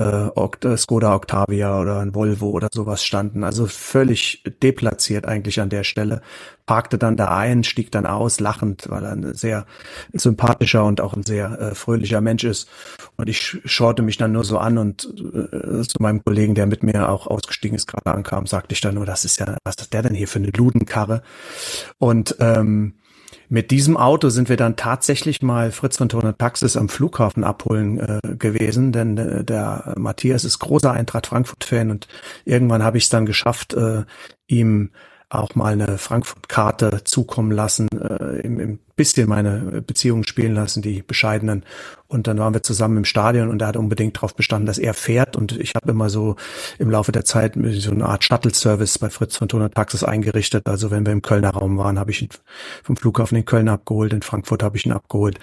äh, 0.00 0.76
Skoda 0.76 1.14
Octavia 1.14 1.78
oder 1.80 2.00
ein 2.00 2.14
Volvo 2.14 2.50
oder 2.50 2.68
sowas 2.72 3.04
standen. 3.04 3.44
Also 3.44 3.66
völlig 3.66 4.42
deplatziert 4.62 5.26
eigentlich 5.26 5.60
an 5.60 5.68
der 5.68 5.84
Stelle. 5.84 6.22
Parkte 6.66 6.98
dann 6.98 7.16
da 7.16 7.36
ein, 7.36 7.64
stieg 7.64 7.90
dann 7.90 8.06
aus, 8.06 8.40
lachend, 8.40 8.88
weil 8.88 9.04
er 9.04 9.12
ein 9.12 9.34
sehr 9.34 9.66
sympathischer 10.12 10.84
und 10.84 11.00
auch 11.00 11.14
ein 11.14 11.24
sehr 11.24 11.60
äh, 11.60 11.74
fröhlicher 11.74 12.20
Mensch 12.20 12.44
ist. 12.44 12.68
Und 13.16 13.28
ich 13.28 13.58
schaute 13.64 14.02
mich 14.02 14.16
dann 14.16 14.32
nur 14.32 14.44
so 14.44 14.58
an 14.58 14.78
und 14.78 15.04
äh, 15.04 15.82
zu 15.82 16.00
meinem 16.00 16.24
Kollegen, 16.24 16.54
der 16.54 16.66
mit 16.66 16.82
mir 16.82 17.08
auch 17.08 17.26
ausgestiegen 17.26 17.76
ist, 17.76 17.86
gerade 17.86 18.14
ankam, 18.14 18.46
sagte 18.46 18.72
ich 18.72 18.80
dann 18.80 18.94
nur, 18.94 19.06
das 19.06 19.24
ist 19.24 19.38
ja, 19.40 19.56
was 19.64 19.76
ist 19.80 19.92
der 19.92 20.02
denn 20.02 20.14
hier 20.14 20.28
für 20.28 20.38
eine 20.38 20.50
Ludenkarre? 20.56 21.22
Und 21.98 22.36
ähm, 22.38 22.94
mit 23.48 23.70
diesem 23.70 23.96
Auto 23.96 24.28
sind 24.28 24.48
wir 24.48 24.56
dann 24.56 24.76
tatsächlich 24.76 25.42
mal 25.42 25.72
Fritz 25.72 25.96
von 25.96 26.08
Turner 26.08 26.36
Taxis 26.36 26.76
am 26.76 26.88
Flughafen 26.88 27.44
abholen 27.44 27.98
äh, 27.98 28.36
gewesen, 28.36 28.92
denn 28.92 29.16
äh, 29.18 29.44
der 29.44 29.94
Matthias 29.96 30.44
ist 30.44 30.58
großer 30.58 30.92
Eintracht 30.92 31.26
Frankfurt-Fan 31.26 31.90
und 31.90 32.08
irgendwann 32.44 32.82
habe 32.82 32.98
ich 32.98 33.04
es 33.04 33.10
dann 33.10 33.26
geschafft, 33.26 33.74
äh, 33.74 34.04
ihm 34.46 34.90
auch 35.28 35.54
mal 35.54 35.72
eine 35.72 35.98
Frankfurt-Karte 35.98 37.04
zukommen 37.04 37.52
lassen, 37.52 37.88
äh, 37.92 38.40
im, 38.40 38.58
im 38.58 38.78
bisschen 39.00 39.30
meine 39.30 39.80
Beziehungen 39.80 40.24
spielen 40.24 40.54
lassen, 40.54 40.82
die 40.82 41.00
bescheidenen. 41.00 41.64
Und 42.06 42.26
dann 42.26 42.38
waren 42.38 42.52
wir 42.52 42.62
zusammen 42.62 42.98
im 42.98 43.04
Stadion 43.04 43.48
und 43.48 43.62
er 43.62 43.68
hat 43.68 43.76
unbedingt 43.76 44.16
darauf 44.16 44.34
bestanden, 44.34 44.66
dass 44.66 44.78
er 44.78 44.94
fährt. 44.94 45.36
Und 45.36 45.52
ich 45.58 45.74
habe 45.74 45.92
immer 45.92 46.10
so 46.10 46.36
im 46.78 46.90
Laufe 46.90 47.12
der 47.12 47.24
Zeit 47.24 47.54
so 47.54 47.92
eine 47.92 48.04
Art 48.04 48.24
Shuttle-Service 48.24 48.98
bei 48.98 49.08
Fritz 49.08 49.36
von 49.36 49.48
Ton 49.48 49.70
Taxis 49.70 50.04
eingerichtet. 50.04 50.66
Also 50.66 50.90
wenn 50.90 51.06
wir 51.06 51.12
im 51.12 51.22
Kölner 51.22 51.50
Raum 51.50 51.78
waren, 51.78 51.98
habe 51.98 52.10
ich 52.10 52.20
ihn 52.20 52.28
vom 52.82 52.96
Flughafen 52.96 53.38
in 53.38 53.44
Köln 53.44 53.68
abgeholt, 53.68 54.12
in 54.12 54.22
Frankfurt 54.22 54.62
habe 54.62 54.76
ich 54.76 54.84
ihn 54.84 54.92
abgeholt, 54.92 55.38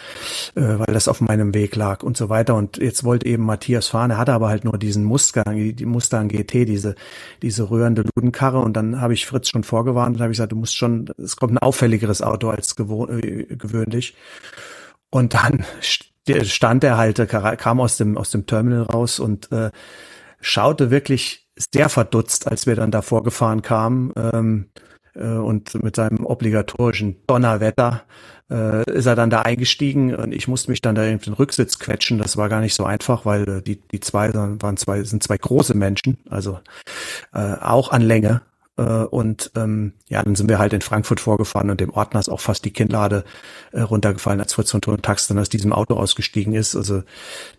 äh, 0.55 0.61
weil 0.61 0.93
das 0.93 1.07
auf 1.07 1.21
meinem 1.21 1.53
Weg 1.55 1.75
lag 1.77 2.03
und 2.03 2.15
so 2.17 2.27
weiter. 2.29 2.53
Und 2.53 2.77
jetzt 2.77 3.05
wollte 3.05 3.25
eben 3.25 3.45
Matthias 3.45 3.87
fahren. 3.87 4.11
Er 4.11 4.17
hatte 4.17 4.33
aber 4.33 4.49
halt 4.49 4.65
nur 4.65 4.77
diesen 4.77 5.05
Mustang, 5.05 5.73
die 5.73 5.85
Mustang 5.85 6.27
GT, 6.27 6.65
diese, 6.65 6.95
diese 7.41 7.71
rührende 7.71 8.03
Ludenkarre. 8.13 8.59
Und 8.59 8.75
dann 8.75 9.01
habe 9.01 9.13
ich 9.13 9.25
Fritz 9.25 9.47
schon 9.49 9.63
vorgewarnt 9.63 10.17
und 10.17 10.21
habe 10.21 10.31
gesagt, 10.31 10.51
du 10.51 10.57
musst 10.57 10.75
schon, 10.75 11.09
es 11.17 11.37
kommt 11.37 11.53
ein 11.53 11.59
auffälligeres 11.59 12.21
Auto 12.21 12.49
als 12.49 12.75
gewohnt 12.75 13.09
gewöhnlich. 13.47 14.15
Und 15.09 15.33
dann 15.33 15.65
stand 16.43 16.83
er 16.83 16.97
halt, 16.97 17.25
kam 17.29 17.79
aus 17.79 17.97
dem, 17.97 18.17
aus 18.17 18.31
dem 18.31 18.45
Terminal 18.45 18.83
raus 18.83 19.19
und 19.19 19.51
äh, 19.51 19.71
schaute 20.41 20.91
wirklich 20.91 21.47
sehr 21.73 21.89
verdutzt, 21.89 22.47
als 22.47 22.67
wir 22.67 22.75
dann 22.75 22.91
davor 22.91 23.23
gefahren 23.23 23.61
kamen. 23.61 24.13
Ähm, 24.15 24.69
äh, 25.17 25.27
und 25.27 25.81
mit 25.83 25.95
seinem 25.95 26.25
obligatorischen 26.25 27.17
Donnerwetter 27.27 28.03
äh, 28.49 28.89
ist 28.91 29.05
er 29.05 29.15
dann 29.15 29.29
da 29.29 29.41
eingestiegen 29.41 30.15
und 30.15 30.33
ich 30.33 30.47
musste 30.47 30.71
mich 30.71 30.81
dann 30.81 30.95
da 30.95 31.03
in 31.03 31.19
den 31.19 31.33
Rücksitz 31.33 31.79
quetschen. 31.79 32.17
Das 32.17 32.37
war 32.37 32.49
gar 32.49 32.61
nicht 32.61 32.75
so 32.75 32.85
einfach, 32.85 33.25
weil 33.25 33.47
äh, 33.49 33.61
die, 33.61 33.75
die 33.75 33.99
zwei 33.99 34.33
waren 34.33 34.77
zwei, 34.77 35.03
sind 35.03 35.23
zwei 35.23 35.37
große 35.37 35.75
Menschen, 35.75 36.17
also 36.29 36.59
äh, 37.33 37.55
auch 37.55 37.91
an 37.91 38.01
Länge. 38.01 38.41
Äh, 38.77 38.83
und 38.83 39.51
ähm, 39.55 39.93
ja, 40.07 40.23
dann 40.23 40.35
sind 40.35 40.49
wir 40.49 40.59
halt 40.59 40.73
in 40.73 40.81
Frankfurt 40.81 41.19
vorgefahren 41.19 41.69
und 41.69 41.81
dem 41.81 41.89
Ordner 41.89 42.19
ist 42.19 42.29
auch 42.29 42.39
fast 42.39 42.63
die 42.65 42.71
Kinnlade 42.71 43.23
äh, 43.71 43.81
runtergefallen, 43.81 44.39
als 44.39 44.53
Fritz 44.53 44.71
von 44.71 44.81
Ton 44.81 45.01
Tax 45.01 45.27
dann 45.27 45.39
aus 45.39 45.49
diesem 45.49 45.73
Auto 45.73 45.95
ausgestiegen 45.95 46.53
ist. 46.53 46.75
Also 46.75 47.03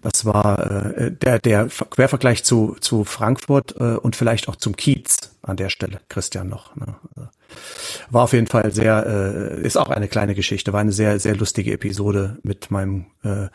das 0.02 0.24
war 0.24 0.96
äh, 0.96 1.12
der, 1.12 1.38
der 1.38 1.66
Quervergleich 1.66 2.44
zu, 2.44 2.76
zu 2.80 3.04
Frankfurt 3.04 3.76
äh, 3.78 3.96
und 3.96 4.16
vielleicht 4.16 4.48
auch 4.48 4.56
zum 4.56 4.76
Kiez 4.76 5.30
an 5.42 5.56
der 5.56 5.70
Stelle, 5.70 6.00
Christian 6.08 6.48
noch. 6.48 6.76
Ne? 6.76 6.96
Also, 7.16 7.28
war 8.10 8.24
auf 8.24 8.32
jeden 8.32 8.46
Fall 8.46 8.72
sehr, 8.72 9.06
äh, 9.06 9.62
ist 9.62 9.78
auch 9.78 9.88
eine 9.88 10.08
kleine 10.08 10.34
Geschichte, 10.34 10.72
war 10.72 10.80
eine 10.80 10.92
sehr, 10.92 11.18
sehr 11.18 11.34
lustige 11.34 11.72
Episode 11.72 12.38
mit 12.42 12.70
meinem 12.70 13.06
äh, 13.22 13.48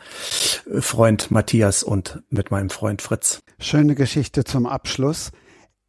Freund 0.80 1.30
Matthias 1.30 1.82
und 1.82 2.22
mit 2.28 2.50
meinem 2.50 2.70
Freund 2.70 3.02
Fritz. 3.02 3.42
Schöne 3.58 3.94
Geschichte 3.94 4.44
zum 4.44 4.66
Abschluss. 4.66 5.30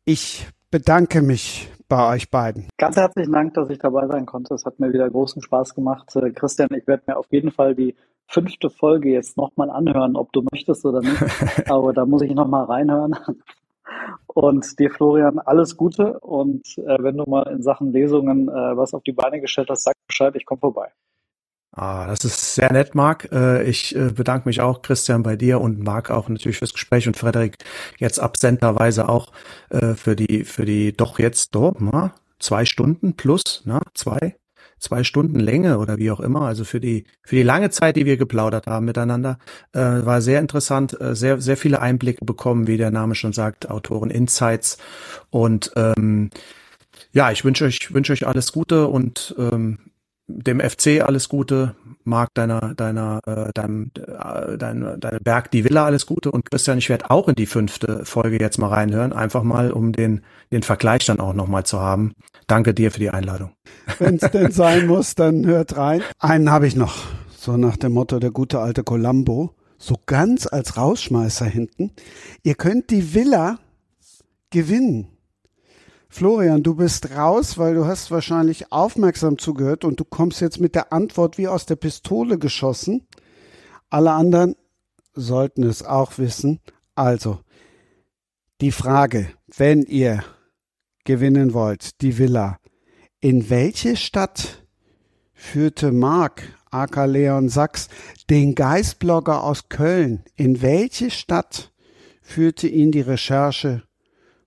Ich 0.05 0.47
bedanke 0.75 1.21
mich 1.21 1.71
bei 1.87 2.13
euch 2.13 2.29
beiden. 2.29 2.67
Ganz 2.77 2.97
herzlichen 2.97 3.31
Dank, 3.31 3.53
dass 3.53 3.69
ich 3.69 3.79
dabei 3.79 4.07
sein 4.07 4.25
konnte. 4.25 4.53
Es 4.53 4.65
hat 4.65 4.77
mir 4.77 4.91
wieder 4.91 5.09
großen 5.09 5.41
Spaß 5.41 5.73
gemacht. 5.73 6.13
Äh, 6.17 6.31
Christian, 6.31 6.67
ich 6.75 6.85
werde 6.85 7.03
mir 7.07 7.15
auf 7.15 7.27
jeden 7.31 7.49
Fall 7.49 7.75
die 7.75 7.95
fünfte 8.27 8.69
Folge 8.69 9.09
jetzt 9.09 9.37
nochmal 9.37 9.69
anhören, 9.69 10.17
ob 10.17 10.33
du 10.33 10.43
möchtest 10.51 10.85
oder 10.85 10.99
nicht. 10.99 11.23
Aber 11.69 11.93
da 11.93 12.05
muss 12.05 12.23
ich 12.23 12.35
nochmal 12.35 12.65
reinhören. 12.65 13.15
Und 14.27 14.77
dir, 14.77 14.91
Florian, 14.91 15.39
alles 15.39 15.77
Gute. 15.77 16.19
Und 16.19 16.67
äh, 16.79 17.01
wenn 17.01 17.15
du 17.15 17.23
mal 17.25 17.43
in 17.43 17.63
Sachen 17.63 17.93
Lesungen 17.93 18.49
äh, 18.49 18.75
was 18.75 18.93
auf 18.93 19.03
die 19.03 19.13
Beine 19.13 19.39
gestellt 19.39 19.69
hast, 19.69 19.83
sag 19.83 19.95
Bescheid, 20.07 20.35
ich 20.35 20.45
komme 20.45 20.59
vorbei. 20.59 20.91
Ah, 21.77 22.07
das 22.07 22.23
ist 22.23 22.55
sehr 22.55 22.71
nett, 22.71 22.95
Marc. 22.95 23.29
Äh, 23.33 23.63
ich 23.63 23.93
äh, 23.97 24.09
bedanke 24.09 24.47
mich 24.47 24.61
auch, 24.61 24.81
Christian, 24.81 25.23
bei 25.23 25.35
dir 25.35 25.59
und 25.59 25.83
Marc 25.83 26.09
auch 26.09 26.29
natürlich 26.29 26.57
fürs 26.59 26.71
Gespräch 26.71 27.05
und 27.05 27.17
Frederik 27.17 27.57
jetzt 27.97 28.17
absenterweise 28.17 29.09
auch 29.09 29.33
äh, 29.71 29.93
für 29.93 30.15
die, 30.15 30.45
für 30.45 30.63
die 30.63 30.95
doch 30.95 31.19
jetzt 31.19 31.53
doch, 31.53 31.75
na, 31.79 32.13
zwei 32.39 32.63
Stunden 32.63 33.17
plus, 33.17 33.61
na, 33.65 33.81
zwei, 33.93 34.37
zwei 34.79 35.03
Stunden 35.03 35.37
Länge 35.37 35.77
oder 35.77 35.97
wie 35.97 36.11
auch 36.11 36.21
immer. 36.21 36.43
Also 36.43 36.63
für 36.63 36.79
die, 36.79 37.07
für 37.23 37.35
die 37.35 37.43
lange 37.43 37.69
Zeit, 37.71 37.97
die 37.97 38.05
wir 38.05 38.15
geplaudert 38.15 38.67
haben 38.67 38.85
miteinander, 38.85 39.37
war 39.71 40.21
sehr 40.21 40.39
interessant, 40.39 40.97
sehr, 40.99 41.41
sehr 41.41 41.57
viele 41.57 41.81
Einblicke 41.81 42.23
bekommen, 42.23 42.67
wie 42.67 42.77
der 42.77 42.91
Name 42.91 43.15
schon 43.15 43.33
sagt, 43.33 43.69
Autoren 43.69 44.09
Insights 44.11 44.77
und 45.29 45.71
ähm, 45.75 46.29
ja, 47.13 47.31
ich 47.31 47.45
wünsche 47.45 47.65
euch, 47.65 47.93
wünsche 47.93 48.13
euch 48.13 48.27
alles 48.27 48.51
Gute 48.51 48.87
und 48.87 49.33
ähm, 49.39 49.79
dem 50.27 50.59
FC 50.59 51.01
alles 51.01 51.29
Gute, 51.29 51.75
Marc 52.03 52.33
deiner, 52.33 52.73
deiner, 52.75 53.19
äh, 53.25 53.51
deinem, 53.53 53.91
äh, 53.95 54.57
dein, 54.57 54.99
deine 54.99 55.19
Berg, 55.19 55.51
die 55.51 55.63
Villa 55.63 55.85
alles 55.85 56.05
Gute 56.05 56.31
und 56.31 56.49
Christian, 56.49 56.77
ich 56.77 56.89
werde 56.89 57.11
auch 57.11 57.27
in 57.27 57.35
die 57.35 57.45
fünfte 57.45 58.05
Folge 58.05 58.39
jetzt 58.39 58.57
mal 58.57 58.67
reinhören, 58.67 59.13
einfach 59.13 59.43
mal, 59.43 59.71
um 59.71 59.91
den, 59.91 60.21
den 60.51 60.63
Vergleich 60.63 61.05
dann 61.05 61.19
auch 61.19 61.33
nochmal 61.33 61.65
zu 61.65 61.79
haben. 61.79 62.13
Danke 62.47 62.73
dir 62.73 62.91
für 62.91 62.99
die 62.99 63.09
Einladung. 63.09 63.51
Wenn 63.99 64.15
es 64.15 64.31
denn 64.31 64.51
sein 64.51 64.87
muss, 64.87 65.15
dann 65.15 65.45
hört 65.45 65.77
rein. 65.77 66.01
Einen 66.19 66.51
habe 66.51 66.67
ich 66.67 66.75
noch, 66.75 66.95
so 67.37 67.57
nach 67.57 67.77
dem 67.77 67.93
Motto 67.93 68.19
der 68.19 68.31
gute 68.31 68.59
alte 68.59 68.83
Columbo, 68.83 69.55
so 69.77 69.97
ganz 70.05 70.47
als 70.47 70.77
Rausschmeißer 70.77 71.45
hinten. 71.45 71.91
Ihr 72.43 72.55
könnt 72.55 72.89
die 72.89 73.13
Villa 73.13 73.59
gewinnen. 74.49 75.14
Florian, 76.15 76.63
du 76.63 76.75
bist 76.75 77.11
raus, 77.11 77.57
weil 77.57 77.75
du 77.75 77.87
hast 77.87 78.09
wahrscheinlich 78.09 78.71
aufmerksam 78.71 79.37
zugehört 79.37 79.83
und 79.83 79.99
du 79.99 80.05
kommst 80.05 80.39
jetzt 80.39 80.61
mit 80.61 80.73
der 80.73 80.93
Antwort 80.93 81.37
wie 81.37 81.49
aus 81.49 81.65
der 81.65 81.75
Pistole 81.75 82.39
geschossen. 82.39 83.05
Alle 83.89 84.13
anderen 84.13 84.55
sollten 85.13 85.63
es 85.63 85.83
auch 85.83 86.17
wissen. 86.17 86.61
Also, 86.95 87.39
die 88.61 88.71
Frage, 88.71 89.27
wenn 89.57 89.83
ihr 89.83 90.23
gewinnen 91.03 91.53
wollt, 91.53 91.99
die 91.99 92.17
Villa, 92.17 92.59
in 93.19 93.49
welche 93.49 93.97
Stadt 93.97 94.65
führte 95.33 95.91
Mark, 95.91 96.43
aka 96.71 97.03
Leon 97.03 97.49
Sachs, 97.49 97.89
den 98.29 98.55
Geistblogger 98.55 99.43
aus 99.43 99.67
Köln? 99.67 100.23
In 100.37 100.61
welche 100.61 101.11
Stadt 101.11 101.73
führte 102.21 102.69
ihn 102.69 102.93
die 102.93 103.01
Recherche 103.01 103.83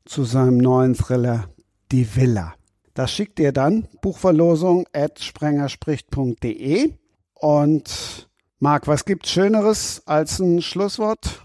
zu 0.07 0.25
seinem 0.25 0.57
neuen 0.57 0.95
Thriller 0.95 1.51
die 1.93 2.17
Villa. 2.17 2.55
Das 2.95 3.13
schickt 3.13 3.39
ihr 3.39 3.53
dann 3.53 3.87
Buchverlosung 4.03 4.87
at 4.93 5.21
sprengerspricht.de 5.21 6.93
und 7.35 8.29
Marc, 8.59 8.89
was 8.89 9.05
gibt's 9.05 9.31
Schöneres 9.31 10.03
als 10.07 10.41
ein 10.41 10.63
Schlusswort? 10.63 11.45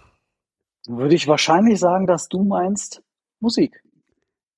Würde 0.88 1.16
ich 1.16 1.28
wahrscheinlich 1.28 1.80
sagen, 1.80 2.08
dass 2.08 2.28
du 2.28 2.44
meinst 2.44 3.04
Musik. 3.40 3.84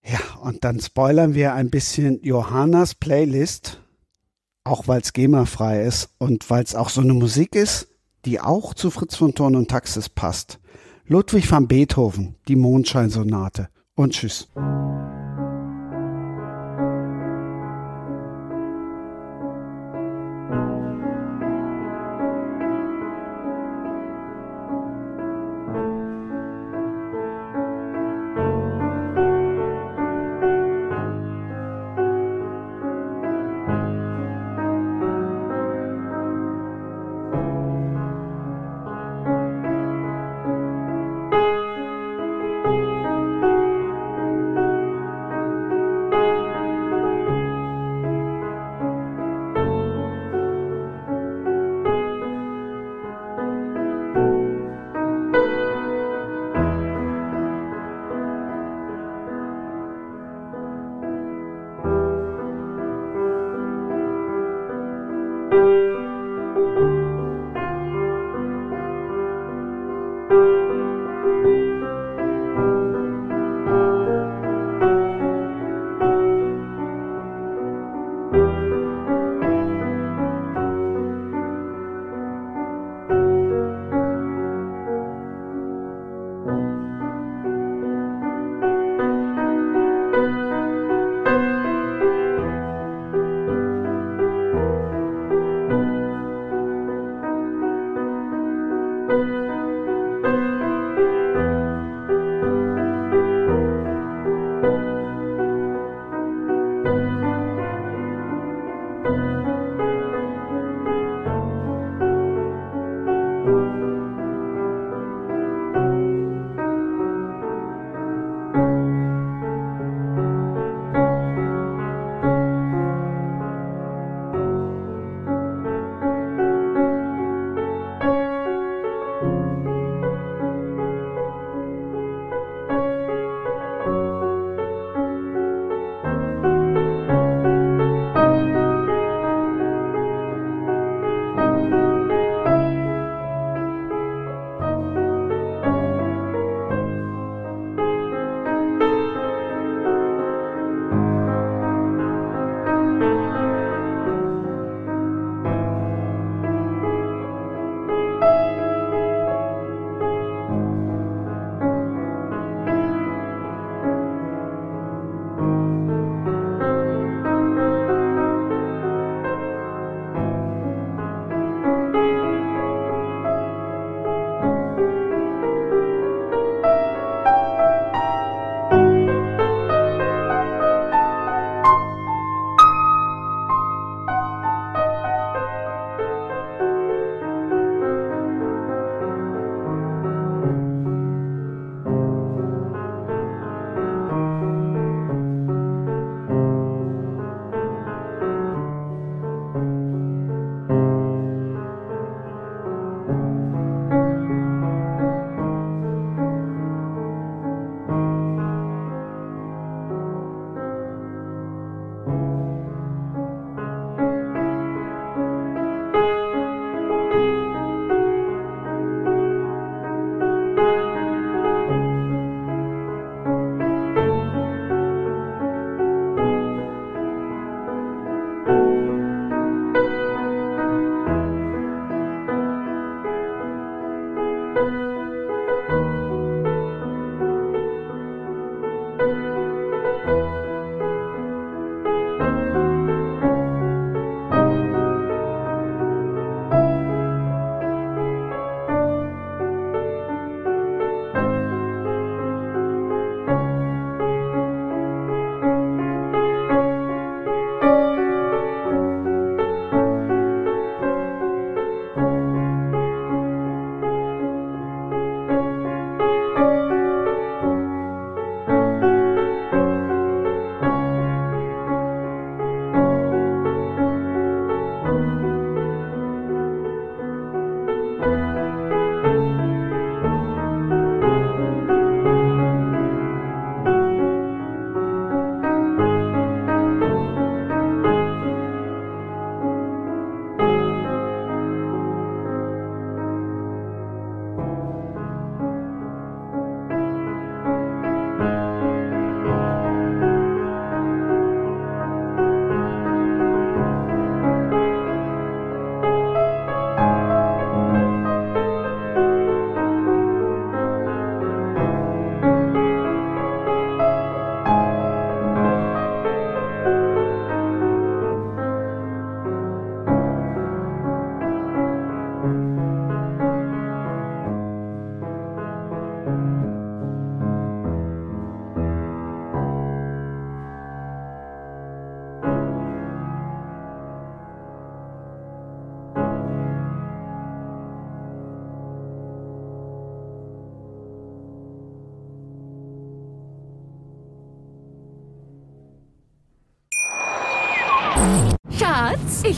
Ja, 0.04 0.20
und 0.42 0.64
dann 0.64 0.80
spoilern 0.80 1.34
wir 1.34 1.54
ein 1.54 1.70
bisschen 1.70 2.24
Johannas 2.24 2.96
Playlist, 2.96 3.82
auch 4.64 4.88
weil 4.88 5.02
es 5.02 5.14
GEMA-frei 5.14 5.84
ist 5.84 6.12
und 6.18 6.50
weil 6.50 6.64
es 6.64 6.76
auch 6.76 6.90
so 6.90 7.02
eine 7.02 7.14
Musik 7.14 7.56
ist, 7.56 7.90
die 8.24 8.40
auch 8.40 8.74
zu 8.74 8.90
Fritz 8.90 9.16
von 9.16 9.36
Thurn 9.36 9.56
und 9.56 9.70
Taxis 9.70 10.10
passt. 10.10 10.60
Ludwig 11.06 11.52
van 11.52 11.68
Beethoven, 11.68 12.36
die 12.48 12.56
Mondscheinsonate. 12.56 13.70
Und 13.96 14.14
tschüss. 14.14 14.50